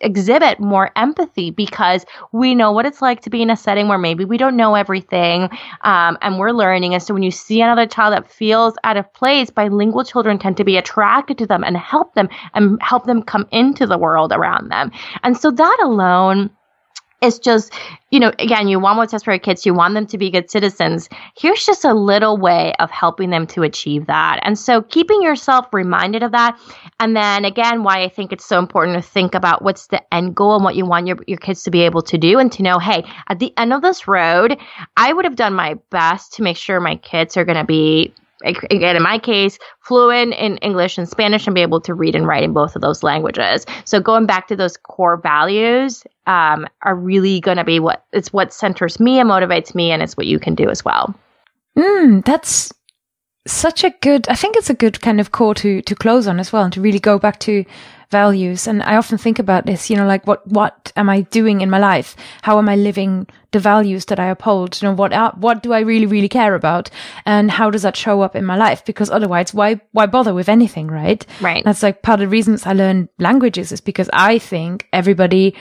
exhibit 0.00 0.60
more 0.60 0.90
empathy 0.96 1.50
because 1.50 2.04
we 2.32 2.54
know 2.54 2.72
what 2.72 2.86
it's 2.86 3.02
like 3.02 3.22
to 3.22 3.30
be 3.30 3.42
in 3.42 3.50
a 3.50 3.56
setting 3.56 3.88
where 3.88 3.98
maybe 3.98 4.24
we 4.24 4.38
don't 4.38 4.56
know 4.56 4.74
everything 4.74 5.48
um, 5.82 6.16
and 6.22 6.38
we're 6.38 6.52
learning. 6.52 6.94
And 6.94 7.02
so 7.02 7.12
when 7.12 7.22
you 7.22 7.30
see 7.30 7.60
another 7.60 7.86
child 7.86 8.14
that 8.14 8.30
feels 8.30 8.74
out 8.84 8.96
of 8.96 9.12
place, 9.14 9.50
bilingual 9.50 10.04
children 10.04 10.38
tend 10.38 10.56
to 10.58 10.64
be 10.64 10.76
attracted 10.76 11.38
to 11.38 11.46
them 11.46 11.64
and 11.64 11.76
help 11.76 12.14
them 12.14 12.28
and 12.54 12.80
help 12.82 13.04
them 13.04 13.22
come 13.22 13.46
into 13.50 13.86
the 13.86 13.98
world 13.98 14.32
around 14.32 14.70
them. 14.70 14.92
And 15.22 15.36
so 15.36 15.50
that 15.50 15.78
alone 15.82 16.50
it's 17.20 17.38
just, 17.40 17.72
you 18.10 18.20
know, 18.20 18.32
again, 18.38 18.68
you 18.68 18.78
want 18.78 18.96
what's 18.96 19.12
best 19.12 19.24
for 19.24 19.32
your 19.32 19.40
kids. 19.40 19.66
You 19.66 19.74
want 19.74 19.94
them 19.94 20.06
to 20.06 20.18
be 20.18 20.30
good 20.30 20.50
citizens. 20.50 21.08
Here's 21.36 21.66
just 21.66 21.84
a 21.84 21.92
little 21.92 22.36
way 22.36 22.74
of 22.78 22.90
helping 22.90 23.30
them 23.30 23.46
to 23.48 23.64
achieve 23.64 24.06
that. 24.06 24.38
And 24.42 24.56
so 24.56 24.82
keeping 24.82 25.20
yourself 25.22 25.66
reminded 25.72 26.22
of 26.22 26.32
that. 26.32 26.58
And 27.00 27.16
then 27.16 27.44
again, 27.44 27.82
why 27.82 28.04
I 28.04 28.08
think 28.08 28.32
it's 28.32 28.46
so 28.46 28.58
important 28.58 29.02
to 29.02 29.10
think 29.10 29.34
about 29.34 29.62
what's 29.62 29.88
the 29.88 30.02
end 30.14 30.36
goal 30.36 30.54
and 30.54 30.64
what 30.64 30.76
you 30.76 30.86
want 30.86 31.08
your, 31.08 31.18
your 31.26 31.38
kids 31.38 31.64
to 31.64 31.70
be 31.70 31.82
able 31.82 32.02
to 32.02 32.18
do 32.18 32.38
and 32.38 32.52
to 32.52 32.62
know, 32.62 32.78
hey, 32.78 33.04
at 33.28 33.40
the 33.40 33.52
end 33.56 33.72
of 33.72 33.82
this 33.82 34.06
road, 34.06 34.56
I 34.96 35.12
would 35.12 35.24
have 35.24 35.36
done 35.36 35.54
my 35.54 35.74
best 35.90 36.34
to 36.34 36.42
make 36.42 36.56
sure 36.56 36.80
my 36.80 36.96
kids 36.96 37.36
are 37.36 37.44
going 37.44 37.58
to 37.58 37.64
be 37.64 38.14
again 38.44 38.94
in 38.94 39.02
my 39.02 39.18
case 39.18 39.58
fluent 39.82 40.32
in 40.34 40.56
english 40.58 40.96
and 40.96 41.08
spanish 41.08 41.46
and 41.46 41.54
be 41.54 41.60
able 41.60 41.80
to 41.80 41.92
read 41.94 42.14
and 42.14 42.26
write 42.26 42.44
in 42.44 42.52
both 42.52 42.76
of 42.76 42.82
those 42.82 43.02
languages. 43.02 43.66
So 43.84 44.00
going 44.00 44.26
back 44.26 44.48
to 44.48 44.56
those 44.56 44.76
core 44.76 45.16
values 45.16 46.04
um, 46.26 46.66
are 46.82 46.94
really 46.94 47.40
going 47.40 47.56
to 47.56 47.64
be 47.64 47.80
what 47.80 48.04
it's 48.12 48.32
what 48.32 48.52
centers 48.52 49.00
me 49.00 49.18
and 49.18 49.28
motivates 49.28 49.74
me 49.74 49.90
and 49.90 50.02
it's 50.02 50.16
what 50.16 50.26
you 50.26 50.38
can 50.38 50.54
do 50.54 50.70
as 50.70 50.84
well. 50.84 51.14
Mm, 51.76 52.24
that's 52.24 52.72
such 53.46 53.82
a 53.82 53.90
good 54.02 54.28
i 54.28 54.34
think 54.34 54.56
it's 54.56 54.68
a 54.68 54.74
good 54.74 55.00
kind 55.00 55.20
of 55.20 55.32
core 55.32 55.54
to 55.54 55.80
to 55.82 55.94
close 55.94 56.26
on 56.26 56.38
as 56.38 56.52
well 56.52 56.64
and 56.64 56.72
to 56.74 56.82
really 56.82 56.98
go 56.98 57.18
back 57.18 57.40
to 57.40 57.64
values. 58.10 58.66
And 58.66 58.82
I 58.82 58.96
often 58.96 59.18
think 59.18 59.38
about 59.38 59.66
this, 59.66 59.90
you 59.90 59.96
know, 59.96 60.06
like 60.06 60.26
what, 60.26 60.46
what 60.46 60.92
am 60.96 61.10
I 61.10 61.22
doing 61.22 61.60
in 61.60 61.70
my 61.70 61.78
life? 61.78 62.16
How 62.42 62.58
am 62.58 62.68
I 62.68 62.76
living 62.76 63.26
the 63.50 63.58
values 63.58 64.06
that 64.06 64.18
I 64.18 64.26
uphold? 64.26 64.80
You 64.80 64.88
know, 64.88 64.94
what, 64.94 65.12
are, 65.12 65.32
what 65.36 65.62
do 65.62 65.72
I 65.72 65.80
really, 65.80 66.06
really 66.06 66.28
care 66.28 66.54
about? 66.54 66.90
And 67.26 67.50
how 67.50 67.70
does 67.70 67.82
that 67.82 67.96
show 67.96 68.22
up 68.22 68.34
in 68.34 68.44
my 68.44 68.56
life? 68.56 68.84
Because 68.84 69.10
otherwise, 69.10 69.52
why, 69.52 69.80
why 69.92 70.06
bother 70.06 70.32
with 70.32 70.48
anything, 70.48 70.88
right? 70.88 71.24
Right. 71.40 71.64
That's 71.64 71.82
like 71.82 72.02
part 72.02 72.20
of 72.20 72.26
the 72.26 72.30
reasons 72.30 72.66
I 72.66 72.72
learn 72.72 73.08
languages 73.18 73.72
is 73.72 73.80
because 73.80 74.08
I 74.12 74.38
think 74.38 74.88
everybody, 74.92 75.54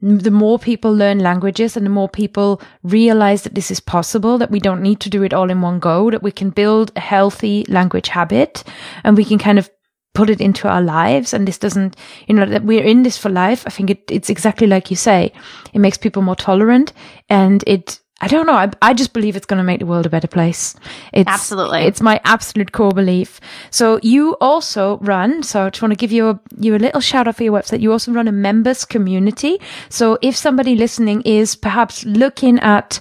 the 0.00 0.30
more 0.30 0.58
people 0.58 0.94
learn 0.94 1.18
languages 1.18 1.76
and 1.76 1.84
the 1.84 1.90
more 1.90 2.08
people 2.08 2.60
realize 2.84 3.42
that 3.42 3.54
this 3.54 3.70
is 3.70 3.80
possible, 3.80 4.38
that 4.38 4.50
we 4.50 4.60
don't 4.60 4.82
need 4.82 5.00
to 5.00 5.10
do 5.10 5.24
it 5.24 5.34
all 5.34 5.50
in 5.50 5.60
one 5.60 5.80
go, 5.80 6.10
that 6.10 6.22
we 6.22 6.30
can 6.30 6.50
build 6.50 6.92
a 6.94 7.00
healthy 7.00 7.64
language 7.68 8.08
habit 8.08 8.62
and 9.02 9.16
we 9.16 9.24
can 9.24 9.38
kind 9.38 9.58
of 9.58 9.70
put 10.14 10.30
it 10.30 10.40
into 10.40 10.68
our 10.68 10.80
lives. 10.80 11.34
And 11.34 11.46
this 11.46 11.58
doesn't, 11.58 11.96
you 12.26 12.34
know, 12.34 12.46
that 12.46 12.64
we're 12.64 12.82
in 12.84 13.02
this 13.02 13.18
for 13.18 13.28
life. 13.28 13.64
I 13.66 13.70
think 13.70 13.90
it, 13.90 14.10
it's 14.10 14.30
exactly 14.30 14.66
like 14.66 14.90
you 14.90 14.96
say. 14.96 15.32
It 15.72 15.80
makes 15.80 15.98
people 15.98 16.22
more 16.22 16.36
tolerant 16.36 16.92
and 17.28 17.62
it 17.66 18.00
I 18.20 18.28
don't 18.28 18.46
know. 18.46 18.54
I, 18.54 18.70
I 18.80 18.94
just 18.94 19.12
believe 19.12 19.36
it's 19.36 19.44
going 19.44 19.58
to 19.58 19.64
make 19.64 19.80
the 19.80 19.86
world 19.86 20.06
a 20.06 20.08
better 20.08 20.28
place. 20.28 20.76
It's, 21.12 21.28
Absolutely. 21.28 21.80
It's 21.80 22.00
my 22.00 22.20
absolute 22.24 22.72
core 22.72 22.92
belief. 22.92 23.40
So 23.70 23.98
you 24.02 24.34
also 24.40 24.98
run, 24.98 25.42
so 25.42 25.66
I 25.66 25.70
just 25.70 25.82
want 25.82 25.92
to 25.92 25.96
give 25.96 26.12
you 26.12 26.30
a, 26.30 26.40
you 26.56 26.74
a 26.74 26.78
little 26.78 27.00
shout 27.00 27.26
out 27.26 27.36
for 27.36 27.42
your 27.42 27.52
website. 27.52 27.80
You 27.80 27.90
also 27.90 28.12
run 28.12 28.28
a 28.28 28.32
members 28.32 28.84
community. 28.84 29.60
So 29.88 30.16
if 30.22 30.36
somebody 30.36 30.76
listening 30.76 31.22
is 31.22 31.56
perhaps 31.56 32.04
looking 32.06 32.60
at 32.60 33.00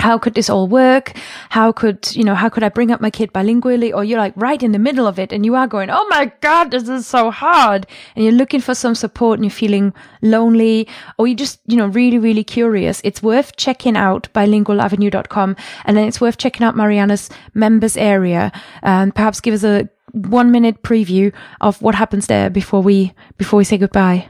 how 0.00 0.18
could 0.18 0.34
this 0.34 0.50
all 0.50 0.68
work? 0.68 1.12
How 1.50 1.72
could, 1.72 2.14
you 2.14 2.24
know, 2.24 2.34
how 2.34 2.48
could 2.48 2.62
I 2.62 2.68
bring 2.68 2.90
up 2.90 3.00
my 3.00 3.10
kid 3.10 3.32
bilingually? 3.32 3.94
Or 3.94 4.04
you're 4.04 4.18
like 4.18 4.34
right 4.36 4.62
in 4.62 4.72
the 4.72 4.78
middle 4.78 5.06
of 5.06 5.18
it 5.18 5.32
and 5.32 5.44
you 5.44 5.54
are 5.54 5.66
going, 5.66 5.90
Oh 5.90 6.06
my 6.08 6.32
God, 6.40 6.70
this 6.70 6.88
is 6.88 7.06
so 7.06 7.30
hard. 7.30 7.86
And 8.14 8.24
you're 8.24 8.34
looking 8.34 8.60
for 8.60 8.74
some 8.74 8.94
support 8.94 9.38
and 9.38 9.44
you're 9.44 9.50
feeling 9.50 9.92
lonely 10.22 10.88
or 11.18 11.26
you're 11.26 11.36
just, 11.36 11.60
you 11.66 11.76
know, 11.76 11.86
really, 11.86 12.18
really 12.18 12.44
curious. 12.44 13.00
It's 13.04 13.22
worth 13.22 13.56
checking 13.56 13.96
out 13.96 14.28
bilingualavenue.com 14.32 15.56
and 15.84 15.96
then 15.96 16.06
it's 16.06 16.20
worth 16.20 16.38
checking 16.38 16.64
out 16.64 16.76
Marianna's 16.76 17.30
members 17.54 17.96
area 17.96 18.52
and 18.82 19.14
perhaps 19.14 19.40
give 19.40 19.54
us 19.54 19.64
a 19.64 19.88
one 20.12 20.50
minute 20.50 20.82
preview 20.82 21.32
of 21.60 21.80
what 21.82 21.94
happens 21.94 22.26
there 22.26 22.48
before 22.48 22.82
we, 22.82 23.12
before 23.38 23.58
we 23.58 23.64
say 23.64 23.78
goodbye. 23.78 24.28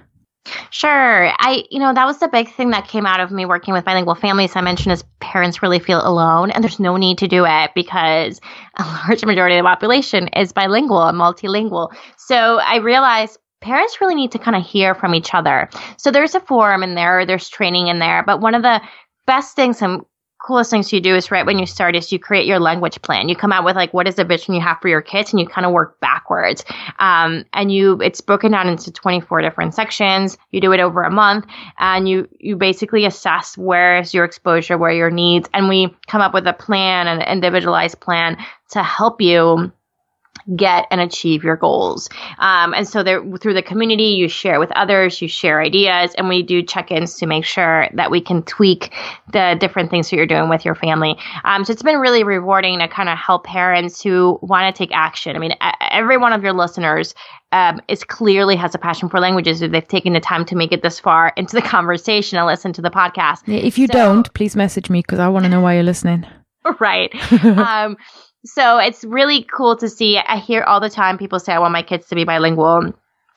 Sure. 0.70 1.31
I, 1.39 1.64
you 1.70 1.78
know, 1.78 1.93
that 1.94 2.06
was 2.06 2.18
the 2.18 2.28
big 2.28 2.52
thing 2.52 2.70
that 2.70 2.89
came 2.89 3.06
out 3.06 3.20
of 3.20 3.31
me 3.31 3.47
working 3.47 3.74
with 3.74 3.85
bilingual 3.85 4.14
families. 4.14 4.56
I 4.56 4.60
mentioned 4.60 4.93
is 4.93 5.05
parents 5.20 5.62
really 5.62 5.78
feel 5.78 6.06
alone 6.06 6.51
and 6.51 6.62
there's 6.62 6.81
no 6.81 6.97
need 6.97 7.18
to 7.18 7.28
do 7.28 7.44
it 7.47 7.70
because 7.74 8.40
a 8.78 8.82
large 9.06 9.24
majority 9.24 9.56
of 9.56 9.64
the 9.64 9.68
population 9.68 10.28
is 10.28 10.52
bilingual 10.52 11.06
and 11.06 11.18
multilingual. 11.18 11.94
So 12.16 12.59
I 12.59 12.77
realized 12.77 13.39
parents 13.60 14.01
really 14.01 14.14
need 14.14 14.32
to 14.32 14.39
kind 14.39 14.56
of 14.56 14.64
hear 14.64 14.94
from 14.94 15.14
each 15.14 15.35
other. 15.35 15.68
So 15.97 16.10
there's 16.10 16.35
a 16.35 16.40
forum 16.40 16.82
in 16.82 16.94
there, 16.94 17.27
there's 17.27 17.48
training 17.48 17.89
in 17.89 17.98
there, 17.98 18.23
but 18.24 18.40
one 18.40 18.55
of 18.55 18.62
the 18.62 18.81
best 19.27 19.56
things 19.56 19.82
and 19.82 20.02
coolest 20.47 20.70
things 20.70 20.93
you 20.93 21.01
do 21.01 21.16
is 21.16 21.31
right 21.31 21.44
when 21.44 21.59
you 21.59 21.66
start 21.66 21.97
is 21.97 22.12
you 22.12 22.18
create 22.18 22.47
your 22.47 22.60
language 22.60 23.02
plan. 23.02 23.28
You 23.28 23.35
come 23.35 23.52
out 23.52 23.64
with 23.64 23.74
like 23.74 23.93
what 23.93 24.06
is 24.06 24.14
the 24.14 24.24
vision 24.24 24.55
you 24.55 24.60
have 24.60 24.78
for 24.81 24.89
your 24.89 25.02
kids, 25.02 25.32
and 25.32 25.40
you 25.40 25.47
kind 25.47 25.66
of 25.66 25.73
work 25.73 25.98
backwards. 26.01 26.64
Um, 27.01 27.44
and 27.52 27.73
you 27.73 28.01
it's 28.01 28.20
broken 28.20 28.52
down 28.52 28.68
into 28.68 28.93
24 28.93 29.43
different 29.43 29.74
sections. 29.74 30.39
You 30.52 30.60
do 30.60 30.73
it 30.73 30.81
over 30.81 31.02
a 31.02 31.10
month, 31.10 31.47
and 31.78 32.09
you 32.09 32.28
you 32.39 32.56
basically 32.56 33.05
assess 33.05 33.59
where 33.59 33.98
is 33.98 34.14
your 34.14 34.24
exposure, 34.24 34.78
where 34.78 34.93
your 34.93 35.10
needs, 35.10 35.48
and 35.52 35.68
we 35.68 35.94
come 36.06 36.20
up 36.20 36.32
with 36.32 36.47
a 36.47 36.52
plan, 36.52 37.09
an 37.09 37.23
individualized 37.23 38.01
plan 38.01 38.36
to 38.70 38.82
help 38.82 39.20
you 39.20 39.73
get 40.55 40.86
and 40.90 41.01
achieve 41.01 41.43
your 41.43 41.56
goals. 41.56 42.09
Um, 42.39 42.74
and 42.74 42.86
so 42.86 43.02
there, 43.02 43.24
through 43.39 43.55
the 43.55 43.62
community, 43.62 44.05
you 44.05 44.28
share 44.28 44.60
with 44.60 44.70
others, 44.73 45.20
you 45.20 45.28
share 45.28 45.60
ideas, 45.60 46.14
and 46.16 46.28
we 46.28 46.43
do 46.43 46.62
check-ins 46.62 47.16
to 47.16 47.27
make 47.27 47.44
sure 47.44 47.89
that 47.94 48.10
we 48.10 48.20
can 48.20 48.43
tweak 48.44 48.93
the 49.32 49.56
different 49.59 49.90
things 49.90 50.10
that 50.10 50.16
you're 50.16 50.27
doing 50.27 50.48
with 50.48 50.64
your 50.64 50.74
family. 50.74 51.16
Um, 51.44 51.64
so 51.64 51.73
it's 51.73 51.82
been 51.82 51.98
really 51.98 52.23
rewarding 52.23 52.78
to 52.78 52.89
kind 52.89 53.09
of 53.09 53.18
help 53.18 53.44
parents 53.44 54.02
who 54.02 54.39
want 54.43 54.73
to 54.74 54.78
take 54.78 54.94
action. 54.94 55.35
I 55.35 55.39
mean, 55.39 55.55
every 55.81 56.16
one 56.16 56.32
of 56.32 56.43
your 56.43 56.52
listeners 56.52 57.14
um, 57.52 57.81
is 57.89 58.05
clearly 58.05 58.56
has 58.56 58.74
a 58.74 58.78
passion 58.78 59.09
for 59.09 59.20
languages 59.20 59.62
if 59.62 59.73
they've 59.73 59.86
taken 59.86 60.12
the 60.12 60.20
time 60.20 60.44
to 60.47 60.56
make 60.56 60.73
it 60.73 60.82
this 60.82 61.01
far 61.01 61.32
into 61.36 61.56
the 61.56 61.62
conversation 61.77 62.39
and 62.39 62.47
listen 62.47 62.73
to 62.74 62.82
the 62.82 62.90
podcast. 62.90 63.43
If 63.47 63.78
you 63.78 63.86
so, 63.86 63.93
don't, 63.93 64.35
please 64.35 64.56
message 64.56 64.90
me 64.90 65.01
because 65.01 65.18
I 65.18 65.28
want 65.28 65.44
to 65.44 65.48
know 65.48 65.60
why 65.60 65.74
you're 65.74 65.82
listening. 65.82 66.27
Right. 66.81 67.14
um, 67.44 67.97
so 68.47 68.78
it's 68.78 69.05
really 69.05 69.43
cool 69.43 69.77
to 69.77 69.89
see. 69.89 70.18
I 70.18 70.39
hear 70.39 70.62
all 70.62 70.81
the 70.81 70.90
time 70.90 71.18
people 71.18 71.39
say, 71.39 71.52
I 71.52 71.59
want 71.59 71.73
my 71.73 71.82
kids 71.82 72.06
to 72.09 72.14
be 72.14 72.24
bilingual 72.24 72.93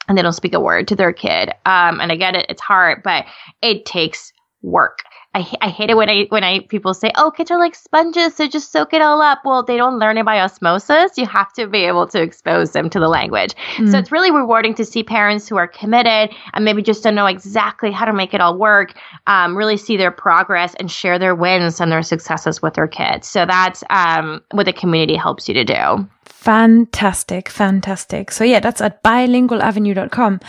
and 0.08 0.18
they 0.18 0.22
don't 0.22 0.34
speak 0.34 0.54
a 0.54 0.60
word 0.60 0.88
to 0.90 0.96
their 0.96 1.14
kid. 1.14 1.50
Um, 1.66 2.00
and 2.00 2.12
I 2.12 2.16
get 2.16 2.36
it, 2.36 2.46
it's 2.50 2.62
hard, 2.62 3.04
but 3.04 3.26
it 3.62 3.86
takes 3.86 4.34
work. 4.62 5.00
I, 5.36 5.48
I 5.62 5.70
hate 5.70 5.92
it 5.92 5.98
when 5.98 6.10
I 6.10 6.26
when 6.30 6.44
I 6.44 6.62
people 6.62 6.96
say, 6.96 7.12
"Oh, 7.16 7.30
kids 7.30 7.52
are 7.52 7.60
like 7.60 7.76
sponges, 7.76 8.36
so 8.36 8.48
just 8.48 8.72
soak 8.72 8.94
it 8.94 9.02
all 9.02 9.22
up." 9.22 9.42
Well, 9.46 9.62
they 9.62 9.78
don't 9.78 10.00
learn 10.00 10.18
it 10.18 10.26
by 10.26 10.40
osmosis. 10.40 11.18
You 11.18 11.28
have 11.28 11.54
to 11.54 11.68
be 11.68 11.86
able 11.86 12.08
to 12.08 12.22
expose 12.22 12.72
them 12.72 12.90
to 12.90 13.00
the 13.00 13.08
language. 13.08 13.54
Mm. 13.76 13.92
So 13.92 14.00
it's 14.00 14.12
really 14.12 14.32
rewarding 14.32 14.74
to 14.76 14.86
see 14.86 15.04
parents 15.04 15.48
who 15.48 15.56
are 15.56 15.68
committed 15.68 16.36
and 16.54 16.66
maybe 16.66 16.82
just 16.82 17.04
don't 17.04 17.14
know 17.14 17.28
exactly 17.28 17.92
how 17.92 18.06
to 18.06 18.14
make 18.14 18.34
it 18.34 18.42
all 18.42 18.58
work, 18.58 18.94
um, 19.28 19.56
really 19.56 19.78
see 19.78 19.98
their 19.98 20.12
progress 20.12 20.74
and 20.80 20.90
share 20.90 21.20
their 21.20 21.36
wins 21.36 21.80
and 21.80 21.92
their 21.92 22.02
successes 22.02 22.64
with 22.64 22.74
their 22.74 22.88
kids. 22.88 23.28
So 23.28 23.46
that's 23.46 23.84
um, 23.92 24.42
what 24.50 24.66
the 24.66 24.74
community 24.74 25.16
helps 25.16 25.48
you 25.48 25.54
to 25.54 25.64
do. 25.64 26.10
Fantastic, 26.26 27.50
fantastic. 27.50 28.32
So 28.32 28.44
yeah, 28.44 28.62
that's 28.62 28.82
at 28.82 29.04
bilingualavenue.com. 29.04 30.40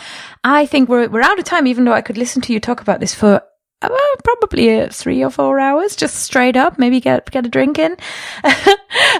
I 0.43 0.65
think 0.65 0.89
we're 0.89 1.07
we're 1.07 1.21
out 1.21 1.37
of 1.37 1.45
time, 1.45 1.67
even 1.67 1.85
though 1.85 1.93
I 1.93 2.01
could 2.01 2.17
listen 2.17 2.41
to 2.43 2.53
you 2.53 2.59
talk 2.59 2.81
about 2.81 2.99
this 2.99 3.13
for 3.13 3.43
well, 3.89 4.15
probably 4.23 4.81
uh, 4.81 4.89
three 4.89 5.23
or 5.23 5.29
four 5.29 5.59
hours, 5.59 5.95
just 5.95 6.17
straight 6.17 6.55
up. 6.55 6.77
Maybe 6.77 6.99
get 6.99 7.29
get 7.31 7.45
a 7.45 7.49
drink 7.49 7.79
in. 7.79 7.97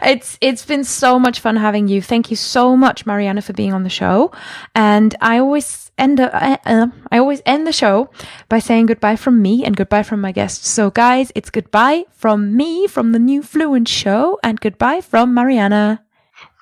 it's 0.03 0.37
it's 0.41 0.65
been 0.65 0.83
so 0.83 1.17
much 1.17 1.39
fun 1.39 1.55
having 1.55 1.87
you. 1.87 2.01
Thank 2.01 2.29
you 2.29 2.35
so 2.35 2.77
much, 2.77 3.05
Marianna, 3.05 3.41
for 3.41 3.53
being 3.53 3.73
on 3.73 3.83
the 3.83 3.89
show. 3.89 4.31
And 4.75 5.15
I 5.21 5.39
always 5.39 5.91
end 5.97 6.19
uh, 6.19 6.57
uh, 6.65 6.87
I 7.11 7.17
always 7.17 7.41
end 7.45 7.65
the 7.65 7.73
show 7.73 8.09
by 8.49 8.59
saying 8.59 8.87
goodbye 8.87 9.15
from 9.15 9.41
me 9.41 9.65
and 9.65 9.75
goodbye 9.75 10.03
from 10.03 10.21
my 10.21 10.31
guests. 10.31 10.69
So, 10.69 10.91
guys, 10.91 11.31
it's 11.35 11.49
goodbye 11.49 12.05
from 12.11 12.55
me 12.55 12.87
from 12.87 13.11
the 13.13 13.19
new 13.19 13.41
Fluent 13.41 13.87
Show, 13.87 14.39
and 14.43 14.59
goodbye 14.59 15.01
from 15.01 15.33
Marianna. 15.33 16.03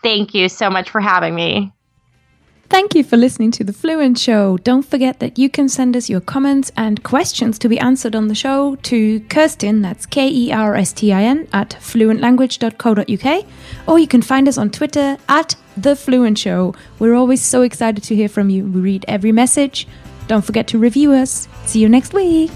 Thank 0.01 0.34
you 0.34 0.47
so 0.47 0.69
much 0.69 0.89
for 0.89 1.01
having 1.01 1.35
me. 1.35 1.73
Thank 2.70 2.94
you 2.94 3.04
for 3.04 3.18
listening 3.18 3.50
to 3.52 3.64
The 3.64 3.74
Fluent 3.74 4.20
Show. 4.20 4.58
Don't 4.58 4.86
forget 4.86 5.20
that 5.20 5.40
you 5.40 5.50
can 5.50 5.68
send 5.70 5.98
us 5.98 6.08
your 6.08 6.22
comments 6.22 6.72
and 6.78 7.04
questions 7.04 7.58
to 7.60 7.68
be 7.68 7.80
answered 7.80 8.16
on 8.16 8.28
the 8.28 8.36
show 8.36 8.76
to 8.76 9.20
Kerstin, 9.22 9.82
that's 9.82 10.06
K 10.06 10.30
E 10.30 10.52
R 10.52 10.76
S 10.76 10.94
T 10.94 11.12
I 11.12 11.24
N, 11.24 11.48
at 11.52 11.72
fluentlanguage.co.uk, 11.72 13.46
or 13.88 13.98
you 13.98 14.08
can 14.08 14.22
find 14.22 14.48
us 14.48 14.60
on 14.60 14.70
Twitter 14.70 15.18
at 15.28 15.56
The 15.78 15.96
Fluent 15.96 16.38
Show. 16.38 16.76
We're 17.00 17.16
always 17.16 17.41
so 17.44 17.64
excited 17.64 18.04
to 18.04 18.16
hear 18.16 18.30
from 18.30 18.52
you. 18.52 18.66
We 18.66 18.82
read 18.82 19.06
every 19.08 19.32
message. 19.32 19.88
Don't 20.28 20.46
forget 20.46 20.68
to 20.68 20.78
review 20.78 21.12
us. 21.12 21.48
See 21.66 21.80
you 21.80 21.90
next 21.90 22.14
week. 22.14 22.52